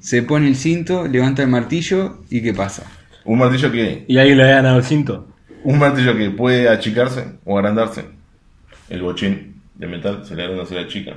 se 0.00 0.22
pone 0.22 0.48
el 0.48 0.56
cinto, 0.56 1.06
levanta 1.08 1.42
el 1.42 1.48
martillo 1.48 2.22
y 2.30 2.42
¿qué 2.42 2.52
pasa? 2.52 2.84
Un 3.24 3.38
martillo 3.38 3.72
que. 3.72 4.04
¿Y 4.06 4.18
alguien 4.18 4.36
le 4.38 4.44
había 4.44 4.56
ganado 4.56 4.78
el 4.78 4.84
cinto? 4.84 5.28
Un 5.64 5.78
martillo 5.78 6.16
que 6.16 6.30
puede 6.30 6.68
achicarse 6.68 7.24
o 7.44 7.58
agrandarse. 7.58 8.04
El 8.88 9.02
bochín 9.02 9.56
de 9.74 9.86
metal 9.88 10.22
se 10.24 10.36
le 10.36 10.42
agranda, 10.44 10.66
se 10.66 10.74
le 10.74 10.80
achica. 10.82 11.14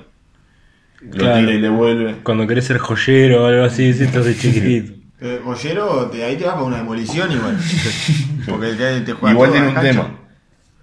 lo 1.02 1.12
Claro. 1.12 1.40
tira 1.40 1.52
y 1.54 1.60
le 1.60 1.70
vuelve. 1.70 2.16
Cuando 2.24 2.48
querés 2.48 2.66
ser 2.66 2.78
joyero 2.80 3.44
o 3.44 3.48
algo 3.48 3.64
así, 3.66 3.94
sí, 3.94 4.04
estás 4.06 4.26
de 4.26 4.36
chiquitito. 4.36 4.94
Eh, 5.22 5.42
Joyero, 5.44 6.06
te- 6.10 6.24
ahí 6.24 6.38
te 6.38 6.46
vas 6.46 6.54
para 6.54 6.66
una 6.66 6.78
demolición 6.78 7.30
igual. 7.30 7.58
Porque 8.48 8.68
te, 8.68 9.02
te 9.02 9.12
juega 9.12 9.34
Igual 9.34 9.50
todo 9.50 9.52
tiene 9.52 9.66
a 9.66 9.70
un 9.72 9.76
la 9.76 9.82
cancha. 9.82 10.02
tema. 10.04 10.20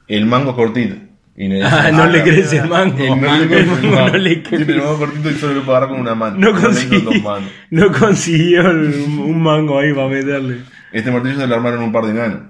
El 0.09 0.26
mango 0.26 0.51
es 0.51 0.57
cortito. 0.57 0.94
Y 1.39 1.49
le 1.49 1.62
Ah, 1.62 1.91
no 1.93 2.07
le 2.07 2.22
crees 2.22 2.53
el 2.55 2.66
mango. 2.68 2.97
El 2.99 3.16
mango 3.20 3.55
El 3.55 3.61
es 3.61 3.66
mango 3.66 4.09
no 4.09 4.16
le 4.16 4.37
Tiene 4.37 4.72
el 4.72 4.78
mango 4.78 4.99
cortito 4.99 5.30
y 5.30 5.34
solo 5.34 5.55
lo 5.55 5.62
agarrar 5.70 5.91
con 5.91 6.01
una 6.01 6.14
mano. 6.14 6.37
No 6.39 6.53
consiguió, 7.93 8.62
no 8.62 9.24
un 9.24 9.43
mango 9.43 9.78
ahí 9.78 9.93
para 9.93 10.09
meterle. 10.09 10.61
Este 10.93 11.11
martillo 11.11 11.37
se 11.39 11.47
lo 11.47 11.55
armaron 11.55 11.82
un 11.82 11.93
par 11.93 12.05
de 12.05 12.11
enanos. 12.12 12.41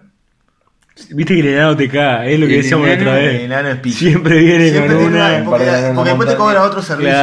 Viste 1.11 1.34
que 1.34 1.41
el 1.41 1.47
enano 1.49 1.76
te 1.76 1.89
caga, 1.89 2.26
es 2.26 2.41
lo 2.41 2.47
que 2.47 2.57
El 2.57 2.62
decíamos 2.62 2.89
otra 2.89 3.03
enano- 3.03 3.16
El 3.18 3.26
vez. 3.32 3.43
enano 3.43 3.68
es 3.68 3.76
pique. 3.80 3.97
Siempre 3.99 4.39
viene 4.39 4.70
Siempre 4.70 4.95
con 4.97 5.05
una. 5.05 5.43
porque, 5.45 5.64
después 5.66 6.28
te 6.30 6.37
cobra 6.37 6.62
otro 6.62 6.80
servicio. 6.80 7.14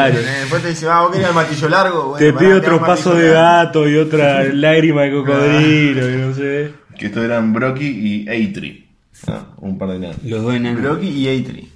Después 0.42 0.62
te 0.62 0.70
dice, 0.70 0.88
ah, 0.90 1.02
vos 1.02 1.12
querés 1.12 1.28
el 1.30 1.34
martillo 1.34 1.70
largo. 1.70 2.04
Bueno, 2.10 2.18
Te 2.26 2.34
pide 2.34 2.54
otro 2.54 2.80
paso 2.82 3.16
de 3.16 3.30
gato 3.32 3.88
y 3.90 3.96
otra 3.98 4.44
lágrima 4.54 5.04
de 5.04 5.12
cocodrilo 5.14 6.10
y 6.10 6.18
no 6.18 6.34
sé. 6.36 6.72
Que 7.00 7.08
estos 7.08 7.24
eran 7.24 7.52
Brocky 7.54 7.86
y 7.88 8.30
Eitri. 8.30 8.83
Ah, 9.28 9.46
un 9.58 9.78
par 9.78 9.90
de 9.90 9.96
enanos. 9.98 10.18
Los 10.24 10.44
dos 10.44 10.56
enanos. 10.56 10.82
Brocky 10.82 11.08
y 11.08 11.28
Eitri. 11.28 11.70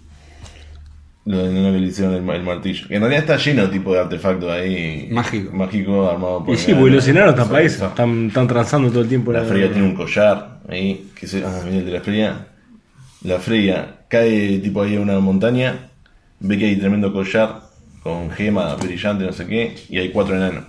Los 1.25 1.49
enanos 1.49 1.73
que 1.73 1.79
le 1.79 1.87
hicieron 1.87 2.13
el, 2.13 2.35
el 2.35 2.43
martillo. 2.43 2.87
Que 2.87 2.95
en 2.95 3.01
realidad 3.01 3.21
está 3.23 3.37
lleno 3.37 3.69
tipo 3.69 3.93
de 3.93 3.99
artefactos 3.99 4.49
ahí. 4.49 5.09
Mágico. 5.11 5.55
Mágico 5.55 6.09
armado 6.09 6.45
por 6.45 6.55
Y 6.55 6.57
sí, 6.57 6.73
porque 6.73 6.91
los 6.91 7.07
enanos 7.07 7.31
están 7.31 7.49
para 7.49 7.61
Eso. 7.61 7.87
están, 7.87 8.27
están 8.27 8.47
transando 8.47 8.89
todo 8.89 9.01
el 9.01 9.09
tiempo. 9.09 9.31
La 9.33 9.43
Freya 9.43 9.71
tiene 9.71 9.87
un 9.87 9.95
collar 9.95 10.59
ahí, 10.69 11.09
que 11.19 11.27
se, 11.27 11.43
ah, 11.45 11.61
mira 11.65 11.77
el 11.77 11.85
de 11.85 11.91
la 11.91 12.01
Freya. 12.01 12.47
La 13.23 13.39
Freya 13.39 13.95
cae 14.07 14.59
tipo 14.59 14.81
ahí 14.81 14.95
a 14.95 15.01
una 15.01 15.19
montaña, 15.19 15.89
ve 16.39 16.57
que 16.57 16.65
hay 16.65 16.75
tremendo 16.77 17.11
collar 17.11 17.61
con 18.03 18.29
gema 18.31 18.75
brillante, 18.75 19.25
no 19.25 19.33
sé 19.33 19.45
qué, 19.47 19.75
y 19.89 19.97
hay 19.97 20.11
cuatro 20.11 20.35
enanos. 20.35 20.63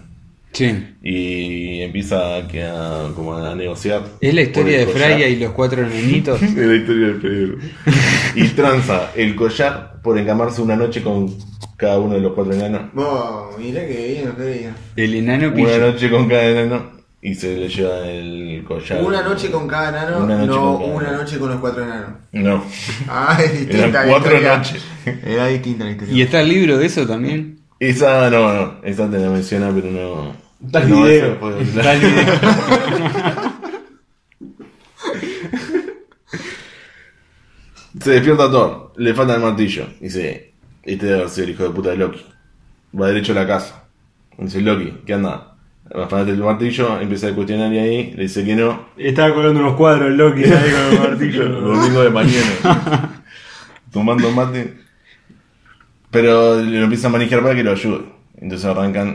Sí. 0.52 0.96
Y 1.02 1.80
empieza 1.82 2.36
a, 2.36 2.48
que 2.48 2.64
a- 2.64 3.10
como 3.14 3.36
a 3.36 3.54
negociar. 3.54 4.02
Es 4.20 4.34
la 4.34 4.42
historia 4.42 4.78
de 4.78 4.86
collar. 4.86 5.10
Freya 5.12 5.28
y 5.28 5.36
los 5.36 5.52
cuatro 5.52 5.82
enanitos. 5.82 6.42
Es 6.42 6.54
la 6.56 6.74
historia 6.74 7.06
del 7.08 7.20
Freya. 7.20 7.54
y 8.34 8.48
tranza 8.48 9.10
el 9.14 9.36
collar 9.36 10.00
por 10.02 10.18
encamarse 10.18 10.62
una 10.62 10.76
noche 10.76 11.02
con 11.02 11.32
cada 11.76 11.98
uno 11.98 12.14
de 12.14 12.20
los 12.20 12.32
cuatro 12.32 12.52
enanos. 12.54 12.92
Vos, 12.92 13.56
mirá 13.58 13.86
que 13.86 14.22
bien, 14.22 14.34
bien. 14.38 14.74
El 14.96 15.14
enano 15.14 15.46
Una 15.48 15.54
pillo. 15.56 15.78
noche 15.78 16.10
con 16.10 16.28
cada 16.28 16.44
enano 16.46 16.90
y 17.20 17.34
se 17.34 17.56
le 17.56 17.68
lleva 17.68 18.08
el 18.08 18.64
collar. 18.66 19.02
Una 19.04 19.22
noche 19.22 19.50
con 19.50 19.66
cada 19.68 19.90
enano, 19.90 20.24
Una 20.24 20.38
noche 20.38 20.46
no 20.48 20.78
cada 20.78 20.94
una 20.94 21.08
enano. 21.08 21.18
noche 21.22 21.38
con 21.38 21.50
los 21.50 21.60
cuatro 21.60 21.84
enanos. 21.84 22.10
No. 22.32 22.64
Ah, 23.08 23.38
es 23.44 23.52
distinta 23.52 23.78
Eran 23.78 23.92
la 23.92 24.04
cuatro 24.12 24.34
historia. 24.36 24.56
noches. 24.56 24.82
Era 25.24 25.46
distinta 25.48 25.84
la 25.84 25.90
historia. 25.92 26.14
¿Y 26.14 26.22
está 26.22 26.40
el 26.40 26.48
libro 26.48 26.78
de 26.78 26.86
eso 26.86 27.06
también? 27.06 27.57
Esa 27.80 28.30
no, 28.30 28.52
no, 28.52 28.74
esa 28.82 29.08
te 29.10 29.18
la 29.18 29.30
menciona, 29.30 29.70
pero 29.74 29.90
no. 29.90 30.36
Está 30.66 30.82
el 30.82 30.90
no, 30.90 31.04
video. 31.04 31.26
esa 31.26 31.36
fue- 31.38 31.62
Está 31.62 31.92
el 31.94 32.00
video. 32.00 32.34
Se 38.00 38.10
despierta 38.12 38.50
Thor, 38.50 38.92
le 38.96 39.14
falta 39.14 39.34
el 39.34 39.42
martillo. 39.42 39.86
Dice, 40.00 40.52
este 40.82 41.06
debe 41.06 41.18
haber 41.18 41.30
sido 41.30 41.44
el 41.44 41.50
hijo 41.52 41.62
de 41.64 41.70
puta 41.70 41.90
de 41.90 41.96
Loki. 41.96 42.24
Va 42.98 43.08
derecho 43.08 43.32
a 43.32 43.36
la 43.36 43.46
casa. 43.46 43.84
Dice 44.36 44.60
Loki, 44.60 44.98
¿qué 45.06 45.14
anda? 45.14 45.54
Afanate 45.94 46.32
el 46.32 46.38
martillo, 46.38 47.00
empieza 47.00 47.28
a 47.28 47.34
cuestionar 47.34 47.72
y 47.72 47.78
ahí, 47.78 48.12
le 48.14 48.24
dice 48.24 48.44
que 48.44 48.54
no. 48.54 48.88
Estaba 48.96 49.34
colgando 49.34 49.60
unos 49.60 49.74
cuadros 49.76 50.10
Loki 50.10 50.44
ahí 50.44 50.70
con 50.70 50.92
el 51.04 51.10
martillo. 51.10 51.48
Domingo 51.60 52.02
de 52.02 52.10
mañana. 52.10 53.24
tomando 53.92 54.30
mate. 54.32 54.76
Pero 56.10 56.56
lo 56.56 56.84
empieza 56.84 57.08
a 57.08 57.10
manejar 57.10 57.42
para 57.42 57.54
que 57.54 57.64
lo 57.64 57.72
ayude. 57.72 58.04
Entonces 58.36 58.64
arrancan 58.66 59.14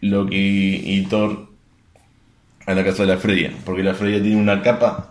Loki 0.00 0.82
y 0.84 1.06
Thor 1.06 1.48
a 2.66 2.74
la 2.74 2.84
casa 2.84 3.04
de 3.04 3.14
la 3.14 3.18
Freya. 3.18 3.52
Porque 3.64 3.82
la 3.82 3.94
Freya 3.94 4.22
tiene 4.22 4.40
una 4.40 4.62
capa, 4.62 5.10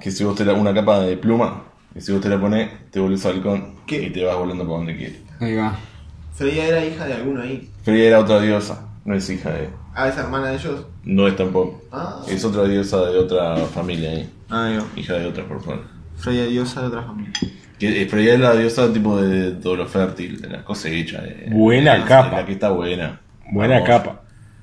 que 0.00 0.10
si 0.10 0.24
vos 0.24 0.34
te 0.34 0.44
la, 0.44 0.54
una 0.54 0.74
capa 0.74 1.00
de 1.00 1.16
pluma, 1.16 1.62
y 1.94 2.00
si 2.00 2.12
vos 2.12 2.20
te 2.20 2.28
la 2.28 2.40
pones, 2.40 2.70
te 2.90 2.98
vuelves 2.98 3.24
halcón 3.24 3.74
¿Qué? 3.86 4.02
y 4.02 4.10
te 4.10 4.24
vas 4.24 4.36
volando 4.36 4.66
por 4.66 4.78
donde 4.78 4.96
quieres. 4.96 5.18
Ahí 5.40 5.54
va. 5.54 5.76
Freya 6.34 6.66
era 6.66 6.84
hija 6.84 7.06
de 7.06 7.14
alguno 7.14 7.42
ahí. 7.42 7.70
Freya 7.84 8.08
era 8.08 8.18
otra 8.20 8.40
diosa, 8.40 8.88
no 9.04 9.14
es 9.14 9.28
hija 9.30 9.50
de. 9.50 9.68
Ah, 9.94 10.08
es 10.08 10.16
hermana 10.16 10.48
de 10.48 10.56
ellos. 10.56 10.86
No 11.04 11.28
es 11.28 11.36
tampoco. 11.36 11.82
Ah. 11.92 12.20
Es 12.28 12.44
otra 12.44 12.64
diosa 12.64 13.04
de 13.06 13.18
otra 13.18 13.56
familia 13.66 14.10
ahí. 14.10 14.28
Ah, 14.50 14.68
digo. 14.70 14.86
Hija 14.96 15.14
de 15.14 15.26
otra 15.26 15.46
persona. 15.46 15.82
Freya 16.16 16.46
diosa 16.46 16.80
de 16.80 16.86
otra 16.88 17.02
familia. 17.02 17.32
Que 17.78 18.02
eh, 18.02 18.06
Freya 18.06 18.34
es 18.34 18.40
la 18.40 18.54
diosa 18.54 18.92
tipo 18.92 19.20
de 19.20 19.52
todo 19.52 19.76
lo 19.76 19.86
fértil, 19.86 20.40
de 20.40 20.48
la 20.48 20.64
cosecha. 20.64 21.20
de- 21.22 21.48
Buena 21.50 21.94
de 21.94 22.04
capa. 22.04 22.30
de 22.30 22.36
La 22.42 22.46
que 22.46 22.52
está 22.52 22.70
buena. 22.70 23.20
Buena 23.50 23.74
Vamos. 23.74 23.88
capa. 23.88 24.20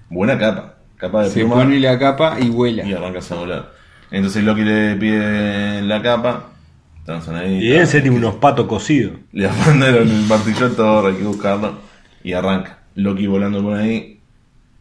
Buena 0.10 0.38
capa. 0.38 0.76
Capa 0.98 1.24
de 1.24 1.30
Se 1.30 1.40
pluma 1.42 1.56
pone 1.56 1.80
la 1.80 1.98
capa 2.00 2.38
y 2.40 2.46
y 2.46 2.50
vuela. 2.50 2.84
arrancas 2.98 3.32
a 3.32 3.36
volar. 3.36 3.72
Entonces 4.12 4.44
Loki 4.44 4.62
le 4.64 4.96
pide 4.96 5.82
la 5.84 6.02
capa. 6.02 6.48
Ahí. 7.34 7.58
Y 7.66 7.68
deben 7.70 7.88
ser 7.88 8.04
tipo 8.04 8.16
unos 8.16 8.36
patos 8.36 8.68
cocidos. 8.68 9.14
Le 9.34 9.48
mandaron 9.50 10.08
el 10.08 10.22
martillo 10.28 10.68
a 10.68 10.70
Thor, 10.70 11.08
hay 11.12 11.18
que 11.18 11.24
buscarlo. 11.24 11.80
Y 12.24 12.32
arranca. 12.34 12.80
Loki 12.96 13.28
volando 13.28 13.62
por 13.62 13.76
ahí. 13.78 14.20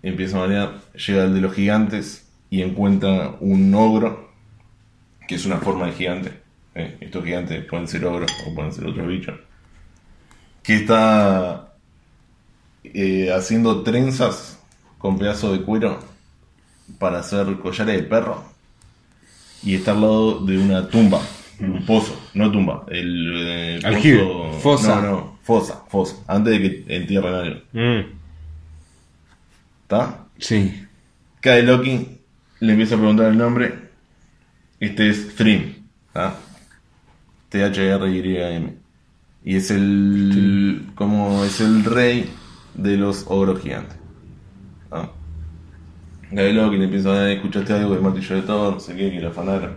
Empieza 0.03 0.37
a 0.37 0.41
marear. 0.41 0.73
Llega 0.95 1.25
el 1.25 1.35
de 1.35 1.41
los 1.41 1.53
gigantes. 1.55 2.29
Y 2.51 2.63
encuentra 2.63 3.33
un 3.41 3.75
ogro. 3.75 4.31
Que 5.27 5.35
es 5.37 5.47
una 5.47 5.57
forma 5.57 5.87
de 5.87 5.93
gigante. 5.93 6.33
Eh, 6.75 6.97
estos 7.01 7.25
gigantes 7.25 7.65
pueden 7.65 7.89
ser 7.89 8.05
ogros 8.05 8.31
o 8.47 8.55
pueden 8.55 8.73
ser 8.73 8.87
otros 8.87 9.07
bichos. 9.09 9.39
Que 10.63 10.77
está 10.77 11.73
eh, 12.85 13.33
haciendo 13.33 13.83
trenzas 13.83 14.59
con 14.99 15.19
pedazos 15.19 15.59
de 15.59 15.65
cuero 15.65 15.99
para 16.99 17.19
hacer 17.21 17.59
collares 17.59 17.97
de 17.97 18.03
perro. 18.05 18.45
Y 19.63 19.75
está 19.75 19.93
al 19.93 20.01
lado 20.01 20.41
de 20.47 20.59
una 20.59 20.89
tumba. 20.89 21.21
Un 21.59 21.85
pozo, 21.85 22.19
no 22.35 22.51
tumba. 22.51 22.85
El 22.89 23.35
eh, 23.37 23.81
Aljibe. 23.85 24.23
pozo- 24.23 24.59
Fosa. 24.61 24.97
No, 24.97 25.03
no, 25.11 25.39
fosa, 25.43 25.83
fosa. 25.89 26.17
Antes 26.27 26.53
de 26.53 26.61
que 26.87 26.97
entierren 26.97 27.35
algo. 27.35 27.61
Mm. 27.73 28.01
¿Está? 29.83 30.25
Sí. 30.39 30.87
Cae 31.41 31.63
Loki, 31.63 32.19
le 32.61 32.73
empieza 32.73 32.95
a 32.95 32.99
preguntar 32.99 33.27
el 33.27 33.37
nombre. 33.39 33.75
Este 34.79 35.11
es 35.11 35.35
Thrym. 35.35 35.75
¿ah? 36.15 36.35
T-H-R-Y-M. 37.51 38.75
Y 39.45 39.57
es 39.57 39.71
el. 39.71 40.87
como 40.95 41.45
es 41.45 41.61
el 41.61 41.85
rey 41.85 42.31
de 42.75 42.97
los 42.97 43.25
ogros 43.29 43.61
gigantes. 43.61 43.97
¿ah? 44.91 45.09
Cae 46.35 46.53
Loki, 46.53 46.77
le 46.77 46.85
empieza 46.85 47.11
a 47.13 47.33
escuchaste 47.33 47.73
algo 47.73 47.93
del 47.95 48.03
martillo 48.03 48.37
de 48.37 48.43
Thor, 48.43 48.75
no 48.75 48.81
sé 48.81 48.95
qué, 48.97 49.11
que 49.11 49.21
lo 49.21 49.29
afanaron. 49.29 49.77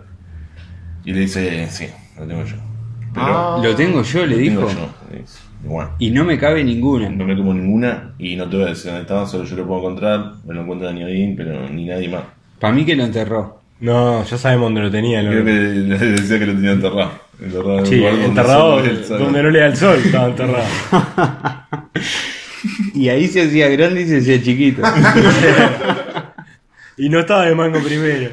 Y 1.05 1.11
le 1.13 1.21
dice, 1.21 1.67
sí, 1.69 1.85
lo 2.17 2.25
tengo 2.27 2.43
yo. 2.45 2.55
Pero 3.13 3.25
Ah. 3.25 3.59
Lo 3.63 3.75
tengo 3.75 4.01
yo, 4.03 4.25
le 4.25 4.35
lo 4.37 4.43
tengo 4.43 4.67
dijo. 4.67 4.79
yo. 4.79 4.89
Le 5.11 5.19
dice, 5.21 5.39
Bueno. 5.63 5.91
Y 5.99 6.11
no 6.11 6.23
me 6.25 6.37
cabe 6.37 6.63
ninguna. 6.63 7.09
No 7.09 7.25
me 7.25 7.35
como 7.35 7.53
ninguna 7.53 8.13
y 8.19 8.35
no 8.35 8.47
te 8.49 8.57
voy 8.57 8.65
a 8.65 8.69
decir 8.69 8.85
dónde 8.87 9.01
estaba, 9.01 9.25
solo 9.25 9.45
yo 9.45 9.55
lo 9.55 9.65
puedo 9.67 9.79
encontrar. 9.81 10.33
Me 10.45 10.53
lo 10.53 10.61
encuentra 10.61 10.91
ni 10.91 11.03
Odín, 11.03 11.35
pero 11.35 11.67
ni 11.69 11.85
nadie 11.85 12.09
más. 12.09 12.23
Para 12.59 12.73
mí 12.73 12.85
que 12.85 12.95
lo 12.95 13.03
enterró. 13.03 13.59
No, 13.79 14.23
ya 14.23 14.37
sabemos 14.37 14.65
dónde 14.67 14.81
lo 14.81 14.91
tenía. 14.91 15.21
Creo 15.21 15.43
que 15.43 15.51
le 15.51 15.97
decía 15.97 16.39
que 16.39 16.45
lo 16.45 16.53
tenía 16.53 16.71
enterrado. 16.73 17.11
Enterrado 17.43 17.73
en 17.73 17.79
un 17.79 17.85
Sí, 17.85 17.95
lugar 17.97 18.11
donde 18.11 18.25
enterrado 18.25 18.81
donde 19.19 19.43
no 19.43 19.49
le 19.49 19.59
da 19.59 19.65
el 19.67 19.77
sol, 19.77 19.99
estaba 20.03 20.27
enterrado. 20.27 20.65
Y 22.93 23.09
ahí 23.09 23.27
se 23.27 23.41
hacía 23.41 23.67
grande 23.67 24.03
y 24.03 24.07
se 24.07 24.17
hacía 24.19 24.41
chiquito. 24.41 24.81
Y 26.95 27.09
no 27.09 27.21
estaba 27.21 27.45
de 27.45 27.55
mango 27.55 27.81
primero. 27.81 28.29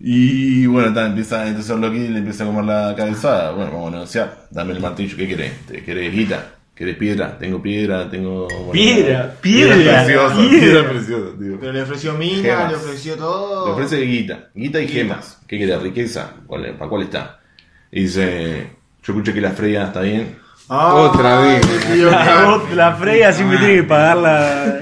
Y 0.00 0.66
bueno, 0.66 0.88
está, 0.88 1.06
empieza 1.06 1.46
entonces 1.46 1.76
Loki 1.78 2.08
le 2.08 2.18
empieza 2.18 2.42
a 2.42 2.46
comer 2.48 2.64
la 2.64 2.94
cabezada. 2.96 3.52
Bueno, 3.52 3.70
vamos 3.70 3.88
a 3.88 3.92
negociar. 3.92 4.48
Dame 4.50 4.72
el 4.72 4.80
martillo, 4.80 5.16
¿qué 5.16 5.28
querés? 5.28 5.52
¿Te 5.66 5.82
querés 5.84 6.12
guita? 6.12 6.56
¿Querés 6.82 6.96
piedra? 6.96 7.38
Tengo 7.38 7.62
piedra, 7.62 8.10
tengo. 8.10 8.48
bueno, 8.48 8.72
Piedra, 8.72 9.36
piedra 9.40 9.76
piedra, 9.76 10.02
preciosa, 10.04 10.36
piedra. 10.36 10.58
piedra 10.60 10.88
preciosa, 10.90 11.38
tío. 11.38 11.60
Pero 11.60 11.72
le 11.74 11.82
ofreció 11.82 12.12
mina, 12.14 12.42
Gemas. 12.42 12.70
le 12.72 12.76
ofreció 12.76 13.14
todo. 13.14 13.66
Le 13.66 13.72
ofrece 13.72 14.00
guita, 14.00 14.48
guita 14.52 14.80
y 14.80 14.86
Guita. 14.88 14.92
gemas. 14.98 15.38
¿Qué 15.46 15.58
querés? 15.60 15.80
¿Riqueza? 15.80 16.30
¿Cuál- 16.44 16.74
¿Para 16.76 16.90
cuál 16.90 17.02
está? 17.02 17.38
Y 17.92 18.00
dice, 18.02 18.66
yo 19.00 19.12
escuché 19.12 19.32
que 19.32 19.40
la 19.40 19.52
Freya 19.52 19.84
está 19.84 20.00
bien. 20.00 20.36
Ah, 20.68 20.92
Otra 20.94 21.38
vez. 21.38 21.64
pidió 21.88 22.10
La, 22.74 22.96
Freya 22.98 23.32
siempre 23.32 23.58
tiene 23.58 23.76
que 23.76 23.82
pagar 23.84 24.16
la. 24.16 24.80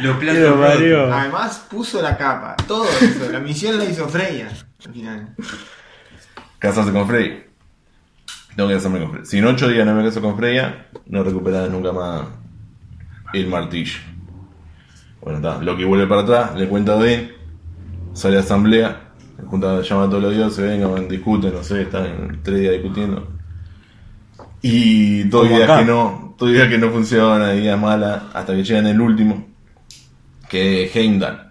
Los 0.00 0.16
Qué 0.16 0.32
lo 0.32 0.58
parió. 0.58 1.12
Además 1.12 1.66
puso 1.70 2.00
la 2.00 2.16
capa, 2.16 2.56
todo 2.66 2.86
eso. 2.98 3.30
La 3.30 3.40
misión 3.40 3.76
la 3.76 3.84
hizo 3.84 4.08
Freya 4.08 4.48
al 4.86 4.92
final. 4.94 5.34
Casarse 6.58 6.92
con 6.92 7.06
Freya. 7.06 7.44
Tengo 8.56 8.68
que 8.68 8.74
casarme 8.74 9.00
con 9.00 9.10
Freya. 9.10 9.24
Si 9.24 9.38
en 9.38 9.46
ocho 9.46 9.68
días 9.68 9.86
no 9.86 9.94
me 9.94 10.04
caso 10.04 10.20
con 10.20 10.36
Freya, 10.36 10.86
no 11.06 11.22
recuperarás 11.22 11.70
nunca 11.70 11.92
más 11.92 12.22
el 13.32 13.46
martillo. 13.48 13.98
Bueno, 15.22 15.38
está. 15.38 15.62
Loki 15.62 15.84
vuelve 15.84 16.06
para 16.06 16.22
atrás, 16.22 16.56
le 16.56 16.68
cuenta 16.68 16.92
a 16.92 16.96
Odín, 16.96 17.30
sale 18.12 18.36
a 18.36 18.40
asamblea, 18.40 19.12
junta, 19.46 19.80
llama 19.80 20.04
a 20.04 20.08
todos 20.08 20.22
los 20.22 20.34
dioses, 20.34 20.64
vengan, 20.64 21.08
discuten, 21.08 21.52
no 21.54 21.62
sé, 21.62 21.82
están 21.82 22.40
tres 22.42 22.60
días 22.60 22.72
discutiendo. 22.74 23.28
Y 24.60 25.24
días 25.24 25.62
acá. 25.62 25.78
que 25.78 25.84
no, 25.84 26.34
todo 26.36 26.48
día 26.48 26.68
que 26.68 26.78
no 26.78 26.90
funciona, 26.90 27.52
días 27.52 27.80
mala, 27.80 28.30
hasta 28.32 28.54
que 28.54 28.62
llegan 28.62 28.86
el 28.86 29.00
último, 29.00 29.46
que 30.48 30.84
es 30.84 30.96
Heimdall, 30.96 31.50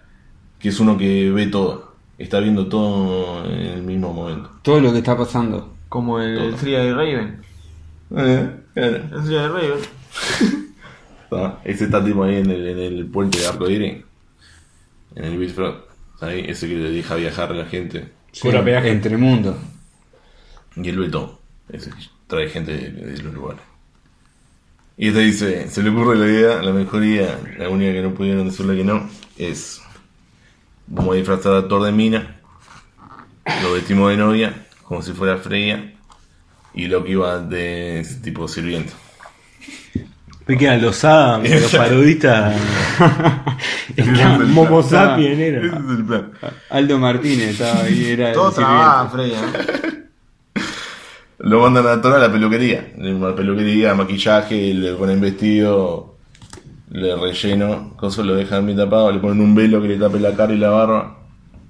que 0.60 0.70
es 0.70 0.80
uno 0.80 0.97
que 0.97 1.32
ve 1.32 1.47
todo, 1.47 1.95
está 2.18 2.39
viendo 2.39 2.68
todo 2.68 3.45
en 3.45 3.62
el 3.62 3.84
mismo 3.84 4.14
momento. 4.14 4.49
Todo 4.62 4.80
lo 4.80 4.91
que 4.91 4.99
está 4.99 5.18
pasando. 5.18 5.80
Como 5.92 6.22
el. 6.22 6.56
Tria 6.56 6.80
de 6.80 6.94
Raven. 6.94 7.42
Eh, 8.16 8.50
claro. 8.74 8.96
El 9.12 9.24
Tria 9.26 9.42
de 9.42 9.48
Raven. 9.50 9.80
Ah, 11.34 11.60
Ese 11.64 11.86
está 11.86 12.04
tipo 12.04 12.26
ahí 12.26 12.36
en 12.36 12.52
el, 12.52 12.68
en 12.68 12.80
el 12.80 13.06
puente 13.06 13.39
de 13.39 13.48
Arcoíris, 13.48 14.04
en 15.16 15.24
el 15.24 15.38
Bifrost, 15.38 15.80
ahí, 16.20 16.44
ese 16.46 16.68
que 16.68 16.76
le 16.76 16.92
deja 16.92 17.16
viajar 17.16 17.52
a 17.52 17.56
la 17.56 17.66
gente, 17.68 18.12
Cobra 18.42 18.62
peaje. 18.66 18.89
Entre 18.92 19.16
mundo. 19.16 19.58
y 20.76 20.89
él 20.89 21.00
ve 21.00 21.08
todo, 21.08 21.39
ese 21.70 21.89
que 21.92 22.04
trae 22.28 22.50
gente 22.50 22.74
de, 22.76 22.92
de 22.92 23.24
los 23.24 23.34
lugares. 23.34 23.62
Y 24.98 25.08
este 25.08 25.22
dice, 25.22 25.70
se 25.70 25.82
le 25.84 25.89
ocurre 25.92 26.18
la 26.18 26.26
idea, 26.28 26.62
la 26.62 26.74
mejor 26.74 27.02
idea, 27.02 27.39
la 27.58 27.70
única 27.70 27.94
que 27.94 28.02
no 28.02 28.14
pudieron 28.14 28.46
decirle 28.48 28.76
que 28.76 28.84
no, 28.84 29.10
es, 29.38 29.82
vamos 30.88 31.14
a 31.14 31.18
disfrazar 31.18 31.54
a 31.54 31.68
Thor 31.70 31.84
de 31.84 31.94
mina, 31.94 32.42
lo 33.64 33.72
vestimos 33.72 34.10
de 34.12 34.18
novia, 34.18 34.68
como 34.92 35.02
si 35.02 35.14
fuera 35.14 35.38
Freya, 35.38 35.89
y 36.74 36.88
Loki 36.88 37.16
va 37.16 37.39
de 37.39 38.02
ese 38.02 38.16
tipo 38.16 38.46
sirviente. 38.50 38.92
Me 40.46 40.58
quedan 40.58 40.82
los 40.82 41.06
Adam, 41.06 41.44
los 41.46 41.74
parodistas. 41.78 42.58
Momo 44.50 44.84
Sapien 44.84 45.32
Ese 45.39 45.48
era. 45.48 45.68
es 45.68 45.74
el 45.98 46.06
plan. 46.06 46.32
Aldo 46.70 47.00
Martínez 47.00 47.52
estaba 47.52 47.84
ahí, 47.84 48.06
era 48.06 48.34
Todo 48.34 48.52
trabaja. 48.52 49.10
Freya. 49.12 49.38
Lo 51.39 51.62
mandan 51.62 51.88
a 51.88 52.02
Thor 52.02 52.16
a 52.16 52.20
la 52.20 52.30
peluquería. 52.30 52.92
La 52.98 53.34
peluquería, 53.34 53.96
maquillaje, 53.96 54.74
le 54.74 54.92
ponen 54.96 55.22
vestido, 55.22 56.18
le 56.89 57.16
relleno, 57.16 57.96
cosas 57.96 58.26
lo 58.26 58.36
dejan 58.36 58.66
bien 58.66 58.78
tapado, 58.78 59.10
le 59.10 59.20
ponen 59.20 59.39
un 59.39 59.56
velo 59.56 59.82
que 59.82 59.88
le 59.88 59.96
tape 59.98 60.20
la 60.20 60.36
cara 60.36 60.52
y 60.52 60.58
la 60.58 60.70
barba. 60.70 61.18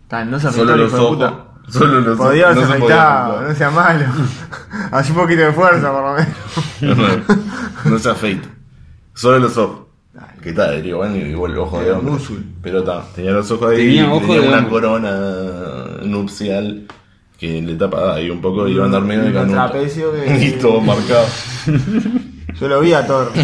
Ta, 0.07 0.25
No 0.25 0.39
se 0.39 0.51
Solo 0.51 0.75
los 0.75 0.91
ojos. 0.95 1.50
Solo 1.69 2.01
los 2.01 2.19
ojos. 2.19 2.27
haberse 2.31 2.55
No 2.61 2.67
se 2.67 2.73
afeitado, 2.73 3.41
no 3.47 3.55
sea 3.55 3.71
malo. 3.71 4.05
Así 4.91 5.11
un 5.11 5.17
poquito 5.17 5.41
de 5.41 5.51
fuerza, 5.53 5.91
por 5.91 6.03
lo 6.03 6.13
menos. 6.15 7.27
no 7.85 7.99
se 7.99 8.09
afeita. 8.09 8.49
Solo 9.13 9.39
los 9.39 9.57
ojos. 9.57 9.79
Que 10.41 10.49
está, 10.49 10.71
digo, 10.71 10.97
bueno, 10.97 11.15
igual 11.17 11.57
ojo 11.59 11.79
de 11.79 11.89
El 11.89 11.93
hombre. 11.95 12.13
Pero 12.63 12.79
está, 12.79 13.03
tenía 13.15 13.31
los 13.31 13.49
ojos 13.51 13.69
ahí. 13.71 13.77
Tenía 13.77 14.03
y 14.03 14.07
ojo 14.07 14.19
tenía 14.21 14.41
de 14.41 14.47
una 14.47 14.57
hombre. 14.57 14.71
corona 14.71 15.11
nupcial 16.03 16.87
que 17.37 17.61
le 17.61 17.75
tapa 17.75 18.15
ahí 18.15 18.29
un 18.29 18.41
poco 18.41 18.67
y 18.67 18.73
iba 18.73 18.83
a 18.83 18.85
andar 18.87 19.03
medio 19.03 19.23
Y 19.23 19.27
de 19.27 19.33
canuto. 19.33 19.53
trapecio 19.53 20.11
que- 20.13 20.45
Y 20.47 20.51
todo 20.53 20.81
marcado. 20.81 21.25
Yo 22.59 22.67
lo 22.67 22.81
vi 22.81 22.93
a 22.93 23.05
Thor. 23.05 23.31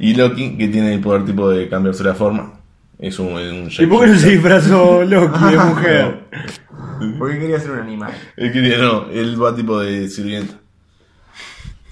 Y 0.00 0.14
Loki, 0.14 0.56
que 0.56 0.68
tiene 0.68 0.94
el 0.94 1.00
poder 1.00 1.24
tipo 1.24 1.50
de 1.50 1.68
cambiarse 1.68 2.04
la 2.04 2.14
forma. 2.14 2.57
Es 2.98 3.18
un, 3.20 3.38
es 3.38 3.78
un 3.78 3.84
¿Y 3.84 3.86
por 3.86 4.04
qué 4.04 4.10
no 4.10 4.18
se 4.18 4.30
disfrazó 4.30 5.04
Loki 5.04 5.44
de 5.44 5.58
mujer? 5.58 6.24
Porque 7.18 7.38
quería 7.38 7.60
ser 7.60 7.70
un 7.70 7.78
animal. 7.78 8.12
Él 8.36 8.52
quería, 8.52 8.78
no, 8.78 9.08
él 9.10 9.40
va 9.40 9.54
tipo 9.54 9.78
de 9.78 10.08
sirvienta. 10.08 10.54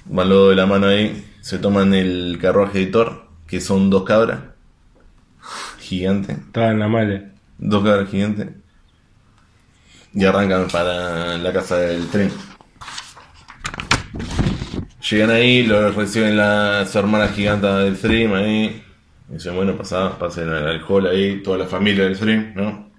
Van 0.07 0.28
dos 0.28 0.50
de 0.50 0.57
la 0.57 0.66
mano 0.66 0.88
ahí, 0.88 1.24
se 1.40 1.59
toman 1.59 1.94
el 1.94 2.38
carruaje 2.40 2.80
de 2.80 2.86
Thor, 2.86 3.28
que 3.46 3.61
son 3.61 3.88
dos 3.88 4.02
cabras. 4.02 4.40
Gigantes. 5.78 6.38
Estaba 6.38 6.70
en 6.70 6.78
la 6.80 6.88
mala. 6.88 7.22
Dos 7.59 7.84
cabras 7.84 8.11
gigantes. 8.11 8.48
Y 10.12 10.24
arrancan 10.24 10.66
para 10.68 11.38
la 11.38 11.52
casa 11.52 11.76
del 11.76 12.09
tren. 12.09 12.30
Llegan 15.09 15.30
ahí, 15.30 15.62
los 15.64 15.94
reciben 15.94 16.36
las 16.36 16.92
hermanas 16.96 17.32
gigantes 17.32 17.70
del 17.76 17.96
stream 17.96 18.34
ahí. 18.34 18.86
Dicen, 19.28 19.56
bueno, 19.56 19.76
pasá, 19.76 20.18
pasen 20.18 20.48
al 20.50 20.66
al 20.68 20.84
hall 20.86 21.06
ahí, 21.06 21.42
toda 21.42 21.58
la 21.58 21.66
familia 21.66 22.04
del 22.04 22.16
stream, 22.16 22.52
¿no? 22.54 22.90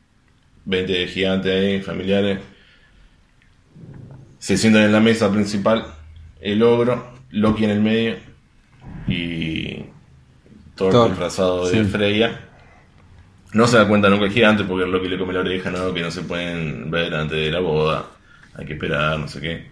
20 0.65 1.07
gigantes 1.07 1.51
ahí, 1.51 1.81
familiares. 1.81 2.39
Se 4.37 4.57
sientan 4.57 4.83
en 4.83 4.91
la 4.91 4.99
mesa 4.99 5.31
principal, 5.31 5.85
el 6.41 6.61
ogro, 6.63 7.13
Loki 7.31 7.63
en 7.63 7.69
el 7.69 7.81
medio 7.81 8.15
y 9.07 9.85
Thor, 10.75 10.91
Thor, 10.91 11.09
disfrazado 11.09 11.69
de 11.69 11.83
sí. 11.83 11.89
Freya. 11.89 12.41
No 13.53 13.65
se 13.65 13.77
da 13.77 13.87
cuenta 13.87 14.09
nunca 14.09 14.25
el 14.25 14.31
gigante 14.31 14.65
porque 14.65 14.83
el 14.83 14.91
Loki 14.91 15.07
le 15.07 15.17
come 15.17 15.33
la 15.33 15.39
oreja, 15.39 15.71
¿no? 15.71 15.93
Que 15.93 16.01
no 16.01 16.11
se 16.11 16.21
pueden 16.23 16.91
ver 16.91 17.13
antes 17.15 17.37
de 17.37 17.49
la 17.49 17.59
boda. 17.59 18.05
Hay 18.53 18.65
que 18.65 18.73
esperar, 18.73 19.17
no 19.17 19.29
sé 19.29 19.39
qué. 19.39 19.71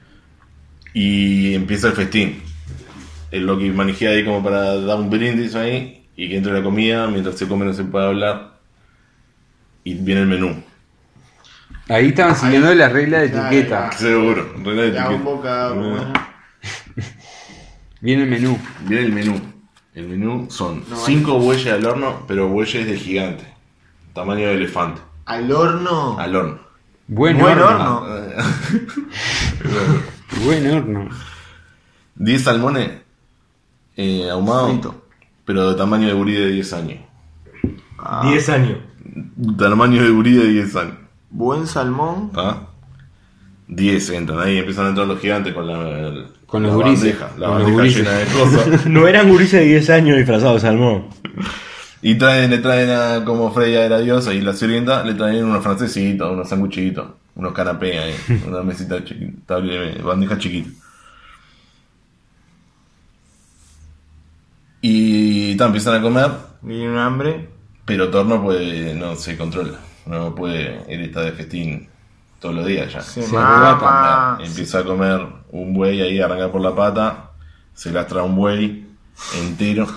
Y 0.94 1.54
empieza 1.54 1.88
el 1.88 1.94
festín. 1.94 2.42
El 3.32 3.46
Loki 3.46 3.70
manejea 3.70 4.12
ahí 4.12 4.24
como 4.24 4.42
para 4.42 4.80
dar 4.80 4.98
un 4.98 5.10
brindis 5.10 5.56
ahí 5.56 6.05
y 6.16 6.30
que 6.30 6.38
entre 6.38 6.54
la 6.54 6.64
comida, 6.64 7.08
mientras 7.08 7.38
se 7.38 7.48
come 7.48 7.66
no 7.66 7.74
se 7.74 7.84
puede 7.84 8.06
hablar. 8.08 8.56
Y 9.84 9.94
viene 9.96 10.22
el 10.22 10.28
menú. 10.28 10.64
Ahí 11.90 12.08
estaban 12.08 12.36
siguiendo 12.36 12.74
las 12.74 12.92
reglas 12.92 13.22
de 13.24 13.32
Claro, 13.32 13.48
etiqueta. 13.48 13.92
Seguro, 13.92 14.54
regla 14.64 14.82
de 14.84 14.88
etiqueta. 14.90 16.14
Viene 18.02 18.24
el 18.24 18.30
menú. 18.30 18.58
Viene 18.88 19.06
el 19.06 19.12
menú. 19.12 19.42
El 19.94 20.08
menú 20.10 20.48
son 20.50 20.84
No, 20.90 20.96
cinco 20.98 21.40
bueyes 21.40 21.72
al 21.74 21.86
horno, 21.86 22.26
pero 22.28 22.48
bueyes 22.50 22.86
de 22.86 22.98
gigante. 22.98 23.46
Tamaño 24.14 24.48
de 24.48 24.54
elefante. 24.56 25.02
Al 25.26 25.52
horno. 25.52 26.20
Al 26.20 26.36
horno. 26.36 26.60
Buen, 27.08 27.38
Buen 27.40 27.60
horno. 27.60 27.98
horno. 28.02 28.44
Buen 30.44 30.72
horno. 30.72 31.10
10 32.16 32.44
salmones 32.44 32.92
eh, 33.98 34.30
ahumados. 34.30 34.96
Pero 35.46 35.70
de 35.70 35.76
tamaño 35.76 36.08
de 36.08 36.14
gurí 36.14 36.34
de 36.34 36.50
10 36.52 36.74
años. 36.74 37.00
Ah, 37.98 38.28
10 38.30 38.50
años. 38.50 38.78
Tamaño 39.58 40.04
de 40.04 40.10
gurí 40.10 40.34
de 40.34 40.48
10 40.48 40.76
años. 40.76 40.96
Buen 41.30 41.68
salmón. 41.68 42.32
¿Ah? 42.36 42.64
10 43.68 44.10
entran 44.12 44.40
ahí, 44.40 44.58
empiezan 44.58 44.86
a 44.86 44.90
entrar 44.90 45.08
los 45.08 45.20
gigantes 45.20 45.54
con 45.54 45.66
la, 45.68 46.26
Con 46.46 46.62
la 46.64 46.70
los 46.70 46.78
gurises. 46.78 47.20
bandeja, 47.20 47.40
la 47.40 47.48
Con 47.48 47.64
bandeja 47.76 47.98
llena 48.00 48.12
de 48.12 48.26
cosas. 48.26 48.86
No 48.88 49.08
eran 49.08 49.30
gurises 49.30 49.60
de 49.60 49.66
10 49.66 49.90
años 49.90 50.18
disfrazados 50.18 50.62
de 50.62 50.68
salmón. 50.68 51.06
y 52.02 52.16
traen, 52.16 52.52
le 52.52 52.60
traen 52.60 52.90
a 52.92 53.26
como 53.26 53.52
Freya 53.52 53.84
era 53.86 54.00
diosa 54.00 54.34
y 54.34 54.42
la 54.42 54.54
sirvienta, 54.54 55.04
le 55.04 55.16
traen 55.16 55.46
unos 55.46 55.64
francesitos, 55.64 56.32
unos 56.32 56.48
sanguchitos, 56.48 57.08
unos 57.36 57.54
canapés 57.54 57.98
ahí, 58.00 58.40
una 58.48 58.62
mesita 58.62 59.04
chiquita, 59.04 59.58
bandeja 60.04 60.38
chiquita. 60.38 60.70
Y 64.82 65.56
ta, 65.58 65.66
empiezan 65.66 65.96
a 65.96 66.02
comer, 66.02 66.32
Viene 66.62 66.90
un 66.92 66.98
hambre. 66.98 67.50
pero 67.86 68.10
Thor 68.10 68.26
no 68.26 68.42
puede, 68.44 68.94
no 68.96 69.16
se 69.16 69.38
controla, 69.38 69.80
no 70.06 70.34
puede, 70.36 70.82
él 70.88 71.02
está 71.02 71.22
de 71.22 71.32
festín 71.32 71.88
todos 72.40 72.56
los 72.56 72.66
días 72.66 72.94
ya. 72.94 73.02
Se, 73.02 73.24
Se 73.24 73.34
mama. 73.34 74.38
Empieza 74.42 74.80
a 74.80 74.84
comer 74.84 75.26
un 75.52 75.74
buey 75.74 76.02
ahí, 76.02 76.20
arranca 76.20 76.52
por 76.52 76.62
la 76.62 76.76
pata, 76.76 77.32
se 77.74 77.92
lastra 77.92 78.24
un 78.24 78.36
buey 78.36 78.86
entero, 79.40 79.88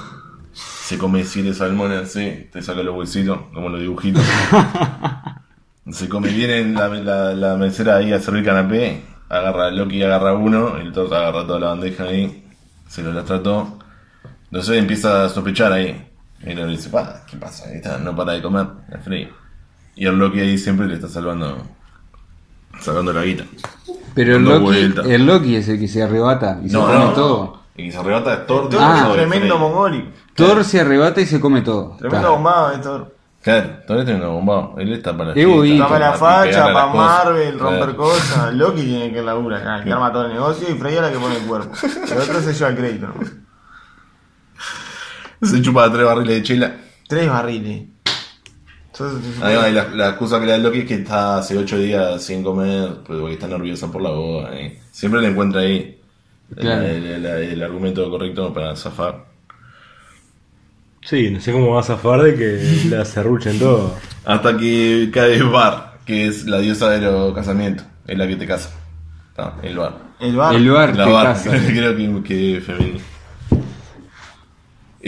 se 0.53 0.97
come 0.97 1.25
siete 1.25 1.53
salmones 1.55 2.03
así, 2.03 2.49
te 2.53 2.63
saca 2.63 2.83
los 2.83 2.97
huesitos, 2.97 3.39
como 3.53 3.69
los 3.69 3.81
dibujitos. 3.81 4.23
se 5.91 6.09
come 6.09 6.29
bien 6.31 6.51
en 6.51 6.75
la, 6.75 6.89
la, 6.89 7.35
la 7.35 7.57
mesera 7.57 7.97
ahí 7.97 8.13
a 8.13 8.21
servir 8.21 8.45
canapé, 8.45 9.03
agarra 9.29 9.71
Loki, 9.71 10.03
agarra 10.03 10.35
uno, 10.35 10.77
el 10.79 10.93
Thor 10.93 11.13
agarra 11.15 11.47
toda 11.47 11.61
la 11.61 11.67
bandeja 11.69 12.05
ahí, 12.05 12.45
se 12.89 13.03
lo 13.03 13.13
lastra 13.13 13.43
todo. 13.43 13.79
Entonces 14.51 14.79
empieza 14.79 15.25
a 15.25 15.29
sospechar 15.29 15.73
ahí. 15.73 16.05
Y 16.47 16.55
le 16.55 16.67
dice, 16.67 16.89
"Pa, 16.91 17.23
¿qué 17.29 17.37
pasa? 17.37 17.71
Esta 17.73 17.99
no 17.99 18.15
para 18.15 18.33
de 18.33 18.43
comer, 18.43 18.67
es 18.93 19.03
frío. 19.05 19.29
Y 19.97 20.07
el 20.07 20.17
Loki 20.19 20.41
ahí 20.41 20.57
siempre 20.57 20.87
le 20.87 20.95
está 20.95 21.09
salvando, 21.09 21.59
sacando 22.81 23.13
la 23.13 23.23
guita. 23.25 23.45
Pero 24.15 24.37
el 24.37 24.45
Loki, 24.45 24.93
el 25.11 25.27
Loki 25.27 25.57
es 25.57 25.69
el 25.69 25.79
que 25.79 25.89
se 25.89 26.03
arrebata 26.03 26.61
y 26.65 26.69
se 26.69 26.77
come 26.79 26.95
no, 26.95 27.13
todo. 27.13 27.63
Y 27.77 27.91
se 27.91 27.99
arrebata 27.99 28.35
es 28.35 28.47
Thor. 28.47 28.69
Thor 28.69 28.81
Ah. 28.83 29.07
es 29.09 29.13
tremendo 29.15 29.59
mongólico. 29.59 30.09
Thor 30.35 30.65
se 30.65 30.81
arrebata 30.81 31.21
y 31.21 31.27
se 31.27 31.41
come 31.41 31.63
todo. 31.63 31.97
Tremendo 31.99 32.19
Está. 32.19 32.31
bombado 32.31 32.71
de 32.71 32.79
Thor. 32.79 33.15
Claro, 33.43 33.69
Thor 33.87 33.99
es 33.99 34.05
tremendo 34.05 34.33
bombado. 34.33 34.75
Él 34.79 34.93
está 34.93 35.17
para 35.17 35.35
la 35.35 36.13
facha, 36.15 36.73
para 36.73 36.93
cosas. 36.93 37.25
Marvel, 37.25 37.59
romper 37.59 37.79
Claro. 37.81 37.97
cosas. 37.97 38.55
Loki 38.55 38.83
tiene 38.83 39.13
que 39.13 39.23
labura 39.23 39.59
acá, 39.59 39.85
que 39.85 39.93
arma 39.93 40.13
todo 40.13 40.27
el 40.27 40.33
negocio 40.35 40.69
y 40.71 40.75
Freya 40.79 41.03
la 41.03 41.13
que 41.13 41.19
pone 41.19 41.37
el 41.37 41.43
cuerpo. 41.43 41.73
El 41.83 42.19
otro 42.19 42.41
se 42.41 42.53
lleva 42.53 42.71
el 42.71 42.77
crédito. 42.77 43.07
¿no? 43.09 43.48
Se 45.43 45.63
chupa 45.63 45.91
tres 45.93 46.05
barriles 46.05 46.37
de 46.37 46.43
chela. 46.43 46.77
Tres 47.07 47.29
barriles. 47.29 47.83
Va, 49.43 49.69
y 49.69 49.73
la, 49.73 49.89
la 49.91 50.09
excusa 50.09 50.41
que 50.41 50.47
le 50.47 50.53
da 50.53 50.59
Loki 50.59 50.81
es 50.81 50.85
que 50.87 50.95
está 50.95 51.39
hace 51.39 51.57
ocho 51.57 51.79
días 51.79 52.21
sin 52.23 52.43
comer, 52.43 52.89
pues, 53.07 53.21
porque 53.21 53.35
está 53.35 53.47
nerviosa 53.47 53.91
por 53.93 54.03
la 54.03 54.11
boda. 54.11 54.51
eh. 54.59 54.81
Siempre 54.91 55.21
le 55.21 55.29
encuentra 55.29 55.61
ahí 55.61 56.01
el- 56.51 56.57
Claro. 56.57 56.83
el, 56.83 57.05
el- 57.07 57.27
el 57.27 57.63
argumento 57.63 58.09
correcto 58.11 58.53
para 58.53 58.75
zafar. 58.75 59.27
Sí, 61.03 61.31
no 61.31 61.41
sé 61.41 61.53
cómo 61.53 61.75
vas 61.75 61.89
a 61.89 61.95
zafar 61.95 62.23
de 62.23 62.35
que 62.35 62.89
la 62.91 63.05
cerruchen 63.05 63.59
todo. 63.59 63.95
Hasta 64.25 64.57
que 64.59 65.11
cae 65.13 65.43
Bar, 65.43 65.99
que 66.05 66.27
es 66.27 66.45
la 66.47 66.59
diosa 66.59 66.91
de 66.91 67.01
los 67.01 67.33
casamientos. 67.35 67.87
Es 68.07 68.19
la 68.19 68.27
que 68.27 68.37
te 68.37 68.47
casa. 68.47 68.71
El 69.63 69.77
Bar. 69.79 69.95
el 70.19 70.35
bar. 70.35 70.55
El 70.57 70.69
bar 70.71 70.97
La 70.97 71.05
te 71.05 71.13
Bar, 71.13 71.27
casa. 71.27 71.51
creo 71.69 71.97
que, 71.97 72.23
que 72.25 72.57
es 72.59 72.65
femenino. 72.65 72.99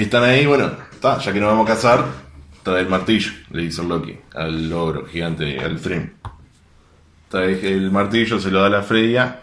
Están 0.03 0.25
ahí, 0.25 0.47
bueno, 0.47 0.71
está, 0.91 1.19
ya 1.19 1.33
que 1.33 1.41
nos 1.41 1.51
vamos 1.51 1.69
a 1.69 1.75
casar, 1.75 2.05
trae 2.63 2.81
el 2.81 2.89
martillo, 2.89 3.33
le 3.51 3.63
dice 3.63 3.83
el 3.83 3.89
Loki, 3.89 4.19
al 4.35 4.71
logro 4.71 5.07
gigante, 5.07 5.59
al 5.59 5.79
Thrym. 5.81 6.11
Trae 7.29 7.75
el 7.75 7.91
martillo, 7.91 8.41
se 8.41 8.51
lo 8.51 8.61
da 8.61 8.67
a 8.67 8.71
la 8.71 8.83
Freya. 8.83 9.43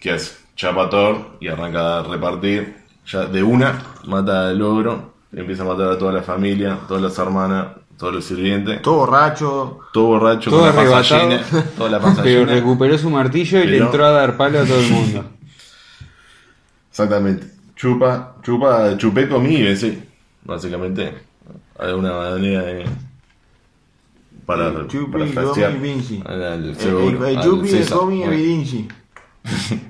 ¿Qué 0.00 0.12
hace? 0.12 0.36
Chapa 0.54 0.84
a 0.84 0.90
Thor 0.90 1.36
y 1.40 1.48
arranca 1.48 1.98
a 1.98 2.02
repartir. 2.04 2.76
Ya 3.06 3.26
de 3.26 3.42
una, 3.42 3.82
mata 4.06 4.48
al 4.48 4.58
logro, 4.58 5.14
empieza 5.32 5.62
a 5.62 5.66
matar 5.66 5.92
a 5.92 5.98
toda 5.98 6.12
la 6.12 6.22
familia, 6.22 6.78
todas 6.86 7.02
las 7.02 7.18
hermanas, 7.18 7.68
todos 7.98 8.14
los 8.14 8.24
sirvientes. 8.24 8.80
Todo 8.82 8.98
borracho. 8.98 9.80
Todo 9.92 10.06
borracho, 10.06 10.50
Todo 10.50 10.72
con 10.72 10.90
la 10.90 11.02
llena. 11.02 11.42
Toda 11.76 11.90
la 11.90 12.00
panza 12.00 12.22
Pero 12.24 12.40
llena. 12.40 12.52
recuperó 12.52 12.96
su 12.96 13.10
martillo 13.10 13.58
y 13.58 13.66
le 13.66 13.78
entró 13.78 14.06
a 14.06 14.10
dar 14.10 14.36
palo 14.36 14.60
a 14.60 14.64
todo 14.64 14.78
el 14.78 14.90
mundo. 14.90 15.24
Exactamente. 16.90 17.57
Chupa, 17.78 18.34
chupa, 18.42 18.96
chupé, 18.96 19.28
comí 19.28 19.54
y 19.54 19.62
vencí. 19.62 19.98
Básicamente, 20.44 21.12
hay 21.78 21.92
una 21.92 22.12
manera 22.12 22.62
de. 22.64 22.84
Para, 24.44 24.72
Chupi, 24.88 25.12
para 25.12 25.24
comi, 25.24 25.32
fastidiar 25.32 25.78
vinci. 25.78 26.22
al, 26.26 26.42
al 26.42 26.64
El, 26.70 26.76
seguro, 26.76 27.26
el, 27.26 27.32
el 27.32 27.36
al 27.38 27.44
Chupi, 27.44 27.68
el 27.68 27.74
César. 27.76 27.98
Comi, 27.98 28.22
el 28.22 28.28
Bueno, 28.28 28.42
Vinci. 28.42 28.88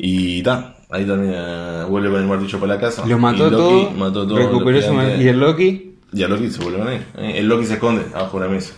Y 0.00 0.42
ta, 0.44 0.76
ahí 0.90 1.04
termina, 1.04 1.84
vuelve 1.86 2.08
con 2.10 2.20
el 2.20 2.26
martillo 2.28 2.60
para 2.60 2.74
la 2.74 2.80
casa. 2.80 3.04
Lo 3.04 3.18
mató 3.18 3.48
y 3.48 3.50
Loki 3.50 3.56
todo, 3.56 3.90
mató 3.98 4.26
todo 4.28 4.38
recuperó 4.38 4.80
su 4.80 4.94
mar- 4.94 5.20
¿Y 5.20 5.26
el 5.28 5.40
Loki? 5.40 5.96
Y 6.12 6.22
a 6.22 6.28
Loki 6.28 6.48
se 6.50 6.62
vuelve 6.62 6.78
con 6.78 6.88
él. 6.88 7.02
¿eh? 7.18 7.32
El 7.38 7.48
Loki 7.48 7.66
se 7.66 7.74
esconde 7.74 8.06
abajo 8.14 8.38
de 8.38 8.46
la 8.46 8.52
mesa. 8.52 8.74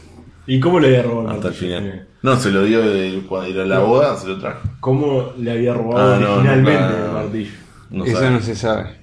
¿Y 0.47 0.59
cómo 0.61 0.81
le 0.81 0.87
había 0.89 1.03
robado 1.03 1.29
el 1.29 1.35
Hasta 1.35 1.49
el 1.49 1.53
martillo? 1.53 1.79
final. 1.79 2.07
No, 2.23 2.37
se 2.41 2.51
lo 2.51 2.65
dio 2.65 2.81
de- 2.81 3.23
cuando 3.29 3.51
era 3.51 3.67
la 3.67 3.81
boda, 3.81 4.17
se 4.17 4.29
lo 4.29 4.39
trajo. 4.39 4.61
¿Cómo 4.81 5.33
le 5.39 5.51
había 5.53 5.75
robado 5.75 6.15
Ah, 6.15 6.19
no, 6.19 6.33
originalmente 6.37 6.81
nunca- 6.81 7.05
el 7.07 7.13
martillo? 7.13 7.51
No 7.91 8.05
Eso 8.05 8.17
sabe. 8.19 8.31
no 8.31 8.41
se 8.41 8.55
sabe. 8.57 8.97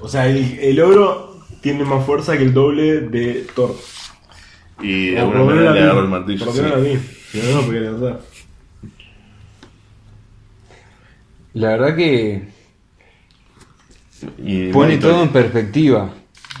O 0.00 0.08
sea, 0.08 0.26
el, 0.28 0.58
el 0.58 0.80
ogro 0.80 1.46
tiene 1.60 1.84
más 1.84 2.04
fuerza 2.04 2.36
que 2.36 2.44
el 2.44 2.52
doble 2.54 3.00
de 3.02 3.46
Thor. 3.54 3.76
Y 4.80 5.10
de 5.10 5.20
alguna 5.20 5.38
por 5.38 5.38
lo 5.38 5.46
menos 5.46 5.64
manera 5.64 5.72
le 5.72 5.80
la 5.80 5.82
agarró 5.82 6.00
el 6.02 6.08
martillo. 6.08 6.44
Por 6.44 6.56
lo 6.56 6.62
menos 6.62 6.82
sí. 6.82 6.88
vi. 6.88 6.98
Pero 7.32 7.54
no, 7.54 7.62
porque 7.62 7.80
la 7.80 7.90
verdad. 7.92 8.20
La 11.54 11.68
verdad 11.68 11.96
que 11.96 12.42
Y 14.38 14.68
pone 14.72 14.98
todo 14.98 15.22
en 15.22 15.28
perspectiva. 15.30 16.12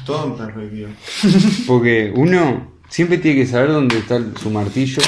Todo 0.04 0.26
en 0.26 0.36
perspectiva. 0.36 0.90
Porque 1.66 2.12
uno 2.14 2.72
siempre 2.88 3.18
tiene 3.18 3.40
que 3.40 3.46
saber 3.46 3.70
dónde 3.70 3.98
está 3.98 4.20
su 4.40 4.50
martillo. 4.50 5.02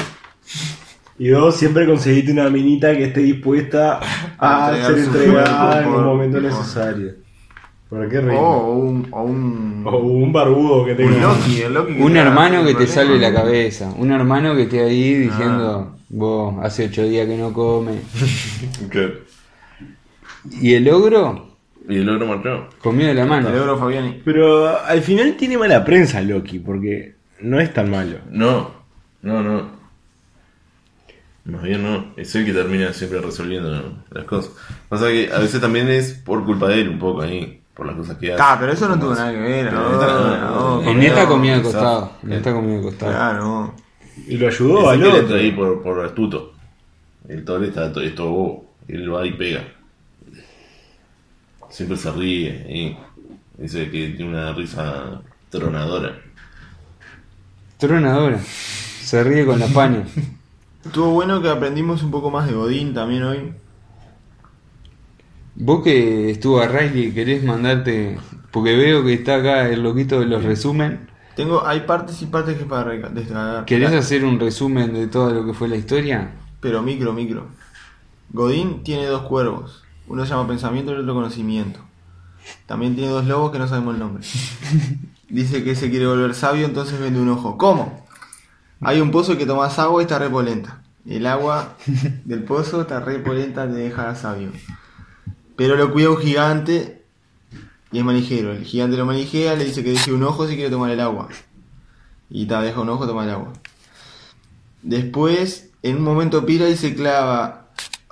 Y 1.19 1.27
dos, 1.29 1.55
siempre 1.57 1.85
conseguiste 1.85 2.31
una 2.31 2.49
minita 2.49 2.95
que 2.95 3.05
esté 3.05 3.21
dispuesta 3.21 3.99
a 4.39 4.67
A 4.67 4.69
entregar 4.77 4.91
ser 4.93 5.05
entregada 5.05 5.81
en 5.81 5.87
un 5.89 6.03
momento 6.05 6.37
por- 6.41 6.43
necesario. 6.49 7.13
¿Por 7.89 8.09
qué 8.09 8.17
O, 8.17 8.21
reír? 8.21 8.39
o 8.39 8.73
un. 8.73 9.07
O 9.11 9.23
un. 9.23 9.83
O 9.85 9.97
un 9.97 10.33
barbudo 10.33 10.85
que 10.85 10.91
un 10.91 10.97
tenga. 10.97 11.21
Loki, 11.21 11.61
el 11.61 11.73
Loki 11.73 11.93
que 11.95 12.03
Un 12.03 12.17
hermano 12.17 12.65
que 12.65 12.73
te 12.75 12.87
salve 12.87 13.17
la 13.19 13.31
cabeza. 13.33 13.91
Un 13.97 14.11
hermano 14.11 14.55
que 14.55 14.63
esté 14.63 14.81
ahí 14.83 15.13
diciendo, 15.13 15.95
vos, 16.09 16.55
hace 16.63 16.85
ocho 16.85 17.03
días 17.03 17.27
que 17.27 17.37
no 17.37 17.53
come. 17.53 17.99
¿Qué? 18.91 19.23
Y 20.61 20.73
el 20.73 20.89
ogro 20.89 21.49
Y 21.87 21.97
el 21.99 22.09
ogro 22.09 22.25
marchó. 22.27 22.67
comió 22.81 23.07
de 23.07 23.13
la 23.13 23.25
mano. 23.25 23.49
El 23.49 23.55
Euro 23.55 23.77
Fabiani. 23.77 24.21
Pero 24.25 24.67
al 24.83 25.01
final 25.01 25.35
tiene 25.37 25.57
mala 25.57 25.85
prensa 25.85 26.21
Loki, 26.21 26.59
porque 26.59 27.15
no 27.41 27.59
es 27.59 27.71
tan 27.73 27.89
malo. 27.91 28.17
No, 28.31 28.71
no, 29.21 29.41
no. 29.43 29.74
Más 31.45 31.61
bien 31.61 31.83
no. 31.83 32.13
Es 32.17 32.33
el 32.35 32.45
que 32.45 32.53
termina 32.53 32.91
siempre 32.91 33.21
resolviendo 33.21 33.99
las 34.09 34.25
cosas. 34.25 34.51
Pasa 34.89 35.07
que 35.07 35.31
a 35.31 35.39
veces 35.39 35.61
también 35.61 35.87
es 35.87 36.13
por 36.13 36.43
culpa 36.43 36.67
de 36.67 36.81
él 36.81 36.89
un 36.89 36.99
poco 36.99 37.21
ahí. 37.21 37.61
Por 37.75 37.85
las 37.85 37.95
cosas 37.97 38.17
que 38.17 38.33
hace. 38.33 38.41
Ah, 38.41 38.55
pero 38.57 38.71
eso 38.71 38.87
no 38.87 38.97
tuvo 38.97 39.13
nada 39.13 39.31
que 39.31 39.37
ver. 39.37 39.71
No, 39.71 39.91
no, 39.91 40.37
no, 40.37 40.81
no, 40.81 40.91
En 40.91 41.03
esta 41.03 41.27
comía 41.27 41.57
de 41.57 41.61
costado. 41.61 42.13
En 42.23 42.33
esta 42.33 42.53
comía 42.53 42.77
de 42.77 42.81
costado. 42.81 43.11
Claro. 43.11 43.75
Y 44.27 44.37
lo 44.37 44.47
ayudó 44.47 44.89
al 44.89 45.03
otro. 45.03 45.19
entra 45.19 45.37
ahí 45.37 45.51
por, 45.51 45.83
por 45.83 46.05
astuto. 46.05 46.53
El 47.27 47.43
Thor 47.43 47.63
está 47.65 47.91
todo, 47.91 48.03
es 48.03 48.15
todo 48.15 48.29
bobo. 48.29 48.73
Él 48.87 49.13
va 49.13 49.25
y 49.25 49.33
pega. 49.33 49.67
Siempre 51.69 51.97
se 51.97 52.11
ríe. 52.11 52.65
Y 52.69 53.61
dice 53.61 53.91
que 53.91 54.09
tiene 54.09 54.31
una 54.31 54.53
risa 54.53 55.21
tronadora. 55.49 56.17
Tronadora. 57.77 58.39
Se 58.39 59.21
ríe 59.21 59.45
con 59.45 59.59
la 59.59 59.67
paña. 59.67 60.05
Estuvo 60.85 61.09
bueno 61.09 61.41
que 61.41 61.49
aprendimos 61.49 62.03
un 62.03 62.11
poco 62.11 62.29
más 62.29 62.47
de 62.47 62.53
Godín 62.53 62.93
también 62.93 63.23
hoy. 63.23 63.53
Vos 65.55 65.83
que 65.83 66.29
estuvo 66.29 66.59
a 66.59 66.67
Riley, 66.67 67.11
querés 67.11 67.43
mandarte. 67.43 68.19
Porque 68.51 68.75
veo 68.75 69.03
que 69.03 69.13
está 69.13 69.37
acá 69.37 69.67
el 69.67 69.81
loquito 69.81 70.19
de 70.19 70.27
los 70.27 70.43
resumen. 70.43 71.09
Tengo, 71.35 71.65
hay 71.65 71.81
partes 71.81 72.21
y 72.21 72.27
partes 72.27 72.57
que 72.57 72.65
para 72.65 72.91
descargar. 73.09 73.65
¿Querés 73.65 73.93
hacer 73.93 74.23
un 74.23 74.39
resumen 74.39 74.93
de 74.93 75.07
todo 75.07 75.31
lo 75.31 75.45
que 75.45 75.53
fue 75.53 75.67
la 75.67 75.75
historia? 75.75 76.35
Pero 76.61 76.81
micro, 76.83 77.13
micro. 77.13 77.47
Godín 78.31 78.83
tiene 78.83 79.07
dos 79.07 79.23
cuervos. 79.23 79.83
Uno 80.07 80.23
se 80.23 80.31
llama 80.31 80.47
pensamiento 80.47 80.91
y 80.91 80.95
el 80.95 81.01
otro 81.01 81.15
conocimiento. 81.15 81.79
También 82.67 82.95
tiene 82.95 83.09
dos 83.09 83.25
lobos 83.25 83.51
que 83.51 83.57
no 83.57 83.67
sabemos 83.67 83.95
el 83.95 83.99
nombre. 83.99 84.23
Dice 85.29 85.63
que 85.63 85.75
se 85.75 85.89
quiere 85.89 86.05
volver 86.05 86.35
sabio, 86.35 86.65
entonces 86.65 86.99
vende 86.99 87.19
un 87.19 87.29
ojo. 87.29 87.57
¿Cómo? 87.57 88.04
Hay 88.81 89.01
un 89.01 89.11
pozo 89.11 89.37
que 89.37 89.45
tomas 89.45 89.79
agua 89.79 90.01
y 90.01 90.05
está 90.05 90.19
repolenta. 90.19 90.81
El 91.07 91.25
agua 91.27 91.75
del 92.25 92.43
pozo 92.43 92.81
está 92.81 92.99
repolenta, 92.99 93.67
te 93.67 93.75
deja 93.75 94.15
sabio. 94.15 94.51
Pero 95.55 95.75
lo 95.75 95.91
cuida 95.91 96.09
un 96.09 96.17
gigante 96.17 97.03
y 97.91 97.99
es 97.99 98.03
manijero. 98.03 98.51
El 98.51 98.63
gigante 98.63 98.97
lo 98.97 99.05
manijea, 99.05 99.55
le 99.55 99.65
dice 99.65 99.83
que 99.83 99.91
deje 99.91 100.11
un 100.11 100.23
ojo 100.23 100.47
si 100.47 100.55
quiere 100.55 100.69
tomar 100.69 100.91
el 100.91 100.99
agua. 100.99 101.29
Y 102.29 102.45
te 102.45 102.55
deja 102.55 102.81
un 102.81 102.89
ojo, 102.89 103.07
toma 103.07 103.23
el 103.23 103.29
agua. 103.29 103.53
Después, 104.81 105.69
en 105.81 105.97
un 105.97 106.03
momento 106.03 106.45
pira 106.45 106.67
y 106.67 106.75
se 106.75 106.93
clava, 106.93 107.69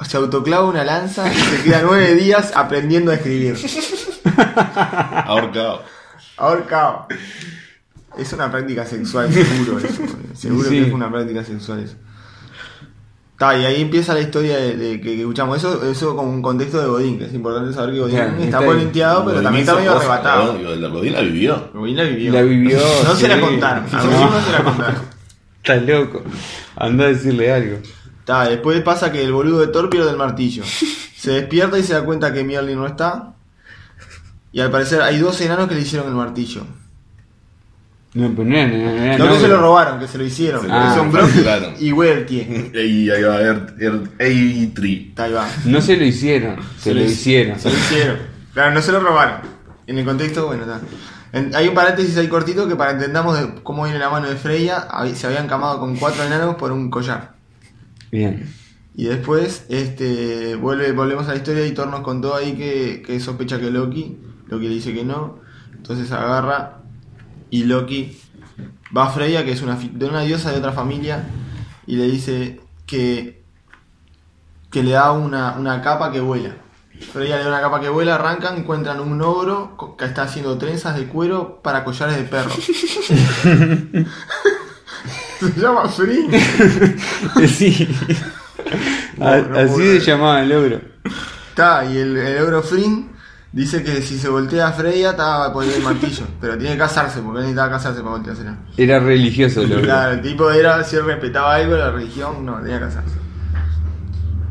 se 0.08 0.18
autoclava 0.18 0.66
una 0.66 0.84
lanza 0.84 1.32
y 1.32 1.36
se 1.36 1.64
queda 1.64 1.82
nueve 1.84 2.16
días 2.16 2.54
aprendiendo 2.56 3.12
a 3.12 3.16
escribir. 3.16 3.58
Ahorcado. 5.26 5.84
Ahorcado. 6.38 7.08
Es 8.18 8.32
una 8.34 8.52
práctica 8.52 8.86
sexual, 8.86 9.32
seguro 9.34 9.80
eso. 9.80 10.04
Seguro 10.34 10.70
Sí. 10.70 10.76
que 10.82 10.88
es 10.88 10.94
una 10.94 11.12
práctica 11.12 11.44
sexual 11.44 11.80
eso. 11.80 11.96
Ta, 13.38 13.58
y 13.58 13.66
ahí 13.66 13.82
empieza 13.82 14.14
la 14.14 14.22
historia 14.22 14.58
de, 14.58 14.78
de 14.78 15.02
que, 15.02 15.16
que 15.16 15.22
escuchamos 15.22 15.58
eso, 15.58 15.84
eso 15.90 16.16
con 16.16 16.28
un 16.28 16.42
contexto 16.42 16.80
de 16.80 16.88
Godín, 16.88 17.18
que 17.18 17.26
es 17.26 17.34
importante 17.34 17.74
saber 17.74 17.94
que 17.96 18.00
Godín 18.02 18.16
Claro, 18.16 18.38
está 18.38 18.62
polenteado, 18.62 19.26
pero 19.26 19.42
también 19.42 19.64
está 19.64 19.76
medio 19.76 19.96
arrebatado. 19.98 20.54
Godín 20.92 21.14
la 21.14 21.22
vivió. 21.22 21.70
Godín 21.74 21.98
la 21.98 22.04
vivió. 22.04 22.32
La 22.34 22.42
vivió, 22.44 22.80
No 23.04 23.16
se 23.16 23.28
la 23.28 23.40
contaron. 23.42 23.86
A 23.92 24.04
No. 24.04 24.42
Se 24.46 24.52
la 24.52 24.64
contaron. 24.64 24.96
Estás 25.58 25.84
loco. 25.84 26.24
Anda 26.76 27.06
a 27.06 27.08
decirle 27.08 27.52
algo. 27.52 27.78
Ta, 28.26 28.48
después 28.48 28.80
pasa 28.82 29.12
que 29.12 29.24
el 29.24 29.32
boludo 29.34 29.60
de 29.62 29.68
Thor 29.68 29.90
pierde 29.90 30.12
el 30.12 30.18
martillo. 30.18 30.64
Se 31.18 31.32
despierta 31.32 31.78
y 31.80 31.84
se 31.84 31.94
da 31.94 32.04
cuenta 32.06 32.32
que 32.34 32.44
Mjolnir 32.44 32.78
no 32.78 32.86
está. 32.86 33.34
Y 34.52 34.60
al 34.62 34.70
parecer 34.70 35.02
hay 35.02 35.18
dos 35.20 35.40
enanos 35.42 35.68
que 35.68 35.76
le 35.76 35.82
hicieron 35.82 36.08
el 36.08 36.14
martillo. 36.14 36.62
No, 38.16 38.30
pero 38.36 38.48
no, 38.48 38.68
no, 38.68 38.78
no, 38.78 38.94
no, 38.94 39.18
No, 39.18 39.26
no, 39.26 39.34
que 39.34 39.40
se 39.40 39.48
lo 39.48 39.58
robaron, 39.60 40.00
que 40.00 40.08
se 40.08 40.18
lo 40.20 40.24
hicieron. 40.24 40.62
Se 40.62 40.68
lo 40.68 40.94
son 40.94 41.12
facturaron. 41.12 41.72
Brock 41.72 41.82
y 41.82 41.92
Weltie. 41.94 42.72
Y 42.74 43.10
ahí 43.10 43.24
va 43.24 43.34
a 43.34 43.38
haber 43.38 43.74
el 43.80 44.10
Eitri. 44.20 45.14
Ahí 45.18 45.32
va. 45.32 45.48
No 45.66 45.82
se 45.82 45.98
lo 45.98 46.06
hicieron, 46.06 46.58
se, 46.78 46.94
lo 46.94 47.02
hicieron. 47.02 47.60
Se 47.60 47.70
lo 47.70 47.76
hicieron. 47.76 48.18
Claro, 48.54 48.74
no 48.74 48.82
se 48.82 48.92
lo 48.92 49.00
robaron. 49.00 49.40
En 49.88 49.98
el 49.98 50.06
contexto, 50.06 50.46
bueno, 50.46 50.64
está. 50.64 50.80
En- 51.32 51.56
hay 51.56 51.68
un 51.68 51.74
paréntesis 51.74 52.16
ahí 52.18 52.28
cortito 52.28 52.68
que 52.68 52.76
para 52.76 52.92
entendamos 52.92 53.40
de 53.40 53.64
cómo 53.64 53.84
viene 53.84 53.98
la 53.98 54.12
mano 54.12 54.30
de 54.30 54.36
Freya, 54.36 54.88
se 55.16 55.26
habían 55.26 55.48
camado 55.48 55.80
con 55.80 55.96
cuatro 55.96 56.24
enanos 56.24 56.56
por 56.56 56.72
un 56.72 56.92
collar. 56.92 57.34
Bien. 58.12 58.48
Y 58.96 59.06
después, 59.06 59.66
este, 59.70 60.54
vuelve, 60.56 60.92
volvemos 60.92 61.28
a 61.28 61.32
la 61.32 61.38
historia 61.38 61.66
y 61.66 61.72
Thor 61.72 61.88
nos 61.88 62.02
contó 62.02 62.36
ahí 62.36 62.54
que, 62.54 63.02
que 63.04 63.20
sospecha 63.20 63.60
que 63.60 63.72
Loki, 63.72 64.20
Loki 64.50 64.68
le 64.68 64.76
dice 64.76 64.94
que 64.94 65.04
no, 65.04 65.40
entonces 65.76 66.12
agarra 66.12 66.83
y 67.54 67.66
Loki 67.66 68.18
va 68.98 69.06
a 69.06 69.10
Freya, 69.12 69.46
que 69.46 69.52
es 69.52 69.62
una, 69.62 69.76
de 69.76 70.06
una 70.08 70.22
diosa 70.22 70.52
de 70.52 70.58
otra 70.58 70.72
familia, 70.72 71.24
y 71.86 71.98
le 71.98 72.06
dice 72.06 72.62
que, 72.88 73.44
que 74.72 74.82
le 74.82 74.92
da 74.94 75.12
una, 75.12 75.54
una 75.60 75.80
capa 75.84 76.12
que 76.12 76.20
vuela. 76.20 76.56
Freya 77.12 77.38
le 77.38 77.44
da 77.44 77.50
una 77.50 77.62
capa 77.62 77.80
que 77.80 77.90
vuela, 77.90 78.16
arrancan, 78.16 78.58
encuentran 78.58 79.00
un 79.00 79.22
ogro 79.22 79.78
que 80.00 80.06
está 80.06 80.24
haciendo 80.24 80.58
trenzas 80.58 80.96
de 80.96 81.06
cuero 81.06 81.62
para 81.62 81.84
collares 81.84 82.18
de 82.18 82.24
perro. 82.24 82.50
Se 85.40 85.60
llama 85.62 85.88
Free. 85.90 86.28
Sí. 87.48 87.88
No, 89.18 89.28
A- 89.28 89.38
no 89.42 89.60
así 89.60 90.00
se 90.00 90.12
llamaba 90.12 90.42
el 90.42 90.52
ogro. 90.54 90.82
Está, 91.50 91.86
y 91.86 91.98
el, 91.98 92.18
el 92.18 92.38
Euro 92.38 92.64
Flynn 92.64 93.12
dice 93.54 93.84
que 93.84 94.02
si 94.02 94.18
se 94.18 94.28
voltea 94.28 94.68
a 94.68 94.74
Freya, 94.74 95.12
está 95.12 95.38
va 95.38 95.46
a 95.46 95.54
poner 95.54 95.76
el 95.76 95.84
martillo. 95.84 96.26
Pero 96.42 96.58
tiene 96.58 96.74
que 96.74 96.80
casarse, 96.80 97.22
porque 97.22 97.40
él 97.40 97.46
necesitaba 97.46 97.70
casarse 97.70 98.02
para 98.02 98.12
volteársela. 98.16 98.58
Era 98.76 99.00
religioso 99.00 99.62
el 99.62 99.72
ogro. 99.72 99.84
Claro, 99.84 100.14
el 100.14 100.22
tipo 100.22 100.52
era, 100.52 100.84
si 100.84 100.98
él 100.98 101.06
respetaba 101.06 101.56
algo, 101.56 101.76
la 101.78 101.92
religión, 101.92 102.46
no, 102.46 102.58
tenía 102.58 102.80
que 102.80 102.86
casarse. 102.86 103.24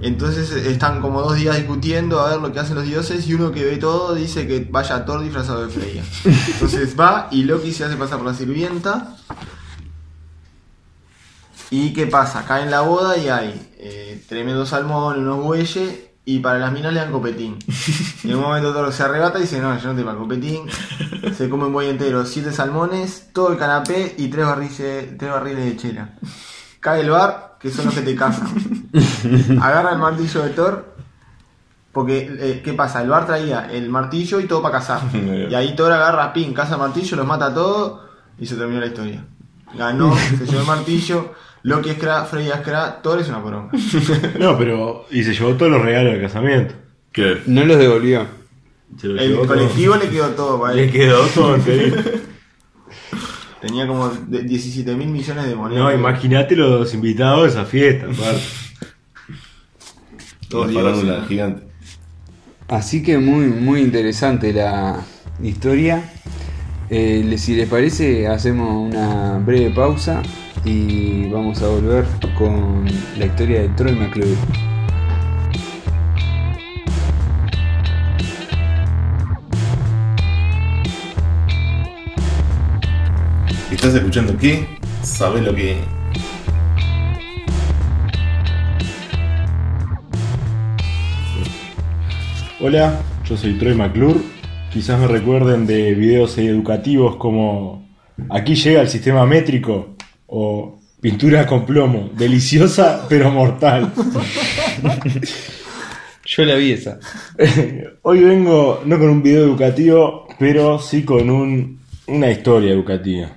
Entonces 0.00 0.50
están 0.66 1.00
como 1.00 1.22
dos 1.22 1.36
días 1.36 1.56
discutiendo 1.56 2.20
a 2.20 2.30
ver 2.30 2.40
lo 2.40 2.52
que 2.52 2.58
hacen 2.58 2.74
los 2.74 2.84
dioses 2.84 3.24
y 3.28 3.34
uno 3.34 3.52
que 3.52 3.64
ve 3.64 3.76
todo 3.76 4.16
dice 4.16 4.48
que 4.48 4.66
vaya 4.68 5.04
Thor 5.04 5.22
disfrazado 5.22 5.64
de 5.64 5.72
Freya. 5.72 6.02
Entonces 6.24 6.98
va 6.98 7.28
y 7.30 7.44
Loki 7.44 7.72
se 7.72 7.84
hace 7.84 7.94
pasar 7.94 8.18
por 8.18 8.26
la 8.26 8.34
sirvienta. 8.34 9.14
¿Y 11.70 11.92
qué 11.92 12.08
pasa? 12.08 12.44
Cae 12.44 12.64
en 12.64 12.72
la 12.72 12.80
boda 12.80 13.16
y 13.16 13.28
hay 13.28 13.70
eh, 13.78 14.24
tremendo 14.28 14.66
salmón, 14.66 15.20
unos 15.20 15.44
bueyes 15.44 16.11
y 16.24 16.38
para 16.38 16.58
las 16.58 16.72
minas 16.72 16.92
le 16.92 17.00
dan 17.00 17.10
copetín. 17.10 17.58
Y 18.22 18.28
en 18.30 18.36
un 18.36 18.42
momento 18.42 18.72
Thor 18.72 18.92
se 18.92 19.02
arrebata 19.02 19.38
y 19.38 19.42
dice, 19.42 19.60
no, 19.60 19.76
yo 19.78 19.88
no 19.92 19.96
te 19.98 20.04
para 20.04 20.18
copetín. 20.18 20.66
Se 21.36 21.48
come 21.48 21.66
un 21.66 21.72
buey 21.72 21.88
entero, 21.88 22.26
siete 22.26 22.52
salmones, 22.52 23.30
todo 23.32 23.52
el 23.52 23.58
canapé 23.58 24.14
y 24.18 24.28
tres 24.28 24.46
barriles, 24.46 25.16
tres 25.18 25.30
barriles 25.30 25.64
de 25.64 25.76
chela. 25.76 26.10
Cae 26.80 27.00
el 27.00 27.10
bar, 27.10 27.56
que 27.60 27.70
son 27.70 27.86
los 27.86 27.94
que 27.94 28.02
te 28.02 28.14
cazan. 28.16 28.48
Agarra 29.60 29.92
el 29.92 29.98
martillo 29.98 30.42
de 30.42 30.50
Thor. 30.50 30.92
Porque, 31.92 32.36
eh, 32.40 32.62
¿qué 32.64 32.72
pasa? 32.72 33.02
El 33.02 33.10
bar 33.10 33.26
traía 33.26 33.70
el 33.70 33.88
martillo 33.90 34.40
y 34.40 34.46
todo 34.46 34.62
para 34.62 34.78
cazar. 34.78 35.02
Y 35.14 35.54
ahí 35.54 35.76
Thor 35.76 35.92
agarra, 35.92 36.32
pin, 36.32 36.54
caza 36.54 36.74
el 36.74 36.80
martillo, 36.80 37.16
los 37.16 37.26
mata 37.26 37.46
a 37.46 37.54
todos 37.54 38.00
y 38.38 38.46
se 38.46 38.56
terminó 38.56 38.80
la 38.80 38.86
historia. 38.86 39.24
Ganó, 39.74 40.14
se 40.16 40.46
llevó 40.46 40.60
el 40.60 40.66
martillo. 40.66 41.34
Loki 41.64 41.90
es 41.90 41.98
cra, 41.98 42.24
Freya 42.24 42.56
es 42.56 42.60
cra, 42.62 43.00
Thor 43.02 43.20
es 43.20 43.28
una 43.28 43.42
poronga. 43.42 43.70
No, 44.38 44.58
pero. 44.58 45.06
Y 45.10 45.22
se 45.22 45.32
llevó 45.34 45.54
todos 45.54 45.70
los 45.72 45.82
regalos 45.82 46.12
del 46.14 46.22
casamiento. 46.22 46.74
¿Qué? 47.12 47.42
No 47.46 47.64
los 47.64 47.78
devolvió. 47.78 48.26
Se 49.00 49.06
lo 49.08 49.20
El 49.20 49.28
llevó 49.30 49.42
todo. 49.46 49.54
colectivo 49.54 49.96
le 49.96 50.08
quedó 50.08 50.28
todo 50.30 50.60
para 50.60 50.74
Le 50.74 50.84
él. 50.84 50.92
quedó 50.92 51.24
todo. 51.26 51.56
Tenía 53.60 53.86
como 53.86 54.08
de- 54.08 54.42
17 54.42 54.94
mil 54.96 55.08
millones 55.08 55.46
de 55.46 55.54
monedas. 55.54 55.82
No, 55.84 55.92
imagínate 55.92 56.56
los 56.56 56.92
invitados 56.94 57.42
de 57.44 57.48
esa 57.50 57.64
fiesta, 57.64 58.06
aparte. 58.06 58.42
Todos 60.48 60.72
La 60.72 60.80
farándula 60.80 61.12
dioses. 61.12 61.28
gigante. 61.28 61.62
Así 62.68 63.02
que 63.02 63.18
muy, 63.18 63.46
muy 63.46 63.80
interesante 63.82 64.52
la 64.52 65.00
historia. 65.42 66.10
Eh, 66.90 67.22
le- 67.24 67.38
si 67.38 67.54
les 67.54 67.68
parece, 67.68 68.26
hacemos 68.26 68.90
una 68.92 69.38
breve 69.38 69.70
pausa 69.70 70.22
y 70.64 71.28
vamos 71.28 71.62
a 71.62 71.68
volver 71.68 72.04
con 72.36 72.84
la 73.18 73.26
historia 73.26 73.62
de 73.62 73.68
Troy 73.70 73.94
McClure. 73.94 74.30
¿Estás 83.70 83.94
escuchando 83.94 84.36
qué? 84.36 84.66
¿Sabes 85.02 85.42
lo 85.42 85.54
que.? 85.54 85.78
Hola, 92.60 93.00
yo 93.24 93.36
soy 93.36 93.54
Troy 93.54 93.74
McClure. 93.74 94.20
Quizás 94.72 95.00
me 95.00 95.08
recuerden 95.08 95.66
de 95.66 95.94
videos 95.94 96.38
educativos 96.38 97.16
como 97.16 97.82
Aquí 98.30 98.54
llega 98.54 98.80
el 98.80 98.88
sistema 98.88 99.26
métrico 99.26 99.96
o 100.34 100.78
Pintura 101.00 101.44
con 101.48 101.66
plomo, 101.66 102.10
deliciosa 102.16 103.06
pero 103.08 103.28
mortal. 103.32 103.92
Yo 106.24 106.44
la 106.44 106.54
vi 106.54 106.72
esa. 106.72 106.98
Hoy 108.02 108.20
vengo 108.20 108.80
no 108.86 108.98
con 109.00 109.08
un 109.10 109.22
video 109.22 109.42
educativo, 109.44 110.28
pero 110.38 110.78
sí 110.78 111.02
con 111.04 111.28
un- 111.28 111.80
una 112.06 112.30
historia 112.30 112.70
educativa. 112.72 113.28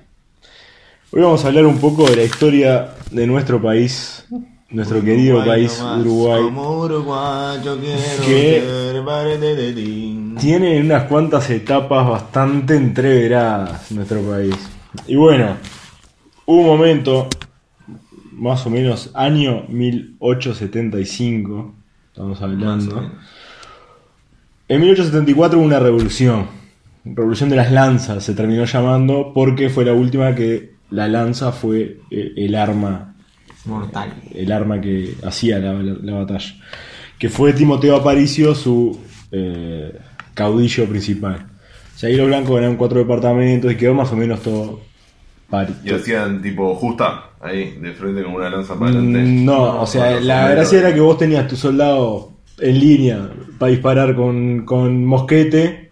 Hoy 1.10 1.22
vamos 1.22 1.44
a 1.44 1.48
hablar 1.48 1.66
un 1.66 1.78
poco 1.78 2.08
de 2.08 2.16
la 2.16 2.22
historia 2.22 2.94
de 3.10 3.26
nuestro 3.26 3.60
país, 3.60 4.24
nuestro 4.70 5.02
querido 5.02 5.38
Uruguay 5.38 5.66
país 5.66 5.78
nomás, 5.80 6.00
Uruguay. 6.02 6.42
Como 6.44 6.78
uruguayo 6.82 7.78
quiero 7.80 8.24
Que- 8.24 8.60
ser 8.92 9.04
parte 9.04 9.56
de 9.56 9.72
ti. 9.72 10.34
Tiene 10.38 10.80
unas 10.80 11.02
cuantas 11.04 11.50
etapas 11.50 12.08
bastante 12.08 12.76
entreveradas 12.76 13.90
nuestro 13.90 14.20
país. 14.22 14.54
Y 15.08 15.16
bueno, 15.16 15.56
un 16.46 16.64
momento, 16.64 17.28
más 18.32 18.64
o 18.66 18.70
menos 18.70 19.10
año 19.14 19.64
1875, 19.68 21.74
estamos 22.08 22.40
hablando. 22.42 23.10
En 24.68 24.80
1874 24.80 25.58
hubo 25.58 25.64
una 25.66 25.78
revolución, 25.78 26.46
revolución 27.04 27.48
de 27.50 27.56
las 27.56 27.70
lanzas 27.70 28.24
se 28.24 28.34
terminó 28.34 28.64
llamando 28.64 29.32
porque 29.32 29.70
fue 29.70 29.84
la 29.84 29.92
última 29.92 30.34
que 30.34 30.74
la 30.90 31.08
lanza 31.08 31.52
fue 31.52 32.00
eh, 32.10 32.32
el 32.36 32.54
arma 32.54 33.14
Mortal. 33.64 34.12
el 34.34 34.52
arma 34.52 34.80
que 34.80 35.14
hacía 35.24 35.58
la, 35.58 35.72
la- 35.74 35.96
la 36.02 36.14
batalla. 36.14 36.54
Que 37.18 37.28
fue 37.28 37.52
Timoteo 37.52 37.96
Aparicio 37.96 38.54
su 38.54 38.98
eh, 39.32 39.98
caudillo 40.34 40.86
principal. 40.86 41.46
O 41.94 41.98
sea, 41.98 42.08
ahí 42.08 42.16
los 42.16 42.26
blancos 42.26 42.54
ganaron 42.54 42.76
cuatro 42.76 42.98
departamentos 42.98 43.72
y 43.72 43.76
quedó 43.76 43.94
más 43.94 44.12
o 44.12 44.16
menos 44.16 44.42
todo 44.42 44.80
pari- 45.50 45.74
Y 45.84 45.92
hacían 45.92 46.40
tipo 46.42 46.74
justa, 46.74 47.30
ahí, 47.40 47.76
de 47.80 47.92
frente 47.92 48.22
con 48.22 48.34
una 48.34 48.50
lanza 48.50 48.74
para 48.78 48.90
adelante. 48.92 49.18
Mm, 49.20 49.44
No, 49.44 49.80
o 49.82 49.86
sea, 49.86 50.20
la 50.20 50.48
gracia 50.50 50.78
era 50.80 50.94
que 50.94 51.00
vos 51.00 51.18
tenías 51.18 51.46
tu 51.48 51.56
soldado 51.56 52.32
en 52.58 52.78
línea 52.80 53.28
para 53.58 53.70
disparar 53.70 54.14
con, 54.14 54.64
con 54.64 55.04
mosquete 55.04 55.90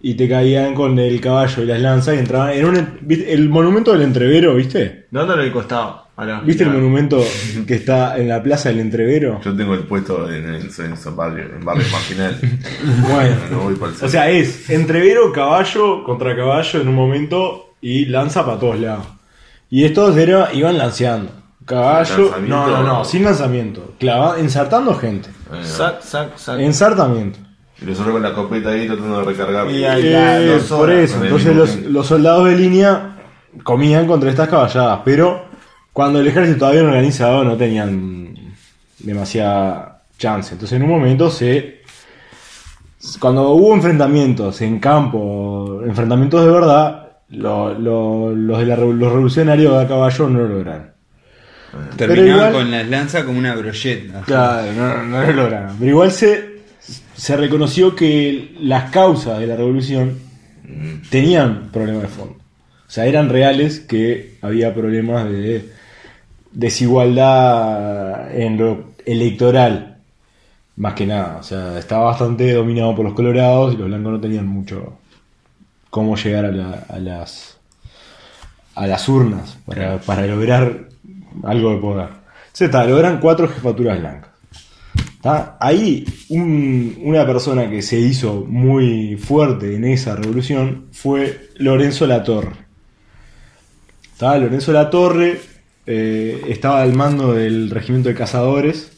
y 0.00 0.14
te 0.14 0.28
caían 0.28 0.74
con 0.74 0.98
el 0.98 1.20
caballo 1.20 1.62
y 1.62 1.66
las 1.66 1.80
lanzas 1.80 2.14
y 2.14 2.18
entraban 2.18 2.52
en 2.52 2.64
un... 2.64 2.88
¿viste? 3.00 3.32
El 3.32 3.48
monumento 3.48 3.92
del 3.92 4.02
entrevero, 4.02 4.54
¿viste? 4.54 5.06
¿Dónde 5.10 5.36
lo 5.36 5.52
costado? 5.52 6.06
Ahora, 6.16 6.40
¿Viste 6.40 6.64
el 6.64 6.70
monumento 6.70 7.22
que 7.66 7.74
está 7.76 8.18
en 8.18 8.28
la 8.28 8.42
plaza 8.42 8.70
del 8.70 8.80
entrevero? 8.80 9.40
Yo 9.44 9.54
tengo 9.56 9.74
el 9.74 9.80
puesto 9.80 10.28
en, 10.30 10.46
en, 10.54 10.62
en 10.62 11.16
barrio, 11.16 11.44
en 11.56 11.64
barrio 11.64 11.84
marginal. 11.92 12.36
Bueno, 13.08 13.36
No 13.52 13.58
voy 13.60 13.74
para 13.76 13.92
el 13.92 14.04
O 14.04 14.08
sea, 14.08 14.28
es 14.30 14.68
entrevero, 14.70 15.32
caballo 15.32 16.02
contra 16.04 16.34
caballo 16.34 16.80
en 16.80 16.88
un 16.88 16.94
momento 16.94 17.67
y 17.80 18.06
lanza 18.06 18.44
para 18.44 18.58
todos 18.58 18.78
lados. 18.78 19.06
Y 19.70 19.84
estos 19.84 20.16
era, 20.16 20.52
iban 20.52 20.78
lanceando. 20.78 21.30
Caballo. 21.64 22.24
¿Lanzamiento? 22.24 22.56
No, 22.56 22.66
no, 22.68 22.82
no, 22.82 23.04
sin 23.04 23.24
lanzamiento. 23.24 23.92
Clava, 23.98 24.38
ensartando 24.40 24.94
gente. 24.94 25.28
Eh, 25.52 25.62
Sac, 25.64 26.00
sac, 26.02 26.36
sac. 26.36 26.58
Ensartamiento. 26.60 27.38
Y 27.80 27.84
nosotros 27.84 28.14
con 28.14 28.22
la 28.22 28.32
copeta 28.34 28.70
ahí 28.70 28.86
tratando 28.86 29.18
de 29.20 29.24
recargar. 29.24 29.70
Y 29.70 29.84
ahí- 29.84 30.02
Eh, 30.06 30.46
dos 30.58 30.62
por 30.64 30.88
horas 30.90 31.10
eso, 31.10 31.22
entonces 31.22 31.54
los, 31.54 31.76
los 31.76 32.06
soldados 32.06 32.46
de 32.48 32.56
línea 32.56 33.16
comían 33.62 34.06
contra 34.06 34.30
estas 34.30 34.48
caballadas, 34.48 35.00
pero 35.04 35.44
cuando 35.92 36.20
el 36.20 36.26
ejército 36.26 36.58
todavía 36.60 36.82
no 36.82 36.88
organizado 36.88 37.44
no 37.44 37.56
tenían 37.56 38.34
demasiada 38.98 40.02
chance. 40.18 40.54
Entonces 40.54 40.76
en 40.76 40.82
un 40.84 40.90
momento 40.90 41.30
se... 41.30 41.82
Cuando 43.20 43.50
hubo 43.50 43.74
enfrentamientos 43.74 44.60
en 44.60 44.80
campo, 44.80 45.80
enfrentamientos 45.86 46.44
de 46.44 46.50
verdad, 46.50 47.07
lo- 47.30 47.78
lo- 47.78 48.34
los, 48.34 48.58
de 48.58 48.66
la, 48.66 48.76
los 48.76 49.12
revolucionarios 49.12 49.72
de 49.74 49.84
a 49.84 49.88
caballo 49.88 50.28
no 50.28 50.38
lo 50.40 50.48
lograron. 50.48 50.90
Terminaban 51.96 52.34
igual- 52.48 52.52
con 52.52 52.70
las 52.70 52.88
lanzas 52.88 53.24
como 53.24 53.38
una 53.38 53.54
brocheta. 53.54 54.22
Claro, 54.22 54.72
no, 54.72 55.02
no 55.04 55.22
lo 55.26 55.32
lograron. 55.32 55.76
Pero 55.78 55.90
igual 55.90 56.10
se, 56.12 56.60
se 57.14 57.36
reconoció 57.36 57.94
que 57.94 58.54
las 58.60 58.90
causas 58.90 59.38
de 59.38 59.46
la 59.46 59.56
revolución 59.56 60.18
tenían 61.10 61.68
problemas 61.72 62.02
de 62.02 62.08
fondo. 62.08 62.34
O 62.34 62.90
sea, 62.90 63.04
eran 63.06 63.28
reales 63.28 63.80
que 63.80 64.38
había 64.40 64.72
problemas 64.74 65.28
de 65.30 65.68
desigualdad 66.52 68.34
en 68.34 68.56
lo 68.56 68.84
electoral. 69.04 69.98
Más 70.76 70.94
que 70.94 71.06
nada. 71.06 71.36
O 71.38 71.42
sea, 71.42 71.78
estaba 71.78 72.04
bastante 72.06 72.52
dominado 72.52 72.94
por 72.94 73.04
los 73.04 73.14
colorados 73.14 73.74
y 73.74 73.76
los 73.76 73.88
blancos 73.88 74.12
no 74.12 74.20
tenían 74.20 74.46
mucho 74.46 74.98
cómo 75.90 76.16
llegar 76.16 76.44
a, 76.46 76.52
la- 76.52 76.84
a 76.88 76.98
las 76.98 77.58
a 78.74 78.86
las 78.86 79.08
urnas 79.08 79.58
para, 79.66 79.98
para 79.98 80.24
lograr 80.26 80.88
algo 81.42 81.70
de 81.74 81.78
poder. 81.78 82.08
Está, 82.58 82.84
logran 82.84 83.18
cuatro 83.20 83.48
jefaturas 83.48 83.98
blancas. 83.98 84.30
¿Tá? 85.20 85.56
Ahí 85.60 86.04
un- 86.28 86.96
una 87.02 87.26
persona 87.26 87.68
que 87.68 87.82
se 87.82 87.98
hizo 87.98 88.44
muy 88.48 89.16
fuerte 89.16 89.74
en 89.74 89.84
esa 89.84 90.14
revolución 90.14 90.86
fue 90.92 91.48
Lorenzo 91.56 92.06
Latorre. 92.06 92.52
¿Tá? 94.16 94.38
Lorenzo 94.38 94.72
Latorre 94.72 95.40
eh, 95.86 96.42
estaba 96.48 96.82
al 96.82 96.94
mando 96.94 97.32
del 97.32 97.70
regimiento 97.70 98.08
de 98.10 98.14
cazadores. 98.14 98.92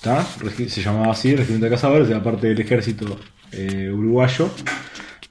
¿tá? 0.00 0.24
Se 0.68 0.82
llamaba 0.82 1.12
así, 1.12 1.34
regimiento 1.36 1.66
de 1.66 1.70
cazadores, 1.70 2.08
era 2.10 2.22
parte 2.22 2.48
del 2.48 2.60
ejército 2.60 3.18
eh, 3.52 3.90
uruguayo. 3.92 4.48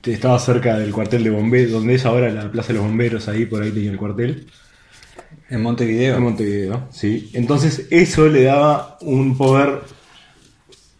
Estaba 0.04 0.40
cerca 0.40 0.78
del 0.78 0.92
cuartel 0.92 1.24
de 1.24 1.30
bomberos, 1.30 1.72
donde 1.72 1.96
es 1.96 2.06
ahora 2.06 2.30
la 2.32 2.52
Plaza 2.52 2.70
de 2.70 2.76
los 2.76 2.84
Bomberos, 2.88 3.28
ahí 3.28 3.46
por 3.46 3.62
ahí 3.62 3.72
tenía 3.72 3.92
el 3.92 3.98
cuartel. 3.98 4.48
En 5.50 5.62
Montevideo. 5.62 6.18
En 6.18 6.24
Montevideo, 6.24 6.88
sí. 6.92 7.30
Entonces 7.34 7.88
eso 7.90 8.28
le 8.28 8.44
daba 8.44 8.98
un 9.02 9.38
poder 9.38 9.82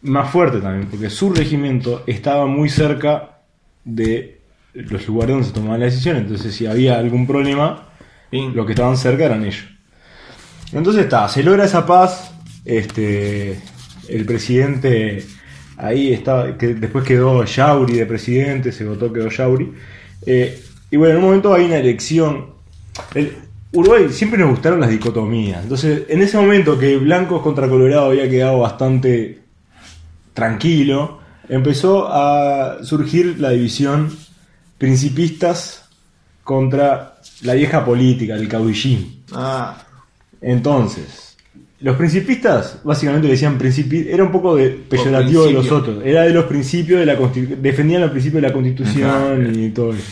más 0.02 0.30
fuerte 0.30 0.60
también, 0.60 0.88
porque 0.88 1.10
su 1.10 1.32
regimiento 1.32 2.04
estaba 2.06 2.46
muy 2.46 2.68
cerca 2.68 3.40
de 3.84 4.40
los 4.74 5.06
lugares 5.06 5.34
donde 5.34 5.48
se 5.48 5.54
tomaban 5.54 5.80
las 5.80 5.92
decisiones. 5.92 6.22
Entonces 6.22 6.54
si 6.54 6.66
había 6.66 6.98
algún 6.98 7.26
problema, 7.26 7.88
Pin. 8.30 8.54
los 8.54 8.66
que 8.66 8.72
estaban 8.72 8.96
cerca 8.96 9.24
eran 9.24 9.44
ellos. 9.44 9.64
Entonces 10.72 11.04
está, 11.04 11.28
se 11.28 11.42
logra 11.42 11.64
esa 11.64 11.84
paz, 11.84 12.32
este, 12.64 13.60
el 14.08 14.24
presidente 14.24 15.24
ahí 15.76 16.12
estaba, 16.12 16.56
que 16.56 16.74
después 16.74 17.04
quedó 17.04 17.44
Yauri 17.44 17.94
de 17.94 18.06
presidente, 18.06 18.72
se 18.72 18.84
votó, 18.84 19.12
quedó 19.12 19.28
Yauri. 19.28 19.72
Eh, 20.26 20.62
y 20.90 20.96
bueno, 20.96 21.14
en 21.14 21.18
un 21.20 21.24
momento 21.24 21.54
hay 21.54 21.64
una 21.64 21.78
elección. 21.78 22.46
El, 23.14 23.36
Uruguay 23.72 24.08
siempre 24.10 24.38
nos 24.38 24.50
gustaron 24.50 24.80
las 24.80 24.90
dicotomías. 24.90 25.62
Entonces, 25.62 26.02
en 26.08 26.20
ese 26.20 26.36
momento 26.36 26.78
que 26.78 26.98
Blancos 26.98 27.40
contra 27.40 27.68
Colorado 27.68 28.10
había 28.10 28.28
quedado 28.28 28.58
bastante 28.58 29.40
tranquilo, 30.34 31.20
empezó 31.48 32.06
a 32.12 32.84
surgir 32.84 33.38
la 33.38 33.50
división 33.50 34.10
principistas 34.76 35.88
contra 36.44 37.14
la 37.42 37.54
vieja 37.54 37.84
política, 37.84 38.34
el 38.34 38.48
caudillismo. 38.48 39.06
Ah, 39.32 39.82
Entonces, 40.40 41.31
los 41.82 41.96
principistas 41.96 42.78
básicamente 42.84 43.26
le 43.26 43.32
decían 43.34 43.58
principi 43.58 44.06
era 44.08 44.22
un 44.24 44.30
poco 44.32 44.56
de 44.56 44.68
peyorativo 44.88 45.44
de 45.44 45.52
los 45.52 45.64
otros, 45.72 46.02
era 46.04 46.22
de 46.22 46.32
los 46.32 46.44
principios 46.44 47.00
de 47.00 47.06
la 47.06 47.18
constitu- 47.18 47.56
defendían 47.56 48.00
los 48.02 48.10
principios 48.10 48.42
de 48.42 48.48
la 48.48 48.54
constitución 48.54 49.52
y 49.58 49.70
todo 49.70 49.92
eso. 49.92 50.02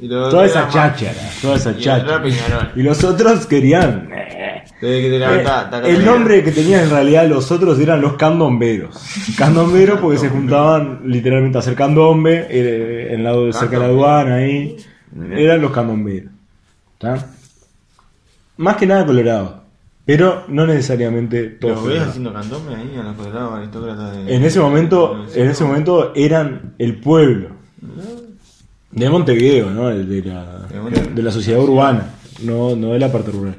y 0.00 0.08
Toda 0.30 0.46
esa 0.46 0.68
cháchara, 0.68 1.30
toda 1.42 1.56
esa 1.56 1.70
y 1.72 1.74
cháchara. 1.82 2.22
Y 2.76 2.82
los 2.82 3.02
otros 3.04 3.46
querían 3.46 4.08
eh, 4.12 4.28
eh, 4.36 4.62
el 5.88 6.04
nombre 6.04 6.44
que 6.44 6.52
tenían 6.52 6.84
en 6.84 6.90
realidad 6.90 7.26
los 7.28 7.50
otros 7.50 7.78
eran 7.80 8.00
los 8.00 8.14
candomberos. 8.14 8.96
Candomberos 9.36 9.98
porque 10.00 10.18
se 10.18 10.28
juntaban 10.28 11.00
literalmente 11.04 11.58
a 11.58 11.60
hacer 11.60 11.74
candombe, 11.74 12.46
eh, 12.48 13.08
en 13.12 13.24
lado 13.24 13.46
de 13.46 13.52
cerca 13.52 13.76
de 13.76 13.82
la 13.82 13.88
aduana 13.88 14.34
ahí. 14.36 14.76
Eran 15.36 15.60
los 15.62 15.72
candomberos. 15.72 16.30
Más 18.56 18.76
que 18.76 18.86
nada 18.86 19.04
colorado. 19.06 19.64
Pero 20.08 20.44
no 20.48 20.66
necesariamente 20.66 21.44
todos. 21.48 21.84
¿Los 21.84 21.86
ves 21.86 22.00
haciendo 22.00 22.32
candombe 22.32 22.74
ahí 22.74 22.96
a 22.98 23.02
los 23.02 23.14
colorados 23.14 23.58
aristócratas 23.58 24.16
de... 24.16 24.34
En 24.36 24.42
ese 24.42 24.58
momento, 24.58 25.22
en 25.34 25.50
ese 25.50 25.64
momento 25.64 26.12
eran 26.16 26.72
el 26.78 26.96
pueblo. 26.96 27.48
De 28.90 29.10
Montevideo, 29.10 29.68
¿no? 29.70 29.88
De 29.88 30.22
la, 30.22 30.66
De 30.66 30.80
Montevideo. 30.80 31.14
de 31.14 31.22
la 31.22 31.30
sociedad 31.30 31.60
urbana, 31.60 32.14
no, 32.42 32.74
no 32.74 32.94
de 32.94 32.98
la 33.00 33.12
parte 33.12 33.32
rural. 33.32 33.56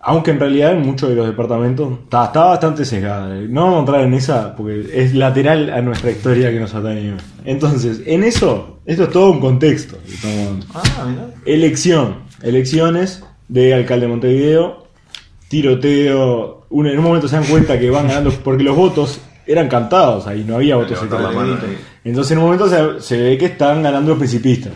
Aunque 0.00 0.32
en 0.32 0.40
realidad 0.40 0.72
en 0.72 0.82
muchos 0.82 1.08
de 1.10 1.14
los 1.14 1.28
departamentos 1.28 1.92
está, 2.02 2.24
está 2.24 2.44
bastante 2.46 2.84
sesgada. 2.84 3.28
No 3.48 3.62
vamos 3.66 3.76
a 3.76 3.80
entrar 3.80 4.00
en 4.00 4.14
esa 4.14 4.56
porque 4.56 4.84
es 4.94 5.14
lateral 5.14 5.70
a 5.70 5.80
nuestra 5.80 6.10
historia 6.10 6.50
que 6.50 6.58
nos 6.58 6.74
atañe. 6.74 7.14
Entonces, 7.44 8.02
en 8.04 8.24
eso, 8.24 8.80
esto 8.84 9.04
es 9.04 9.10
todo 9.10 9.30
un 9.30 9.38
contexto. 9.38 9.96
Estamos- 10.08 10.66
Ah, 10.74 11.04
mirá. 11.08 11.26
Elección. 11.44 12.16
Elecciones 12.42 13.22
de 13.46 13.74
alcalde 13.74 14.06
de 14.06 14.10
Montevideo. 14.12 14.87
Tiroteo. 15.48 16.66
En 16.70 16.98
un 16.98 17.04
momento 17.04 17.28
se 17.28 17.36
dan 17.36 17.46
cuenta 17.46 17.78
que 17.78 17.90
van 17.90 18.08
ganando 18.08 18.30
porque 18.44 18.62
los 18.62 18.76
votos 18.76 19.20
eran 19.46 19.68
cantados 19.68 20.26
ahí, 20.26 20.44
no 20.46 20.56
había 20.56 20.76
votos 20.76 20.98
secretos. 20.98 21.34
Entonces 22.04 22.32
en 22.32 22.38
un 22.38 22.44
momento 22.44 22.68
se, 22.68 23.00
se 23.00 23.20
ve 23.20 23.38
que 23.38 23.46
están 23.46 23.82
ganando 23.82 24.10
los 24.10 24.18
principistas. 24.18 24.72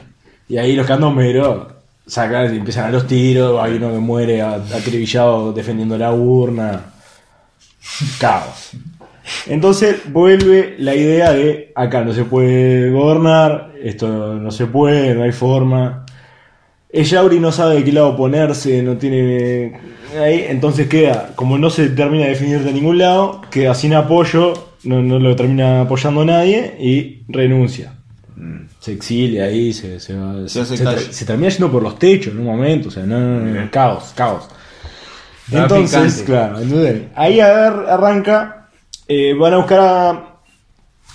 Y 0.48 0.56
ahí 0.56 0.74
los 0.74 0.86
candomberos 0.86 1.66
sacan, 2.06 2.54
empiezan 2.54 2.86
a 2.86 2.90
los 2.90 3.06
tiros, 3.06 3.62
hay 3.62 3.74
uno 3.74 3.92
que 3.92 3.98
muere 3.98 4.42
acribillado 4.42 5.52
defendiendo 5.52 5.96
la 5.96 6.12
urna. 6.12 6.86
Caos. 8.18 8.72
Entonces 9.46 10.12
vuelve 10.12 10.76
la 10.78 10.94
idea 10.94 11.32
de 11.32 11.72
acá 11.74 12.02
no 12.04 12.12
se 12.12 12.24
puede 12.24 12.90
gobernar, 12.90 13.72
esto 13.82 14.34
no 14.34 14.50
se 14.50 14.66
puede, 14.66 15.14
no 15.14 15.22
hay 15.22 15.32
forma. 15.32 16.06
El 16.90 17.04
Yauri 17.04 17.40
no 17.40 17.52
sabe 17.52 17.76
de 17.76 17.84
qué 17.84 17.92
lado 17.92 18.16
ponerse, 18.16 18.82
no 18.82 18.96
tiene. 18.96 19.80
Ahí, 20.20 20.44
entonces 20.48 20.88
queda, 20.88 21.30
como 21.36 21.58
no 21.58 21.70
se 21.70 21.88
termina 21.90 22.24
de 22.24 22.30
definir 22.30 22.60
de 22.60 22.72
ningún 22.72 22.98
lado, 22.98 23.40
queda 23.50 23.74
sin 23.74 23.94
apoyo, 23.94 24.52
no, 24.84 25.02
no 25.02 25.18
lo 25.18 25.34
termina 25.36 25.82
apoyando 25.82 26.24
nadie 26.24 26.76
y 26.80 27.22
renuncia. 27.28 27.94
Se 28.80 28.92
exilia 28.92 29.44
ahí, 29.44 29.72
se, 29.72 30.00
se, 30.00 30.14
va- 30.14 30.48
Se 30.48 30.64
se 30.64 30.74
tra- 30.74 30.94
calle. 30.94 31.12
se 31.12 31.24
termina 31.24 31.48
yendo 31.50 31.70
por 31.70 31.82
los 31.82 31.98
techos 31.98 32.32
en 32.34 32.40
un 32.40 32.46
momento, 32.46 32.88
o 32.88 32.90
sea, 32.90 33.04
no, 33.06 33.18
no, 33.20 33.40
no, 33.40 33.52
Bien. 33.52 33.68
caos, 33.68 34.12
caos. 34.16 34.48
Entonces, 35.50 36.14
picante. 36.14 36.24
claro, 36.24 36.60
entonces, 36.60 37.02
ahí 37.14 37.40
ar- 37.40 37.86
arranca, 37.88 38.68
eh, 39.06 39.34
van 39.38 39.54
a 39.54 39.56
buscar 39.58 39.80
a, 39.80 40.36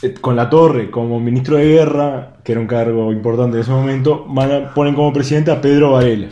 eh, 0.01 0.13
con 0.21 0.35
la 0.35 0.49
torre 0.49 0.89
como 0.91 1.19
ministro 1.19 1.57
de 1.57 1.65
guerra, 1.67 2.37
que 2.43 2.51
era 2.53 2.61
un 2.61 2.67
cargo 2.67 3.11
importante 3.11 3.57
en 3.57 3.61
ese 3.63 3.71
momento, 3.71 4.25
van 4.29 4.51
a, 4.51 4.73
ponen 4.73 4.93
como 4.95 5.11
presidente 5.11 5.51
a 5.51 5.59
Pedro 5.59 5.91
Varela. 5.93 6.27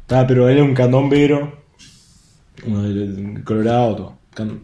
Está, 0.00 0.26
Pedro 0.26 0.44
Varela 0.44 0.62
es 0.62 0.68
un 0.68 0.74
candombero, 0.74 1.52
uno 2.64 2.82
de, 2.82 3.42
Colorado. 3.44 4.16
Can- 4.34 4.60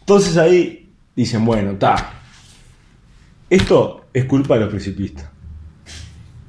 Entonces 0.00 0.36
ahí 0.36 0.90
dicen, 1.14 1.44
bueno, 1.44 1.72
está. 1.72 2.12
Esto 3.50 4.06
es 4.12 4.24
culpa 4.24 4.54
de 4.54 4.60
los 4.60 4.70
principistas. 4.70 5.26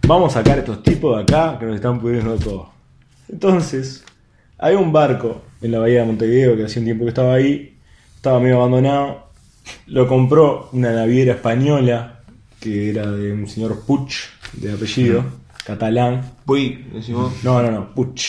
Vamos 0.08 0.32
a 0.36 0.40
sacar 0.40 0.58
a 0.58 0.60
estos 0.60 0.84
tipos 0.84 1.16
de 1.18 1.24
acá 1.24 1.58
que 1.60 1.66
nos 1.66 1.76
están 1.76 2.00
pudriendo 2.00 2.36
todo. 2.38 2.70
Entonces, 3.28 4.04
hay 4.60 4.76
un 4.76 4.92
barco 4.94 5.42
en 5.62 5.72
la 5.72 5.80
bahía 5.80 6.02
de 6.02 6.06
Montevideo 6.06 6.56
que 6.56 6.66
hacía 6.66 6.80
un 6.80 6.86
tiempo 6.86 7.06
que 7.06 7.10
estaba 7.10 7.34
ahí, 7.34 7.76
estaba 8.16 8.40
medio 8.40 8.58
abandonado. 8.58 9.30
Lo 9.88 10.08
compró 10.08 10.70
una 10.74 10.92
naviera 10.92 11.34
española 11.34 12.20
que 12.60 12.90
era 12.92 13.10
de 13.12 13.32
un 13.34 13.48
señor 13.48 13.84
Puig, 13.86 14.10
de 14.54 14.74
apellido, 14.74 15.24
catalán. 15.66 16.34
Uy, 16.46 16.86
decimos. 16.94 17.34
No, 17.44 17.62
no, 17.64 17.72
no, 17.72 17.94
Puig. 17.96 18.22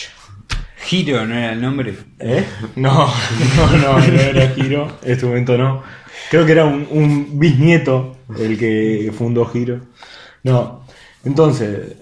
Giro, 0.87 1.25
¿no 1.25 1.35
era 1.35 1.51
el 1.51 1.61
nombre? 1.61 1.93
¿Eh? 2.19 2.45
No, 2.77 3.07
no, 3.57 3.77
no, 3.77 3.99
no 3.99 4.21
era 4.21 4.47
Giro, 4.51 4.87
en 5.03 5.11
este 5.11 5.25
momento 5.25 5.57
no. 5.57 5.83
Creo 6.31 6.45
que 6.45 6.53
era 6.53 6.63
un, 6.63 6.87
un 6.89 7.37
bisnieto 7.37 8.15
el 8.39 8.57
que 8.57 9.11
fundó 9.15 9.45
Giro. 9.45 9.81
No, 10.43 10.85
entonces, 11.25 11.69
eh, 11.69 11.97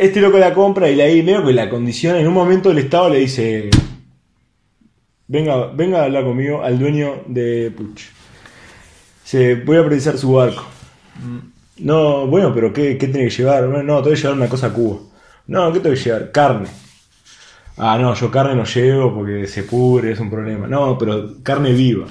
este 0.00 0.20
loco 0.20 0.38
la 0.38 0.52
compra 0.52 0.90
y 0.90 1.00
ahí 1.00 1.22
veo 1.22 1.46
que 1.46 1.52
la 1.52 1.70
condición, 1.70 2.16
en 2.16 2.26
un 2.26 2.34
momento 2.34 2.72
el 2.72 2.78
Estado 2.78 3.10
le 3.10 3.20
dice, 3.20 3.70
venga, 5.28 5.68
venga 5.68 6.00
a 6.00 6.04
hablar 6.06 6.24
conmigo 6.24 6.64
al 6.64 6.80
dueño 6.80 7.22
de 7.28 7.70
Puch. 7.76 8.06
Se 9.22 9.54
voy 9.54 9.76
a 9.76 9.84
precisar 9.86 10.18
su 10.18 10.32
barco. 10.32 10.64
No, 11.78 12.26
bueno, 12.26 12.52
pero 12.52 12.72
¿qué, 12.72 12.98
qué 12.98 13.06
tiene 13.06 13.28
que 13.28 13.36
llevar? 13.36 13.64
No, 13.68 13.84
no, 13.84 14.02
te 14.02 14.08
voy 14.08 14.18
a 14.18 14.20
llevar 14.20 14.36
una 14.36 14.48
cosa 14.48 14.66
a 14.66 14.72
Cuba. 14.72 14.98
No, 15.46 15.72
¿qué 15.72 15.78
te 15.78 15.88
voy 15.90 15.96
a 15.98 16.02
llevar? 16.02 16.32
Carne. 16.32 16.85
Ah, 17.78 17.98
no, 17.98 18.14
yo 18.14 18.30
carne 18.30 18.54
no 18.54 18.64
llevo 18.64 19.14
porque 19.14 19.46
se 19.46 19.64
pudre, 19.64 20.12
es 20.12 20.20
un 20.20 20.30
problema. 20.30 20.66
No, 20.66 20.96
pero 20.96 21.34
carne 21.42 21.72
viva. 21.72 22.06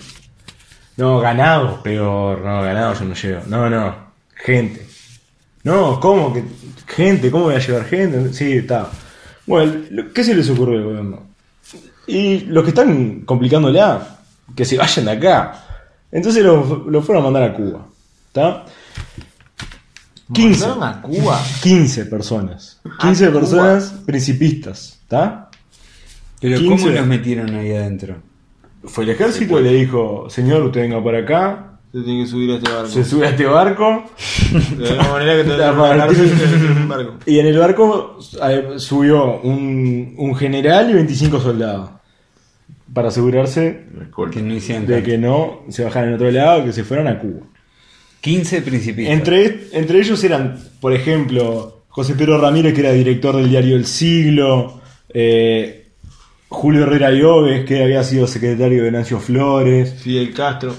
No, 0.98 1.20
ganado, 1.20 1.82
peor. 1.82 2.40
No, 2.42 2.62
ganado 2.62 2.94
yo 2.94 3.06
no 3.06 3.16
llevo. 3.16 3.42
No, 3.48 3.70
no, 3.70 3.96
gente. 4.36 4.86
No, 5.64 6.00
¿cómo 6.00 6.32
que 6.32 6.44
gente? 6.88 7.32
¿Cómo 7.32 7.46
voy 7.46 7.56
a 7.56 7.60
llevar 7.60 7.86
gente? 7.86 8.34
Sí, 8.34 8.54
está. 8.54 8.90
Bueno, 9.48 10.06
¿qué 10.14 10.24
se 10.24 10.36
les 10.36 10.50
ocurre 10.50 10.78
al 10.78 10.84
gobierno? 10.84 11.24
Y 12.08 12.42
los 12.42 12.64
que 12.64 12.70
están 12.70 13.22
complicándola, 13.22 14.20
que 14.56 14.64
se 14.66 14.78
vayan 14.78 15.06
de 15.06 15.12
acá. 15.12 15.64
Entonces 16.12 16.44
lo, 16.44 16.86
lo 16.88 17.02
fueron 17.02 17.24
a 17.24 17.26
mandar 17.26 17.44
a 17.44 17.54
Cuba. 17.54 17.88
¿Está? 18.28 18.66
15. 20.34 20.68
¿Mandaron 20.68 20.84
a 20.84 21.02
Cuba? 21.02 21.42
15 21.62 22.06
personas. 22.06 22.80
15 23.00 23.28
Cuba. 23.28 23.40
personas 23.40 23.94
principistas. 24.06 25.00
¿Está? 25.04 25.45
Pero 26.50 26.60
15. 26.60 26.84
¿cómo 26.84 26.96
los 26.96 27.08
metieron 27.08 27.56
ahí 27.56 27.72
adentro? 27.74 28.16
Fue 28.84 29.04
el 29.04 29.12
ejército 29.12 29.60
y 29.60 29.64
le 29.64 29.74
dijo, 29.74 30.30
señor, 30.30 30.64
usted 30.64 30.82
venga 30.82 31.02
por 31.02 31.16
acá, 31.16 31.80
Se 31.92 32.02
tiene 32.02 32.24
que 32.24 32.30
subir 32.30 32.52
a 32.52 32.56
este 32.56 32.70
barco. 32.72 32.88
se 32.90 33.04
sube 33.04 33.26
a 33.26 33.30
este 33.32 33.46
barco 33.46 34.04
De 34.78 34.84
la 34.86 34.92
misma 34.92 35.12
manera 35.14 35.36
que 35.38 35.44
te 35.50 36.88
barco. 36.88 37.14
y 37.26 37.40
en 37.40 37.46
el 37.48 37.58
barco 37.58 38.20
subió 38.78 39.40
un, 39.42 40.14
un 40.18 40.36
general 40.36 40.90
y 40.92 40.94
25 40.94 41.40
soldados 41.40 41.90
para 42.94 43.08
asegurarse 43.10 43.86
Que 44.32 44.42
no 44.42 44.54
hicieron 44.54 44.86
de 44.86 44.94
tanto. 44.96 45.10
que 45.10 45.18
no 45.18 45.64
se 45.70 45.84
bajaran 45.84 46.10
en 46.10 46.16
otro 46.16 46.32
lado, 46.32 46.64
que 46.64 46.72
se 46.72 46.84
fueran 46.84 47.08
a 47.08 47.20
Cuba. 47.20 47.42
15 48.22 48.62
principistas. 48.62 49.14
Entre, 49.14 49.68
entre 49.74 50.00
ellos 50.00 50.24
eran, 50.24 50.58
por 50.80 50.94
ejemplo, 50.94 51.84
José 51.90 52.16
Pedro 52.16 52.40
Ramírez, 52.40 52.74
que 52.74 52.82
era 52.82 52.92
director 52.92 53.36
del 53.36 53.50
diario 53.50 53.76
El 53.76 53.86
Siglo, 53.86 54.82
eh, 55.10 55.85
Julio 56.48 56.84
Herrera 56.84 57.12
Lloves, 57.12 57.66
que 57.66 57.84
había 57.84 58.04
sido 58.04 58.28
secretario 58.28 58.84
de 58.84 58.92
Nancio 58.92 59.20
Flores, 59.20 59.94
Fidel 59.96 60.34
Castro. 60.34 60.74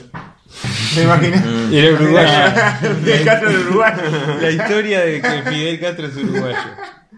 ¿Me 0.96 1.02
imaginas? 1.02 1.44
Y 1.70 1.76
era 1.78 1.94
uruguayo. 1.94 2.32
Fidel 3.04 3.24
Castro 3.24 3.50
de 3.50 3.58
Uruguay. 3.58 3.92
La 4.40 4.50
historia 4.50 5.00
de 5.00 5.20
que 5.20 5.42
Fidel 5.50 5.80
Castro 5.80 6.06
es 6.06 6.16
uruguayo. 6.16 6.56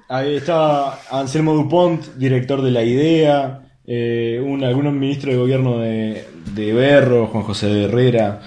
Ahí 0.08 0.36
estaba 0.36 1.00
Anselmo 1.10 1.54
Dupont, 1.54 2.02
director 2.16 2.62
de 2.62 2.70
La 2.70 2.82
Idea, 2.82 3.60
eh, 3.86 4.42
un, 4.42 4.64
algunos 4.64 4.94
ministros 4.94 5.34
de 5.34 5.40
gobierno 5.40 5.78
de, 5.78 6.24
de 6.54 6.72
Berro, 6.72 7.26
Juan 7.26 7.44
José 7.44 7.66
de 7.66 7.84
Herrera, 7.84 8.40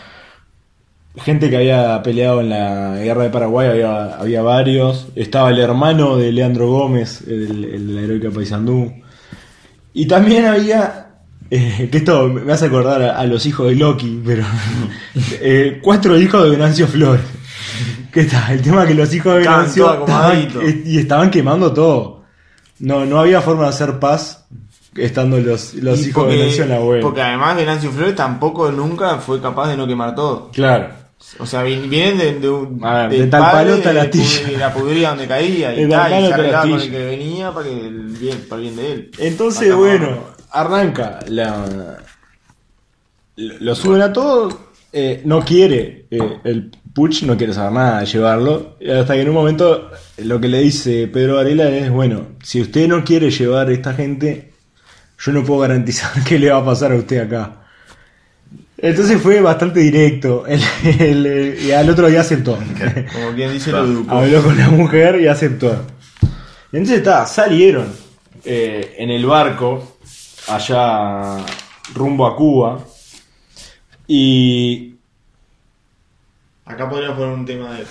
gente 1.18 1.50
que 1.50 1.58
había 1.58 2.02
peleado 2.02 2.42
en 2.42 2.50
la 2.50 2.98
guerra 2.98 3.24
de 3.24 3.30
Paraguay, 3.30 3.70
había, 3.70 4.16
había 4.16 4.42
varios. 4.42 5.10
Estaba 5.16 5.50
el 5.50 5.60
hermano 5.60 6.18
de 6.18 6.32
Leandro 6.32 6.68
Gómez, 6.68 7.22
el, 7.28 7.66
el 7.66 7.88
de 7.88 7.94
la 7.94 8.02
heroica 8.02 8.30
Paysandú. 8.32 8.94
Y 9.94 10.06
también 10.08 10.46
había 10.46 11.08
Eh, 11.50 11.90
que 11.92 11.98
esto 11.98 12.28
me 12.30 12.54
hace 12.54 12.68
acordar 12.68 13.02
a, 13.02 13.20
a 13.20 13.26
los 13.26 13.46
hijos 13.46 13.68
de 13.68 13.76
Loki, 13.76 14.22
pero. 14.26 14.44
eh, 15.42 15.80
cuatro 15.84 16.18
hijos 16.18 16.44
de 16.46 16.50
Venancio 16.52 16.88
Flores. 16.88 17.26
¿Qué 18.12 18.22
está? 18.22 18.52
El 18.54 18.62
tema 18.62 18.84
es 18.84 18.88
que 18.90 18.94
los 18.96 19.14
hijos 19.14 19.34
de 19.34 19.40
Venancio. 19.40 19.86
estaban- 20.06 20.82
y 20.86 20.98
estaban 20.98 21.30
quemando 21.30 21.74
todo. 21.74 22.24
No, 22.80 23.06
no 23.06 23.20
había 23.20 23.42
forma 23.42 23.64
de 23.64 23.70
hacer 23.70 24.00
paz 24.00 24.46
estando 24.96 25.38
los, 25.40 25.74
los 25.76 26.06
hijos 26.08 26.28
de 26.28 26.36
Venancio 26.38 26.64
en 26.64 26.70
la 26.70 26.80
web. 26.82 27.02
Porque 27.02 27.22
además 27.22 27.56
Venancio 27.56 27.92
Flores 27.92 28.16
tampoco 28.16 28.72
nunca 28.72 29.18
fue 29.18 29.42
capaz 29.42 29.70
de 29.70 29.78
no 29.78 29.86
quemar 29.88 30.16
todo. 30.16 30.50
Claro. 30.52 30.88
O 31.40 31.46
sea, 31.46 31.64
vi- 31.64 31.88
vienen 31.88 32.18
de, 32.18 32.40
de, 32.40 32.50
un- 32.50 32.84
A 32.84 33.04
ver, 33.08 33.10
del 33.12 33.22
de 33.22 33.28
tal 33.28 33.42
palo 33.52 33.76
está 33.76 33.94
la 33.94 34.06
de 34.06 34.58
la 34.58 34.74
pudría 34.74 35.10
donde 35.10 35.28
caía 35.28 35.74
y, 35.74 35.88
tal, 35.90 36.12
y 36.24 36.28
se 36.28 36.34
arreglaba 36.34 36.64
con 36.70 36.80
el 36.82 36.92
que 36.92 37.06
venía 37.06 37.52
para, 37.54 37.66
que 37.68 37.88
el 37.88 38.00
bien, 38.08 38.46
para 38.50 38.62
el 38.62 38.68
bien 38.70 38.76
de 38.76 38.92
él. 38.92 39.12
Entonces, 39.20 39.74
bueno, 39.76 40.18
arranca 40.52 41.20
la. 41.28 41.98
Lo 43.36 43.76
suben 43.76 44.02
a 44.02 44.12
todos. 44.14 44.56
eh, 44.94 45.22
no 45.26 45.44
quiere. 45.44 46.06
eh, 46.12 46.40
el 46.44 46.72
Puch 46.94 47.24
no 47.24 47.38
quiere 47.38 47.54
saber 47.54 47.72
nada 47.72 48.00
de 48.02 48.06
llevarlo. 48.06 48.76
Hasta 49.00 49.14
que 49.14 49.22
en 49.22 49.30
un 49.30 49.36
momento 49.36 49.90
lo 50.18 50.42
que 50.42 50.50
le 50.50 50.60
dice 50.60 51.08
Pedro 51.08 51.36
Varela 51.38 51.70
es: 51.70 51.90
bueno, 51.90 52.28
si 52.44 52.62
usted 52.62 52.88
no 52.88 53.04
quiere 53.04 53.32
llevar 53.32 53.70
a 53.70 53.72
esta 53.72 53.94
gente, 53.94 54.52
yo 55.18 55.32
no 55.32 55.44
puedo 55.46 55.62
garantizar 55.62 56.12
qué 56.28 56.38
le 56.38 56.52
va 56.52 56.58
a 56.58 56.66
pasar 56.66 56.92
a 56.92 56.96
usted 56.96 57.20
acá. 57.22 57.61
Entonces 58.82 59.22
fue 59.22 59.40
bastante 59.42 59.80
directo. 59.80 60.46
El- 60.48 60.62
el- 61.00 61.26
el- 61.26 61.60
y 61.66 61.72
al 61.72 61.90
otro 61.90 62.08
día 62.08 62.22
aceptó. 62.22 62.58
Como 63.14 63.32
quien 63.36 63.52
dice, 63.54 63.72
lo 63.72 63.86
educó. 63.86 64.16
Habló 64.16 64.42
con 64.44 64.58
la 64.58 64.70
mujer 64.70 65.20
y 65.22 65.28
aceptó. 65.28 65.86
Entonces 66.72 66.98
está, 67.00 67.26
salieron 67.26 67.88
eh, 68.44 68.96
en 68.98 69.10
el 69.12 69.26
barco 69.26 69.98
allá 70.48 71.38
rumbo 71.94 72.26
a 72.26 72.36
Cuba 72.36 72.80
y 74.08 74.88
Acá 76.66 76.90
podríamos 76.90 77.18
poner 77.18 77.34
un 77.34 77.46
tema 77.46 77.74
de. 77.74 77.84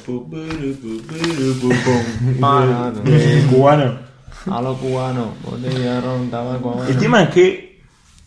cubano. 3.51 3.99
A 4.51 6.01
ron, 6.01 6.31
tabaco. 6.31 6.83
El 6.89 6.97
tema 6.97 7.25
es 7.25 7.29
que 7.31 7.70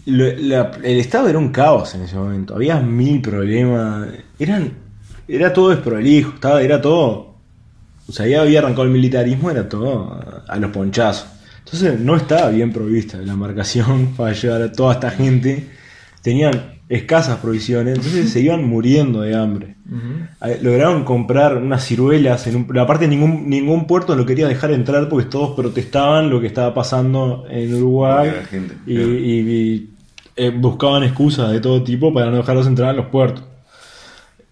lo- 0.06 0.36
la- 0.38 0.72
el 0.84 0.98
estado 1.00 1.30
era 1.30 1.38
un 1.40 1.50
caos 1.50 1.96
en 1.96 2.02
ese 2.04 2.16
momento. 2.16 2.56
Había 2.56 2.80
mil 2.80 3.22
problemas. 3.22 4.08
Eran, 4.40 4.72
era 5.28 5.54
todo 5.54 5.70
desprolijo. 5.70 6.34
Estaba, 6.36 6.62
era 6.62 6.82
todo. 6.82 7.34
O 8.08 8.12
sea, 8.12 8.28
ya 8.28 8.42
había 8.42 8.60
arrancado 8.60 8.84
el 8.84 8.90
militarismo, 8.92 9.50
era 9.50 9.68
todo 9.70 10.12
a, 10.14 10.44
a 10.48 10.56
los 10.58 10.72
ponchazos. 10.72 11.28
Entonces 11.60 12.00
no 12.00 12.16
estaba 12.18 12.50
bien 12.50 12.74
provista 12.74 13.18
la 13.20 13.34
embarcación 13.34 14.08
para 14.18 14.34
llevar 14.34 14.62
a 14.62 14.72
toda 14.72 14.94
esta 14.94 15.10
gente. 15.12 15.70
Tenían 16.22 16.74
escasas 16.90 17.38
provisiones, 17.38 17.96
entonces 17.98 18.30
se 18.30 18.42
iban 18.42 18.64
muriendo 18.66 19.22
de 19.22 19.36
hambre. 19.36 19.76
Eh, 20.46 20.60
Lograron 20.62 21.04
comprar 21.06 21.58
unas 21.58 21.84
ciruelas. 21.86 22.46
En 22.48 22.56
un, 22.58 22.78
aparte, 22.78 23.08
ningún, 23.08 23.50
ningún 23.50 23.88
puerto 23.88 24.16
lo 24.16 24.26
quería 24.26 24.48
dejar 24.48 24.72
entrar 24.72 25.08
porque 25.10 25.28
todos 25.28 25.56
protestaban 25.56 26.30
lo 26.30 26.40
que 26.42 26.48
estaba 26.48 26.74
pasando 26.74 27.46
en 27.50 27.74
Uruguay 27.76 28.32
gente, 28.50 28.76
y, 28.86 28.96
claro. 28.96 29.10
y- 29.14 29.16
y, 29.40 29.90
eh, 30.36 30.50
buscaban 30.50 31.04
excusas 31.04 31.52
de 31.52 31.60
todo 31.60 31.84
tipo 31.84 32.14
para 32.14 32.32
no 32.32 32.38
dejarlos 32.38 32.68
entrar 32.68 32.90
a 32.90 32.94
los 32.94 33.08
puertos. 33.08 33.44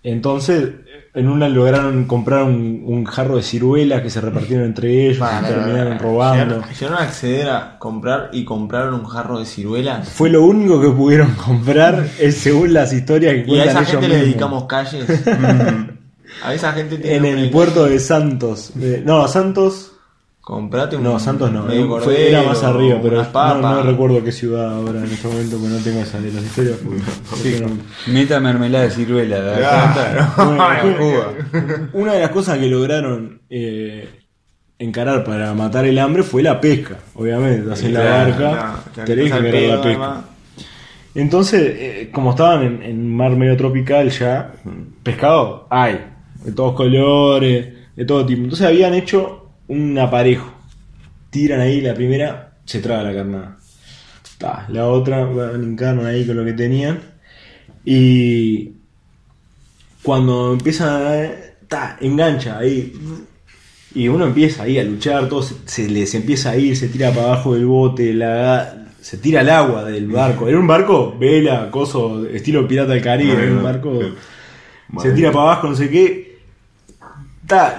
Entonces, 0.04 0.70
en 1.14 1.28
una 1.28 1.50
lograron 1.50 2.06
comprar 2.06 2.44
un, 2.44 2.84
un 2.86 3.06
jarro 3.06 3.36
de 3.36 3.44
ciruelas 3.44 4.02
que 4.02 4.10
se 4.10 4.22
repartieron 4.22 4.66
entre 4.66 5.10
ellos 5.10 5.18
y 5.18 5.46
terminaron 5.46 6.00
robando. 6.00 6.62
Llegaron, 6.80 6.98
a 6.98 7.04
acceder 7.04 7.50
a 7.50 7.80
comprar 7.80 8.30
y 8.32 8.46
compraron 8.46 8.94
un 8.94 9.06
jarro 9.06 9.40
de 9.40 9.46
ciruelas. 9.46 10.08
Fue 10.10 10.30
lo 10.30 10.44
único 10.44 10.80
que 10.82 10.90
pudieron 10.90 11.32
comprar, 11.36 12.08
es 12.18 12.38
según 12.38 12.74
las 12.74 12.94
historias 12.94 13.34
que 13.34 13.40
Y 13.40 13.60
a 13.60 13.64
cuentan 13.64 13.84
esa 13.84 13.86
gente 13.92 14.08
le 14.08 14.18
dedicamos 14.18 14.64
calles. 14.66 15.06
a 16.44 16.54
esa 16.54 16.72
gente 16.74 16.98
tiene 16.98 17.30
En 17.30 17.38
el 17.38 17.50
puerto 17.50 17.86
de 17.86 18.00
Santos. 18.00 18.72
No, 19.04 19.28
Santos. 19.28 19.91
Comprate 20.52 20.98
un. 20.98 21.04
No, 21.04 21.18
Santos 21.18 21.50
no. 21.50 21.64
medio 21.64 21.98
fue- 22.02 22.28
era 22.30 22.44
más 22.44 22.62
arriba, 22.62 23.00
pero 23.02 23.16
unas 23.16 23.28
no, 23.28 23.32
papas. 23.32 23.62
no 23.62 23.84
recuerdo 23.84 24.22
qué 24.22 24.34
ciudad 24.34 24.74
ahora 24.74 25.00
en 25.00 25.06
este 25.06 25.26
momento, 25.30 25.56
porque 25.58 25.74
no 25.74 25.78
tengo 25.82 26.02
esa 26.02 26.20
de 26.20 26.30
las 26.34 26.44
historias. 26.44 26.76
porque- 26.84 27.02
porque 27.30 27.62
no- 28.08 28.14
Meta 28.14 28.38
mermelada 28.42 28.84
de 28.84 28.92
ciruela. 28.92 29.38
Bueno, 30.36 30.98
Cuba. 30.98 31.34
Una 31.94 32.14
de 32.16 32.20
las 32.20 32.32
cosas 32.32 32.58
que 32.58 32.68
lograron 32.68 33.40
eh, 33.50 34.10
encarar 34.78 35.24
para 35.24 35.54
matar 35.54 35.86
el 35.86 35.98
hambre 35.98 36.22
fue 36.24 36.44
la 36.44 36.60
pesca, 36.60 36.98
obviamente. 37.16 37.72
Hacer 37.72 37.92
la 37.92 38.02
Claro, 38.02 38.32
barca, 38.32 38.76
tenés 39.06 39.32
que 39.32 39.38
encarar 39.38 39.44
la 39.54 39.82
pesca. 39.82 39.82
además. 39.88 40.26
Entonces, 41.16 41.62
eh, 41.78 42.10
como 42.12 42.32
estaban 42.32 42.64
en, 42.64 42.84
en 42.84 43.16
mar 43.16 43.32
medio 43.38 43.56
tropical 43.56 44.10
ya, 44.10 44.52
pescado 45.02 45.66
hay, 45.70 45.98
de 46.44 46.52
todos 46.52 46.74
colores, 46.76 47.68
de 47.96 48.06
todo 48.06 48.26
tipo. 48.26 48.44
Entonces 48.44 48.68
habían 48.68 48.94
hecho 48.94 49.41
un 49.72 49.98
aparejo. 49.98 50.52
Tiran 51.30 51.62
ahí 51.62 51.80
la 51.80 51.94
primera, 51.94 52.58
se 52.66 52.82
traga 52.82 53.04
la 53.04 53.14
carnada. 53.14 53.58
Ta, 54.38 54.66
la 54.70 54.88
otra, 54.88 55.22
encarnan 55.56 56.06
ahí 56.06 56.26
con 56.26 56.36
lo 56.36 56.44
que 56.44 56.54
tenían. 56.54 57.00
Y 57.86 58.72
cuando 60.04 60.54
empiezan 60.54 60.90
a... 60.90 61.30
Ta, 61.68 61.98
engancha 62.02 62.58
ahí. 62.58 62.94
Y 63.96 64.10
uno 64.10 64.26
empieza 64.26 64.64
ahí 64.64 64.78
a 64.78 64.84
luchar, 64.84 65.30
todo 65.30 65.42
se, 65.42 65.56
se 65.66 65.90
les 65.90 66.14
empieza 66.16 66.52
a 66.52 66.58
ir, 66.58 66.76
se 66.76 66.90
tira 66.90 67.12
para 67.12 67.28
abajo 67.28 67.54
del 67.54 67.66
bote, 67.66 68.14
la, 68.14 68.88
se 69.00 69.18
tira 69.18 69.40
al 69.40 69.50
agua 69.50 69.86
del 69.86 70.08
barco. 70.08 70.50
Era 70.50 70.60
un 70.60 70.68
barco, 70.68 71.16
vela, 71.18 71.72
coso, 71.72 72.28
estilo 72.28 72.68
pirata 72.68 72.92
del 72.92 73.02
Caribe, 73.02 73.44
era 73.44 73.54
un 73.54 73.64
barco. 73.64 74.00
Se 75.02 75.12
tira 75.12 75.32
para 75.32 75.44
abajo, 75.44 75.70
no 75.70 75.76
sé 75.76 75.90
qué. 75.90 76.31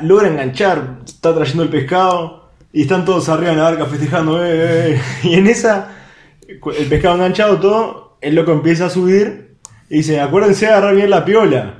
Logra 0.03 0.28
enganchar, 0.28 0.99
está 1.07 1.35
trayendo 1.35 1.62
el 1.62 1.69
pescado 1.69 2.51
y 2.73 2.82
están 2.82 3.05
todos 3.05 3.28
arriba 3.28 3.53
en 3.53 3.59
la 3.59 3.65
barca 3.65 3.86
festejando. 3.86 4.44
eh, 4.44 4.51
eh, 4.53 4.94
eh. 4.94 5.01
Y 5.28 5.35
en 5.35 5.47
esa, 5.47 5.89
el 6.49 6.86
pescado 6.86 7.15
enganchado, 7.16 7.59
todo, 7.59 8.19
el 8.20 8.35
loco 8.35 8.53
empieza 8.53 8.86
a 8.86 8.90
subir 8.90 9.57
y 9.89 9.99
dice: 9.99 10.20
Acuérdense 10.20 10.66
de 10.66 10.73
agarrar 10.73 10.94
bien 10.94 11.11
la 11.11 11.24
piola. 11.24 11.74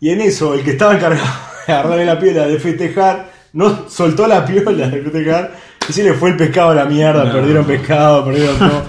Y 0.00 0.10
en 0.10 0.20
eso, 0.20 0.54
el 0.54 0.62
que 0.62 0.72
estaba 0.72 0.94
encargado 0.94 1.26
de 1.66 1.72
agarrar 1.72 1.98
la 1.98 2.18
piola, 2.18 2.46
de 2.46 2.58
festejar, 2.58 3.30
no 3.52 3.88
soltó 3.88 4.26
la 4.26 4.44
piola 4.44 4.88
de 4.88 5.02
festejar 5.02 5.52
y 5.88 5.92
se 5.92 6.04
le 6.04 6.12
fue 6.14 6.30
el 6.30 6.36
pescado 6.36 6.70
a 6.70 6.74
la 6.74 6.84
mierda. 6.84 7.32
Perdieron 7.32 7.64
pescado, 7.64 8.24
perdieron 8.24 8.58
todo. 8.58 8.84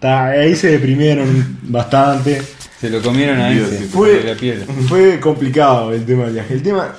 Ta, 0.00 0.28
ahí 0.28 0.56
se 0.56 0.70
deprimieron 0.70 1.58
bastante. 1.64 2.40
Se 2.80 2.88
lo 2.88 3.02
comieron 3.02 3.38
a 3.38 3.50
ese. 3.52 3.86
Fue, 3.86 4.14
de 4.22 4.34
la 4.34 4.38
piel. 4.38 4.64
fue 4.88 5.18
complicado 5.20 5.92
el 5.92 6.06
tema 6.06 6.24
del 6.24 6.34
viaje. 6.34 6.54
El 6.54 6.62
tema. 6.62 6.94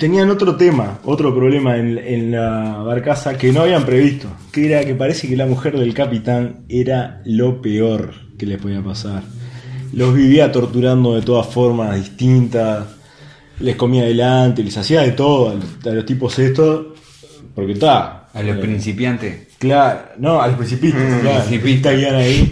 Tenían 0.00 0.30
otro 0.30 0.56
tema, 0.56 0.98
otro 1.04 1.34
problema 1.34 1.76
en, 1.76 1.98
en 1.98 2.30
la 2.30 2.78
barcaza 2.78 3.36
que 3.36 3.52
no 3.52 3.60
habían 3.60 3.84
previsto. 3.84 4.28
Que 4.50 4.64
era 4.72 4.82
que 4.82 4.94
parece 4.94 5.28
que 5.28 5.36
la 5.36 5.44
mujer 5.44 5.78
del 5.78 5.92
capitán 5.92 6.64
era 6.70 7.20
lo 7.26 7.60
peor 7.60 8.14
que 8.38 8.46
les 8.46 8.58
podía 8.58 8.82
pasar. 8.82 9.22
Los 9.92 10.14
vivía 10.14 10.50
torturando 10.50 11.14
de 11.14 11.20
todas 11.20 11.48
formas 11.48 11.96
distintas. 11.96 12.86
Les 13.58 13.76
comía 13.76 14.04
adelante, 14.04 14.64
les 14.64 14.74
hacía 14.78 15.02
de 15.02 15.12
todo 15.12 15.50
a 15.50 15.54
los, 15.56 15.94
los 15.94 16.06
tipos 16.06 16.38
estos. 16.38 16.98
Porque 17.54 17.72
está. 17.72 18.30
A 18.32 18.42
los 18.42 18.56
principiantes. 18.56 19.48
Claro, 19.58 20.00
no, 20.16 20.40
a 20.40 20.46
los 20.46 20.56
principistas, 20.56 21.02
claro, 21.20 21.44
principistas. 21.44 21.98
iban 21.98 22.14
ahí. 22.14 22.50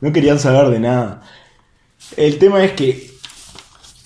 No 0.00 0.12
querían 0.12 0.38
saber 0.38 0.70
de 0.70 0.78
nada. 0.78 1.22
El 2.16 2.38
tema 2.38 2.62
es 2.64 2.70
que 2.70 3.10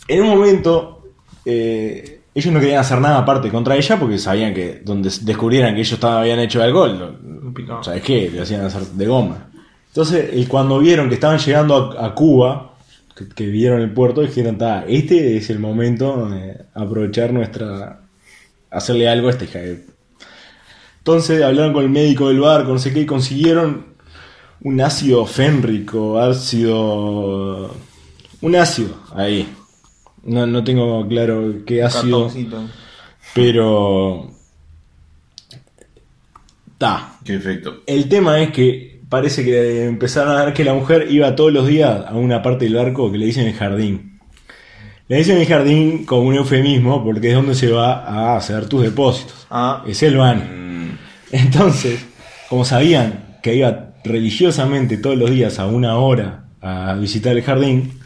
en 0.08 0.22
un 0.22 0.28
momento 0.30 1.12
eh, 1.44 2.17
ellos 2.38 2.52
no 2.52 2.60
querían 2.60 2.80
hacer 2.80 3.00
nada 3.00 3.18
aparte 3.18 3.50
contra 3.50 3.76
ella 3.76 3.98
porque 3.98 4.18
sabían 4.18 4.54
que 4.54 4.80
donde 4.84 5.10
descubrieran 5.22 5.74
que 5.74 5.80
ellos 5.80 5.92
estaban, 5.94 6.18
habían 6.18 6.38
hecho 6.40 6.64
lo- 6.66 7.52
Picado. 7.54 7.82
¿sabes 7.82 8.02
qué? 8.02 8.30
Le 8.30 8.40
hacían 8.42 8.62
hacer 8.64 8.82
de 8.82 9.06
goma. 9.06 9.46
Entonces, 9.88 10.30
el- 10.32 10.48
cuando 10.48 10.78
vieron 10.78 11.08
que 11.08 11.14
estaban 11.14 11.38
llegando 11.38 11.96
a, 11.98 12.06
a 12.06 12.14
Cuba, 12.14 12.74
que, 13.16 13.28
que 13.28 13.46
vieron 13.46 13.80
el 13.80 13.90
puerto, 13.92 14.20
dijeron, 14.20 14.58
"Ta, 14.58 14.84
este 14.86 15.36
es 15.36 15.50
el 15.50 15.58
momento 15.58 16.28
de 16.28 16.56
aprovechar 16.74 17.32
nuestra... 17.32 18.00
hacerle 18.70 19.08
algo 19.08 19.28
a 19.28 19.30
esta 19.30 19.44
hija 19.44 19.58
de 19.60 19.84
entonces 20.98 21.42
hablaron 21.42 21.72
con 21.72 21.84
el 21.84 21.88
médico 21.90 22.28
del 22.28 22.40
barco, 22.40 22.70
no 22.72 22.78
sé 22.78 22.92
qué, 22.92 23.00
y 23.00 23.06
consiguieron 23.06 23.86
un 24.60 24.78
ácido 24.82 25.24
fénrico, 25.24 26.18
ácido. 26.18 27.74
Un 28.42 28.56
ácido, 28.56 28.90
ahí. 29.14 29.48
No, 30.28 30.46
no 30.46 30.62
tengo 30.64 31.06
claro 31.08 31.54
qué 31.66 31.82
ácido, 31.82 32.24
Cartoncito. 32.26 32.62
pero. 33.34 34.30
Ta. 36.78 37.16
Qué 37.24 37.34
efecto. 37.34 37.82
El 37.86 38.08
tema 38.08 38.40
es 38.40 38.52
que 38.52 39.00
parece 39.08 39.44
que 39.44 39.84
empezaron 39.86 40.36
a 40.36 40.44
ver 40.44 40.54
que 40.54 40.64
la 40.64 40.74
mujer 40.74 41.06
iba 41.10 41.34
todos 41.34 41.52
los 41.52 41.66
días 41.66 42.04
a 42.06 42.14
una 42.14 42.42
parte 42.42 42.66
del 42.66 42.74
barco 42.74 43.10
que 43.10 43.18
le 43.18 43.26
dicen 43.26 43.46
el 43.46 43.54
jardín. 43.54 44.18
Le 45.08 45.16
dicen 45.16 45.38
el 45.38 45.46
jardín 45.46 46.04
como 46.04 46.22
un 46.28 46.34
eufemismo 46.34 47.02
porque 47.02 47.28
es 47.30 47.34
donde 47.34 47.54
se 47.54 47.70
va 47.72 48.04
a 48.04 48.36
hacer 48.36 48.68
tus 48.68 48.82
depósitos. 48.82 49.46
Ah, 49.50 49.82
Es 49.86 50.02
el 50.02 50.16
baño. 50.18 50.44
Mm, 50.54 50.90
Entonces, 51.32 52.04
como 52.48 52.64
sabían 52.64 53.38
que 53.42 53.54
iba 53.56 53.90
religiosamente 54.04 54.98
todos 54.98 55.16
los 55.16 55.30
días 55.30 55.58
a 55.58 55.66
una 55.66 55.96
hora 55.98 56.44
a 56.60 56.94
visitar 56.94 57.36
el 57.36 57.42
jardín, 57.42 57.97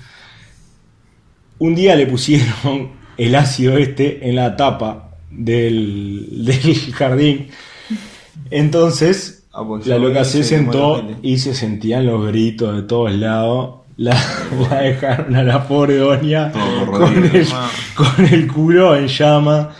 un 1.63 1.75
día 1.75 1.95
le 1.97 2.07
pusieron 2.07 2.91
el 3.17 3.35
ácido 3.35 3.77
este 3.77 4.29
en 4.29 4.37
la 4.37 4.57
tapa 4.57 5.11
del, 5.31 6.27
del 6.45 6.75
jardín. 6.93 7.49
Entonces, 8.51 9.43
Ah, 9.55 9.65
pues 9.67 9.87
la 9.87 9.99
loca 9.99 10.25
se 10.25 10.43
sentó 10.45 11.07
y 11.21 11.37
se 11.37 11.55
sentían 11.55 12.07
los 12.07 12.27
gritos 12.27 12.75
de 12.75 12.83
todos 12.83 13.13
lados. 13.13 13.83
La, 13.99 14.17
la 14.71 14.81
dejaron 14.81 15.37
a 15.37 15.43
la 15.43 15.69
pobre 15.69 15.97
doña 15.97 16.51
con 16.87 17.23
el, 17.23 17.47
con 17.95 18.25
el 18.25 18.51
culo 18.51 18.97
en 18.97 19.09
llama. 19.09 19.71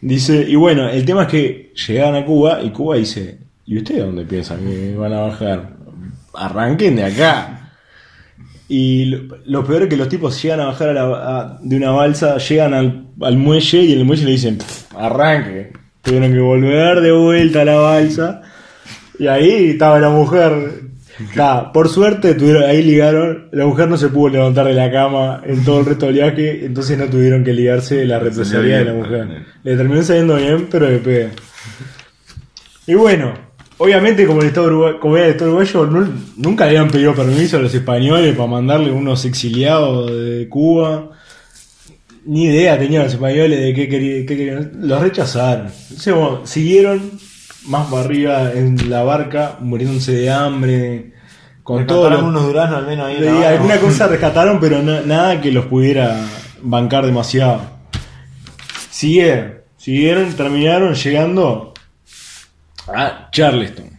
Dice, 0.00 0.46
y 0.48 0.54
bueno, 0.54 0.88
el 0.88 1.04
tema 1.04 1.24
es 1.24 1.28
que 1.28 1.72
llegaron 1.86 2.22
a 2.22 2.24
Cuba 2.24 2.62
y 2.62 2.70
Cuba 2.70 2.96
dice, 2.96 3.38
¿y 3.66 3.76
ustedes 3.76 4.06
dónde 4.06 4.24
piensan 4.24 4.64
que 4.64 4.96
van 4.96 5.12
a 5.12 5.20
bajar? 5.20 5.76
Arranquen 6.32 6.96
de 6.96 7.04
acá. 7.04 7.67
Y 8.68 9.06
lo, 9.06 9.38
lo 9.46 9.64
peor 9.64 9.84
es 9.84 9.88
que 9.88 9.96
los 9.96 10.08
tipos 10.08 10.40
llegan 10.42 10.60
a 10.60 10.66
bajar 10.66 10.90
a 10.90 10.92
la- 10.92 11.02
a- 11.40 11.58
de 11.62 11.76
una 11.76 11.90
balsa, 11.90 12.36
llegan 12.38 12.74
al, 12.74 13.06
al 13.22 13.36
muelle 13.38 13.82
y 13.82 13.92
en 13.94 13.98
el 14.00 14.04
muelle 14.04 14.24
le 14.26 14.32
dicen, 14.32 14.58
"Pff, 14.58 14.94
arranque. 14.96 15.72
Tuvieron 16.02 16.32
que 16.32 16.38
volver 16.38 17.00
de 17.00 17.12
vuelta 17.12 17.62
a 17.62 17.64
la 17.64 17.76
balsa. 17.76 18.42
Y 19.18 19.26
ahí 19.26 19.70
estaba 19.70 19.98
la 19.98 20.10
mujer. 20.10 20.82
Ta, 21.34 21.72
por 21.72 21.88
suerte 21.88 22.34
tuvieron, 22.34 22.62
ahí 22.62 22.82
ligaron. 22.82 23.48
La 23.50 23.66
mujer 23.66 23.88
no 23.88 23.96
se 23.96 24.08
pudo 24.08 24.28
levantar 24.28 24.66
de 24.66 24.74
la 24.74 24.90
cama 24.92 25.42
en 25.44 25.64
todo 25.64 25.80
el 25.80 25.86
resto 25.86 26.06
del 26.06 26.14
viaje, 26.14 26.64
entonces 26.64 26.96
no 26.96 27.06
tuvieron 27.06 27.42
que 27.42 27.52
ligarse 27.52 28.04
la 28.04 28.20
represalia 28.20 28.78
de 28.78 28.84
la 28.84 28.92
mujer. 28.94 29.26
Le 29.64 29.76
terminó 29.76 30.02
saliendo 30.02 30.36
bien, 30.36 30.68
pero 30.70 30.86
de 30.86 30.98
pedo. 30.98 31.30
Y 32.86 32.94
bueno, 32.94 33.34
obviamente 33.78 34.26
como 34.26 34.40
el 34.42 34.48
Estado 34.48 34.98
como 35.00 35.16
era 35.16 35.26
el 35.26 35.32
Estado 35.32 35.50
uruguayo, 35.52 35.86
nu- 35.86 36.12
nunca 36.36 36.64
le 36.64 36.70
habían 36.78 36.90
pedido 36.90 37.14
permiso 37.14 37.56
a 37.56 37.60
los 37.60 37.74
españoles 37.74 38.36
para 38.36 38.48
mandarle 38.48 38.90
unos 38.90 39.24
exiliados 39.24 40.10
de 40.10 40.48
Cuba. 40.48 41.10
Ni 42.26 42.44
idea 42.44 42.78
tenían 42.78 43.04
los 43.04 43.14
españoles 43.14 43.58
de 43.58 43.72
qué, 43.74 43.88
querí- 43.88 44.26
qué 44.26 44.36
querían. 44.36 44.72
Los 44.82 45.00
rechazaron. 45.00 45.68
Entonces, 45.88 46.12
bueno, 46.14 46.40
siguieron 46.44 47.12
más 47.66 47.86
para 47.88 48.02
arriba 48.04 48.52
en 48.52 48.90
la 48.90 49.02
barca, 49.02 49.56
muriéndose 49.60 50.12
de 50.12 50.30
hambre, 50.30 51.12
con 51.62 51.86
todo 51.86 52.10
lo- 52.10 52.24
unos 52.26 52.44
duraznos 52.46 52.78
al 52.80 52.86
menos 52.86 53.06
ahí. 53.06 53.44
alguna 53.44 53.76
cosa 53.80 54.08
rescataron, 54.08 54.60
pero 54.60 54.82
na- 54.82 55.00
nada 55.02 55.40
que 55.40 55.50
los 55.52 55.66
pudiera 55.66 56.20
bancar 56.62 57.06
demasiado. 57.06 57.60
Siguieron, 58.90 59.54
siguieron, 59.76 60.32
terminaron 60.34 60.94
llegando 60.94 61.72
a 62.94 63.28
Charleston. 63.30 63.90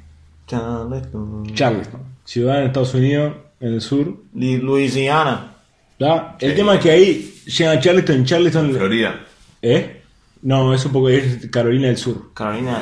Charleston. 0.47 1.53
Charleston, 1.53 2.01
ciudad 2.25 2.61
en 2.61 2.67
Estados 2.67 2.93
Unidos, 2.93 3.33
en 3.59 3.73
el 3.73 3.81
sur. 3.81 4.17
Louisiana. 4.33 5.53
¿tá? 5.97 6.37
El 6.39 6.55
tema 6.55 6.75
es 6.75 6.81
que 6.81 6.91
ahí 6.91 7.35
llegan 7.45 7.77
a 7.77 7.79
Charleston, 7.79 8.15
en 8.15 8.25
Charleston. 8.25 8.73
Florida. 8.73 9.19
¿Eh? 9.61 10.01
No, 10.41 10.73
es 10.73 10.85
un 10.85 10.91
poco 10.91 11.09
es 11.09 11.47
Carolina 11.47 11.87
del 11.87 11.97
Sur, 11.97 12.33
Carolina. 12.33 12.81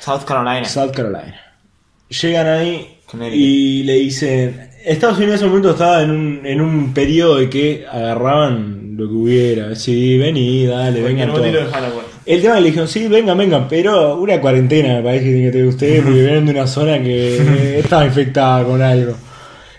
South 0.00 0.24
Carolina. 0.26 0.64
South 0.64 0.90
Carolina. 0.90 1.40
Llegan 2.08 2.46
ahí 2.46 2.98
y 3.32 3.82
le 3.84 3.94
dicen. 3.94 4.68
Estados 4.84 5.18
Unidos 5.18 5.34
en 5.34 5.36
ese 5.36 5.46
momento 5.46 5.70
estaba 5.70 6.02
en 6.02 6.10
un, 6.10 6.44
en 6.44 6.60
un 6.60 6.92
periodo 6.92 7.36
de 7.36 7.48
que 7.48 7.86
agarraban 7.88 8.96
lo 8.96 9.06
que 9.06 9.14
hubiera. 9.14 9.76
Sí, 9.76 10.18
vení, 10.18 10.66
dale, 10.66 11.02
vengan 11.02 11.32
todos. 11.32 12.11
El 12.24 12.40
tema 12.40 12.60
le 12.60 12.66
dijeron, 12.66 12.88
sí, 12.88 13.08
vengan, 13.08 13.36
vengan, 13.36 13.66
pero 13.68 14.16
una 14.16 14.40
cuarentena 14.40 14.96
me 14.96 15.02
parece 15.02 15.24
que 15.24 15.30
tiene 15.30 15.46
que 15.46 15.52
tener 15.52 15.66
ustedes 15.66 16.02
porque 16.04 16.20
vienen 16.22 16.46
de 16.46 16.52
una 16.52 16.66
zona 16.66 17.02
que 17.02 17.80
estaba 17.80 18.06
infectada 18.06 18.64
con 18.64 18.80
algo. 18.80 19.14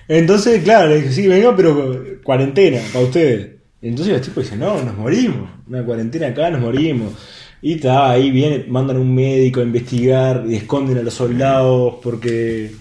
Entonces, 0.08 0.64
claro, 0.64 0.90
le 0.90 0.98
dije, 0.98 1.12
sí, 1.12 1.28
vengan, 1.28 1.56
pero 1.56 2.04
cuarentena 2.24 2.82
para 2.92 3.06
ustedes. 3.06 3.52
Entonces 3.82 4.14
los 4.14 4.22
tipos 4.22 4.44
dicen, 4.44 4.60
no, 4.60 4.82
nos 4.82 4.98
morimos. 4.98 5.50
Una 5.68 5.84
cuarentena 5.84 6.28
acá, 6.28 6.50
nos 6.50 6.62
morimos. 6.62 7.14
Y 7.62 7.76
está, 7.76 8.12
ahí 8.12 8.30
viene, 8.30 8.66
mandan 8.68 8.98
un 8.98 9.16
médico 9.16 9.62
a 9.62 9.64
investigar 9.64 10.44
y 10.48 10.56
esconden 10.56 10.98
a 10.98 11.02
los 11.02 11.14
soldados 11.14 11.96
porque 12.04 12.72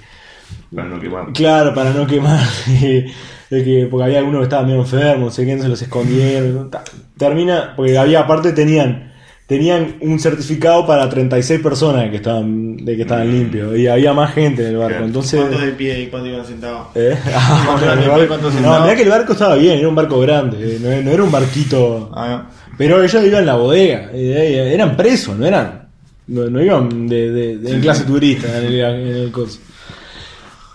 Para 0.75 0.89
no 0.89 1.01
quemar. 1.01 1.33
Claro, 1.33 1.73
para 1.73 1.93
no 1.93 2.05
quemar. 2.07 2.45
de 2.81 3.65
que, 3.65 3.87
porque 3.89 4.05
había 4.05 4.19
algunos 4.19 4.41
que 4.41 4.45
estaban 4.45 4.67
medio 4.67 4.81
enfermos, 4.81 5.27
no 5.27 5.31
sé 5.31 5.45
quién 5.45 5.63
se 5.63 5.69
los 5.69 5.81
escondieron. 5.81 6.71
Termina, 7.17 7.75
porque 7.77 7.97
había 7.97 8.21
aparte 8.21 8.53
tenían 8.53 9.12
tenían 9.53 9.97
un 10.01 10.19
certificado 10.19 10.87
para 10.87 11.09
36 11.09 11.61
personas 11.61 12.09
que 12.11 12.17
estaban 12.17 12.77
de 12.77 12.97
que 12.97 13.03
estaban 13.03 13.31
limpios 13.31 13.77
y 13.77 13.87
había 13.87 14.13
más 14.13 14.33
gente 14.35 14.63
en 14.63 14.69
el 14.73 14.77
barco. 14.79 15.05
Entonces, 15.05 15.39
¿Cuántos 15.41 15.61
de 15.63 15.73
pie 15.73 16.03
y 16.03 16.07
cuántos 16.11 16.33
iban 16.33 16.47
sentados? 16.47 16.87
¿Eh? 16.95 17.17
Ah, 17.35 17.63
¿Cuántos 17.67 17.99
pie, 17.99 18.09
barco- 18.09 18.29
cuántos 18.29 18.53
no, 18.55 18.59
sentados? 18.61 18.83
mirá 18.83 18.97
que 18.97 19.03
el 19.03 19.09
barco 19.11 19.33
estaba 19.33 19.55
bien, 19.57 19.79
era 19.79 19.89
un 19.89 19.95
barco 19.95 20.21
grande, 20.21 20.57
eh, 20.77 20.79
no, 20.81 20.89
no 21.03 21.11
era 21.11 21.23
un 21.23 21.31
barquito. 21.31 22.11
Ah, 22.15 22.47
Pero 22.79 23.03
ellos 23.03 23.25
iban 23.25 23.41
en 23.41 23.47
la 23.47 23.55
bodega, 23.57 24.11
eh, 24.13 24.71
eran 24.75 24.97
presos, 24.97 25.37
no 25.37 25.47
eran. 25.47 25.89
No, 26.29 26.49
no 26.49 26.63
iban 26.63 27.09
de, 27.09 27.31
de- 27.31 27.59
de- 27.59 27.73
en 27.75 27.81
clase 27.81 28.05
turista 28.05 28.59
en 28.59 28.65
el, 28.67 28.81
en 28.81 29.07
el 29.25 29.31
coso. 29.33 29.59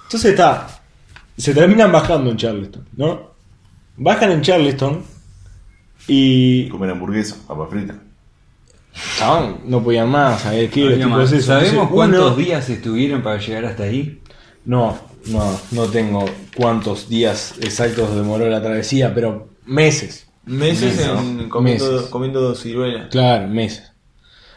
Entonces 0.06 0.32
está. 0.32 0.68
Se 1.38 1.54
terminan 1.54 1.92
bajando 1.92 2.32
en 2.32 2.38
Charleston, 2.38 2.84
¿no? 2.96 3.32
Bajan 3.98 4.32
en 4.32 4.42
Charleston 4.42 5.04
y. 6.08 6.68
Comer 6.70 6.92
hamburguesa, 6.92 7.36
papa 7.48 7.68
frita. 7.70 7.96
Chabón, 9.18 9.58
no 9.66 9.84
podían 9.84 10.10
más, 10.10 10.42
¿sabes 10.42 10.70
qué? 10.72 10.90
Tipos 10.96 11.10
más. 11.10 11.32
esos. 11.32 11.46
¿Sabemos 11.46 11.70
Entonces, 11.72 11.94
cuántos 11.94 12.26
uno- 12.28 12.36
días 12.36 12.70
estuvieron 12.70 13.22
para 13.22 13.40
llegar 13.40 13.66
hasta 13.66 13.84
ahí? 13.84 14.22
No, 14.66 14.98
no, 15.28 15.60
no 15.72 15.84
tengo 15.86 16.26
cuántos 16.56 17.08
días 17.10 17.56
exactos 17.62 18.16
demoró 18.16 18.48
la 18.50 18.62
travesía, 18.62 19.14
pero 19.14 19.50
meses. 19.66 20.28
Meses 20.46 20.96
Meses, 20.98 21.08
en, 21.10 21.50
comiendo, 21.50 21.92
Meses. 21.92 22.08
comiendo 22.10 22.56
ciruelas. 22.56 23.08
Claro, 23.12 23.48
meses. 23.50 23.92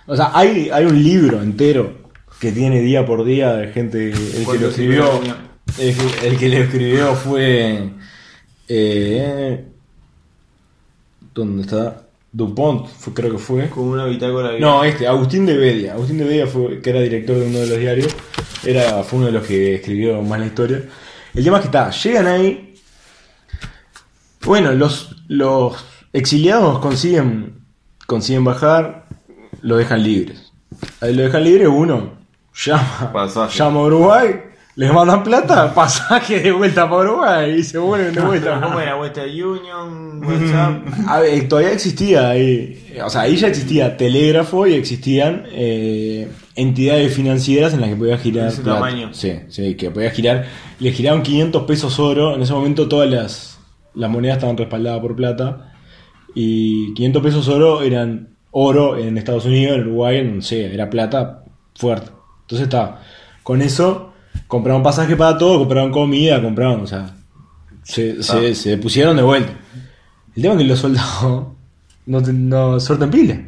O 0.06 0.14
sea, 0.16 0.30
hay, 0.34 0.70
hay 0.72 0.84
un 0.84 1.02
libro 1.02 1.42
entero 1.42 1.98
que 2.40 2.52
tiene 2.52 2.80
día 2.80 3.04
por 3.04 3.24
día 3.24 3.52
de 3.54 3.68
gente. 3.72 4.10
El 4.10 4.12
que 4.14 4.38
lo 4.38 4.44
¿Cuántos 4.44 4.70
escribió. 4.70 5.04
ciruelas 5.20 5.36
El 5.78 5.96
que, 5.96 6.26
el 6.28 6.38
que 6.38 6.48
lo 6.48 6.56
escribió 6.58 7.14
fue. 7.14 7.90
Eh, 8.68 9.64
¿Dónde 11.34 11.62
está? 11.62 12.02
Dupont, 12.32 12.86
fue- 12.86 13.12
creo 13.12 13.32
que 13.32 13.38
fue. 13.38 13.68
Con 13.70 13.84
una 13.88 14.04
bitácora. 14.04 14.52
No, 14.58 14.84
este, 14.84 15.06
Agustín 15.06 15.46
de 15.46 15.56
Bedia. 15.56 15.94
Agustín 15.94 16.18
de 16.18 16.24
Bedia 16.24 16.46
fue, 16.46 16.80
que 16.80 16.90
era 16.90 17.00
director 17.00 17.36
de 17.36 17.46
uno 17.46 17.58
de 17.58 17.66
los 17.66 17.78
diarios, 17.78 18.14
era, 18.64 19.02
fue 19.02 19.18
uno 19.18 19.26
de 19.26 19.32
los 19.32 19.46
que 19.46 19.74
escribió 19.76 20.20
más 20.22 20.38
la 20.40 20.46
historia. 20.46 20.82
El 21.34 21.44
tema 21.44 21.56
es 21.58 21.62
que 21.62 21.66
está, 21.68 21.90
llegan 21.90 22.26
ahí. 22.26 22.74
Bueno, 24.44 24.72
los, 24.72 25.16
los 25.28 25.84
exiliados 26.12 26.78
consiguen, 26.78 27.60
consiguen 28.06 28.44
bajar, 28.44 29.06
lo 29.62 29.76
dejan 29.76 30.02
libres. 30.02 30.52
Ahí 31.00 31.14
lo 31.14 31.22
dejan 31.22 31.44
libre, 31.44 31.68
uno 31.68 32.12
llama, 32.64 33.10
Pasaje. 33.12 33.58
llama 33.58 33.80
a 33.80 33.84
Uruguay, 33.84 34.34
les 34.76 34.92
mandan 34.92 35.22
plata, 35.22 35.74
pasaje 35.74 36.40
de 36.40 36.52
vuelta 36.52 36.88
para 36.88 37.02
Uruguay 37.02 37.56
y 37.58 37.62
se 37.62 37.78
vuelven 37.78 38.14
de 38.14 38.20
vuelta. 38.20 38.60
¿Cómo 38.60 38.80
era? 38.80 38.96
Western 38.96 39.30
Union, 39.30 40.24
WhatsApp. 40.24 40.86
A 41.08 41.20
ver, 41.20 41.48
todavía 41.48 41.72
existía 41.72 42.30
ahí, 42.30 42.92
o 43.04 43.10
sea, 43.10 43.22
ahí 43.22 43.36
ya 43.36 43.48
existía 43.48 43.96
telégrafo 43.96 44.66
y 44.66 44.74
existían 44.74 45.44
eh, 45.50 46.30
entidades 46.54 47.12
financieras 47.12 47.74
en 47.74 47.80
las 47.80 47.90
que 47.90 47.96
podías 47.96 48.20
girar. 48.20 48.44
De 48.44 48.52
ese 48.52 48.62
plata. 48.62 48.78
tamaño. 48.78 49.08
Sí, 49.12 49.40
sí, 49.48 49.74
que 49.74 49.90
podías 49.90 50.14
girar. 50.14 50.46
Le 50.78 50.92
giraban 50.92 51.22
500 51.22 51.64
pesos 51.64 51.98
oro. 51.98 52.34
En 52.34 52.42
ese 52.42 52.52
momento 52.52 52.88
todas 52.88 53.10
las, 53.10 53.58
las 53.94 54.10
monedas 54.10 54.36
estaban 54.36 54.56
respaldadas 54.56 55.00
por 55.00 55.16
plata. 55.16 55.72
Y 56.34 56.94
500 56.94 57.22
pesos 57.22 57.48
oro 57.48 57.82
eran 57.82 58.36
oro 58.52 58.96
en 58.96 59.18
Estados 59.18 59.44
Unidos, 59.46 59.76
en 59.76 59.82
Uruguay, 59.82 60.24
no 60.24 60.42
sé, 60.42 60.72
era 60.72 60.90
plata 60.90 61.44
fuerte. 61.74 62.10
Entonces 62.42 62.64
está, 62.66 63.02
con 63.42 63.62
eso 63.62 64.09
compraban 64.50 64.82
pasaje 64.82 65.14
para 65.16 65.38
todo, 65.38 65.60
compraban 65.60 65.92
comida, 65.92 66.42
compraban, 66.42 66.80
o 66.80 66.86
sea, 66.86 67.14
se, 67.84 68.22
se, 68.22 68.54
se 68.54 68.76
pusieron 68.78 69.16
de 69.16 69.22
vuelta. 69.22 69.52
El 70.36 70.42
tema 70.42 70.54
es 70.54 70.58
que 70.60 70.66
los 70.66 70.78
soldados 70.80 71.46
no, 72.06 72.20
no 72.20 72.80
sueltan 72.80 73.10
pila. 73.10 73.40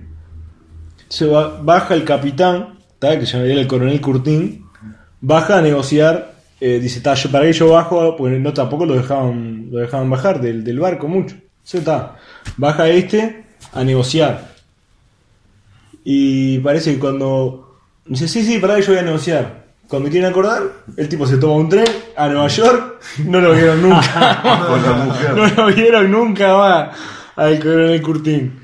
Se 1.08 1.26
va- 1.26 1.58
baja 1.60 1.94
el 1.94 2.04
capitán, 2.04 2.78
¿tá? 3.00 3.18
que 3.18 3.26
se 3.26 3.32
llamaría 3.34 3.60
el 3.60 3.66
coronel 3.66 4.00
Curtín, 4.00 4.64
baja 5.20 5.58
a 5.58 5.62
negociar, 5.62 6.34
eh, 6.60 6.78
dice, 6.80 7.00
"Ta, 7.00 7.14
yo 7.14 7.30
para 7.30 7.44
que 7.46 7.52
yo 7.52 7.70
bajo, 7.70 8.16
porque 8.16 8.38
no 8.38 8.52
tampoco 8.52 8.86
lo 8.86 8.94
dejaban, 8.94 9.68
lo 9.72 9.78
dejaban 9.80 10.08
bajar 10.08 10.40
del, 10.40 10.62
del 10.62 10.78
barco 10.78 11.08
mucho. 11.08 11.34
Está, 11.70 12.16
baja 12.56 12.88
este 12.88 13.44
a 13.72 13.82
negociar. 13.84 14.52
Y 16.04 16.58
parece 16.60 16.94
que 16.94 16.98
cuando 17.00 17.76
dice, 18.06 18.28
sí, 18.28 18.44
sí, 18.44 18.58
para 18.58 18.76
que 18.76 18.82
yo 18.82 18.88
voy 18.92 18.98
a 18.98 19.02
negociar. 19.02 19.61
Cuando 19.92 20.08
quieren 20.08 20.30
acordar, 20.30 20.62
el 20.96 21.06
tipo 21.06 21.26
se 21.26 21.36
toma 21.36 21.56
un 21.56 21.68
tren 21.68 21.84
a 22.16 22.26
Nueva 22.26 22.48
York, 22.48 22.94
no 23.26 23.42
lo 23.42 23.52
vieron 23.52 23.82
nunca. 23.82 24.42
No 25.36 25.46
lo 25.48 25.66
vieron 25.66 26.10
nunca 26.10 26.56
más 26.56 26.88
al 27.36 27.60
coronel 27.60 28.00
Curtín. 28.00 28.58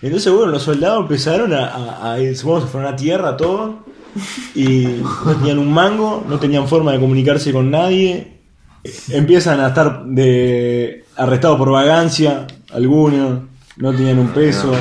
Entonces, 0.00 0.32
bueno, 0.32 0.52
los 0.52 0.62
soldados 0.62 1.02
empezaron 1.02 1.52
a, 1.52 1.66
a, 1.66 2.12
a 2.12 2.20
ir, 2.20 2.34
supongo 2.34 2.60
que 2.60 2.64
se 2.64 2.72
fueron 2.72 2.90
a 2.90 2.96
tierra 2.96 3.36
todos 3.36 3.74
y 4.54 5.02
no 5.26 5.34
tenían 5.36 5.58
un 5.58 5.70
mango, 5.70 6.24
no 6.26 6.38
tenían 6.38 6.66
forma 6.66 6.92
de 6.92 7.00
comunicarse 7.00 7.52
con 7.52 7.70
nadie. 7.70 8.38
empiezan 9.10 9.60
a 9.60 9.68
estar 9.68 10.06
de 10.06 11.04
arrestados 11.18 11.58
por 11.58 11.70
vagancia, 11.70 12.46
algunos, 12.72 13.40
no 13.76 13.92
tenían 13.92 14.18
un 14.18 14.28
peso. 14.28 14.72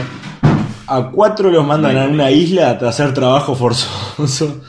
A 0.87 1.09
cuatro 1.09 1.51
los 1.51 1.67
mandan 1.67 1.97
a 1.97 2.05
una 2.05 2.31
isla 2.31 2.79
a 2.81 2.87
hacer 2.87 3.13
trabajo 3.13 3.55
forzoso. 3.55 4.61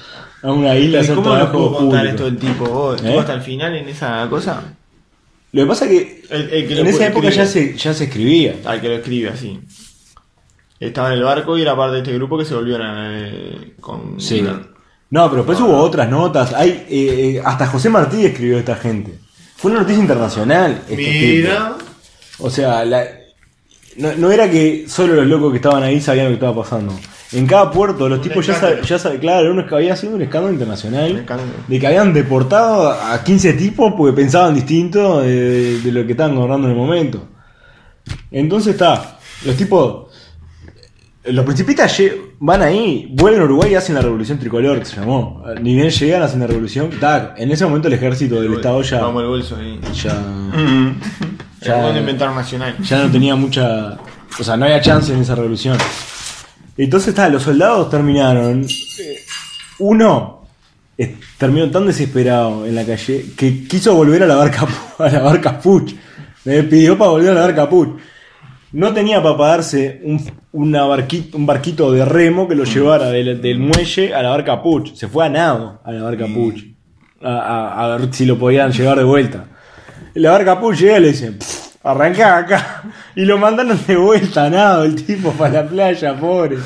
A 0.42 0.52
una 0.52 0.76
isla 0.76 1.02
¿Y 1.02 1.06
cómo 1.08 1.34
nos 1.36 1.50
pudo 1.50 1.72
contar 1.72 2.00
público. 2.06 2.06
esto 2.10 2.24
del 2.24 2.38
tipo? 2.38 2.64
¿Vos 2.66 3.02
¿Eh? 3.02 3.18
hasta 3.18 3.34
el 3.34 3.40
final 3.42 3.74
en 3.76 3.88
esa 3.88 4.26
cosa? 4.28 4.62
Lo 5.52 5.62
que 5.62 5.68
pasa 5.68 5.84
es 5.86 5.90
que 5.90 6.22
El- 6.30 6.50
el 6.52 6.78
en 6.78 6.86
esa 6.86 7.06
época 7.06 7.30
ya 7.30 7.46
se, 7.46 7.76
ya 7.76 7.94
se 7.94 8.04
escribía. 8.04 8.56
Al 8.64 8.80
que 8.80 8.88
lo 8.88 8.94
escribe 8.96 9.30
así. 9.30 9.58
Estaba 10.78 11.08
en 11.08 11.14
el 11.14 11.24
barco 11.24 11.56
y 11.56 11.62
era 11.62 11.74
parte 11.74 11.94
de 11.94 11.98
este 12.02 12.12
grupo 12.14 12.36
que 12.38 12.44
se 12.44 12.54
volvió 12.54 12.76
eh, 12.80 13.72
con. 13.80 14.20
Sí. 14.20 14.42
No, 15.08 15.24
pero 15.30 15.36
después 15.42 15.58
hubo 15.60 15.76
otras 15.78 16.10
notas. 16.10 16.52
Hay, 16.52 16.70
eh, 16.70 17.36
eh, 17.36 17.42
hasta 17.44 17.66
José 17.66 17.88
Martí 17.88 18.26
escribió 18.26 18.58
esta 18.58 18.76
gente. 18.76 19.14
Fue 19.56 19.70
una 19.70 19.80
noticia 19.80 20.02
internacional. 20.02 20.82
este 20.88 20.96
Mira. 20.96 21.74
tipo. 21.78 21.90
O 22.46 22.50
sea, 22.50 22.84
la- 22.84 23.06
no, 23.96 24.12
no 24.16 24.30
era 24.30 24.50
que 24.50 24.84
solo 24.88 25.14
los 25.14 25.26
locos 25.26 25.50
que 25.52 25.56
estaban 25.56 25.82
ahí 25.82 26.00
sabían 26.00 26.26
lo 26.26 26.30
que 26.32 26.34
estaba 26.34 26.62
pasando. 26.62 26.92
En 27.32 27.46
cada 27.46 27.70
puerto 27.70 28.08
los 28.08 28.20
tipos 28.20 28.46
ya 28.46 28.54
saben, 28.54 28.82
ya 28.82 28.98
saben, 28.98 29.18
claro, 29.18 29.50
uno 29.50 29.66
que 29.66 29.74
había 29.74 29.96
sido 29.96 30.14
un 30.14 30.22
escándalo 30.22 30.52
internacional 30.52 31.16
escándalo. 31.16 31.50
de 31.66 31.80
que 31.80 31.86
habían 31.86 32.12
deportado 32.12 32.90
a 32.90 33.22
15 33.24 33.54
tipos 33.54 33.94
porque 33.96 34.14
pensaban 34.14 34.54
distinto 34.54 35.20
de, 35.22 35.80
de 35.80 35.92
lo 35.92 36.06
que 36.06 36.12
estaban 36.12 36.36
gobernando 36.36 36.68
en 36.68 36.74
el 36.74 36.78
momento. 36.78 37.26
Entonces 38.30 38.74
está, 38.74 39.18
los 39.44 39.56
tipos, 39.56 40.06
los 41.24 41.44
principistas 41.44 42.00
van 42.38 42.62
ahí, 42.62 43.12
vuelven 43.14 43.42
a 43.42 43.44
Uruguay 43.44 43.72
y 43.72 43.74
hacen 43.74 43.94
la 43.94 44.02
revolución 44.02 44.38
tricolor, 44.38 44.78
que 44.78 44.84
se 44.84 44.96
llamó. 44.96 45.42
Ni 45.60 45.74
bien 45.74 45.90
llegan, 45.90 46.22
hacen 46.22 46.40
la 46.40 46.46
revolución, 46.46 46.90
tac, 47.00 47.38
en 47.38 47.50
ese 47.50 47.64
momento 47.64 47.88
el 47.88 47.94
ejército 47.94 48.40
del 48.40 48.54
Estado 48.54 48.82
ya, 48.82 49.00
Vamos 49.00 49.22
el 49.22 49.28
bolso 49.28 49.56
ahí. 49.56 49.80
ya, 49.94 50.16
Ya. 51.62 51.92
Nacional. 52.32 52.76
ya 52.78 53.04
no 53.04 53.10
tenía 53.10 53.34
mucha, 53.34 53.96
o 54.38 54.44
sea, 54.44 54.56
no 54.56 54.66
había 54.66 54.80
chance 54.80 55.12
en 55.12 55.20
esa 55.20 55.34
revolución. 55.34 55.76
Entonces 56.78 57.08
está, 57.08 57.28
los 57.28 57.42
soldados 57.42 57.88
terminaron, 57.90 58.66
uno 59.78 60.42
eh, 60.98 61.16
terminó 61.38 61.70
tan 61.70 61.86
desesperado 61.86 62.66
en 62.66 62.74
la 62.74 62.84
calle 62.84 63.26
que 63.36 63.64
quiso 63.66 63.94
volver 63.94 64.22
a 64.22 64.26
la 64.26 64.36
barca 64.36 64.66
a 64.98 65.08
la 65.08 65.20
barca 65.22 65.58
Puch. 65.60 65.92
Me 66.44 66.62
pidió 66.62 66.96
para 66.96 67.10
volver 67.10 67.30
a 67.30 67.34
la 67.34 67.40
barca 67.42 67.68
Puch. 67.68 67.96
No 68.72 68.92
tenía 68.92 69.22
para 69.22 69.36
pagarse 69.36 70.00
un, 70.04 70.20
una 70.52 70.84
barquito, 70.84 71.38
un 71.38 71.46
barquito 71.46 71.92
de 71.92 72.04
remo 72.04 72.46
que 72.46 72.54
lo 72.54 72.64
llevara 72.64 73.08
del, 73.10 73.40
del 73.40 73.58
muelle 73.58 74.14
a 74.14 74.22
la 74.22 74.30
barca 74.30 74.62
Puch. 74.62 74.94
Se 74.94 75.08
fue 75.08 75.24
a 75.26 75.28
nado 75.28 75.80
a 75.84 75.92
la 75.92 76.02
barca 76.02 76.26
Puch. 76.26 76.62
A, 77.22 77.30
a- 77.38 77.94
a 77.94 77.96
ver 77.96 78.12
si 78.12 78.26
lo 78.26 78.38
podían 78.38 78.70
llevar 78.72 78.98
de 78.98 79.04
vuelta. 79.04 79.46
Y 80.14 80.20
la 80.20 80.32
barca 80.32 80.60
Puch 80.60 80.76
llega 80.78 80.98
y 80.98 81.00
le 81.02 81.08
dice, 81.08 81.32
"Pff, 81.32 81.65
arrancá 81.86 82.38
acá. 82.38 82.82
Y 83.16 83.24
lo 83.24 83.38
mandaron 83.38 83.78
de 83.86 83.96
vuelta 83.96 84.44
a 84.44 84.50
nado 84.50 84.84
el 84.84 84.94
tipo 85.04 85.32
para 85.32 85.62
la 85.62 85.68
playa, 85.68 86.14
pobre. 86.18 86.58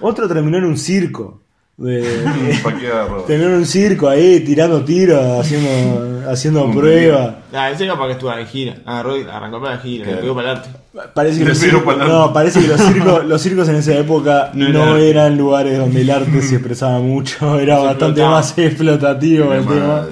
Otro 0.00 0.26
terminó 0.26 0.56
en 0.58 0.64
un 0.64 0.78
circo. 0.78 1.42
De, 1.76 2.24
¿Para 2.64 2.78
qué 2.78 2.86
agarró? 2.86 3.22
Terminó 3.24 3.50
en 3.50 3.56
un 3.56 3.66
circo 3.66 4.08
ahí, 4.08 4.40
tirando 4.40 4.82
tiros, 4.82 5.22
haciendo, 5.38 6.30
haciendo 6.30 6.70
pruebas. 6.72 7.34
Ah, 7.52 7.70
ese 7.70 7.84
era 7.84 7.94
para 7.94 8.06
que 8.06 8.12
estuviera 8.12 8.38
de 8.38 8.46
gira. 8.46 8.76
Agarró 8.86 9.18
y 9.18 9.22
arrancó 9.24 9.60
para 9.60 9.74
la 9.76 9.80
gira, 9.82 10.04
Claro. 10.04 10.16
le 10.16 10.22
pegó 10.22 10.34
para 10.34 10.50
el 10.52 10.56
arte. 10.56 10.68
Parece 11.14 11.38
que, 11.40 11.44
los 11.44 11.58
circos, 11.58 11.98
no, 11.98 12.32
parece 12.32 12.60
que 12.62 12.68
los 12.68 12.80
circos, 12.80 13.24
los 13.26 13.42
circos 13.42 13.68
en 13.68 13.74
esa 13.76 13.92
época 13.98 14.50
No 14.54 14.70
no, 14.70 14.96
era 14.96 15.26
eran, 15.26 15.36
lugares 15.36 15.76
donde 15.76 16.00
el 16.00 16.10
arte 16.10 16.40
se 16.40 16.54
expresaba 16.54 16.98
mucho, 17.00 17.58
era 17.60 17.76
Se 17.76 17.82
bastante 17.84 18.06
explotaba. 18.22 18.30
más 18.30 18.58
explotativo 18.58 19.52
el 19.52 19.66
tema. 19.66 20.06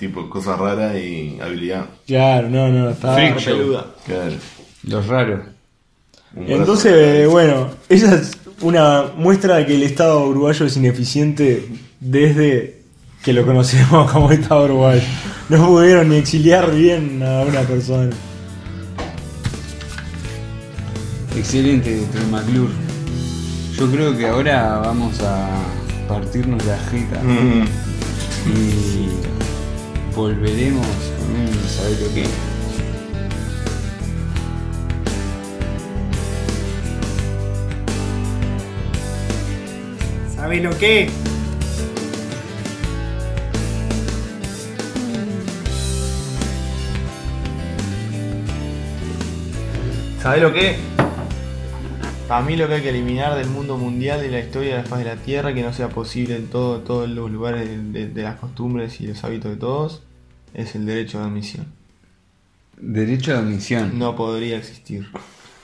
Tipo, 0.00 0.28
cosas 0.30 0.58
raras 0.58 0.96
y 0.96 1.38
habilidad. 1.40 1.84
Claro, 2.06 2.48
no, 2.48 2.68
no, 2.70 2.90
estaba. 2.90 3.14
Freak 3.14 3.38
show. 3.38 3.56
peluda. 3.58 3.86
Claro. 4.06 4.32
Los 4.84 5.06
raros. 5.06 5.40
Un 6.34 6.50
Entonces, 6.50 6.92
eh, 6.94 7.26
bueno, 7.26 7.68
esa 7.88 8.14
es 8.14 8.32
una 8.62 9.04
muestra 9.16 9.56
de 9.56 9.66
que 9.66 9.74
el 9.74 9.82
Estado 9.82 10.24
uruguayo 10.26 10.64
es 10.66 10.76
ineficiente 10.76 11.68
desde 12.00 12.80
que 13.22 13.32
lo 13.34 13.44
conocemos 13.44 14.10
como 14.10 14.32
Estado 14.32 14.64
uruguayo. 14.64 15.02
No 15.50 15.66
pudieron 15.68 16.08
ni 16.08 16.16
exiliar 16.16 16.74
bien 16.74 17.22
a 17.22 17.42
una 17.42 17.60
persona. 17.60 18.10
Excelente, 21.36 22.02
Troy 22.12 22.24
McClure. 22.30 22.72
Yo 23.78 23.90
creo 23.90 24.16
que 24.16 24.26
ahora 24.26 24.78
vamos 24.78 25.20
a 25.20 25.48
partirnos 26.08 26.64
la 26.66 26.78
jeta 26.90 27.20
Mm. 27.22 27.64
y 28.56 29.08
volveremos 30.14 30.86
con 31.18 31.30
un 31.36 31.68
saber 31.68 32.00
lo 32.00 32.14
que. 32.14 32.24
¿Sabes 40.34 40.62
lo 40.62 40.78
que? 40.78 41.10
¿Sabés 50.22 50.42
lo 50.42 50.52
que? 50.52 50.76
Para 52.30 52.42
mí 52.46 52.54
lo 52.56 52.68
que 52.68 52.74
hay 52.74 52.82
que 52.82 52.90
eliminar 52.90 53.34
del 53.36 53.48
mundo 53.48 53.76
mundial 53.76 54.24
y 54.24 54.28
la 54.30 54.38
historia 54.38 54.76
de 54.76 54.82
la 54.84 54.88
faz 54.88 55.00
de 55.00 55.04
la 55.06 55.16
Tierra, 55.16 55.52
que 55.52 55.64
no 55.64 55.72
sea 55.72 55.88
posible 55.88 56.36
en 56.36 56.46
todo- 56.46 56.78
todos 56.78 57.08
los 57.10 57.28
lugares 57.28 57.68
de, 57.68 57.78
de- 57.82 58.06
de 58.08 58.22
las 58.22 58.36
costumbres 58.38 59.00
y 59.00 59.08
los 59.08 59.24
hábitos 59.24 59.50
de 59.50 59.56
todos, 59.56 60.02
es 60.54 60.76
el 60.76 60.86
derecho 60.86 61.18
de 61.18 61.24
admisión. 61.24 61.66
Derecho 62.76 63.32
de 63.32 63.38
admisión. 63.38 63.98
No 63.98 64.14
podría 64.14 64.58
existir. 64.58 65.08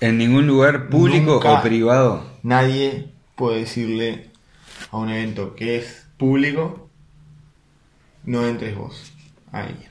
En 0.01 0.19
ningún 0.19 0.49
lugar 0.49 0.89
público 0.89 1.35
Nunca. 1.35 1.53
o 1.53 1.63
privado. 1.63 2.27
Nadie 2.43 3.11
puede 3.37 3.61
decirle 3.61 4.31
a 4.91 4.97
un 4.97 5.09
evento 5.11 5.55
que 5.55 5.77
es 5.77 6.09
público, 6.19 6.91
no 8.25 8.45
entres 8.45 8.77
vos 8.77 9.13
a 9.53 9.61
alguien. 9.61 9.89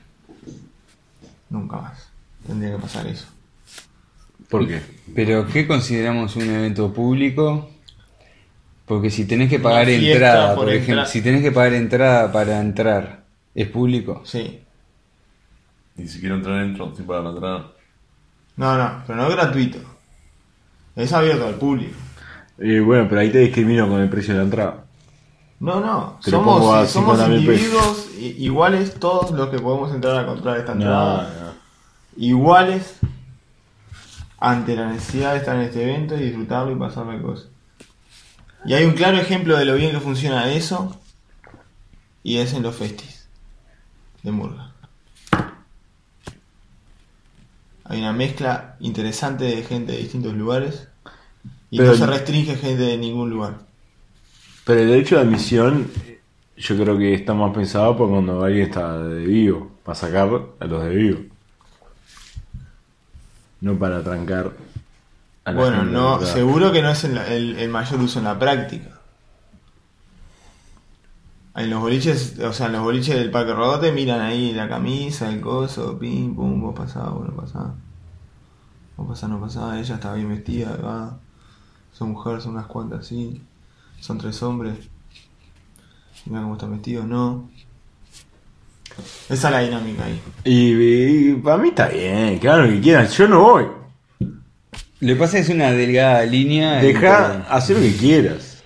Nunca 1.48 1.78
más. 1.78 2.10
Tendría 2.46 2.72
que 2.76 2.82
pasar 2.82 3.06
eso. 3.06 3.28
¿Por 4.48 4.66
qué? 4.66 4.80
Pero 5.14 5.46
¿qué 5.46 5.66
consideramos 5.66 6.36
un 6.36 6.42
evento 6.50 6.92
público? 6.92 7.70
Porque 8.86 9.10
si 9.10 9.24
tenés 9.26 9.50
que 9.50 9.58
pagar 9.58 9.88
entrada, 9.88 10.54
por 10.54 10.64
por 10.66 10.72
ejemplo, 10.74 10.92
entrar. 10.94 11.06
si 11.08 11.20
tenés 11.22 11.42
que 11.42 11.50
pagar 11.52 11.74
entrada 11.74 12.30
para 12.32 12.60
entrar, 12.60 13.24
¿es 13.54 13.68
público? 13.68 14.22
Sí. 14.24 14.60
Ni 15.96 16.06
siquiera 16.06 16.36
entrar 16.36 16.60
dentro, 16.60 16.94
sin 16.94 17.04
pagar 17.06 17.24
la 17.24 17.30
entrada. 17.30 17.66
No, 18.56 18.76
no, 18.78 19.02
pero 19.06 19.16
no 19.18 19.28
es 19.28 19.34
gratuito. 19.34 19.78
Es 20.94 21.12
abierto 21.12 21.46
al 21.46 21.54
público. 21.56 21.94
Y 22.58 22.78
bueno, 22.78 23.06
pero 23.08 23.20
ahí 23.20 23.30
te 23.30 23.38
discrimino 23.40 23.88
con 23.88 24.00
el 24.00 24.08
precio 24.08 24.32
de 24.34 24.38
la 24.38 24.44
entrada. 24.44 24.84
No, 25.58 25.80
no. 25.80 26.18
Te 26.22 26.30
lo 26.30 26.42
pongo 26.44 26.74
a 26.74 26.86
Somos, 26.86 27.18
somos 27.18 27.28
50.000 27.28 27.46
pesos. 27.46 27.58
individuos 27.58 28.08
iguales 28.38 28.94
todos 29.00 29.30
los 29.32 29.48
que 29.48 29.58
podemos 29.58 29.92
entrar 29.94 30.16
a 30.18 30.26
comprar 30.26 30.58
esta 30.58 30.74
No, 30.74 30.80
entrada. 30.82 31.34
no. 31.40 32.22
Iguales 32.24 32.98
ante 34.38 34.76
la 34.76 34.90
necesidad 34.90 35.32
de 35.32 35.38
estar 35.38 35.56
en 35.56 35.62
este 35.62 35.82
evento 35.82 36.16
y 36.16 36.24
disfrutarlo 36.24 36.72
y 36.72 36.76
pasar 36.76 37.06
la 37.06 37.20
cosa. 37.20 37.44
Y 38.64 38.74
hay 38.74 38.84
un 38.84 38.92
claro 38.92 39.16
ejemplo 39.16 39.56
de 39.56 39.64
lo 39.64 39.74
bien 39.74 39.92
que 39.92 40.00
funciona 40.00 40.52
eso 40.52 41.00
y 42.22 42.38
es 42.38 42.52
en 42.52 42.62
los 42.62 42.74
festis 42.74 43.28
de 44.22 44.32
Murga. 44.32 44.72
Hay 47.84 48.00
una 48.00 48.12
mezcla 48.12 48.76
interesante 48.80 49.44
de 49.44 49.62
gente 49.62 49.92
de 49.92 49.98
distintos 49.98 50.34
lugares 50.34 50.88
y 51.70 51.78
Pero 51.78 51.90
no 51.90 51.96
se 51.96 52.06
restringe 52.06 52.56
gente 52.56 52.82
de 52.82 52.98
ningún 52.98 53.30
lugar. 53.30 53.58
Pero 54.64 54.80
el 54.80 54.88
derecho 54.88 55.14
de 55.14 55.22
admisión, 55.22 55.88
yo 56.56 56.76
creo 56.76 56.98
que 56.98 57.14
está 57.14 57.34
más 57.34 57.54
pensado 57.54 57.96
por 57.96 58.10
cuando 58.10 58.42
alguien 58.42 58.66
está 58.66 58.98
de 58.98 59.24
vivo, 59.24 59.70
para 59.84 59.94
sacar 59.94 60.28
a 60.58 60.64
los 60.64 60.82
de 60.82 60.90
vivo. 60.90 61.35
No 63.60 63.78
para 63.78 64.02
trancar 64.02 64.52
a 65.44 65.52
la 65.52 65.58
Bueno, 65.60 65.76
gente 65.78 65.92
no, 65.92 66.18
verdad. 66.18 66.32
seguro 66.34 66.72
que 66.72 66.82
no 66.82 66.90
es 66.90 67.04
el, 67.04 67.16
el- 67.18 67.56
el 67.58 67.68
mayor 67.68 68.00
uso 68.00 68.18
en 68.18 68.24
la 68.26 68.38
práctica. 68.38 68.90
En 71.54 71.70
los 71.70 71.80
boliches, 71.80 72.38
o 72.40 72.52
sea, 72.52 72.66
en 72.66 72.72
los 72.72 72.82
boliches 72.82 73.14
del 73.16 73.30
Parque 73.30 73.54
Rodote 73.54 73.90
miran 73.90 74.20
ahí 74.20 74.52
la 74.52 74.68
camisa, 74.68 75.30
el 75.30 75.40
coso, 75.40 75.98
pim, 75.98 76.34
pum, 76.34 76.60
vos 76.60 76.74
pasás, 76.74 77.10
vos 77.10 77.26
no 77.26 77.34
pasás. 77.34 77.68
Vos 78.98 79.08
pasás, 79.08 79.30
no 79.30 79.40
pasás, 79.40 79.78
ella 79.78 79.94
está 79.94 80.12
bien 80.12 80.28
vestida, 80.28 80.76
va. 80.76 81.18
Son 81.92 82.10
mujeres, 82.10 82.42
son 82.44 82.52
unas 82.54 82.66
cuantas, 82.66 83.06
sí. 83.06 83.42
Son 84.00 84.18
tres 84.18 84.42
hombres. 84.42 84.76
Mira 86.26 86.42
cómo 86.42 86.54
están 86.54 86.72
vestidos, 86.72 87.06
no. 87.06 87.48
Esa 89.28 89.48
es 89.48 89.52
la 89.54 89.60
dinámica 89.60 90.04
ahí. 90.04 90.20
Y, 90.44 91.30
y 91.30 91.34
para 91.34 91.58
mí 91.58 91.68
está 91.68 91.88
bien, 91.88 92.38
que 92.38 92.48
hagan 92.48 92.66
lo 92.68 92.72
que 92.74 92.80
quieran, 92.80 93.08
yo 93.08 93.28
no 93.28 93.40
voy. 93.40 93.64
Lo 95.00 95.08
que 95.14 95.16
pasa 95.16 95.38
es 95.38 95.48
una 95.50 95.70
delgada 95.72 96.24
línea. 96.24 96.76
Deja, 96.80 97.34
entre- 97.34 97.52
hacer 97.54 97.76
lo 97.76 97.82
que 97.82 97.96
quieras. 97.96 98.62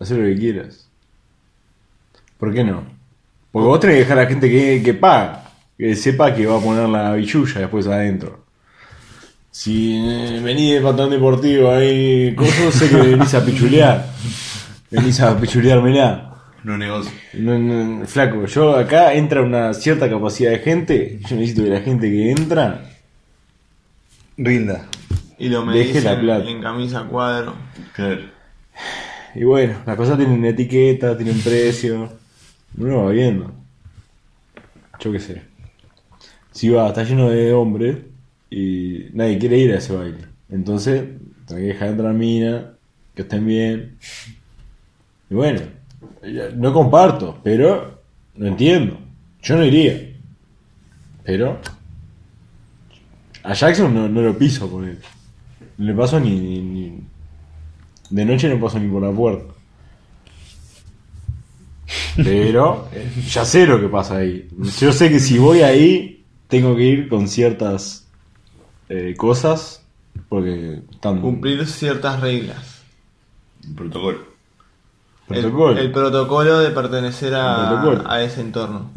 Hacer 0.00 0.16
lo 0.18 0.24
que 0.24 0.36
quieras. 0.38 0.88
¿Por 2.38 2.54
qué 2.54 2.64
no? 2.64 2.84
Porque 3.52 3.66
vos 3.66 3.80
tenés 3.80 3.96
que 3.96 4.00
dejar 4.00 4.18
a 4.18 4.22
la 4.22 4.28
gente 4.28 4.48
que, 4.48 4.82
que 4.82 4.94
paga. 4.94 5.44
que 5.76 5.94
sepa 5.96 6.34
que 6.34 6.46
va 6.46 6.58
a 6.58 6.60
poner 6.60 6.88
la 6.88 7.12
bichulla 7.14 7.60
después 7.60 7.86
adentro. 7.86 8.44
Si 9.50 9.96
eh, 9.96 10.40
venís 10.42 10.74
de 10.74 10.80
patrón 10.80 11.10
deportivo 11.10 11.70
ahí, 11.70 12.34
cosas, 12.36 12.74
sé 12.74 12.88
que 12.88 12.96
venís 12.96 13.34
a 13.34 13.44
pichulear. 13.44 14.06
Venís 14.90 15.20
a 15.20 15.38
pichuleármela. 15.38 16.27
No 16.64 16.76
negocio. 16.76 17.12
No, 17.34 17.58
no, 17.58 18.06
flaco, 18.06 18.44
yo 18.46 18.76
acá 18.76 19.14
entra 19.14 19.42
una 19.42 19.72
cierta 19.74 20.10
capacidad 20.10 20.50
de 20.50 20.58
gente. 20.58 21.18
Yo 21.28 21.36
necesito 21.36 21.64
que 21.64 21.70
la 21.70 21.80
gente 21.80 22.10
que 22.10 22.30
entra 22.30 22.84
Rinda. 24.36 24.86
Y 25.38 25.48
lo 25.48 25.64
Deje 25.66 25.88
medís 25.88 26.04
la 26.04 26.20
plata. 26.20 26.48
en 26.50 26.60
camisa 26.60 27.04
cuadro. 27.04 27.54
Claro. 27.94 28.22
Y 29.34 29.44
bueno, 29.44 29.78
las 29.86 29.96
cosas 29.96 30.16
tienen 30.16 30.38
una 30.38 30.48
etiqueta, 30.48 31.16
tienen 31.16 31.40
precio. 31.40 32.12
Uno 32.76 33.04
va 33.04 33.10
viendo. 33.10 33.52
Yo 35.00 35.12
qué 35.12 35.20
sé. 35.20 35.42
Si 36.52 36.68
va, 36.68 36.88
está 36.88 37.04
lleno 37.04 37.30
de 37.30 37.52
hombres 37.52 37.98
y 38.50 39.06
nadie 39.12 39.38
quiere 39.38 39.58
ir 39.58 39.72
a 39.72 39.78
ese 39.78 39.92
baile. 39.92 40.18
Entonces, 40.50 41.04
tenés 41.46 41.62
que 41.62 41.68
dejar 41.68 41.88
entrar 41.90 42.14
mina, 42.14 42.72
que 43.14 43.22
estén 43.22 43.46
bien. 43.46 43.96
Y 45.30 45.34
bueno, 45.34 45.60
no 46.56 46.72
comparto, 46.72 47.38
pero 47.42 48.00
no 48.34 48.46
entiendo. 48.46 48.98
Yo 49.42 49.56
no 49.56 49.64
iría. 49.64 50.16
Pero 51.24 51.58
a 53.42 53.52
Jackson 53.54 53.94
no, 53.94 54.08
no 54.08 54.20
lo 54.22 54.36
piso 54.36 54.68
por 54.70 54.84
él. 54.84 54.98
No 55.78 55.86
le 55.86 55.94
paso 55.94 56.18
ni, 56.20 56.38
ni- 56.38 56.60
ni- 56.60 57.00
De 58.10 58.24
noche 58.24 58.48
no 58.48 58.60
paso 58.60 58.78
ni 58.80 58.88
por 58.88 59.02
la 59.02 59.12
puerta. 59.12 59.52
Pero 62.16 62.88
eh, 62.92 63.10
ya 63.28 63.44
sé 63.44 63.66
lo 63.66 63.80
que 63.80 63.88
pasa 63.88 64.16
ahí. 64.18 64.48
Yo 64.80 64.92
sé 64.92 65.08
que 65.08 65.20
si 65.20 65.38
voy 65.38 65.60
ahí, 65.60 66.24
tengo 66.48 66.76
que 66.76 66.82
ir 66.82 67.08
con 67.08 67.28
ciertas 67.28 68.06
eh, 68.88 69.14
cosas. 69.16 69.82
Porque 70.28 70.80
están. 70.90 71.20
Cumplir 71.20 71.66
ciertas 71.66 72.20
reglas. 72.20 72.82
El- 73.64 73.74
Protocolo. 73.74 74.27
El, 75.30 75.92
protocolo 75.92 76.58
de 76.60 76.70
pertenecer 76.70 77.34
a, 77.34 77.68
protocolo. 77.68 78.10
a 78.10 78.22
ese 78.22 78.40
entorno. 78.40 78.90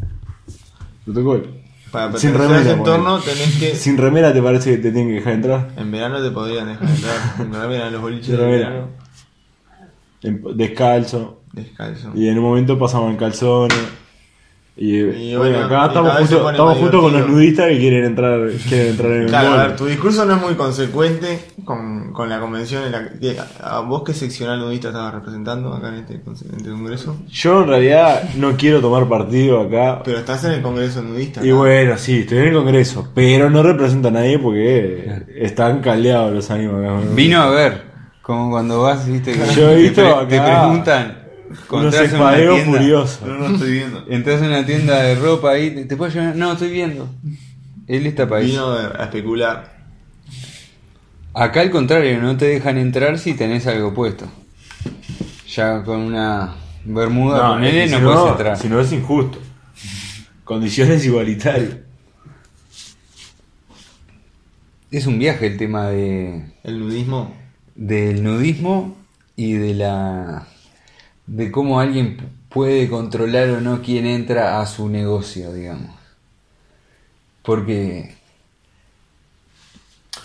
Protocolo. 1.04 1.42
Para 1.90 2.16
Sin 2.16 2.32
pertenecer 2.32 2.56
a 2.56 2.60
ese 2.60 2.68
remera, 2.70 2.72
entorno 2.72 3.18
tenés 3.20 3.56
que... 3.58 3.74
Sin 3.76 3.98
remera, 3.98 4.32
¿te 4.32 4.42
parece 4.42 4.70
que 4.70 4.76
te 4.78 4.92
tienen 4.92 5.08
que 5.08 5.14
dejar 5.16 5.32
entrar? 5.34 5.70
En 5.76 5.90
verano 5.92 6.22
te 6.22 6.30
podrían 6.30 6.68
dejar 6.68 6.88
entrar. 6.88 7.16
En 7.38 7.52
remera 7.52 7.86
en 7.88 7.92
los 7.92 8.00
boliches 8.02 8.26
Sin 8.26 8.36
de 8.36 8.42
remera. 8.42 8.68
verano. 8.70 8.88
Descalzo. 10.56 11.42
Descalzo. 11.52 12.12
Y 12.14 12.28
en 12.28 12.38
un 12.38 12.44
momento 12.44 12.78
pasamos 12.78 13.10
en 13.10 13.16
calzones. 13.18 13.78
Y, 14.74 15.00
Y 15.00 15.36
bueno, 15.36 15.58
bueno, 15.58 15.66
acá 15.66 15.82
y 15.84 15.88
estamos 15.88 16.12
justo, 16.18 16.50
estamos 16.50 16.78
justo 16.78 17.02
con 17.02 17.12
los 17.12 17.28
nudistas 17.28 17.68
que 17.68 17.78
quieren 17.78 18.04
entrar, 18.04 18.48
quieren 18.68 18.88
entrar 18.88 19.12
en 19.12 19.22
el 19.22 19.28
Claro, 19.28 19.52
a 19.52 19.66
ver, 19.66 19.76
tu 19.76 19.84
discurso 19.84 20.24
no 20.24 20.36
es 20.36 20.40
muy 20.40 20.54
consecuente 20.54 21.40
con, 21.62 22.12
con 22.14 22.30
la 22.30 22.40
convención 22.40 22.84
en 22.84 22.92
la 22.92 23.10
que... 23.10 23.36
¿A 23.62 23.80
vos 23.80 24.02
qué 24.02 24.14
seccional 24.14 24.58
nudista 24.60 24.88
estabas 24.88 25.12
representando 25.12 25.74
acá 25.74 25.88
en 25.88 25.94
este, 25.96 26.14
en 26.14 26.56
este 26.56 26.70
congreso? 26.70 27.16
Yo 27.28 27.62
en 27.62 27.68
realidad 27.68 28.30
no 28.36 28.56
quiero 28.56 28.80
tomar 28.80 29.06
partido 29.08 29.60
acá. 29.60 30.02
Pero 30.04 30.18
estás 30.18 30.42
en 30.44 30.52
el 30.52 30.62
congreso 30.62 31.02
nudista. 31.02 31.44
Y 31.44 31.50
acá. 31.50 31.58
bueno, 31.58 31.98
sí, 31.98 32.20
estoy 32.20 32.38
en 32.38 32.44
el 32.48 32.54
Congreso, 32.54 33.08
pero 33.14 33.50
no 33.50 33.62
represento 33.62 34.08
a 34.08 34.12
nadie 34.12 34.38
porque 34.38 35.24
están 35.36 35.80
caldeados 35.80 36.32
los 36.32 36.50
ánimos 36.50 36.82
acá. 36.82 36.92
¿no? 36.94 37.14
Vino 37.14 37.42
a 37.42 37.50
ver, 37.50 37.92
como 38.22 38.50
cuando 38.50 38.82
vas, 38.82 39.06
viste, 39.06 39.32
que 39.32 39.54
Yo 39.54 39.70
he 39.72 39.90
te, 39.90 40.02
preguntan, 40.40 41.21
unos 41.70 41.94
entras 41.94 42.12
en 42.12 42.20
una 42.20 42.30
espadeos 42.30 42.56
tienda, 42.56 42.78
furiosos. 42.78 43.22
No, 43.22 43.34
no 43.38 43.54
estoy 43.54 43.72
viendo. 43.72 44.04
entras 44.10 44.40
en 44.42 44.48
una 44.48 44.66
tienda 44.66 45.02
de 45.02 45.14
ropa 45.14 45.50
ahí, 45.50 45.84
te, 45.86 45.96
puedes 45.96 46.14
llevar, 46.14 46.36
no, 46.36 46.52
estoy 46.52 46.70
viendo. 46.70 47.08
Él 47.86 48.06
está 48.06 48.28
para. 48.28 48.42
Vino 48.42 48.72
a 48.72 49.04
especular. 49.04 49.72
Acá 51.34 51.60
al 51.62 51.70
contrario, 51.70 52.20
no 52.20 52.36
te 52.36 52.46
dejan 52.46 52.78
entrar 52.78 53.18
si 53.18 53.34
tenés 53.34 53.66
algo 53.66 53.94
puesto. 53.94 54.26
Ya 55.48 55.82
con 55.82 56.00
una 56.00 56.54
bermuda, 56.84 57.58
No, 57.58 57.64
es 57.64 57.72
que 57.72 57.86
no 57.86 57.98
si 57.98 58.04
puedes 58.04 58.18
no, 58.18 58.28
entrar. 58.30 58.56
Si 58.58 58.68
no 58.68 58.80
es 58.80 58.92
injusto. 58.92 59.38
Condiciones 60.44 61.04
igualitarias. 61.04 61.76
Es 64.90 65.06
un 65.06 65.18
viaje 65.18 65.46
el 65.46 65.56
tema 65.56 65.88
de 65.88 66.52
El 66.62 66.80
nudismo. 66.80 67.34
del 67.74 68.22
nudismo 68.22 68.94
y 69.36 69.54
de 69.54 69.74
la 69.74 70.46
de 71.32 71.50
cómo 71.50 71.80
alguien 71.80 72.18
puede 72.50 72.90
controlar 72.90 73.48
o 73.50 73.60
no 73.62 73.80
quién 73.80 74.04
entra 74.04 74.60
a 74.60 74.66
su 74.66 74.90
negocio, 74.90 75.50
digamos. 75.52 75.96
Porque 77.42 78.14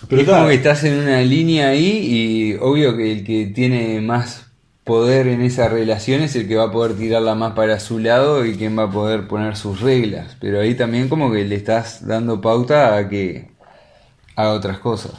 Pero 0.10 0.22
es 0.22 0.28
como 0.28 0.48
que 0.48 0.56
estás 0.56 0.84
en 0.84 1.00
una 1.00 1.22
línea 1.22 1.70
ahí 1.70 2.06
y 2.12 2.56
obvio 2.56 2.98
que 2.98 3.14
el 3.14 3.24
que 3.24 3.46
tiene 3.48 4.02
más 4.02 4.48
poder 4.84 5.28
en 5.28 5.42
esa 5.42 5.70
relación 5.70 6.22
es 6.22 6.36
el 6.36 6.48
que 6.48 6.58
va 6.58 6.66
a 6.66 6.72
poder 6.72 6.98
tirarla 6.98 7.36
más 7.36 7.54
para 7.54 7.80
su 7.80 8.00
lado 8.00 8.46
y 8.46 8.58
quien 8.58 8.78
va 8.78 8.84
a 8.84 8.92
poder 8.92 9.28
poner 9.28 9.56
sus 9.56 9.80
reglas. 9.80 10.36
Pero 10.42 10.60
ahí 10.60 10.76
también 10.76 11.08
como 11.08 11.32
que 11.32 11.46
le 11.46 11.56
estás 11.56 12.06
dando 12.06 12.42
pauta 12.42 12.98
a 12.98 13.08
que 13.08 13.50
haga 14.36 14.52
otras 14.52 14.80
cosas. 14.80 15.14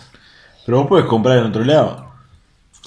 Pero 0.66 0.80
vos 0.80 0.86
podés 0.86 1.06
comprar 1.06 1.38
en 1.38 1.44
otro 1.44 1.64
lado. 1.64 2.07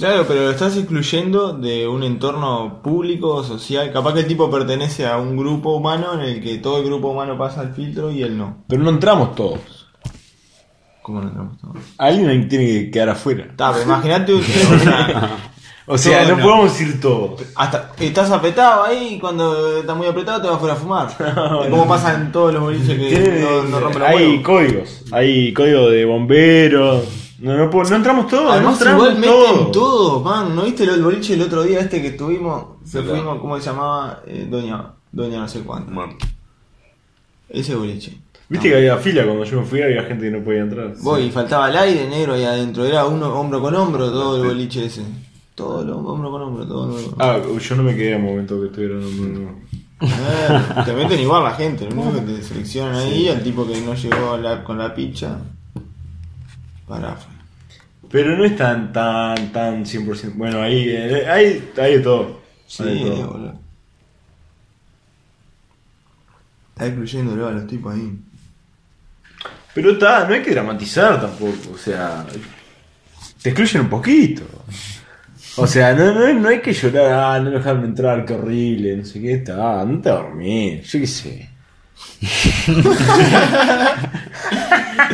Claro, 0.02 0.26
pero 0.28 0.41
lo 0.45 0.52
estás 0.52 0.76
excluyendo 0.78 1.53
de 1.53 1.88
un 1.88 2.03
entorno 2.03 2.82
público, 2.84 3.44
social. 3.44 3.91
Capaz 3.94 4.14
que 4.15 4.19
el 4.22 4.28
tipo 4.28 4.49
pertenece 4.49 5.06
a 5.07 5.18
un 5.18 5.38
grupo 5.38 5.76
humano 5.76 6.14
en 6.15 6.22
el 6.22 6.41
que 6.41 6.57
todo 6.57 6.80
el 6.80 6.86
grupo 6.86 7.10
humano 7.10 7.38
pasa 7.38 7.61
el 7.61 7.73
filtro 7.73 8.11
y 8.11 8.23
él 8.23 8.38
no. 8.38 8.64
Pero 8.68 8.82
no 8.84 8.90
entramos 8.90 9.36
todos. 9.36 9.60
¿Cómo 11.03 11.22
no 11.22 11.28
entramos 11.30 11.57
todos? 11.60 11.78
Alguien 11.98 12.48
tiene 12.49 12.65
que 12.65 12.91
quedar 12.91 13.10
afuera. 13.10 13.48
Pero 13.56 13.82
imagínate, 13.84 14.34
un- 14.34 14.41
o 14.76 14.80
sea, 14.80 15.38
O 15.88 15.98
sea, 15.98 16.19
Todo 16.23 16.32
no, 16.32 16.38
no. 16.38 16.44
podemos 16.44 16.82
ir 16.82 17.02
todos. 17.02 17.41
hasta 17.56 17.91
estás 17.99 18.30
apretado 18.32 18.84
ahí 18.84 19.15
y 19.15 19.19
cuando 19.19 19.80
estás 19.80 19.98
muy 19.98 20.07
apretado 20.07 20.41
te 20.41 20.48
vas 20.48 20.60
fuera 20.60 20.73
a 20.76 20.78
fumar. 20.78 21.10
Como 21.69 21.88
pasa 21.88 22.14
en 22.15 22.32
todos 22.32 22.53
los 22.53 22.61
boliches 22.64 22.98
que 22.99 23.07
Tiene- 23.10 23.40
no, 23.41 23.64
no 23.64 23.80
rompen 23.80 23.99
los 24.02 24.10
hay 24.10 24.15
huevos. 24.28 24.44
códigos. 24.45 25.03
Hay 25.11 25.53
código 25.53 25.90
de 25.90 26.06
bomberos. 26.06 27.03
No, 27.41 27.57
no, 27.57 27.69
puedo- 27.69 27.89
no 27.89 27.95
entramos 27.95 28.27
todos. 28.27 28.43
no 28.45 28.51
Además 28.51 28.73
entramos 28.80 29.01
igual 29.07 29.19
meten 29.19 29.34
todos. 29.34 29.72
todo, 29.72 30.19
man. 30.22 30.55
¿No 30.55 30.63
viste 30.63 30.84
el 30.84 31.03
boliche 31.03 31.34
el 31.34 31.41
otro 31.41 31.63
día 31.63 31.80
este 31.80 32.01
que 32.01 32.09
estuvimos? 32.09 32.65
Que 32.91 32.99
Verdad. 32.99 33.15
fuimos, 33.15 33.39
¿cómo 33.41 33.57
se 33.59 33.65
llamaba? 33.65 34.22
Eh, 34.27 34.47
Doña, 34.49 34.91
Doña 35.11 35.39
no 35.39 35.47
sé 35.47 35.61
cuánto. 35.61 35.91
Ese 37.49 37.76
boliche. 37.76 38.18
Viste 38.47 38.69
que 38.69 38.76
había 38.76 38.97
fila 38.97 39.23
cuando 39.26 39.43
yo 39.45 39.61
me 39.61 39.65
fui, 39.65 39.81
había 39.81 40.03
gente 40.03 40.26
que 40.26 40.38
no 40.38 40.43
podía 40.43 40.61
entrar. 40.61 40.93
Voy, 41.01 41.23
y 41.23 41.31
faltaba 41.31 41.69
el 41.69 41.77
aire 41.77 42.07
negro 42.09 42.34
ahí 42.34 42.43
adentro. 42.43 42.85
Era 42.85 43.05
uno 43.05 43.34
hombro 43.34 43.61
con 43.61 43.73
hombro 43.76 44.11
todo 44.11 44.41
el 44.41 44.47
boliche 44.47 44.85
ese. 44.85 45.03
Todo 45.55 45.84
lo 45.84 45.97
hombro 45.99 46.31
con 46.31 46.41
hombro, 46.41 46.65
todo 46.68 46.88
lo... 46.88 47.15
Ah, 47.19 47.39
yo 47.59 47.76
no 47.76 47.84
me 47.84 47.95
quedé 47.95 48.15
al 48.15 48.22
momento 48.22 48.59
que 48.59 48.68
estuvieron. 48.68 49.43
no. 49.43 49.51
Eh, 50.01 50.84
te 50.85 50.93
meten 50.93 51.19
igual 51.19 51.43
la 51.43 51.51
gente, 51.51 51.88
lo 51.89 51.95
único 52.01 52.13
que 52.26 52.34
te 52.34 52.41
seleccionan 52.41 52.95
ahí, 52.95 53.27
el 53.27 53.43
tipo 53.43 53.68
que 53.68 53.80
no 53.81 53.93
llegó 53.93 54.35
la- 54.38 54.63
con 54.63 54.77
la 54.80 54.93
picha. 54.95 55.38
Pero 58.09 58.38
no 58.38 58.43
es 58.43 58.57
tan, 58.57 58.91
tan, 58.91 59.51
tan 59.51 59.85
100%. 59.85 60.34
Bueno, 60.35 60.61
ahí 60.61 60.89
eh, 60.89 61.26
hay, 61.30 61.72
hay 61.77 61.97
de 61.97 61.99
todo. 62.01 62.41
Sí, 62.68 62.84
Hay 62.84 63.03
de 63.03 63.09
todo. 63.11 63.31
boludo. 63.31 63.59
Está 66.73 66.88
excluyéndolo 66.88 67.47
a 67.47 67.51
los 67.51 67.68
tipos 67.68 67.93
ahí. 67.93 68.19
Pero 69.73 69.91
está, 69.91 70.27
no 70.27 70.34
hay 70.34 70.41
que 70.41 70.51
dramatizar 70.51 71.22
tampoco. 71.22 71.72
O 71.73 71.77
sea, 71.77 72.26
te 73.41 73.49
excluyen 73.49 73.84
un 73.84 73.89
poquito. 73.89 74.43
O 75.57 75.68
sea, 75.68 75.93
no, 75.93 76.13
no, 76.13 76.34
no 76.34 76.47
hay 76.49 76.61
que 76.61 76.73
llorar, 76.73 77.11
ah, 77.11 77.39
no 77.39 77.51
dejarme 77.51 77.85
entrar, 77.85 78.26
qué 78.26 78.34
horrible, 78.34 78.95
no 78.97 79.05
sé 79.05 79.19
qué, 79.22 79.34
está, 79.34 79.84
no 79.84 79.99
te 79.99 80.09
dormir, 80.09 80.81
yo 80.81 80.99
qué 80.99 81.07
sé. 81.07 81.49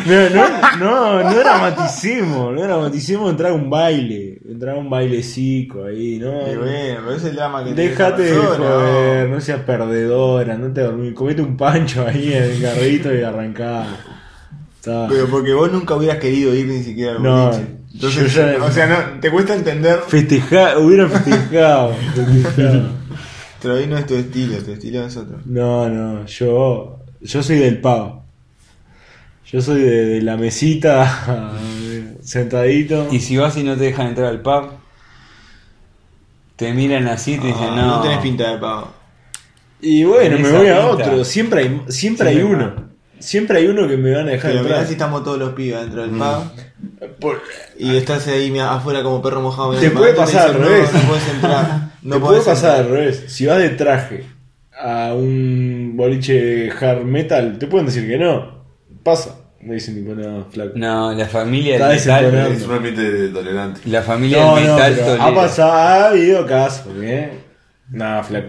No, 0.06 0.30
no, 0.30 0.78
no, 0.78 1.24
no 1.24 1.34
dramaticemos, 1.36 2.54
no 2.54 2.62
dramaticemos 2.62 3.32
entrar 3.32 3.52
a 3.52 3.56
un 3.56 3.70
baile, 3.70 4.40
entrar 4.50 4.76
a 4.76 4.80
un 4.80 4.90
bailecito 4.90 5.86
ahí, 5.86 6.18
¿no? 6.20 6.32
Bueno, 6.32 6.58
pero 6.66 7.12
ese 7.12 7.18
es 7.18 7.24
el 7.32 7.36
drama 7.36 7.64
que 7.64 7.74
Déjate 7.74 8.22
de 8.24 8.36
joder, 8.36 9.30
¿no? 9.30 9.42
seas 9.42 9.62
perdedora, 9.62 10.56
no 10.58 10.72
te 10.72 10.82
dormís, 10.82 11.14
comete 11.14 11.42
un 11.42 11.58
pancho 11.58 12.06
ahí 12.08 12.34
en 12.34 12.44
el 12.44 12.62
carrito 12.62 13.14
y 13.14 13.22
arrancá. 13.24 13.86
Está. 14.78 15.08
Pero 15.10 15.28
porque 15.28 15.54
vos 15.54 15.72
nunca 15.72 15.96
hubieras 15.96 16.20
querido 16.20 16.54
ir 16.56 16.68
ni 16.68 16.84
siquiera 16.84 17.14
al 17.14 17.24
No. 17.24 17.52
Entonces, 17.94 18.34
ya- 18.34 18.58
o 18.64 18.72
sea, 18.72 18.86
no, 18.88 19.20
te 19.20 19.32
cuesta 19.32 19.56
entender, 19.56 20.00
Festejar, 20.08 20.78
hubiera 20.78 21.10
festejado, 21.10 21.94
festejado. 22.16 22.90
Pero 23.62 23.76
ahí 23.76 23.88
no 23.88 23.98
es 23.98 24.06
tu 24.06 24.16
estilo, 24.16 24.58
tu 24.64 24.72
estilo 24.72 25.06
es 25.06 25.18
otro. 25.18 25.40
No, 25.46 25.90
no, 25.90 26.26
yo, 26.26 27.00
yo 27.22 27.44
soy 27.44 27.58
del 27.60 27.80
pavo. 27.82 28.24
Yo 29.52 29.62
soy 29.62 29.82
de, 29.82 30.06
de 30.06 30.22
la 30.22 30.36
mesita, 30.38 31.64
sentadito. 32.22 33.08
Y 33.12 33.20
si 33.20 33.38
vas 33.38 33.56
y 33.58 33.64
no 33.64 33.76
te 33.78 33.86
dejan 33.86 34.08
entrar 34.08 34.28
al 34.28 34.42
pub, 34.42 34.72
te 36.56 36.74
miran 36.74 37.08
así 37.08 37.36
y 37.36 37.38
te 37.38 37.48
dicen, 37.48 37.70
Ah, 37.72 37.76
no, 37.76 37.88
no 37.98 38.02
tenés 38.02 38.20
pinta 38.20 38.52
de 38.52 38.58
pavo. 38.58 38.92
Y 39.80 40.04
bueno, 40.04 40.36
En 40.36 40.42
me 40.42 40.48
esa 40.50 40.58
voy 40.58 40.68
a 40.68 40.74
pinta. 40.76 40.88
otro. 40.90 41.24
Siempre 41.24 41.62
hay, 41.62 41.82
siempre 41.90 42.30
hay 42.30 42.42
uno. 42.42 42.87
Siempre 43.20 43.60
hay 43.60 43.68
uno 43.68 43.88
que 43.88 43.98
me 43.98 44.12
van 44.14 44.28
a 44.28 44.32
dejar 44.32 44.52
Pero 44.52 44.64
mirá 44.64 44.86
si 44.86 44.94
estamos 44.94 45.24
todos 45.24 45.38
los 45.40 45.54
pibes 45.54 45.80
dentro 45.82 46.02
del 46.02 46.12
Mm. 46.12 46.20
pub 46.20 46.52
Por- 47.20 47.42
y 47.78 47.96
estás 47.98 48.28
ahí 48.28 48.52
mira, 48.52 48.74
afuera 48.74 49.02
como 49.04 49.22
perro 49.22 49.42
mojado. 49.42 49.74
Te 49.74 49.90
puede 49.92 50.14
pasar 50.14 50.52
dicen, 50.52 50.64
al 50.64 50.70
revés. 50.70 50.94
No, 50.94 51.00
no 51.02 51.08
puedes 51.08 51.28
entrar. 51.30 51.66
No 52.04 52.16
te 52.16 52.20
puede 52.22 52.34
podés 52.42 52.44
pasar 52.46 52.72
al 52.76 52.82
entrar. 52.82 53.00
revés. 53.00 53.24
Si 53.28 53.46
vas 53.46 53.58
de 53.58 53.70
traje 53.70 54.24
a 54.80 55.14
un 55.14 55.94
boliche 55.96 56.70
hard 56.72 57.04
metal, 57.04 57.58
te 57.58 57.68
pueden 57.68 57.88
decir 57.88 58.08
que 58.08 58.18
no. 58.18 58.64
Pasa. 59.04 59.36
Me 59.60 59.74
dicen 59.74 59.96
tipo, 59.96 60.14
no, 60.14 60.46
flaco. 60.52 60.74
No, 60.76 61.12
la 61.14 61.26
familia 61.26 61.74
Está 61.76 62.20
del 62.22 62.32
metal. 62.32 62.52
Es 62.54 62.64
un 62.64 62.76
ambiente 62.76 63.28
tolerante. 63.30 63.82
La 63.86 64.02
familia 64.04 64.38
No, 64.46 64.56
del 64.56 64.68
no, 64.68 64.74
metal 64.76 64.94
pero 64.96 65.12
ha 65.14 65.18
tolera. 65.18 65.36
pasado, 65.36 65.72
ha 65.72 66.08
habido 66.10 66.46
casos, 66.46 66.88
¿eh? 67.02 67.32
No, 67.90 68.24
flaco. 68.24 68.48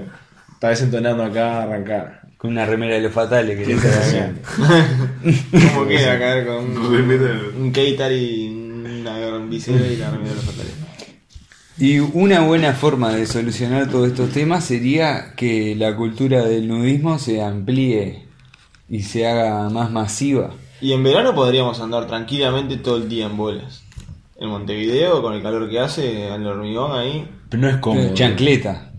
Está 0.53 0.69
desentonando 0.69 1.25
acá, 1.25 1.63
arrancar. 1.63 2.21
Con 2.39 2.53
una 2.53 2.65
remera 2.65 2.95
de 2.95 3.03
los 3.03 3.13
fatales 3.13 3.59
que 3.59 3.67
le 3.67 3.81
traen. 3.81 4.41
¿Cómo 5.75 5.87
queda 5.87 6.19
caer 6.19 6.47
con 6.47 6.57
un, 6.77 7.53
un 7.59 7.73
Keitar 7.73 8.13
y 8.13 8.49
una 8.49 9.39
visera 9.39 9.87
y 9.87 9.97
la 9.97 10.11
remera 10.11 10.31
de 10.31 10.37
los 10.37 10.45
fatales? 10.45 10.73
Y 11.81 12.01
una 12.01 12.41
buena 12.41 12.73
forma 12.73 13.13
de 13.13 13.27
solucionar 13.27 13.89
todos 13.89 14.09
estos 14.09 14.31
temas 14.31 14.65
sería 14.65 15.35
que 15.37 15.77
la 15.77 15.95
cultura 15.95 16.45
del 16.45 16.67
nudismo 16.67 17.21
se 17.21 17.41
amplíe 17.41 18.25
y 18.89 19.03
se 19.03 19.29
haga 19.29 19.69
más 19.71 19.91
masiva. 19.91 20.55
Y 20.81 20.93
en 20.93 21.05
verano 21.05 21.37
podríamos 21.37 21.81
andar 21.81 22.09
tranquilamente 22.09 22.79
todo 22.79 22.97
el 22.97 23.09
día 23.09 23.27
en 23.27 23.37
bolas. 23.37 23.85
En 24.41 24.49
Montevideo, 24.49 25.23
con 25.23 25.35
el 25.35 25.43
calor 25.43 25.69
que 25.71 25.79
hace, 25.79 26.29
al 26.29 26.45
hormigón 26.47 26.99
ahí. 26.99 27.29
Pero 27.49 27.63
no 27.63 27.69
es 27.69 27.77
cómodo. 27.77 28.15
Chancleta. 28.15 28.91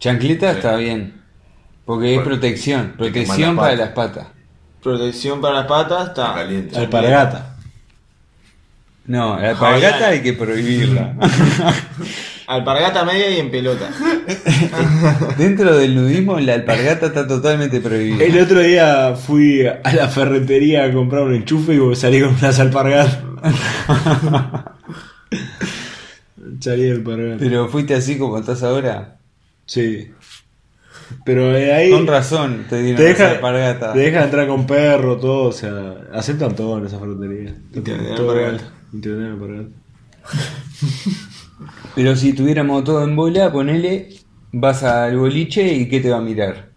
Chancleta 0.00 0.52
está 0.52 0.76
bien. 0.76 1.17
Porque 1.88 2.16
es 2.16 2.20
protección. 2.20 2.92
Protección 2.98 3.56
para 3.56 3.74
las 3.74 3.88
patas. 3.92 4.26
Protección 4.82 5.40
para 5.40 5.60
las 5.60 5.66
patas, 5.66 6.08
Está 6.08 6.34
caliente. 6.34 6.76
Alpargata. 6.76 7.56
No, 9.06 9.40
la 9.40 9.48
alpargata 9.48 10.08
hay 10.08 10.20
que 10.20 10.34
prohibirla. 10.34 11.16
Alpargata 12.46 13.06
media 13.06 13.30
y 13.30 13.40
en 13.40 13.50
pelota. 13.50 13.88
Dentro 15.38 15.78
del 15.78 15.94
nudismo 15.94 16.38
la 16.40 16.56
alpargata 16.56 17.06
está 17.06 17.26
totalmente 17.26 17.80
prohibida. 17.80 18.22
El 18.22 18.38
otro 18.38 18.60
día 18.60 19.16
fui 19.16 19.66
a 19.66 19.94
la 19.94 20.08
ferretería 20.08 20.84
a 20.84 20.92
comprar 20.92 21.22
un 21.22 21.36
enchufe 21.36 21.72
y 21.72 21.96
salí 21.96 22.20
con 22.20 22.34
unas 22.34 22.60
alpargatas. 22.60 23.18
salí 26.60 26.82
de 26.82 26.92
alpargatas. 26.92 27.38
Pero 27.38 27.66
fuiste 27.70 27.94
así 27.94 28.18
como 28.18 28.36
estás 28.36 28.62
ahora. 28.62 29.16
Sí. 29.64 30.12
Pero 31.24 31.48
de 31.52 31.72
ahí. 31.72 31.90
Con 31.90 32.06
razón 32.06 32.64
te 32.68 32.82
dieron 32.82 32.96
te 32.96 33.04
deja, 33.08 33.30
alpargatas. 33.32 33.92
te 33.94 33.98
dejan 34.00 34.24
entrar 34.24 34.46
con 34.48 34.66
perro, 34.66 35.16
todo, 35.18 35.48
o 35.48 35.52
sea, 35.52 35.96
aceptan 36.12 36.54
todo 36.56 36.78
en 36.78 36.86
esa 36.86 36.98
ferretería. 36.98 37.54
Y 37.74 37.80
te 37.80 37.90
dan 37.92 38.14
Todo 38.16 38.30
alpargata. 38.32 38.56
igual. 38.64 38.72
Y 38.92 39.00
te 39.00 39.14
dan 39.16 39.22
alpargata. 39.32 39.68
Pero 41.94 42.14
si 42.16 42.32
tuviéramos 42.32 42.84
todo 42.84 43.02
en 43.04 43.16
bola, 43.16 43.50
ponele, 43.50 44.10
vas 44.52 44.82
al 44.84 45.16
boliche 45.18 45.74
y 45.74 45.88
¿qué 45.88 46.00
te 46.00 46.10
va 46.10 46.18
a 46.18 46.22
mirar? 46.22 46.68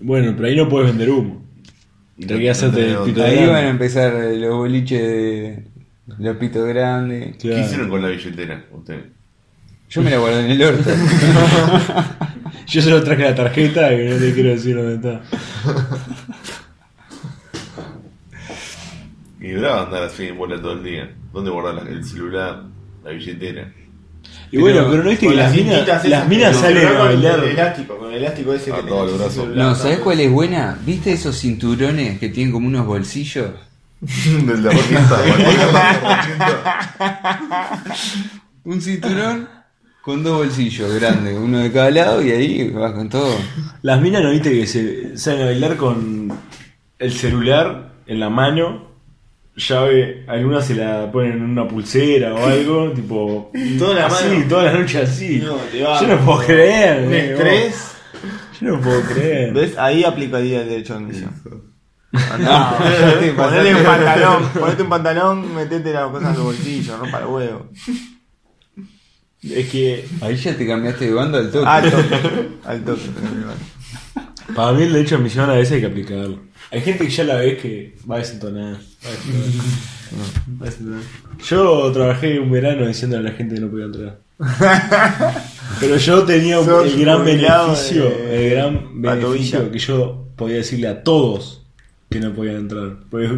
Bueno, 0.00 0.32
pero 0.36 0.48
ahí 0.48 0.56
no 0.56 0.68
puedes 0.68 0.90
vender 0.90 1.10
humo. 1.10 1.42
Tenés 2.18 2.38
que 2.38 2.50
hacerte 2.50 2.90
el 2.92 2.98
pito 2.98 3.22
Ahí 3.24 3.34
grande. 3.36 3.52
van 3.52 3.64
a 3.64 3.68
empezar 3.70 4.12
los 4.12 4.54
boliches 4.56 5.02
de 5.02 5.64
los 6.18 6.36
pitos 6.36 6.68
grandes. 6.68 7.36
¿Qué 7.38 7.58
hicieron 7.60 7.88
con 7.88 8.02
la 8.02 8.08
billetera? 8.08 8.64
Usted. 8.72 9.00
Yo 9.90 10.02
me 10.02 10.10
la 10.10 10.18
guardé 10.18 10.44
en 10.44 10.50
el 10.52 10.62
orto. 10.62 10.90
Yo 12.66 12.82
solo 12.82 13.02
traje 13.02 13.22
la 13.22 13.34
tarjeta 13.34 13.92
y 13.92 14.08
no 14.08 14.16
te 14.16 14.32
quiero 14.34 14.50
decir 14.50 14.76
dónde 14.76 14.94
está. 14.94 15.20
Y 19.40 19.52
bravo 19.54 19.82
andar 19.82 20.02
así 20.04 20.24
en 20.26 20.38
bola 20.38 20.60
todo 20.60 20.72
el 20.72 20.82
día. 20.84 21.10
¿Dónde 21.32 21.50
guardar 21.50 21.74
la- 21.84 21.90
el 21.90 22.04
celular, 22.04 22.62
la 23.04 23.10
billetera? 23.10 23.70
Y 24.50 24.56
bueno, 24.58 24.86
pero 24.90 25.02
no 25.02 25.10
viste 25.10 25.28
que 25.28 25.34
las 25.34 25.52
minas, 25.54 26.04
las 26.08 26.28
minas 26.28 26.56
salen 26.56 26.86
a 26.86 26.98
con 26.98 27.08
el 27.10 27.16
bailar. 27.16 27.44
elástico, 27.44 27.98
con 27.98 28.10
el 28.12 28.18
elástico 28.18 28.54
ese 28.54 28.72
A 28.72 28.76
que 28.76 28.82
todo 28.84 29.08
el 29.08 29.18
brazo. 29.18 29.46
No, 29.54 29.74
¿sabes 29.74 29.98
cuál 29.98 30.20
es 30.20 30.30
buena? 30.30 30.78
¿Viste 30.86 31.12
esos 31.12 31.36
cinturones 31.38 32.18
que 32.18 32.28
tienen 32.30 32.52
como 32.52 32.68
unos 32.68 32.86
bolsillos? 32.86 33.50
Del 34.00 34.62
de 34.62 34.70
herramienta. 34.70 35.18
Un 38.64 38.80
cinturón 38.80 39.48
con 40.04 40.22
dos 40.22 40.36
bolsillos 40.36 40.94
grandes, 40.94 41.38
uno 41.38 41.60
de 41.60 41.72
cada 41.72 41.90
lado 41.90 42.22
y 42.22 42.30
ahí 42.30 42.70
vas 42.70 42.92
con 42.92 43.08
todo. 43.08 43.34
Las 43.80 44.02
minas 44.02 44.22
no 44.22 44.30
viste 44.30 44.50
que 44.50 44.66
se 44.66 45.16
salen 45.16 45.42
a 45.42 45.44
bailar 45.46 45.76
con 45.76 46.30
el 46.98 47.12
celular 47.12 47.94
en 48.06 48.20
la 48.20 48.28
mano, 48.28 48.88
llave, 49.56 50.26
algunas 50.28 50.66
se 50.66 50.74
la 50.74 51.10
ponen 51.10 51.32
en 51.32 51.42
una 51.42 51.66
pulsera 51.66 52.34
o 52.34 52.46
algo, 52.46 52.90
tipo. 52.94 53.50
Toda 53.78 53.94
la 53.94 54.06
así, 54.06 54.28
mano. 54.28 54.48
toda 54.48 54.62
la 54.64 54.72
noche 54.78 55.00
así. 55.00 55.42
No, 55.42 55.54
te 55.54 55.82
va. 55.82 55.98
Yo 55.98 56.06
no 56.06 56.18
puedo 56.24 56.38
creer. 56.40 57.06
Un 57.06 57.14
eh, 57.14 57.30
estrés. 57.32 57.72
vos. 57.72 58.60
Yo 58.60 58.68
no 58.68 58.80
puedo 58.82 59.00
creer. 59.02 59.54
¿Ves? 59.54 59.78
Ahí 59.78 60.04
aplicaría 60.04 60.62
el 60.62 60.68
derecho 60.68 60.94
de 60.94 60.98
admisión. 60.98 61.32
No, 62.12 62.20
Andá, 62.30 62.78
ya 62.78 63.18
te 63.18 63.32
ponele 63.32 63.34
pasaste. 63.34 63.74
un 63.74 63.84
pantalón, 63.84 64.48
ponete 64.60 64.82
un 64.82 64.88
pantalón, 64.88 65.54
metete 65.54 65.92
las 65.92 66.10
cosas 66.10 66.28
en 66.28 66.34
los 66.36 66.44
bolsillos, 66.44 66.98
rompa 67.00 67.18
el 67.20 67.26
huevo. 67.26 67.70
Es 69.50 69.68
que 69.70 70.04
Ahí 70.20 70.36
ya 70.36 70.56
te 70.56 70.66
cambiaste 70.66 71.06
de 71.06 71.12
bando 71.12 71.38
al 71.38 71.50
toque. 71.50 71.66
Al 71.66 71.90
toque, 71.90 72.14
al 72.64 72.84
toque. 72.84 73.00
vale. 73.46 74.54
para 74.54 74.72
mí 74.72 74.82
el 74.84 74.92
derecho 74.92 75.16
de 75.16 75.20
admisión 75.20 75.50
a 75.50 75.54
veces 75.54 75.72
hay 75.72 75.80
que 75.80 75.86
aplicarlo. 75.86 76.38
Hay 76.70 76.80
gente 76.80 77.04
que 77.04 77.10
ya 77.10 77.24
la 77.24 77.36
ves 77.36 77.60
que 77.60 77.94
va 78.10 78.18
desentonada. 78.18 78.72
Va 79.04 79.10
desentonada. 79.10 79.62
Va 80.62 80.64
desentonada. 80.66 81.02
Yo 81.46 81.92
trabajé 81.92 82.38
un 82.40 82.50
verano 82.50 82.86
diciéndole 82.86 83.28
a 83.28 83.32
la 83.32 83.36
gente 83.36 83.54
que 83.56 83.60
no 83.60 83.68
podía 83.68 83.84
entrar. 83.86 84.18
Pero 85.80 85.96
yo 85.96 86.22
tenía 86.24 86.60
un- 86.60 86.86
el 86.86 86.98
gran 87.00 87.24
beneficio, 87.24 88.04
de- 88.04 88.46
el 88.46 88.50
gran 88.54 89.00
beneficio 89.02 89.70
que 89.70 89.78
yo 89.78 90.28
podía 90.36 90.56
decirle 90.56 90.88
a 90.88 91.02
todos 91.02 91.62
que 92.10 92.20
no 92.20 92.32
podían 92.32 92.56
entrar. 92.56 92.96
Porque 93.10 93.28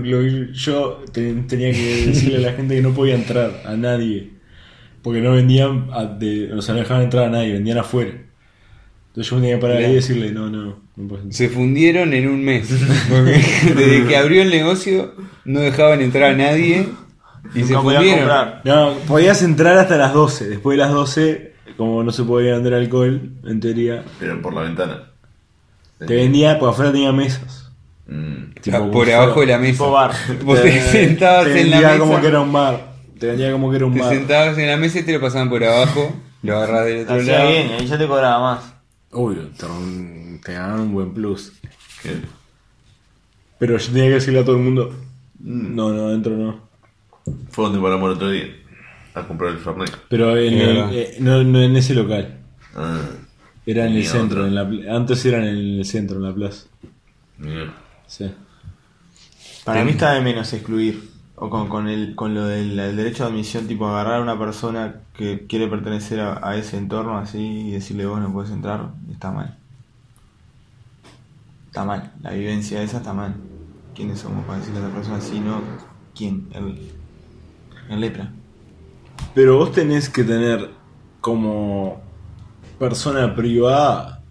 yo 0.53 1.03
te- 1.13 1.33
tenía 1.49 1.73
que 1.73 2.07
decirle 2.07 2.37
a 2.39 2.51
la 2.51 2.53
gente 2.53 2.75
que 2.77 2.83
no 2.83 2.93
podía 2.95 3.15
entrar, 3.15 3.63
a 3.65 3.75
nadie. 3.77 4.31
Porque 5.07 5.21
no 5.21 5.31
vendían, 5.35 5.87
a- 5.93 6.05
de- 6.05 6.53
o 6.53 6.61
sea, 6.61 6.75
no 6.75 6.81
dejaban 6.81 7.05
entrar 7.05 7.27
a 7.27 7.31
nadie, 7.31 7.53
vendían 7.53 7.79
afuera. 7.79 8.11
Entonces 8.11 9.31
yo 9.31 9.37
me 9.37 9.43
tenía 9.43 9.55
que 9.57 9.63
parar 9.63 9.77
ahí 9.77 9.93
y 9.93 9.95
decirle, 9.95 10.33
no, 10.33 10.51
no, 10.51 10.81
no 10.97 11.03
entrar. 11.03 11.21
Se 11.31 11.49
fundieron 11.49 12.13
en 12.13 12.27
un 12.29 12.45
mes. 12.45 12.69
Porque 13.09 13.41
desde 13.77 14.05
que 14.09 14.17
abrió 14.17 14.43
el 14.43 14.51
negocio 14.51 15.15
no 15.45 15.61
dejaban 15.61 16.01
entrar 16.01 16.33
a 16.33 16.37
nadie 16.37 16.89
y 17.55 17.63
se 17.63 17.75
Nunca 17.75 17.83
podían 17.83 18.03
fundieron. 18.03 18.19
comprar. 18.29 18.61
No, 18.65 18.95
podías 19.07 19.43
entrar 19.43 19.79
hasta 19.79 19.97
las 19.97 20.13
12. 20.13 20.49
Después 20.49 20.77
de 20.77 20.83
las 20.85 20.93
12, 20.93 21.53
como 21.77 22.03
no 22.03 22.11
se 22.11 22.25
podía 22.25 22.55
vender 22.55 22.75
alcohol, 22.75 23.31
en 23.45 23.61
teoría, 23.61 24.03
Pero 24.19 24.43
por 24.43 24.53
la 24.55 24.63
ventana. 24.63 25.05
te 26.05 26.17
vendía, 26.17 26.59
porque 26.59 26.73
afuera 26.75 26.91
tenía 26.91 27.13
mesas. 27.13 27.71
Mm. 28.09 28.55
Tipo, 28.61 28.79
como 28.79 28.91
por 28.91 29.09
abajo 29.09 29.41
de 29.41 29.47
la 29.47 29.59
mesa. 29.59 29.73
Tipo 29.73 29.93
bar. 29.93 30.11
Vos 30.45 30.61
te, 30.63 30.81
sentabas 30.81 31.45
te 31.45 31.61
en 31.61 31.71
la 31.71 31.77
vendía 31.79 31.89
mesa. 31.93 31.99
como 32.01 32.21
que 32.21 32.27
era 32.27 32.41
un 32.41 32.53
bar. 32.53 32.96
Te 33.19 33.27
vendía 33.29 33.51
como 33.53 33.71
que 33.71 33.77
era 33.77 33.87
un 33.87 33.95
Te 33.95 34.01
bar. 34.01 34.15
sentabas 34.15 34.59
en 34.59 34.67
la 34.69 34.77
mesa 34.77 34.99
y 35.01 35.03
te 35.05 35.13
lo 35.13 35.21
pasaban 35.21 35.49
por 35.49 35.63
abajo. 35.65 36.15
Lo 36.43 36.57
agarras 36.57 36.85
del 36.87 37.03
otro 37.03 37.17
Hacía 37.17 37.39
lado. 37.39 37.51
bien, 37.51 37.71
ahí 37.73 37.87
ya 37.87 37.99
te 37.99 38.07
cobraba 38.07 38.39
más. 38.41 38.75
Uy, 39.13 39.37
te, 39.57 39.67
te 40.45 40.53
daban 40.53 40.81
un 40.81 40.93
buen 40.93 41.15
plus. 41.15 41.53
¿Qué? 42.03 42.13
Pero 43.59 43.79
yo 43.79 43.87
tenía 43.93 44.05
que 44.09 44.15
decirle 44.15 44.41
a 44.41 44.45
todo 44.45 44.57
el 44.57 44.63
mundo, 44.63 44.95
no, 45.41 45.93
no, 45.93 46.09
adentro 46.09 46.37
no. 46.37 46.61
Fue 47.51 47.65
donde 47.65 47.81
paramos 47.81 48.11
el 48.11 48.17
otro 48.17 48.31
día. 48.31 48.45
A 49.15 49.23
comprar 49.27 49.53
el 49.53 49.59
Fernet. 49.59 49.97
Pero 50.11 50.37
en, 50.37 50.55
Es 50.55 50.61
el- 50.61 50.67
verdad. 50.77 50.93
eh, 50.93 51.17
no, 51.21 51.43
no 51.43 51.63
en 51.63 51.75
ese 51.77 51.95
local. 51.95 52.37
Ah, 52.75 53.01
Era 53.65 53.87
en 53.87 53.93
el 53.95 54.03
Tenía 54.05 54.11
centro. 54.11 54.45
otro. 54.45 54.47
En 54.47 54.55
la, 54.85 54.95
antes 54.95 55.25
era 55.25 55.39
en 55.39 55.45
el 55.45 55.85
centro, 55.87 56.19
en 56.19 56.23
la 56.25 56.35
plaza. 56.35 56.67
mira. 57.39 57.75
Sí. 58.07 58.31
Para 59.65 59.83
mí 59.85 59.93
está 59.93 60.13
de 60.13 60.21
menos 60.21 60.53
excluir. 60.53 61.03
O 61.37 61.51
con, 61.51 61.69
con, 61.69 61.89
el, 61.89 62.15
con 62.15 62.35
lo 62.35 62.47
del 62.47 62.79
el 62.79 62.97
derecho 62.97 63.25
de 63.25 63.31
admisión, 63.31 63.67
tipo 63.67 63.87
agarrar 63.87 64.21
a 64.21 64.23
una 64.23 64.39
persona 64.39 65.03
que 65.15 65.47
quiere 65.47 65.69
pertenecer 65.69 66.21
a, 66.21 66.47
a 66.47 66.57
ese 66.57 66.79
entorno 66.79 67.19
así 67.19 67.39
y 67.39 67.71
decirle 67.73 68.07
vos 68.07 68.21
no 68.21 68.33
puedes 68.33 68.51
entrar, 68.51 68.91
está 69.11 69.31
mal. 69.31 69.59
Está 71.67 71.85
mal, 71.85 72.13
la 72.23 72.31
vivencia 72.31 72.83
esa 72.83 72.99
está 72.99 73.13
mal. 73.13 73.35
¿Quiénes 73.95 74.21
somos 74.21 74.45
para 74.47 74.59
decirle 74.59 74.81
a 74.81 74.85
esa 74.85 74.95
persona 74.95 75.17
así? 75.19 75.41
No, 75.41 75.61
¿quién? 76.15 76.49
El, 76.53 76.91
el 77.91 78.01
lepra. 78.01 78.33
Pero 79.35 79.59
vos 79.59 79.73
tenés 79.73 80.09
que 80.09 80.25
tener 80.25 80.71
como 81.21 82.01
persona 82.79 83.35
privada 83.35 84.23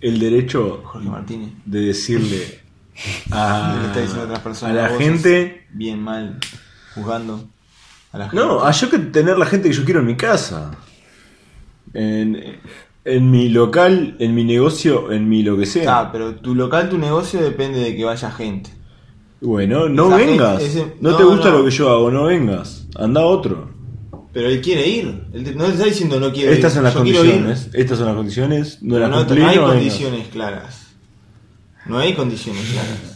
el 0.00 0.18
derecho 0.18 0.82
Jorge 0.84 1.08
Martínez. 1.08 1.50
de 1.64 1.80
decirle 1.80 2.60
a, 3.30 3.92
la 4.72 4.88
gente... 4.98 5.61
Bien, 5.72 6.00
mal, 6.00 6.38
juzgando 6.94 7.48
a 8.12 8.18
la 8.18 8.24
gente. 8.28 8.36
No, 8.44 8.70
yo 8.70 8.90
que 8.90 8.98
tener 8.98 9.38
la 9.38 9.46
gente 9.46 9.68
que 9.68 9.74
yo 9.74 9.84
quiero 9.84 10.00
en 10.00 10.06
mi 10.06 10.16
casa. 10.16 10.72
En, 11.94 12.58
en 13.04 13.30
mi 13.30 13.48
local, 13.48 14.16
en 14.18 14.34
mi 14.34 14.44
negocio, 14.44 15.12
en 15.12 15.28
mi 15.28 15.42
lo 15.42 15.56
que 15.58 15.66
sea. 15.66 15.98
Ah, 16.00 16.12
pero 16.12 16.36
tu 16.36 16.54
local, 16.54 16.88
tu 16.88 16.98
negocio 16.98 17.42
depende 17.42 17.80
de 17.80 17.96
que 17.96 18.04
vaya 18.04 18.30
gente. 18.30 18.70
Bueno, 19.40 19.88
no 19.88 20.06
Esa 20.08 20.18
gente- 20.18 20.32
vengas. 20.32 20.62
ese- 20.62 20.94
no, 21.00 21.10
no, 21.10 21.16
te 21.16 21.24
gusta 21.24 21.50
no. 21.50 21.58
lo 21.58 21.64
que 21.64 21.70
yo 21.70 21.90
hago, 21.90 22.10
no 22.10 22.24
vengas. 22.24 22.86
Anda 22.96 23.22
otro. 23.22 23.70
Pero 24.32 24.48
él 24.48 24.62
quiere 24.62 24.86
ir. 24.88 25.24
Él 25.34 25.56
no 25.56 25.64
te 25.66 25.72
está 25.72 25.84
diciendo 25.84 26.18
no 26.20 26.32
quiero 26.32 26.52
Estas 26.52 26.72
ir. 26.72 26.74
son 26.76 26.84
las 26.84 26.94
Yo 26.94 27.00
condiciones. 27.00 27.70
Estas 27.74 27.98
son 27.98 28.06
las 28.06 28.16
condiciones. 28.16 28.78
No 28.82 28.98
las 28.98 29.10
no, 29.10 29.16
cumplí, 29.18 29.40
no 29.42 29.48
hay 29.48 29.56
vengas. 29.58 29.72
condiciones 29.74 30.28
claras. 30.28 30.86
No 31.86 31.98
hay 31.98 32.14
condiciones 32.14 32.62
claras. 32.70 33.11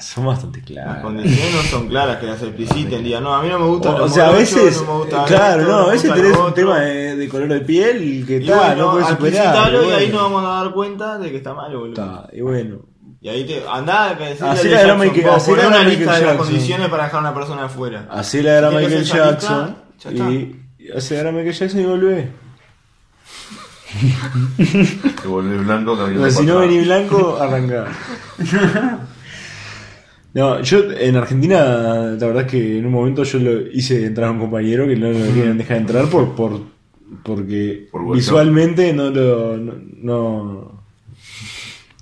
Son 0.00 0.26
bastante 0.26 0.58
Las 0.60 0.66
claras. 0.66 1.02
condiciones 1.02 1.54
no 1.54 1.62
son 1.62 1.88
claras 1.88 2.16
que 2.18 2.26
las 2.26 2.42
expliciten. 2.42 3.04
Digan, 3.04 3.22
no, 3.22 3.34
a 3.34 3.42
mí 3.42 3.48
no 3.48 3.58
me 3.58 3.66
gusta 3.66 3.90
O, 3.90 4.04
o 4.04 4.08
sea, 4.08 4.28
a 4.28 4.32
veces, 4.32 4.82
no 4.82 4.92
me 4.92 4.98
gusta 5.00 5.24
claro, 5.24 5.60
esto, 5.62 5.72
no, 5.72 5.78
a 5.78 5.90
veces 5.92 6.12
tenés 6.14 6.36
un 6.36 6.54
tema 6.54 6.80
de, 6.80 7.16
de 7.16 7.28
color 7.28 7.48
de 7.48 7.60
piel 7.60 8.24
que 8.26 8.36
Y 8.38 8.46
tal, 8.46 8.58
bueno, 8.58 8.84
no 8.86 8.90
puedes 8.92 9.08
superar. 9.08 9.72
y 9.72 9.88
y 9.88 9.92
ahí 9.92 10.08
nos 10.10 10.22
vamos 10.22 10.44
a 10.44 10.62
dar 10.64 10.72
cuenta 10.72 11.18
de 11.18 11.30
que 11.30 11.36
está 11.36 11.54
mal, 11.54 11.76
boludo. 11.76 11.90
Está, 11.90 12.28
y 12.32 12.40
bueno. 12.40 12.78
Y 13.20 13.28
ahí 13.28 13.44
te 13.46 13.62
andá 13.66 14.10
a 14.10 14.14
decirle 14.14 14.48
Hacé 14.50 14.68
a 14.68 14.72
la 14.72 14.82
gran 14.82 14.98
Jackson, 14.98 14.98
Michael- 14.98 15.24
poné 15.46 15.62
la 15.62 15.68
una 15.68 15.78
lista 15.88 16.00
de 16.00 16.06
las 16.06 16.20
Jackson. 16.20 16.36
condiciones 16.46 16.88
para 16.88 17.04
dejar 17.04 17.16
a 17.18 17.20
una 17.20 17.34
persona 17.34 17.64
afuera. 17.64 18.06
Hacé 18.10 18.42
la 18.42 18.68
tenés 18.70 18.84
Michael 18.84 19.00
lista, 19.00 19.16
Jackson 19.16 19.76
y 20.10 20.90
la 21.16 21.22
gran 21.22 21.34
Michael 21.34 21.54
Jackson 21.54 21.80
y 21.80 21.84
volvé. 21.84 22.30
Te 25.22 25.28
volvés 25.28 25.64
blanco 25.64 25.96
si 26.30 26.42
no 26.44 26.58
venís 26.58 26.84
blanco, 26.84 27.38
arrancá. 27.40 27.86
No, 30.34 30.60
yo 30.62 30.90
en 30.90 31.16
Argentina, 31.16 32.16
la 32.18 32.26
verdad 32.26 32.44
es 32.44 32.50
que 32.50 32.78
en 32.78 32.86
un 32.86 32.92
momento 32.92 33.22
yo 33.22 33.38
lo 33.38 33.60
hice 33.68 34.04
entrar 34.04 34.28
a 34.28 34.32
un 34.32 34.40
compañero 34.40 34.86
que 34.86 34.96
no 34.96 35.10
lo 35.10 35.32
querían 35.32 35.56
dejar 35.56 35.76
entrar 35.76 36.06
por, 36.06 36.34
por 36.34 36.60
porque 37.22 37.88
Por 37.92 38.14
visualmente 38.14 38.92
no 38.92 39.10
lo 39.10 39.56
no, 39.56 39.72
no 40.02 40.82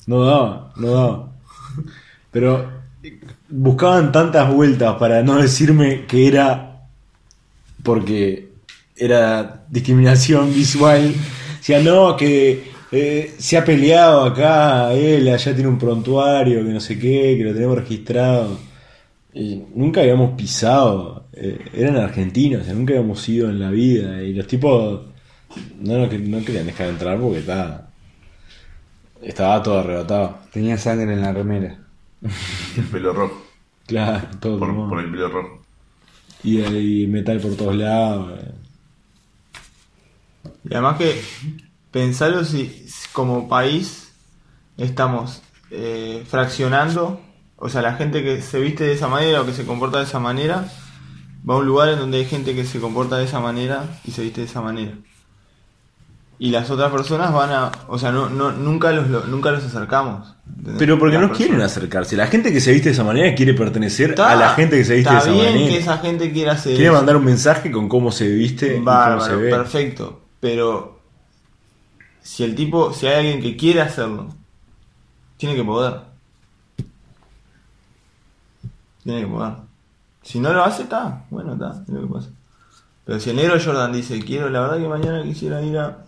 no 0.06 0.24
daba, 0.24 0.72
no 0.76 0.90
daba. 0.90 1.32
Pero 2.30 2.70
buscaban 3.50 4.10
tantas 4.12 4.52
vueltas 4.52 4.96
para 4.96 5.22
no 5.22 5.36
decirme 5.36 6.06
que 6.06 6.26
era 6.26 6.86
porque 7.82 8.52
era 8.96 9.64
discriminación 9.68 10.54
visual. 10.54 11.14
Decía, 11.58 11.80
no, 11.80 12.16
que 12.16 12.71
eh, 12.92 13.34
se 13.38 13.56
ha 13.58 13.64
peleado 13.64 14.24
acá, 14.24 14.92
él 14.94 15.28
allá 15.28 15.54
tiene 15.54 15.68
un 15.70 15.78
prontuario, 15.78 16.64
que 16.64 16.70
no 16.72 16.80
sé 16.80 16.98
qué, 16.98 17.36
que 17.38 17.44
lo 17.44 17.54
tenemos 17.54 17.78
registrado. 17.78 18.58
Y 19.34 19.62
nunca 19.74 20.02
habíamos 20.02 20.32
pisado, 20.36 21.26
eh, 21.32 21.58
eran 21.74 21.96
argentinos, 21.96 22.62
o 22.62 22.64
sea, 22.64 22.74
nunca 22.74 22.94
habíamos 22.94 23.28
ido 23.28 23.50
en 23.50 23.60
la 23.60 23.70
vida. 23.70 24.22
Y 24.22 24.34
los 24.34 24.46
tipos 24.46 25.02
no, 25.80 26.08
que- 26.08 26.18
no 26.18 26.44
querían 26.44 26.66
dejar 26.66 26.88
entrar 26.90 27.18
porque 27.20 27.40
estaba, 27.40 27.88
estaba 29.22 29.62
todo 29.62 29.78
arrebatado. 29.80 30.38
Tenía 30.52 30.76
sangre 30.78 31.12
en 31.14 31.20
la 31.22 31.32
remera. 31.32 31.78
El 32.76 32.84
pelo 32.84 33.12
rojo. 33.12 33.42
Claro, 33.86 34.28
todo 34.40 34.58
Por, 34.58 34.74
por 34.88 35.00
el 35.00 35.10
pelo 35.10 35.28
rojo. 35.28 35.62
Y, 36.44 36.60
y 37.04 37.06
metal 37.06 37.40
por 37.40 37.56
todos 37.56 37.76
lados. 37.76 38.38
eh. 38.40 38.52
Y 40.64 40.74
además 40.74 40.98
que 40.98 41.20
pensarlo 41.92 42.44
si 42.44 42.86
como 43.12 43.48
país 43.48 44.12
estamos 44.76 45.42
eh, 45.70 46.24
fraccionando, 46.28 47.20
o 47.56 47.68
sea, 47.68 47.82
la 47.82 47.94
gente 47.94 48.22
que 48.24 48.42
se 48.42 48.58
viste 48.58 48.84
de 48.84 48.94
esa 48.94 49.06
manera 49.08 49.42
o 49.42 49.46
que 49.46 49.52
se 49.52 49.64
comporta 49.64 49.98
de 49.98 50.04
esa 50.04 50.18
manera, 50.18 50.64
va 51.48 51.54
a 51.54 51.58
un 51.58 51.66
lugar 51.66 51.90
en 51.90 51.98
donde 51.98 52.18
hay 52.18 52.24
gente 52.24 52.54
que 52.54 52.64
se 52.64 52.80
comporta 52.80 53.18
de 53.18 53.24
esa 53.26 53.38
manera 53.40 53.84
y 54.04 54.10
se 54.10 54.22
viste 54.22 54.40
de 54.40 54.46
esa 54.48 54.60
manera. 54.60 54.92
Y 56.38 56.50
las 56.50 56.70
otras 56.70 56.90
personas 56.90 57.32
van 57.32 57.50
a, 57.52 57.70
o 57.86 57.98
sea, 57.98 58.10
no, 58.10 58.28
no, 58.28 58.50
nunca 58.50 58.90
los, 58.90 59.08
lo- 59.08 59.26
nunca 59.26 59.52
los 59.52 59.62
acercamos. 59.62 60.34
¿entendés? 60.48 60.74
Pero 60.78 60.98
porque 60.98 61.16
Las 61.18 61.30
no 61.30 61.36
quieren 61.36 61.60
acercarse. 61.60 62.16
La 62.16 62.26
gente 62.26 62.52
que 62.52 62.60
se 62.60 62.72
viste 62.72 62.88
de 62.88 62.94
esa 62.94 63.04
manera 63.04 63.32
quiere 63.36 63.54
pertenecer 63.54 64.10
Está- 64.10 64.32
a 64.32 64.34
la 64.36 64.48
gente 64.54 64.76
que 64.76 64.84
se 64.84 64.96
viste 64.96 65.10
de 65.12 65.18
está 65.18 65.30
esa 65.30 65.40
bien 65.40 65.52
manera. 65.54 65.70
que 65.70 65.78
esa 65.78 65.98
gente 65.98 66.32
quiera 66.32 66.52
hacer 66.52 66.74
Quiere 66.74 66.90
mandar 66.90 67.16
un 67.16 67.24
mensaje 67.24 67.70
con 67.70 67.88
cómo 67.88 68.10
se 68.10 68.26
viste 68.28 68.66
y 68.66 68.70
cómo 68.70 68.80
se 68.80 68.84
Bárbaro, 68.86 69.38
ve. 69.40 69.50
perfecto. 69.50 70.20
Pero 70.40 71.01
si 72.22 72.44
el 72.44 72.54
tipo, 72.54 72.92
si 72.92 73.06
hay 73.06 73.16
alguien 73.16 73.42
que 73.42 73.56
quiere 73.56 73.80
hacerlo, 73.80 74.28
tiene 75.36 75.56
que 75.56 75.64
poder. 75.64 76.00
Tiene 79.02 79.22
que 79.22 79.26
poder. 79.26 79.54
Si 80.22 80.38
no 80.38 80.52
lo 80.52 80.62
hace, 80.62 80.84
está. 80.84 81.24
Bueno, 81.30 81.54
está. 81.54 81.82
Es 81.82 81.88
lo 81.88 82.02
que 82.02 82.14
pasa. 82.14 82.28
Pero 83.04 83.18
si 83.18 83.30
el 83.30 83.36
negro 83.36 83.58
Jordan 83.62 83.92
dice, 83.92 84.20
quiero, 84.20 84.48
la 84.48 84.60
verdad 84.60 84.78
que 84.78 84.88
mañana 84.88 85.22
quisiera 85.24 85.60
ir 85.62 85.76
a. 85.76 86.04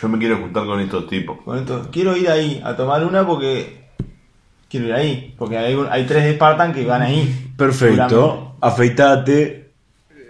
Yo 0.00 0.08
me 0.08 0.18
quiero 0.18 0.38
juntar 0.38 0.66
con 0.66 0.80
estos 0.80 1.06
tipos. 1.06 1.38
Con 1.44 1.58
esto, 1.58 1.88
quiero 1.92 2.16
ir 2.16 2.28
ahí 2.28 2.60
a 2.64 2.76
tomar 2.76 3.04
una 3.04 3.24
porque. 3.26 3.88
Quiero 4.68 4.88
ir 4.88 4.92
ahí. 4.92 5.34
Porque 5.38 5.56
hay, 5.56 5.78
hay 5.90 6.04
tres 6.06 6.24
de 6.24 6.34
Spartan 6.34 6.72
que 6.72 6.84
van 6.84 7.02
ahí. 7.02 7.52
Perfecto. 7.56 8.56
Afeitate. 8.60 9.67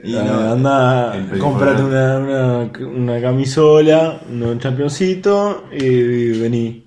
Y 0.02 0.14
eh, 0.14 0.22
no- 0.22 0.52
anda, 0.52 1.12
por 1.30 1.68
una, 1.68 2.18
una, 2.18 2.70
una 2.86 3.20
camisola, 3.20 4.20
un 4.30 4.58
championcito 4.60 5.64
y 5.72 6.38
vení. 6.38 6.84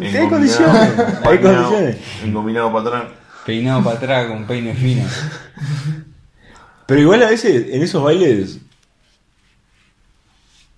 Hay 0.00 0.28
condiciones. 0.28 0.92
Hay 1.24 1.38
condiciones. 1.38 1.96
Engominado 2.22 2.72
para 2.72 2.88
atrás. 2.88 3.12
Peinado 3.44 3.82
para 3.82 3.96
atrás 3.96 4.26
con 4.28 4.46
peine 4.46 4.72
fino. 4.74 5.02
Pero 6.86 7.00
igual 7.00 7.22
a 7.22 7.30
veces 7.30 7.66
en 7.74 7.82
esos 7.82 8.02
bailes 8.02 8.58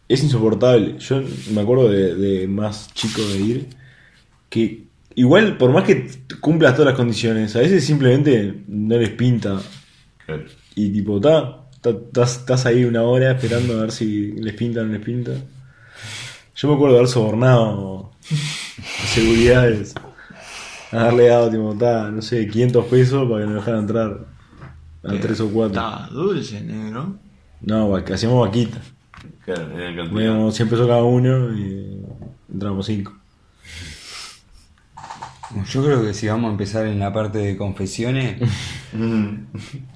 es 0.09 0.23
insoportable. 0.23 0.99
Yo 0.99 1.23
me 1.53 1.61
acuerdo 1.61 1.89
de, 1.89 2.15
de 2.15 2.47
más 2.49 2.93
chico 2.95 3.21
de 3.23 3.39
ir 3.39 3.67
que 4.49 4.85
igual 5.15 5.57
por 5.59 5.73
más 5.73 5.85
que 5.85 6.09
cumplas 6.41 6.75
todas 6.75 6.87
las 6.93 6.97
condiciones, 6.97 7.55
a 7.57 7.61
veces 7.61 7.85
simplemente 7.85 8.63
no 8.69 8.97
les 8.99 9.11
pinta 9.11 9.61
Claro. 10.25 10.45
Y 10.77 10.91
tipo, 10.91 11.21
ta, 11.21 11.65
ta- 11.81 11.91
estás 11.91 12.37
estás 12.39 12.67
ahí 12.67 12.85
una 12.85 13.03
hora 13.03 13.33
esperando 13.33 13.77
a 13.77 13.81
ver 13.81 13.91
si 13.91 14.31
les 14.33 14.55
pinta 14.55 14.83
o 14.83 14.85
no 14.85 14.93
les 14.93 15.03
pinta. 15.03 15.33
Yo 16.55 16.69
me 16.69 16.75
acuerdo 16.75 16.95
de 16.95 16.99
haber 17.01 17.11
sobornado 17.11 18.13
seguridades. 19.13 19.95
Haberle 20.93 21.27
dado, 21.29 21.51
tipo, 21.51 21.75
ta, 21.77 22.11
no 22.11 22.23
sé, 22.23 22.47
500 22.47 22.85
pesos 22.87 23.29
para 23.29 23.41
que 23.41 23.47
nos 23.47 23.57
dejaran 23.57 23.81
entrar 23.81 24.19
a 25.03 25.21
tres 25.21 25.41
o 25.41 25.49
cuatro. 25.51 25.81
Está 25.81 26.07
dulce, 26.13 26.61
negro. 26.61 27.17
No, 27.63 27.97
hacíamos 27.97 28.47
vaquita. 28.47 28.81
Claro. 29.45 29.69
Poníamos 30.11 30.55
100 30.55 30.69
pesos 30.69 30.87
cada 30.87 31.03
uno 31.03 31.57
y 31.57 32.01
entrábamos 32.53 32.87
5. 32.87 33.13
Yo 35.71 35.85
creo 35.85 36.03
que 36.03 36.13
si 36.13 36.27
vamos 36.29 36.49
a 36.49 36.53
empezar 36.53 36.87
en 36.87 36.99
la 36.99 37.13
parte 37.13 37.39
de 37.39 37.57
confesiones, 37.57 38.41
Mm. 38.97 39.47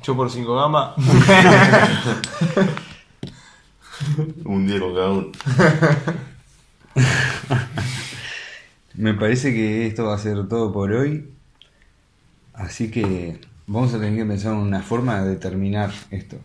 Yo 0.03 0.17
por 0.17 0.31
5 0.31 0.55
gambas. 0.55 0.95
Un 4.45 4.67
día 4.67 4.81
con 4.81 4.95
cada 4.95 5.11
uno. 5.11 5.29
me 8.95 9.15
parece 9.15 9.53
que 9.53 9.87
esto 9.87 10.05
va 10.07 10.15
a 10.15 10.19
ser 10.19 10.49
todo 10.49 10.73
por 10.73 10.93
hoy. 10.93 11.31
Así 12.55 12.91
que 12.91 13.41
vamos 13.67 13.95
a 13.95 13.99
tener 13.99 14.17
que 14.17 14.27
pensar 14.27 14.53
en 14.53 14.59
una 14.59 14.83
forma 14.83 15.23
de 15.23 15.37
terminar 15.37 15.91
esto. 16.11 16.37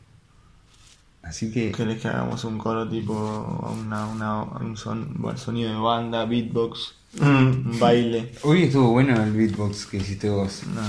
Así 1.24 1.52
que 1.52 1.72
¿Querés 1.72 2.02
que 2.02 2.08
hagamos 2.08 2.44
un 2.44 2.60
coro 2.60 2.88
tipo 2.88 3.74
una, 3.84 4.06
una, 4.06 4.44
un 4.44 4.78
son, 4.78 5.12
bueno, 5.16 5.38
sonido 5.38 5.72
de 5.72 5.78
banda, 5.78 6.26
beatbox, 6.26 6.94
un 7.22 7.80
baile? 7.80 8.32
hoy 8.44 8.64
estuvo 8.64 8.92
bueno 8.92 9.22
el 9.24 9.32
beatbox 9.32 9.86
que 9.86 9.98
hiciste 9.98 10.30
vos. 10.30 10.64
No, 10.74 10.82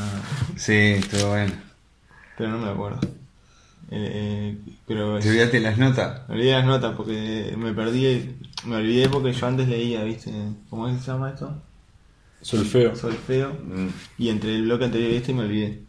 Sí, 0.56 0.72
estuvo 0.72 1.28
bueno. 1.30 1.52
pero 2.36 2.50
no 2.50 2.58
me 2.58 2.70
acuerdo. 2.70 3.00
Eh, 3.88 4.10
eh, 4.12 4.58
pero 4.86 5.18
¿Te 5.20 5.28
olvidaste 5.28 5.60
las 5.60 5.78
notas? 5.78 6.28
me 6.28 6.34
olvidé 6.34 6.52
las 6.52 6.66
notas 6.66 6.94
porque 6.96 7.54
me 7.56 7.72
perdí, 7.72 8.34
me 8.64 8.76
olvidé 8.76 9.08
porque 9.08 9.32
yo 9.32 9.46
antes 9.46 9.68
leía, 9.68 10.02
¿viste? 10.02 10.32
¿Cómo 10.68 10.88
es 10.88 10.96
que 10.96 11.04
se 11.04 11.12
llama 11.12 11.30
esto? 11.30 11.62
Solfeo. 12.42 12.94
Solfeo. 12.96 13.50
Mm. 13.64 13.88
Y 14.18 14.28
entre 14.28 14.54
el 14.56 14.62
bloque 14.64 14.84
anterior 14.86 15.10
y 15.12 15.16
este 15.16 15.32
me 15.32 15.42
olvidé. 15.44 15.80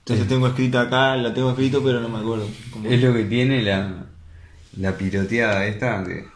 Entonces 0.00 0.28
tengo 0.28 0.46
escrito 0.46 0.78
acá, 0.78 1.16
la 1.16 1.34
tengo 1.34 1.50
escrito 1.50 1.82
pero 1.82 2.00
no 2.00 2.08
me 2.08 2.18
acuerdo. 2.18 2.46
¿Cómo 2.70 2.88
Es 2.88 3.02
lo 3.02 3.12
que 3.12 3.24
tiene 3.24 3.62
la, 3.62 4.04
la 4.76 4.96
piroteada 4.96 5.66
esta, 5.66 6.04
que 6.04 6.26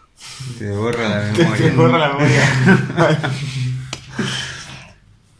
te 0.58 0.70
borra 0.76 1.08
la 1.08 1.32
Te 1.32 1.42
memoria. 1.44 1.72
borra 1.74 1.98
la 1.98 2.08
memoria. 2.14 2.44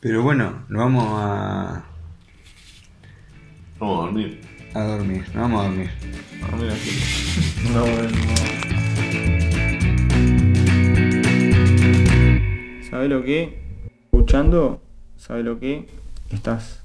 Pero 0.01 0.23
bueno, 0.23 0.65
nos 0.69 0.79
vamos 0.83 1.07
a, 1.23 1.85
Vamos 3.79 3.99
a 3.99 4.03
dormir. 4.07 4.41
a 4.75 4.81
dormir, 4.83 5.23
nos 5.35 5.35
vamos 5.35 5.61
a 5.61 5.65
dormir. 5.69 5.91
Ah, 6.43 6.57
mira 6.59 6.73
aquí. 6.75 6.91
No, 7.73 7.87
no. 7.87 8.21
¿Sabe 12.91 13.09
lo 13.09 13.23
que? 13.25 13.61
Escuchando, 14.13 14.83
¿sabe 15.17 15.43
lo 15.43 15.59
que? 15.61 15.89
Estás 16.31 16.83